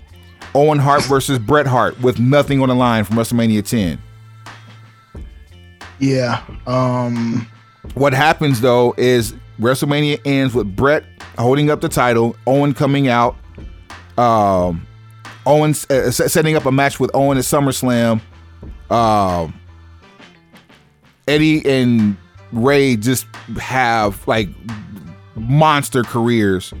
Owen 0.54 0.78
Hart 0.78 1.02
versus 1.04 1.38
Bret 1.38 1.66
Hart 1.66 1.98
with 2.00 2.18
nothing 2.18 2.60
on 2.62 2.68
the 2.68 2.74
line 2.74 3.04
from 3.04 3.16
WrestleMania 3.16 3.66
10. 3.66 3.98
Yeah. 5.98 6.42
Um, 6.66 7.46
What 7.94 8.12
happens 8.12 8.60
though 8.60 8.94
is 8.96 9.34
WrestleMania 9.60 10.20
ends 10.24 10.54
with 10.54 10.74
Bret 10.76 11.04
holding 11.36 11.70
up 11.70 11.80
the 11.80 11.88
title, 11.88 12.36
Owen 12.46 12.74
coming 12.74 13.08
out, 13.08 13.36
um, 14.16 14.86
Owen 15.46 15.70
uh, 15.90 16.10
setting 16.10 16.56
up 16.56 16.66
a 16.66 16.72
match 16.72 17.00
with 17.00 17.10
Owen 17.14 17.38
at 17.38 17.44
SummerSlam. 17.44 18.20
Um, 18.90 19.54
Eddie 21.26 21.64
and 21.68 22.16
Rey 22.52 22.96
just 22.96 23.26
have 23.60 24.26
like 24.26 24.48
monster 25.38 26.02
careers. 26.02 26.72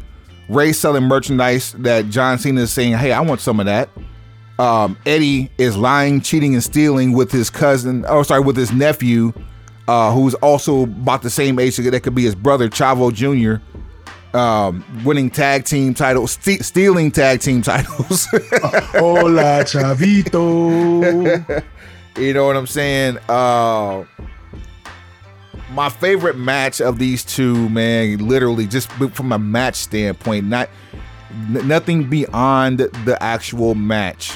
Rey 0.48 0.72
selling 0.72 1.04
merchandise 1.04 1.72
that 1.72 2.08
John 2.08 2.38
Cena 2.38 2.62
is 2.62 2.72
saying, 2.72 2.96
"Hey, 2.96 3.12
I 3.12 3.20
want 3.20 3.40
some 3.40 3.60
of 3.60 3.66
that." 3.66 3.90
Um, 4.58 4.98
Eddie 5.06 5.50
is 5.58 5.76
lying, 5.76 6.20
cheating, 6.20 6.54
and 6.54 6.64
stealing 6.64 7.12
with 7.12 7.30
his 7.30 7.48
cousin. 7.48 8.04
Oh, 8.08 8.22
sorry, 8.22 8.40
with 8.40 8.56
his 8.56 8.72
nephew, 8.72 9.32
uh, 9.86 10.12
who's 10.12 10.34
also 10.34 10.82
about 10.82 11.22
the 11.22 11.30
same 11.30 11.58
age 11.58 11.76
that 11.76 12.02
could 12.02 12.14
be 12.14 12.24
his 12.24 12.34
brother, 12.34 12.68
Chavo 12.68 13.12
Jr. 13.12 13.62
Um, 14.36 14.84
winning 15.04 15.30
tag 15.30 15.64
team 15.64 15.94
titles, 15.94 16.32
ste- 16.32 16.62
stealing 16.62 17.10
tag 17.10 17.40
team 17.40 17.62
titles. 17.62 18.26
hola, 18.92 19.64
Chavito. 19.64 21.02
you 22.18 22.34
know 22.34 22.46
what 22.46 22.56
I'm 22.56 22.66
saying? 22.66 23.18
Uh, 23.28 24.04
my 25.70 25.88
favorite 25.88 26.36
match 26.36 26.80
of 26.80 26.98
these 26.98 27.24
two, 27.24 27.68
man, 27.68 28.26
literally 28.26 28.66
just 28.66 28.90
from 28.90 29.32
a 29.32 29.38
match 29.38 29.74
standpoint, 29.76 30.46
not 30.46 30.68
n- 31.30 31.66
nothing 31.68 32.08
beyond 32.08 32.78
the 32.78 33.16
actual 33.20 33.74
match. 33.74 34.32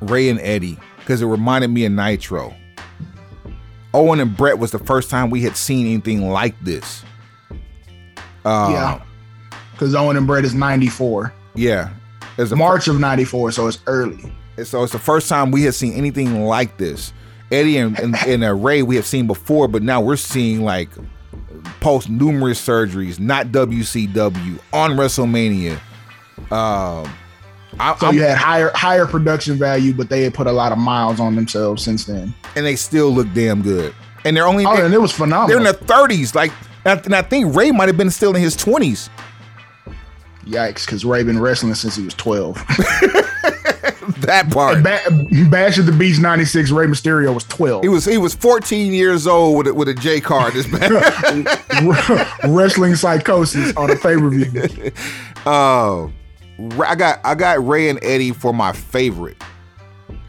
Rey 0.00 0.28
and 0.28 0.40
Eddie, 0.40 0.78
because 0.98 1.22
it 1.22 1.26
reminded 1.26 1.68
me 1.68 1.84
of 1.84 1.92
Nitro. 1.92 2.54
Owen 3.94 4.20
and 4.20 4.36
Bret 4.36 4.58
was 4.58 4.70
the 4.70 4.78
first 4.78 5.10
time 5.10 5.30
we 5.30 5.42
had 5.42 5.56
seen 5.56 5.86
anything 5.86 6.28
like 6.28 6.58
this. 6.60 7.04
Uh, 8.44 8.70
yeah. 8.72 9.02
Because 9.72 9.94
Owen 9.94 10.16
and 10.16 10.26
Bret 10.26 10.44
is 10.44 10.54
94. 10.54 11.32
yeah. 11.54 11.90
It's 12.38 12.50
March 12.54 12.88
of 12.88 12.98
94, 12.98 13.52
so 13.52 13.66
it's 13.66 13.78
early. 13.86 14.32
So 14.64 14.82
it's 14.82 14.92
the 14.92 14.98
first 14.98 15.28
time 15.28 15.50
we 15.50 15.64
had 15.64 15.74
seen 15.74 15.92
anything 15.92 16.44
like 16.46 16.78
this. 16.78 17.12
Eddie 17.52 17.76
and, 17.78 17.98
and, 17.98 18.16
and 18.26 18.42
uh, 18.44 18.54
Rey 18.54 18.82
we 18.82 18.96
have 18.96 19.06
seen 19.06 19.26
before, 19.26 19.68
but 19.68 19.82
now 19.82 20.00
we're 20.00 20.16
seeing 20.16 20.62
like 20.62 20.88
post 21.80 22.08
numerous 22.08 22.64
surgeries, 22.64 23.20
not 23.20 23.48
WCW 23.48 24.58
on 24.72 24.92
WrestleMania. 24.92 25.74
Um, 26.50 27.12
I, 27.78 27.96
So 27.98 28.06
I'm- 28.06 28.14
you 28.14 28.22
had 28.22 28.36
higher 28.38 28.70
higher 28.74 29.06
production 29.06 29.56
value, 29.58 29.92
but 29.94 30.08
they 30.08 30.22
had 30.22 30.34
put 30.34 30.46
a 30.46 30.52
lot 30.52 30.72
of 30.72 30.78
miles 30.78 31.20
on 31.20 31.34
themselves 31.36 31.82
since 31.84 32.04
then. 32.04 32.34
and 32.56 32.66
they 32.66 32.76
still 32.76 33.10
look 33.10 33.28
damn 33.34 33.62
good. 33.62 33.94
And 34.24 34.36
they're 34.36 34.46
only 34.46 34.64
Oh, 34.66 34.84
and 34.84 34.92
it 34.94 35.00
was 35.00 35.12
phenomenal. 35.12 35.48
they're 35.48 35.58
in 35.58 35.64
their 35.64 35.72
thirties. 35.72 36.34
Like, 36.34 36.52
and 36.84 37.14
I 37.14 37.22
think 37.22 37.54
Rey 37.56 37.70
might 37.70 37.88
have 37.88 37.96
been 37.96 38.10
still 38.10 38.34
in 38.34 38.40
his 38.42 38.56
twenties. 38.56 39.10
Yikes, 40.46 40.84
because 40.86 41.04
Rey 41.04 41.22
been 41.22 41.38
wrestling 41.40 41.74
since 41.74 41.94
he 41.96 42.04
was 42.04 42.14
12. 42.14 42.56
That 44.22 44.50
part. 44.50 44.82
ba- 44.82 45.00
Bash 45.50 45.78
at 45.78 45.86
the 45.86 45.92
Beach 45.92 46.18
96, 46.18 46.70
Rey 46.70 46.86
Mysterio 46.86 47.34
was 47.34 47.44
12. 47.44 47.82
He 47.82 47.88
was 47.88 48.04
he 48.04 48.18
was 48.18 48.34
14 48.34 48.92
years 48.92 49.26
old 49.26 49.58
with 49.58 49.66
a, 49.68 49.74
with 49.74 49.88
a 49.88 49.94
J 49.94 50.20
card. 50.20 50.54
This 50.54 50.66
man. 50.68 51.46
wrestling 52.54 52.94
psychosis 52.94 53.76
on 53.76 53.90
a 53.90 53.96
pay 53.96 54.16
per 54.16 54.30
view. 54.30 54.92
Oh, 55.46 56.12
I 56.86 56.94
got 56.94 57.20
I 57.24 57.34
got 57.34 57.66
Rey 57.66 57.88
and 57.88 57.98
Eddie 58.02 58.32
for 58.32 58.52
my 58.52 58.72
favorite. 58.72 59.36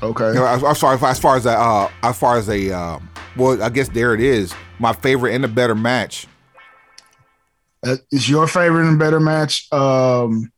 Okay. 0.01 0.27
You 0.29 0.33
know, 0.35 0.45
as, 0.45 0.63
as 0.63 0.79
far 0.79 0.93
as 1.05 1.19
far 1.19 1.37
as 1.37 1.45
a, 1.45 1.51
uh, 1.51 1.89
as 2.03 2.17
far 2.17 2.37
as 2.37 2.49
a 2.49 2.71
uh, 2.71 2.99
well, 3.35 3.61
I 3.61 3.69
guess 3.69 3.89
there 3.89 4.13
it 4.13 4.21
is. 4.21 4.53
My 4.79 4.93
favorite 4.93 5.33
and 5.33 5.45
a 5.45 5.47
better 5.47 5.75
match. 5.75 6.27
Uh, 7.85 7.97
Is 8.11 8.29
your 8.29 8.47
favorite 8.47 8.87
and 8.87 8.97
better 8.97 9.19
match? 9.19 9.67
Um, 9.73 10.52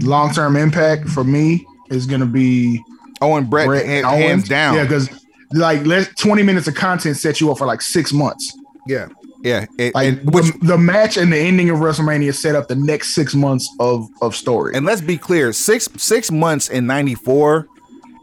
Long 0.00 0.32
term 0.32 0.56
impact 0.56 1.08
for 1.08 1.24
me 1.24 1.66
is 1.90 2.06
going 2.06 2.20
to 2.20 2.26
be 2.26 2.82
Owen 3.20 3.46
Bret, 3.46 3.66
Bret 3.66 3.86
hands 3.86 4.48
down. 4.48 4.76
Yeah, 4.76 4.84
because 4.84 5.08
like 5.52 5.84
let 5.84 6.16
20 6.16 6.42
minutes 6.42 6.68
of 6.68 6.74
content 6.74 7.16
set 7.16 7.40
you 7.40 7.50
up 7.50 7.58
for 7.58 7.66
like 7.66 7.80
six 7.82 8.12
months. 8.12 8.56
yeah, 8.86 9.08
yeah. 9.42 9.66
And, 9.78 9.94
Like 9.94 10.08
and 10.08 10.34
which 10.34 10.46
the, 10.52 10.58
the 10.68 10.78
match 10.78 11.16
and 11.16 11.32
the 11.32 11.38
ending 11.38 11.70
of 11.70 11.78
WrestleMania 11.78 12.34
set 12.34 12.54
up 12.54 12.68
the 12.68 12.74
next 12.76 13.14
six 13.14 13.34
months 13.34 13.68
of 13.80 14.06
of 14.22 14.36
story. 14.36 14.74
and 14.76 14.86
let's 14.86 15.00
be 15.00 15.16
clear, 15.18 15.52
six 15.52 15.88
six 15.96 16.30
months 16.30 16.68
in 16.68 16.86
'94 16.86 17.66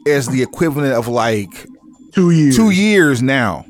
is 0.06 0.28
the 0.28 0.42
equivalent 0.42 0.94
of 0.94 1.08
like 1.08 1.66
two 2.14 2.32
years. 2.32 2.56
two 2.56 2.70
years 2.70 3.22
now. 3.22 3.66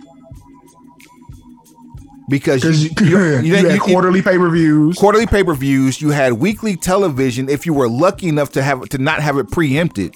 Because 2.27 2.61
Because 2.63 2.83
you, 2.83 2.89
you, 3.01 3.05
you, 3.07 3.17
you, 3.35 3.39
you- 3.41 3.55
had 3.55 3.75
you- 3.75 3.79
quarterly 3.81 4.21
pay 4.21 4.37
per 4.37 4.49
views. 4.49 4.97
quarterly 4.97 5.27
pay 5.27 5.43
per 5.43 5.53
views, 5.53 6.01
you 6.01 6.09
had 6.09 6.33
weekly 6.33 6.75
television. 6.75 7.49
If 7.49 7.65
you 7.65 7.73
were 7.73 7.87
lucky 7.87 8.27
enough 8.27 8.51
to 8.53 8.63
have 8.63 8.81
to 8.89 8.97
not 8.97 9.21
have 9.21 9.37
it 9.37 9.51
preempted, 9.51 10.15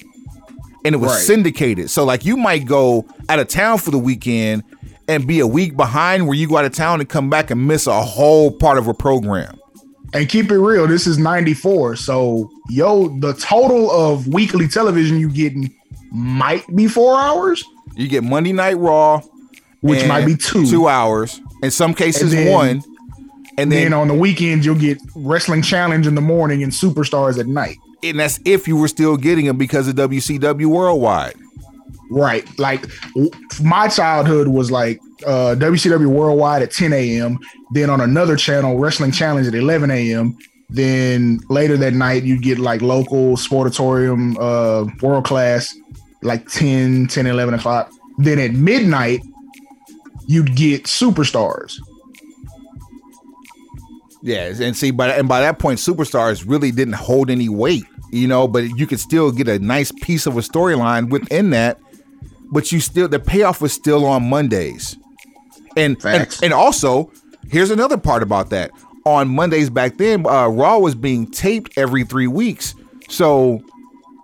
and 0.85 0.95
it 0.95 0.97
was 0.97 1.11
Right. 1.11 1.21
syndicated, 1.21 1.89
so 1.89 2.05
like 2.05 2.25
you 2.25 2.35
might 2.37 2.65
go 2.65 3.05
out 3.27 3.39
of 3.39 3.47
town 3.47 3.77
for 3.77 3.91
the 3.91 3.99
weekend 3.99 4.63
and 5.07 5.27
be 5.27 5.39
a 5.39 5.47
week 5.47 5.75
behind, 5.77 6.27
where 6.27 6.35
you 6.37 6.47
go 6.47 6.57
out 6.57 6.65
of 6.65 6.71
town 6.73 6.99
and 6.99 7.09
come 7.09 7.29
back 7.29 7.51
and 7.51 7.67
miss 7.67 7.85
a 7.87 8.01
whole 8.01 8.51
part 8.51 8.77
of 8.77 8.87
a 8.87 8.93
program. 8.93 9.55
And 10.13 10.27
keep 10.27 10.49
it 10.51 10.57
real, 10.57 10.87
this 10.87 11.05
is 11.05 11.19
94. 11.19 11.95
So, 11.97 12.49
yo, 12.69 13.09
the 13.19 13.33
total 13.33 13.91
of 13.91 14.27
weekly 14.27 14.67
television 14.67 15.19
you 15.19 15.29
getting 15.29 15.71
might 16.11 16.63
be 16.75 16.87
four 16.87 17.19
hours, 17.19 17.63
You 17.95 18.07
get 18.07 18.23
Monday 18.23 18.53
Night 18.53 18.77
Raw, 18.79 19.21
which 19.81 20.07
might 20.07 20.25
be 20.25 20.35
two. 20.35 20.65
two 20.65 20.87
hours. 20.87 21.39
In 21.63 21.71
some 21.71 21.93
cases, 21.93 22.31
then- 22.31 22.51
one. 22.51 22.83
And 23.57 23.69
then, 23.71 23.83
then 23.91 23.93
on 23.93 24.07
the 24.07 24.13
weekends, 24.13 24.65
you'll 24.65 24.75
get 24.75 24.99
Wrestling 25.15 25.61
Challenge 25.61 26.07
in 26.07 26.15
the 26.15 26.21
morning 26.21 26.63
and 26.63 26.71
Superstars 26.71 27.37
at 27.39 27.45
night. 27.47 27.77
and 28.01 28.17
that's 28.17 28.39
if 28.45 28.65
you 28.69 28.77
were 28.77 28.87
still 28.87 29.17
getting 29.17 29.45
them 29.47 29.57
because 29.57 29.87
of 29.89 29.95
WCW 29.95 30.67
Worldwide. 30.67 31.33
Right. 32.09 32.47
Like 32.57 32.83
w- 33.15 33.29
my 33.61 33.89
childhood 33.89 34.47
was 34.47 34.71
like 34.71 35.01
uh, 35.27 35.55
WCW 35.59 36.07
Worldwide 36.07 36.61
at 36.61 36.71
10 36.71 36.93
a.m. 36.93 37.37
Then 37.73 37.89
on 37.89 37.99
another 37.99 38.37
channel, 38.37 38.77
Wrestling 38.79 39.11
Challenge 39.11 39.45
at 39.47 39.53
11 39.53 39.91
a.m. 39.91 40.37
Then 40.69 41.39
later 41.49 41.75
that 41.77 41.93
night, 41.93 42.23
you 42.23 42.39
get 42.39 42.59
like 42.59 42.81
local 42.81 43.35
sportatorium, 43.35 44.37
uh, 44.39 44.89
world 45.01 45.25
class, 45.25 45.75
like 46.21 46.47
10, 46.47 47.07
10, 47.07 47.27
11 47.27 47.55
o'clock. 47.55 47.91
Then 48.19 48.39
at 48.39 48.53
midnight, 48.53 49.19
you'd 50.29 50.55
get 50.55 50.83
superstars. 50.83 51.79
Yeah, 54.21 54.53
and 54.59 54.77
see, 54.77 54.91
but 54.91 55.17
and 55.17 55.27
by 55.27 55.41
that 55.41 55.59
point, 55.59 55.79
superstars 55.79 56.47
really 56.47 56.71
didn't 56.71 56.93
hold 56.93 57.29
any 57.31 57.49
weight, 57.49 57.85
you 58.11 58.27
know. 58.27 58.47
But 58.47 58.77
you 58.77 58.85
could 58.85 58.99
still 58.99 59.31
get 59.31 59.47
a 59.47 59.59
nice 59.59 59.91
piece 59.91 60.27
of 60.27 60.37
a 60.37 60.41
storyline 60.41 61.09
within 61.09 61.49
that. 61.49 61.79
But 62.51 62.71
you 62.71 62.79
still, 62.79 63.07
the 63.07 63.19
payoff 63.19 63.59
was 63.59 63.73
still 63.73 64.05
on 64.05 64.29
Mondays, 64.29 64.97
and 65.75 65.97
and, 66.05 66.37
and 66.43 66.53
also, 66.53 67.11
here's 67.49 67.71
another 67.71 67.97
part 67.97 68.21
about 68.21 68.51
that. 68.51 68.71
On 69.05 69.29
Mondays 69.29 69.69
back 69.69 69.97
then, 69.97 70.27
uh, 70.27 70.47
Raw 70.47 70.77
was 70.77 70.93
being 70.93 71.25
taped 71.31 71.75
every 71.77 72.03
three 72.03 72.27
weeks, 72.27 72.75
so 73.07 73.63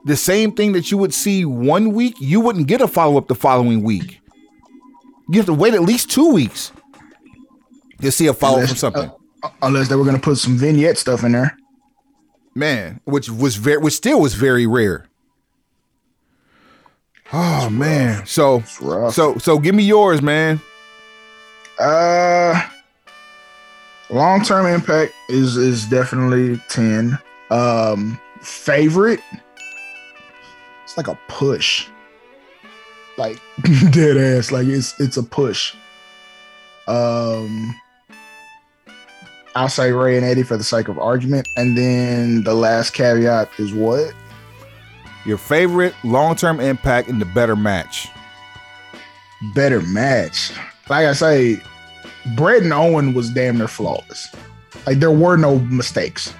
the 0.04 0.18
same 0.18 0.52
thing 0.52 0.74
that 0.74 0.92
you 0.92 0.98
would 0.98 1.14
see 1.14 1.46
one 1.46 1.94
week, 1.94 2.16
you 2.20 2.42
wouldn't 2.42 2.68
get 2.68 2.82
a 2.82 2.88
follow 2.88 3.18
up 3.18 3.28
the 3.28 3.36
following 3.36 3.82
week. 3.82 4.20
You 5.28 5.38
have 5.40 5.46
to 5.48 5.54
wait 5.54 5.74
at 5.74 5.82
least 5.82 6.10
two 6.12 6.32
weeks 6.32 6.72
to 8.02 8.12
see 8.12 8.28
a 8.28 8.34
follow 8.34 8.62
up 8.62 8.68
from 8.68 8.78
something. 8.78 9.12
uh, 9.44 9.50
unless 9.62 9.88
they 9.90 9.96
were 9.96 10.04
going 10.04 10.16
to 10.16 10.22
put 10.22 10.38
some 10.38 10.58
vignette 10.58 10.98
stuff 10.98 11.24
in 11.24 11.32
there. 11.32 11.58
man, 12.54 13.00
which 13.06 13.30
was 13.30 13.56
very, 13.56 13.78
which 13.80 13.94
still 13.94 14.22
was 14.22 14.34
very 14.36 14.68
rare. 14.68 15.06
Oh 17.34 17.70
man, 17.70 18.26
so 18.26 18.62
so 18.62 19.38
so 19.40 19.58
give 19.60 19.74
me 19.76 19.84
yours, 19.84 20.22
man. 20.22 20.62
Uh, 21.80 22.62
long 24.10 24.44
term 24.44 24.68
impact 24.68 25.12
is 25.30 25.58
is 25.58 25.86
definitely 25.88 26.62
ten. 26.70 27.18
Um, 27.50 28.20
favorite, 28.42 29.22
it's 30.84 30.96
like 30.98 31.08
a 31.08 31.18
push, 31.28 31.88
like 33.18 33.40
dead 33.92 34.18
ass. 34.18 34.52
Like 34.52 34.68
it's 34.68 35.00
it's 35.00 35.18
a 35.18 35.24
push. 35.24 35.76
Um, 36.88 37.76
I'll 39.56 39.70
say 39.70 39.92
Rey 39.92 40.18
and 40.18 40.26
Eddie 40.26 40.44
for 40.44 40.58
the 40.58 40.64
sake 40.64 40.88
of 40.88 41.00
argument, 41.00 41.48
and 41.56 41.78
then 41.78 42.44
the 42.44 42.54
last 42.54 42.94
caveat 42.94 43.50
is 43.58 43.74
what 43.74 44.14
Your 45.26 45.38
favorite 45.38 45.96
long 46.04 46.36
term 46.36 46.60
impact 46.60 47.08
in 47.10 47.20
the 47.20 47.26
better 47.26 47.56
match. 47.56 48.08
better 49.56 49.82
match. 49.82 50.52
Like 50.90 51.08
I 51.08 51.14
say, 51.14 51.60
Bret 52.36 52.62
and 52.64 52.74
Owen 52.74 53.14
was 53.14 53.30
damn 53.32 53.58
near 53.58 53.68
flawless. 53.68 54.28
Like 54.86 55.00
there 55.00 55.12
were 55.12 55.38
no 55.38 55.58
mistakes. 55.60 56.34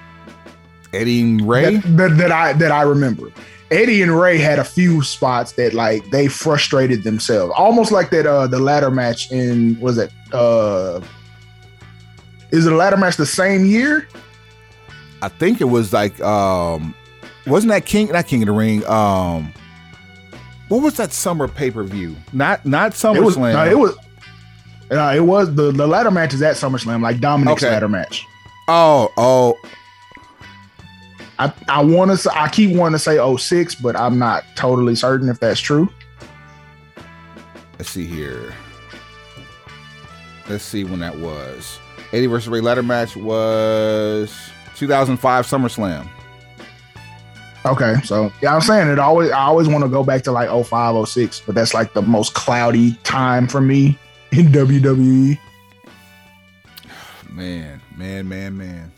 Eddie 0.92 1.22
and 1.22 1.48
Rey. 1.48 1.76
that, 1.78 1.96
that, 1.96 2.16
that 2.18 2.32
I 2.32 2.52
that 2.52 2.70
I 2.70 2.82
remember. 2.82 3.32
Eddie 3.70 4.00
and 4.02 4.18
Rey 4.18 4.38
had 4.38 4.58
a 4.58 4.64
few 4.64 5.02
spots 5.02 5.52
that 5.52 5.74
like 5.74 6.08
they 6.10 6.28
frustrated 6.28 7.02
themselves, 7.02 7.52
almost 7.56 7.90
like 7.92 8.10
that. 8.10 8.26
Uh, 8.26 8.46
the 8.46 8.58
ladder 8.58 8.90
match 8.90 9.30
in 9.32 9.78
was 9.80 9.98
it? 9.98 10.12
Uh, 10.32 11.00
is 12.52 12.64
the 12.64 12.70
ladder 12.70 12.96
match 12.96 13.16
the 13.16 13.26
same 13.26 13.64
year? 13.66 14.06
I 15.22 15.28
think 15.28 15.60
it 15.60 15.64
was 15.64 15.92
like 15.92 16.20
um, 16.20 16.94
wasn't 17.46 17.70
that 17.72 17.86
King? 17.86 18.08
Not 18.12 18.26
King 18.26 18.42
of 18.42 18.46
the 18.46 18.52
Ring. 18.52 18.86
Um, 18.86 19.52
what 20.68 20.82
was 20.82 20.96
that 20.98 21.12
summer 21.12 21.48
pay 21.48 21.70
per 21.70 21.82
view? 21.82 22.14
Not 22.32 22.64
not 22.64 22.92
It 23.04 23.20
was. 23.20 23.36
SummerSlam. 23.36 23.52
No, 23.52 23.70
it 23.70 23.78
was. 23.78 23.96
Uh, 24.90 25.12
it 25.16 25.20
was 25.20 25.52
the 25.56 25.72
the 25.72 25.86
ladder 25.88 26.12
match 26.12 26.34
is 26.34 26.42
at 26.42 26.54
SummerSlam, 26.54 27.02
like 27.02 27.18
Dominic's 27.18 27.64
Okay. 27.64 27.72
ladder 27.72 27.88
match. 27.88 28.24
oh 28.68 29.10
oh 29.16 29.58
I 31.38 31.52
I 31.68 31.84
want 31.84 32.18
to. 32.18 32.30
I 32.34 32.48
keep 32.48 32.74
wanting 32.74 32.94
to 32.94 32.98
say 32.98 33.36
06, 33.36 33.74
but 33.76 33.96
I'm 33.96 34.18
not 34.18 34.44
totally 34.54 34.94
certain 34.94 35.28
if 35.28 35.40
that's 35.40 35.60
true. 35.60 35.88
let's 37.78 37.90
see 37.90 38.06
here. 38.06 38.54
Let's 40.48 40.64
see 40.64 40.84
when 40.84 41.00
that 41.00 41.18
was. 41.18 41.78
Eddie 42.12 42.26
versus 42.26 42.48
Rey 42.48 42.60
ladder 42.60 42.82
match 42.82 43.16
was 43.16 44.34
2005 44.76 45.46
SummerSlam. 45.46 46.08
Okay, 47.66 47.96
so 48.04 48.32
yeah, 48.40 48.54
I'm 48.54 48.60
saying 48.60 48.88
it 48.88 49.00
always. 49.00 49.30
I 49.32 49.40
always 49.40 49.66
want 49.66 49.82
to 49.82 49.90
go 49.90 50.04
back 50.04 50.22
to 50.22 50.32
like 50.32 50.48
05, 50.48 51.08
06, 51.08 51.40
but 51.40 51.54
that's 51.54 51.74
like 51.74 51.94
the 51.94 52.02
most 52.02 52.34
cloudy 52.34 52.94
time 53.02 53.48
for 53.48 53.60
me 53.60 53.98
in. 54.30 54.46
WWE. 54.46 55.38
Man, 57.30 57.82
man, 57.96 58.28
man, 58.28 58.56
man. 58.56 58.92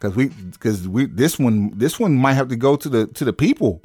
Cause 0.00 0.14
we, 0.14 0.30
cause 0.60 0.86
we, 0.86 1.06
this 1.06 1.38
one, 1.38 1.72
this 1.76 1.98
one 1.98 2.14
might 2.14 2.34
have 2.34 2.48
to 2.48 2.56
go 2.56 2.76
to 2.76 2.88
the 2.88 3.06
to 3.08 3.24
the 3.24 3.32
people. 3.32 3.82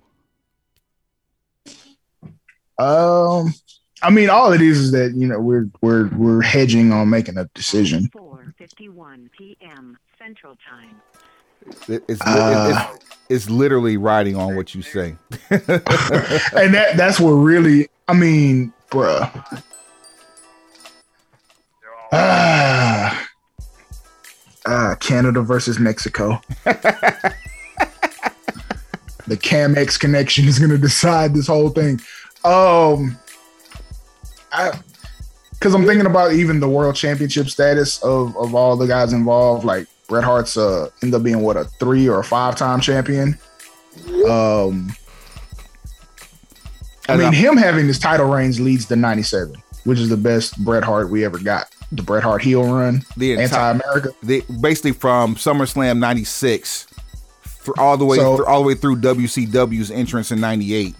Um, 2.77 3.53
I 4.01 4.09
mean, 4.11 4.29
all 4.29 4.51
it 4.53 4.61
is 4.61 4.79
is 4.79 4.91
that 4.91 5.13
you 5.15 5.27
know 5.27 5.39
we're 5.39 5.69
we're 5.81 6.07
we're 6.09 6.41
hedging 6.41 6.91
on 6.91 7.09
making 7.09 7.37
a 7.37 7.45
decision. 7.55 8.09
4:51 8.15 9.29
p.m. 9.31 9.97
Central 10.19 10.55
Time. 10.69 11.01
It- 11.87 12.03
it's, 12.07 12.21
Uh. 12.21 12.89
it's 12.95 13.05
it's 13.29 13.49
literally 13.49 13.97
riding 13.97 14.35
on 14.35 14.55
what 14.55 14.75
you 14.75 14.81
say. 14.81 15.15
and 15.49 16.73
that 16.73 16.93
that's 16.95 17.19
what 17.19 17.31
really. 17.31 17.87
I 18.07 18.13
mean, 18.13 18.73
bruh. 18.91 19.63
Ah, 22.11 23.22
ah, 24.65 24.95
Canada 24.99 25.41
versus 25.41 25.79
Mexico. 25.79 26.41
the 29.27 29.37
Camex 29.37 29.99
connection 29.99 30.47
is 30.47 30.59
going 30.59 30.71
to 30.71 30.77
decide 30.77 31.33
this 31.33 31.47
whole 31.47 31.69
thing. 31.69 31.99
Um, 32.43 33.17
I 34.51 34.71
because 35.51 35.73
I'm 35.73 35.85
thinking 35.85 36.07
about 36.07 36.33
even 36.33 36.59
the 36.59 36.67
world 36.67 36.95
championship 36.95 37.49
status 37.49 38.03
of 38.03 38.35
of 38.35 38.53
all 38.53 38.75
the 38.75 38.87
guys 38.87 39.13
involved. 39.13 39.63
Like 39.63 39.87
Bret 40.09 40.23
Hart's 40.23 40.57
uh 40.57 40.89
end 41.01 41.15
up 41.15 41.23
being 41.23 41.41
what 41.41 41.55
a 41.55 41.63
three 41.79 42.09
or 42.09 42.19
a 42.19 42.23
five 42.23 42.55
time 42.55 42.81
champion. 42.81 43.37
Um, 44.27 44.91
I 47.07 47.17
mean, 47.17 47.33
him 47.33 47.57
having 47.57 47.87
this 47.87 47.99
title 47.99 48.27
reigns 48.27 48.59
leads 48.59 48.85
to 48.85 48.95
97, 48.95 49.55
which 49.83 49.99
is 49.99 50.09
the 50.09 50.17
best 50.17 50.63
Bret 50.63 50.83
Hart 50.83 51.09
we 51.09 51.23
ever 51.25 51.39
got. 51.39 51.67
The 51.91 52.01
Bret 52.03 52.23
Hart 52.23 52.41
heel 52.41 52.63
run, 52.63 53.03
The 53.17 53.33
entire, 53.33 53.71
anti-America. 53.73 54.09
the, 54.23 54.43
basically 54.61 54.93
from 54.93 55.35
SummerSlam 55.35 55.99
'96 55.99 56.87
all 57.77 57.97
the 57.97 58.05
way 58.05 58.17
So- 58.17 58.37
through, 58.37 58.45
all 58.45 58.61
the 58.61 58.67
way 58.67 58.75
through 58.75 58.97
WCW's 58.97 59.91
entrance 59.91 60.31
in 60.31 60.39
'98. 60.41 60.95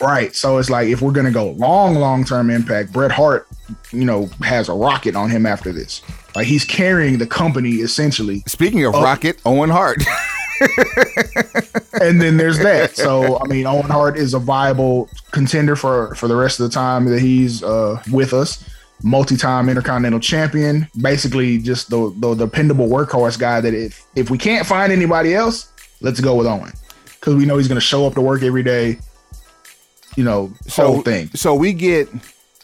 Right. 0.00 0.34
So 0.34 0.58
it's 0.58 0.68
like 0.70 0.88
if 0.88 1.00
we're 1.02 1.12
gonna 1.12 1.30
go 1.30 1.50
long, 1.52 1.94
long 1.94 2.24
term 2.24 2.50
impact, 2.50 2.92
Bret 2.92 3.12
Hart, 3.12 3.46
you 3.92 4.04
know, 4.04 4.28
has 4.42 4.68
a 4.68 4.72
rocket 4.74 5.14
on 5.14 5.30
him 5.30 5.46
after 5.46 5.72
this. 5.72 6.02
Like 6.34 6.46
he's 6.46 6.64
carrying 6.64 7.18
the 7.18 7.26
company 7.26 7.74
essentially. 7.76 8.42
Speaking 8.46 8.84
of 8.84 8.94
Oh. 8.94 9.02
Rocket, 9.02 9.38
Owen 9.46 9.70
Hart. 9.70 10.02
And 12.00 12.20
then 12.20 12.36
there's 12.36 12.58
that. 12.58 12.96
So 12.96 13.38
I 13.40 13.46
mean, 13.46 13.66
Owen 13.66 13.88
Hart 13.88 14.18
is 14.18 14.34
a 14.34 14.38
viable 14.38 15.08
contender 15.30 15.76
for 15.76 16.14
for 16.16 16.28
the 16.28 16.36
rest 16.36 16.60
of 16.60 16.68
the 16.68 16.74
time 16.74 17.06
that 17.06 17.20
he's 17.20 17.62
uh 17.62 18.02
with 18.10 18.32
us. 18.32 18.68
Multi-time 19.02 19.68
intercontinental 19.68 20.20
champion, 20.20 20.88
basically 21.00 21.58
just 21.58 21.90
the, 21.90 22.14
the 22.18 22.34
dependable 22.34 22.88
workhorse 22.88 23.38
guy 23.38 23.60
that 23.60 23.74
if 23.74 24.04
if 24.16 24.30
we 24.30 24.38
can't 24.38 24.66
find 24.66 24.92
anybody 24.92 25.34
else, 25.34 25.72
let's 26.00 26.20
go 26.20 26.34
with 26.34 26.46
Owen. 26.46 26.72
Because 27.04 27.34
we 27.34 27.46
know 27.46 27.58
he's 27.58 27.68
gonna 27.68 27.80
show 27.80 28.06
up 28.06 28.14
to 28.14 28.20
work 28.20 28.42
every 28.42 28.62
day. 28.62 28.98
You 30.16 30.24
know, 30.24 30.52
whole 30.68 31.02
thing. 31.02 31.28
So 31.34 31.54
we 31.54 31.72
get 31.72 32.08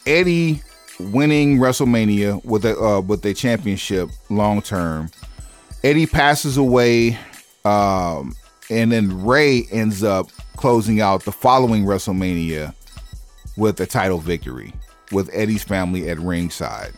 Eddie 0.07 0.63
winning 0.99 1.59
WrestleMania 1.59 2.45
with 2.45 2.65
a 2.65 2.79
uh, 2.79 3.01
with 3.01 3.25
a 3.25 3.35
championship 3.35 4.09
long 4.29 4.63
term. 4.63 5.11
Eddie 5.83 6.07
passes 6.07 6.57
away, 6.57 7.19
um, 7.71 8.35
and 8.69 8.91
then 8.91 9.25
Rey 9.25 9.67
ends 9.71 10.03
up 10.03 10.31
closing 10.57 11.01
out 11.01 11.25
the 11.25 11.33
following 11.33 11.85
WrestleMania 11.85 12.75
with 13.57 13.81
a 13.81 13.87
title 13.87 14.19
victory 14.19 14.73
with 15.13 15.31
Eddie's 15.33 15.63
family 15.63 16.09
at 16.09 16.19
ringside. 16.19 16.93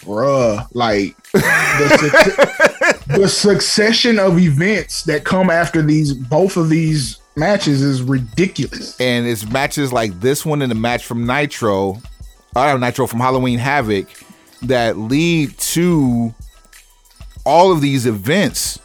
bruh, 0.00 0.66
like 0.72 1.16
the, 1.32 1.98
suc- 1.98 3.04
the 3.06 3.28
succession 3.28 4.18
of 4.18 4.38
events 4.38 5.04
that 5.04 5.24
come 5.24 5.50
after 5.50 5.82
these 5.82 6.12
both 6.12 6.56
of 6.56 6.68
these 6.68 7.18
matches 7.36 7.82
is 7.82 8.02
ridiculous. 8.02 9.00
And 9.00 9.26
it's 9.26 9.46
matches 9.48 9.92
like 9.92 10.18
this 10.20 10.44
one 10.44 10.62
and 10.62 10.70
the 10.70 10.76
match 10.76 11.04
from 11.04 11.26
Nitro, 11.26 12.00
uh, 12.56 12.76
Nitro 12.76 13.06
from 13.06 13.20
Halloween 13.20 13.58
Havoc, 13.58 14.06
that 14.62 14.98
lead 14.98 15.56
to 15.58 16.34
all 17.44 17.72
of 17.72 17.80
these 17.80 18.06
events. 18.06 18.78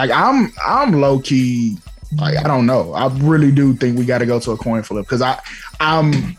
Like 0.00 0.12
I'm 0.12 0.50
I'm 0.64 0.92
low 0.98 1.18
key 1.18 1.76
like 2.16 2.38
I 2.38 2.44
don't 2.44 2.64
know. 2.64 2.94
I 2.94 3.08
really 3.18 3.52
do 3.52 3.74
think 3.74 3.98
we 3.98 4.06
got 4.06 4.18
to 4.18 4.26
go 4.26 4.40
to 4.40 4.52
a 4.52 4.56
coin 4.56 4.82
flip 4.82 5.04
because 5.04 5.20
I 5.20 5.38
I'm 5.78 6.38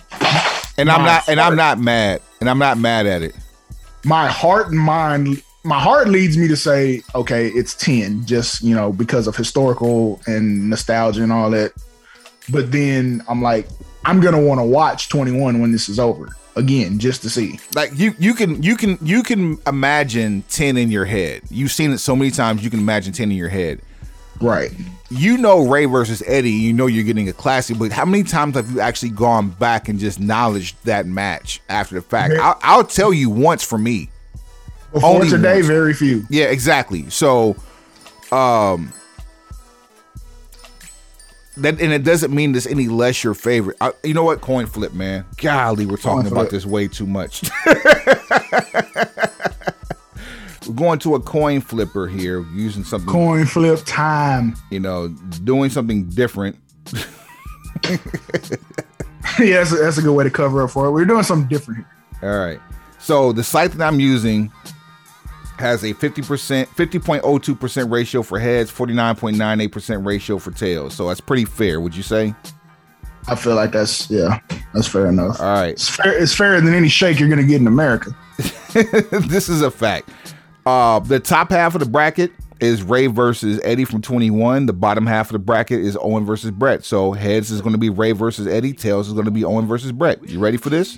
And 0.79 0.89
I'm 0.89 1.05
not 1.05 1.29
and 1.29 1.39
I'm 1.39 1.55
not 1.55 1.77
mad. 1.77 2.23
And 2.39 2.49
I'm 2.49 2.57
not 2.57 2.79
mad 2.79 3.05
at 3.05 3.21
it. 3.21 3.35
my 4.03 4.25
heart 4.25 4.69
and 4.69 4.79
mind 4.79 5.43
my 5.63 5.79
heart 5.79 6.09
leads 6.09 6.39
me 6.39 6.47
to 6.47 6.57
say, 6.57 7.03
okay, 7.13 7.49
it's 7.49 7.75
10, 7.75 8.25
just, 8.25 8.63
you 8.63 8.73
know, 8.73 8.91
because 8.91 9.27
of 9.27 9.35
historical 9.35 10.19
and 10.25 10.71
nostalgia 10.71 11.21
and 11.21 11.31
all 11.31 11.51
that. 11.51 11.71
But 12.51 12.71
then 12.71 13.21
I'm 13.29 13.43
like, 13.43 13.67
I'm 14.03 14.21
going 14.21 14.33
to 14.33 14.41
want 14.41 14.59
to 14.59 14.65
watch 14.65 15.07
21 15.09 15.61
when 15.61 15.71
this 15.71 15.87
is 15.87 15.99
over 15.99 16.35
again, 16.55 16.99
just 16.99 17.21
to 17.23 17.29
see. 17.29 17.59
Like 17.75 17.91
you, 17.95 18.13
you 18.19 18.33
can, 18.33 18.61
you 18.61 18.75
can, 18.75 18.97
you 19.01 19.23
can 19.23 19.57
imagine 19.67 20.43
ten 20.49 20.77
in 20.77 20.91
your 20.91 21.05
head. 21.05 21.41
You've 21.49 21.71
seen 21.71 21.91
it 21.91 21.99
so 21.99 22.15
many 22.15 22.31
times. 22.31 22.63
You 22.63 22.69
can 22.69 22.79
imagine 22.79 23.13
ten 23.13 23.31
in 23.31 23.37
your 23.37 23.49
head. 23.49 23.81
Right. 24.39 24.71
You 25.11 25.37
know 25.37 25.67
Rey 25.67 25.85
versus 25.85 26.23
Eddie. 26.25 26.51
You 26.51 26.73
know 26.73 26.87
you're 26.87 27.03
getting 27.03 27.29
a 27.29 27.33
classic. 27.33 27.77
But 27.77 27.91
how 27.91 28.05
many 28.05 28.23
times 28.23 28.55
have 28.55 28.71
you 28.71 28.79
actually 28.79 29.11
gone 29.11 29.49
back 29.49 29.87
and 29.87 29.99
just 29.99 30.19
knowledged 30.19 30.77
that 30.85 31.05
match 31.05 31.61
after 31.69 31.95
the 31.95 32.01
fact? 32.01 32.33
I'll, 32.41 32.57
I'll 32.63 32.83
tell 32.83 33.13
you 33.13 33.29
once 33.29 33.63
for 33.63 33.77
me. 33.77 34.09
Before 34.91 35.15
Only 35.15 35.29
today, 35.29 35.55
once. 35.55 35.67
very 35.67 35.93
few. 35.93 36.25
Yeah, 36.29 36.45
exactly. 36.45 37.09
So, 37.09 37.55
um, 38.31 38.91
that 41.61 41.81
and 41.81 41.93
it 41.93 42.03
doesn't 42.03 42.33
mean 42.33 42.51
there's 42.51 42.67
any 42.67 42.87
less 42.87 43.23
your 43.23 43.33
favorite. 43.33 43.77
I, 43.81 43.93
you 44.03 44.13
know 44.13 44.23
what? 44.23 44.41
Coin 44.41 44.65
flip, 44.65 44.93
man. 44.93 45.25
Golly, 45.37 45.85
we're 45.85 45.97
talking 45.97 46.31
about 46.31 46.49
this 46.49 46.65
way 46.65 46.87
too 46.87 47.07
much. 47.07 47.43
we're 50.67 50.73
going 50.75 50.99
to 50.99 51.15
a 51.15 51.19
coin 51.19 51.61
flipper 51.61 52.07
here, 52.07 52.45
using 52.53 52.83
something, 52.83 53.09
Coin 53.09 53.45
flip 53.45 53.79
time. 53.85 54.55
you 54.69 54.79
know, 54.79 55.07
doing 55.43 55.69
something 55.69 56.09
different. 56.09 56.57
yeah, 57.83 57.97
that's 59.39 59.71
a, 59.71 59.75
that's 59.75 59.97
a 59.97 60.01
good 60.01 60.13
way 60.13 60.23
to 60.23 60.29
cover 60.29 60.63
up 60.63 60.71
for 60.71 60.87
it. 60.87 60.91
We're 60.91 61.05
doing 61.05 61.23
something 61.23 61.47
different 61.47 61.85
here. 62.21 62.29
All 62.29 62.39
right. 62.39 62.59
So 62.99 63.31
the 63.31 63.43
site 63.43 63.71
that 63.71 63.85
I'm 63.85 63.99
using 63.99 64.51
has 65.61 65.83
a 65.83 65.93
50%, 65.93 66.67
50.02% 66.67 67.91
ratio 67.91 68.21
for 68.21 68.39
heads, 68.39 68.71
49.98% 68.71 70.05
ratio 70.05 70.37
for 70.37 70.51
tails. 70.51 70.93
So 70.95 71.07
that's 71.07 71.21
pretty 71.21 71.45
fair, 71.45 71.79
would 71.79 71.95
you 71.95 72.03
say? 72.03 72.35
I 73.27 73.35
feel 73.35 73.55
like 73.55 73.71
that's 73.71 74.09
yeah, 74.09 74.39
that's 74.73 74.87
fair 74.87 75.05
enough. 75.05 75.39
All 75.39 75.45
right. 75.45 75.73
It's 75.73 75.87
fair. 75.87 76.17
It's 76.17 76.33
fairer 76.33 76.59
than 76.59 76.73
any 76.73 76.89
shake 76.89 77.19
you're 77.19 77.29
gonna 77.29 77.43
get 77.43 77.61
in 77.61 77.67
America. 77.67 78.15
this 79.27 79.47
is 79.47 79.61
a 79.61 79.69
fact. 79.69 80.09
Uh, 80.65 80.99
the 80.99 81.19
top 81.19 81.51
half 81.51 81.75
of 81.75 81.81
the 81.81 81.85
bracket 81.85 82.31
is 82.59 82.83
Rey 82.83 83.07
versus 83.07 83.59
Eddie 83.63 83.85
from 83.85 84.01
21. 84.01 84.67
The 84.67 84.73
bottom 84.73 85.05
half 85.05 85.27
of 85.27 85.33
the 85.33 85.39
bracket 85.39 85.79
is 85.79 85.97
Owen 85.99 86.25
versus 86.25 86.51
Bret. 86.51 86.85
So 86.85 87.11
heads 87.11 87.51
is 87.51 87.61
going 87.61 87.73
to 87.73 87.79
be 87.79 87.89
Rey 87.89 88.11
versus 88.11 88.47
Eddie. 88.47 88.73
Tails 88.73 89.07
is 89.07 89.13
going 89.13 89.25
to 89.25 89.31
be 89.31 89.43
Owen 89.43 89.67
versus 89.67 89.91
Bret. 89.91 90.27
You 90.29 90.39
ready 90.39 90.57
for 90.57 90.69
this? 90.69 90.97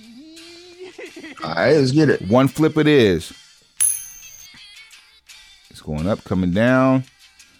All 1.43 1.55
right, 1.55 1.75
let's 1.75 1.91
get 1.91 2.09
it. 2.09 2.21
One 2.29 2.47
flip 2.47 2.77
it 2.77 2.87
is. 2.87 3.33
Going 5.83 6.07
up, 6.07 6.23
coming 6.23 6.51
down. 6.51 7.03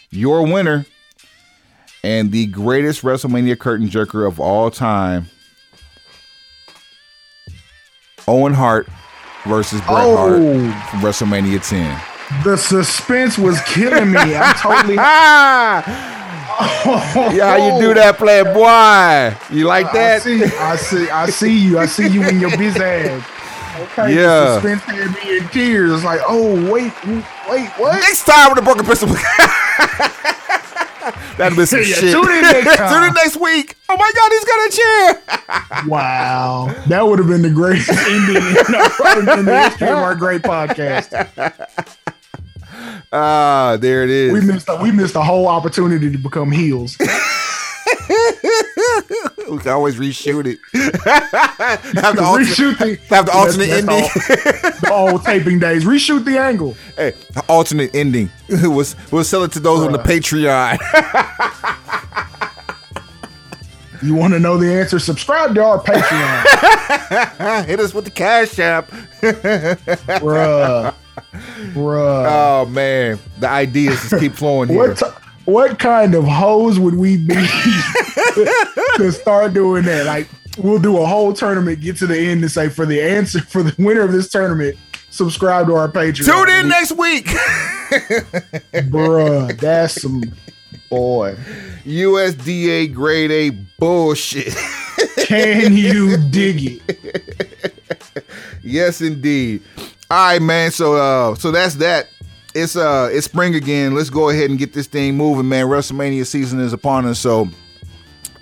Your 0.10 0.44
winner 0.44 0.86
and 2.04 2.32
the 2.32 2.46
greatest 2.46 3.02
WrestleMania 3.02 3.60
curtain 3.60 3.90
jerker 3.90 4.26
of 4.28 4.40
all 4.40 4.72
time, 4.72 5.28
Owen 8.28 8.54
Hart 8.54 8.88
versus 9.46 9.82
Bret 9.82 9.90
oh. 10.06 10.16
Hart 10.16 10.34
Oh, 10.36 10.88
from 10.92 11.00
WrestleMania 11.02 11.68
10. 11.68 12.44
the 12.46 12.56
suspense 12.58 13.38
was 13.38 13.60
killing 13.64 14.12
me. 14.12 14.36
I'm 14.36 14.56
totally. 14.56 14.98
Yeah, 17.34 17.58
how 17.58 17.76
you 17.76 17.82
do 17.82 17.92
oh. 17.92 17.94
that, 17.96 18.18
playboy? 18.18 19.56
You 19.56 19.66
like 19.66 19.88
I 19.88 19.94
that? 19.94 20.22
see. 20.22 20.44
I 20.44 20.76
see. 20.76 21.10
I 21.10 21.26
see 21.30 21.58
you. 21.58 21.80
I 21.80 21.88
see 21.88 22.08
you 22.08 22.22
in 22.28 22.40
your 22.40 22.56
biz 22.56 22.76
ad. 22.80 23.26
Okay. 23.76 24.16
Yeah. 24.16 24.56
Suspense 24.62 24.82
had 24.84 25.12
me 25.16 25.38
in 25.38 25.48
tears. 25.50 25.92
It's 25.92 26.04
like, 26.04 26.22
oh 26.28 26.54
wait, 26.72 26.94
wait, 27.50 27.70
what? 27.78 27.94
Next 28.00 28.26
time 28.26 28.50
with 28.50 28.60
a 28.60 28.62
broken 28.62 28.86
pistol. 28.86 29.10
That'll 31.38 31.58
be 31.58 31.66
some 31.66 31.80
Yeah, 31.84 31.86
shit. 31.86 32.12
tune 32.14 32.30
in 32.32 32.42
next 32.42 32.76
time. 32.78 32.94
tune 32.94 33.04
in 33.10 33.14
next 33.16 33.38
week. 33.40 33.76
Oh 33.90 33.98
my 33.98 34.12
God, 34.16 34.32
he's 34.32 34.46
got 34.46 34.68
a 34.68 34.72
chair. 34.78 35.88
Wow, 35.88 36.84
that 36.88 37.02
would 37.06 37.20
have 37.20 37.28
been 37.28 37.42
the 37.42 37.50
greatest 37.50 37.90
ending 37.90 38.36
in, 38.38 39.40
in 39.40 39.46
the 39.46 39.60
history 39.68 39.88
of 39.90 39.98
our 39.98 40.16
great 40.16 40.42
podcast. 40.44 41.12
Ah, 43.12 43.78
there 43.80 44.04
it 44.04 44.10
is. 44.10 44.34
We 44.34 44.42
missed. 44.42 44.70
A, 44.70 44.76
we 44.82 44.92
missed 44.92 45.16
a 45.16 45.22
whole 45.22 45.48
opportunity 45.48 46.12
to 46.12 46.18
become 46.18 46.52
heels. 46.52 46.98
We 49.50 49.58
can 49.60 49.70
always 49.72 49.96
reshoot 49.98 50.46
it. 50.48 50.60
have, 51.96 52.16
the 52.16 52.24
alternate, 52.24 52.48
Reshoot 52.48 52.78
the 52.78 52.96
have 53.16 53.26
the 53.26 53.32
alternate 53.34 53.68
That's- 53.68 53.90
ending. 53.90 54.04
all- 54.92 55.08
the 55.08 55.12
old 55.12 55.24
taping 55.26 55.60
days. 55.60 55.84
Reshoot 55.86 56.24
the 56.26 56.38
angle. 56.40 56.76
hey, 56.96 57.14
the 57.34 57.42
alternate 57.50 57.94
ending. 57.94 58.30
we'll, 58.50 58.86
we'll 59.12 59.24
sell 59.24 59.44
it 59.44 59.52
to 59.54 59.60
those 59.60 59.82
on 59.86 59.92
the 59.92 60.00
Patreon. 60.00 60.78
You 64.02 64.16
want 64.16 64.34
to 64.34 64.40
know 64.40 64.58
the 64.58 64.70
answer? 64.74 65.00
Subscribe 65.00 65.56
to 65.56 65.64
our 65.64 65.80
Patreon, 65.80 67.64
Hit 67.66 67.80
us 67.80 67.94
with 67.94 68.04
the 68.04 68.12
cash 68.12 68.60
app. 68.60 68.90
bruh. 69.22 70.94
Bruh. 71.72 72.26
Oh 72.28 72.66
man, 72.70 73.18
the 73.40 73.48
ideas 73.48 74.02
just 74.02 74.20
keep 74.20 74.34
flowing 74.34 74.68
here. 74.68 74.78
What 74.90 75.23
what 75.46 75.80
kind 75.80 76.16
of 76.16 76.26
hoes 76.26 76.80
would 76.80 76.96
we 76.96 77.18
be 77.18 77.34
to 78.96 79.12
start 79.12 79.54
doing 79.54 79.84
that? 79.84 80.06
Like, 80.06 80.28
we'll 80.58 80.80
do 80.80 80.98
a 80.98 81.06
whole 81.06 81.34
tournament, 81.34 81.82
get 81.82 81.98
to 81.98 82.08
the 82.08 82.18
end, 82.18 82.42
and 82.42 82.52
say 82.52 82.70
for 82.70 82.86
the 82.86 83.02
answer 83.02 83.42
for 83.42 83.64
the 83.64 83.76
winner 83.78 84.02
of 84.02 84.12
this 84.12 84.30
tournament, 84.30 84.78
subscribe 85.10 85.68
to 85.68 85.76
our 85.76 85.90
Patreon. 85.90 86.26
Tune 86.26 86.50
in 86.50 86.68
next 86.70 86.94
week. 86.94 87.26
bruh. 88.90 89.60
That's 89.60 90.02
some 90.02 90.24
boy. 90.90 91.36
USDA 91.86 92.94
grade 92.94 93.32
A 93.32 93.50
bullshit. 93.80 94.56
Can 95.26 95.76
you 95.76 96.18
dig 96.30 96.82
it? 96.82 98.24
yes, 98.62 99.02
indeed. 99.02 99.62
All 100.10 100.28
right, 100.28 100.42
man. 100.42 100.72
So, 100.72 100.96
uh, 100.96 101.36
so 101.36 101.52
that's 101.52 101.76
that. 101.76 102.10
It's 102.56 102.76
uh, 102.76 103.10
it's 103.12 103.26
spring 103.26 103.56
again. 103.56 103.96
Let's 103.96 104.10
go 104.10 104.30
ahead 104.30 104.50
and 104.50 104.60
get 104.60 104.74
this 104.74 104.88
thing 104.88 105.16
moving, 105.18 105.50
man. 105.50 105.66
WrestleMania 105.68 106.26
season 106.26 106.60
is 106.60 106.72
upon 106.74 107.06
us, 107.06 107.18
so 107.20 107.48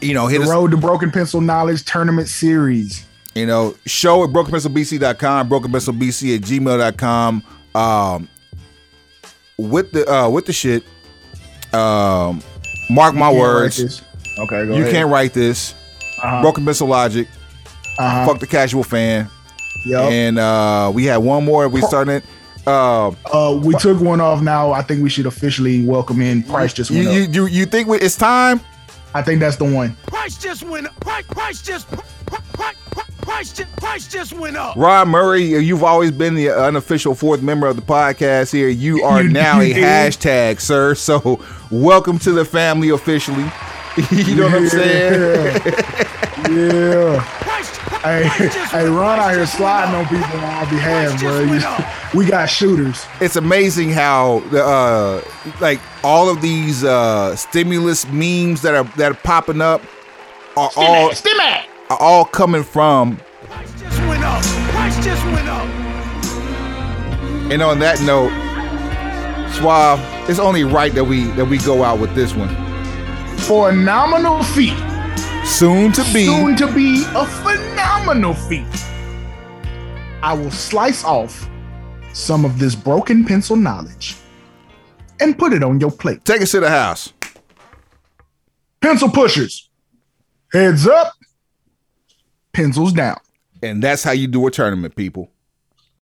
you 0.01 0.13
know, 0.13 0.27
hit 0.27 0.39
The 0.39 0.43
us. 0.45 0.49
Road 0.49 0.71
to 0.71 0.77
Broken 0.77 1.11
Pencil 1.11 1.39
Knowledge 1.41 1.85
Tournament 1.85 2.27
Series. 2.27 3.05
You 3.35 3.45
know, 3.45 3.75
show 3.85 4.23
at 4.25 4.31
brokenpencilbc.com, 4.31 5.49
brokenpencilbc 5.49 6.35
at 6.35 6.41
gmail.com. 6.41 7.43
Um, 7.73 8.27
with 9.57 9.91
the 9.93 10.05
uh, 10.11 10.29
with 10.29 10.45
the 10.45 10.53
shit. 10.53 10.83
Um, 11.73 12.41
mark 12.89 13.15
my 13.15 13.31
words. 13.31 14.01
Okay, 14.39 14.65
go 14.65 14.75
You 14.75 14.81
ahead. 14.81 14.91
can't 14.93 15.09
write 15.09 15.33
this. 15.33 15.73
Uh-huh. 16.21 16.41
Broken 16.41 16.65
Pencil 16.65 16.87
Logic. 16.87 17.27
Uh-huh. 17.97 18.25
Fuck 18.25 18.39
the 18.39 18.47
casual 18.47 18.83
fan. 18.83 19.29
Yep. 19.85 20.11
And 20.11 20.37
uh, 20.39 20.91
we 20.93 21.05
had 21.05 21.17
one 21.17 21.45
more. 21.45 21.69
We 21.69 21.81
started. 21.81 22.23
Uh, 22.67 23.11
Uh, 23.33 23.59
we 23.63 23.73
took 23.75 23.99
one 23.99 24.21
off 24.21 24.41
now. 24.41 24.71
I 24.71 24.81
think 24.81 25.01
we 25.01 25.09
should 25.09 25.25
officially 25.25 25.83
welcome 25.85 26.21
in 26.21 26.43
Price 26.43 26.73
just 26.73 26.91
you, 26.91 27.05
went 27.07 27.17
you 27.17 27.23
up. 27.23 27.35
you 27.35 27.45
you 27.59 27.65
think 27.65 27.87
we- 27.87 27.99
it's 27.99 28.15
time? 28.15 28.61
I 29.13 29.21
think 29.21 29.39
that's 29.39 29.55
the 29.57 29.65
one. 29.65 29.97
Price 30.07 30.37
just 30.37 30.63
went 30.63 30.87
up. 30.87 30.99
Price, 31.01 31.25
price 31.25 31.61
just 31.61 31.87
price, 31.89 32.41
price, 32.53 32.75
price, 33.21 33.51
just, 33.51 33.75
price 33.77 34.07
just 34.07 34.33
went 34.33 34.55
up. 34.57 34.75
Rod 34.77 35.07
Murray, 35.07 35.43
you've 35.43 35.83
always 35.83 36.11
been 36.11 36.35
the 36.35 36.49
unofficial 36.51 37.13
fourth 37.15 37.41
member 37.41 37.67
of 37.67 37.75
the 37.75 37.81
podcast 37.81 38.51
here. 38.53 38.69
You 38.69 39.03
are 39.03 39.23
You- 39.23 39.29
now 39.29 39.59
you 39.59 39.71
a 39.71 39.75
did. 39.75 39.83
hashtag, 39.83 40.61
sir. 40.61 40.95
So 40.95 41.41
welcome 41.71 42.19
to 42.19 42.31
the 42.31 42.45
family 42.45 42.89
officially. 42.89 43.43
you 44.11 44.35
know 44.35 44.45
what 44.45 44.53
I'm 44.53 44.69
saying? 44.69 45.61
Yeah. 46.49 47.37
Price, 48.01 48.23
Hey, 48.25 48.29
price 48.37 48.53
just 48.55 48.71
hey, 48.71 48.83
went 48.83 48.95
Ron 48.95 49.19
out 49.19 49.31
here 49.33 49.45
sliding 49.45 49.95
on 49.95 50.05
people 50.07 50.25
on 50.39 50.43
our 50.43 50.65
behalf, 50.65 51.19
bro. 51.19 51.29
just 51.39 51.49
went 51.49 51.61
You- 51.61 51.67
up. 51.67 51.97
We 52.13 52.25
got 52.25 52.47
shooters. 52.47 53.05
It's 53.21 53.37
amazing 53.37 53.91
how 53.91 54.39
the 54.51 54.61
uh 54.65 55.21
like 55.61 55.79
all 56.03 56.27
of 56.29 56.41
these 56.41 56.83
uh 56.83 57.37
stimulus 57.37 58.05
memes 58.07 58.61
that 58.63 58.75
are 58.75 58.83
that 58.97 59.11
are 59.13 59.19
popping 59.23 59.61
up 59.61 59.81
are 60.57 60.69
all 60.75 61.11
Stimmy. 61.11 61.63
are 61.89 61.97
all 62.01 62.25
coming 62.25 62.63
from 62.63 63.17
Price 63.45 63.71
just 63.79 63.97
went 64.01 64.23
up. 64.25 64.43
Price 64.73 64.95
just 65.05 65.23
went 65.27 65.47
up. 65.47 65.65
and 67.49 67.61
on 67.61 67.79
that 67.79 68.01
note, 68.01 68.31
Suave, 69.53 69.99
it's 70.29 70.39
only 70.39 70.65
right 70.65 70.93
that 70.93 71.05
we 71.05 71.25
that 71.37 71.45
we 71.45 71.59
go 71.59 71.81
out 71.83 71.99
with 71.99 72.13
this 72.13 72.33
one. 72.35 72.49
For 73.37 73.69
a 73.69 73.73
nominal 73.73 74.43
fee. 74.43 74.73
Soon 75.43 75.91
to 75.93 76.03
be 76.13 76.25
Soon 76.25 76.55
to 76.55 76.71
be 76.73 77.03
a 77.15 77.25
phenomenal 77.25 78.33
feat. 78.33 78.65
I 80.23 80.33
will 80.33 80.51
slice 80.51 81.03
off 81.03 81.49
some 82.13 82.45
of 82.45 82.59
this 82.59 82.75
broken 82.75 83.25
pencil 83.25 83.55
knowledge 83.55 84.17
and 85.19 85.37
put 85.37 85.51
it 85.53 85.63
on 85.63 85.79
your 85.79 85.91
plate. 85.91 86.23
take 86.25 86.41
us 86.41 86.51
to 86.51 86.59
the 86.59 86.69
house. 86.69 87.13
Pencil 88.81 89.09
pushers. 89.09 89.69
Heads 90.51 90.87
up. 90.87 91.13
Pencils 92.53 92.93
down. 92.93 93.17
And 93.63 93.81
that's 93.81 94.03
how 94.03 94.11
you 94.11 94.27
do 94.27 94.45
a 94.47 94.51
tournament, 94.51 94.95
people. 94.95 95.30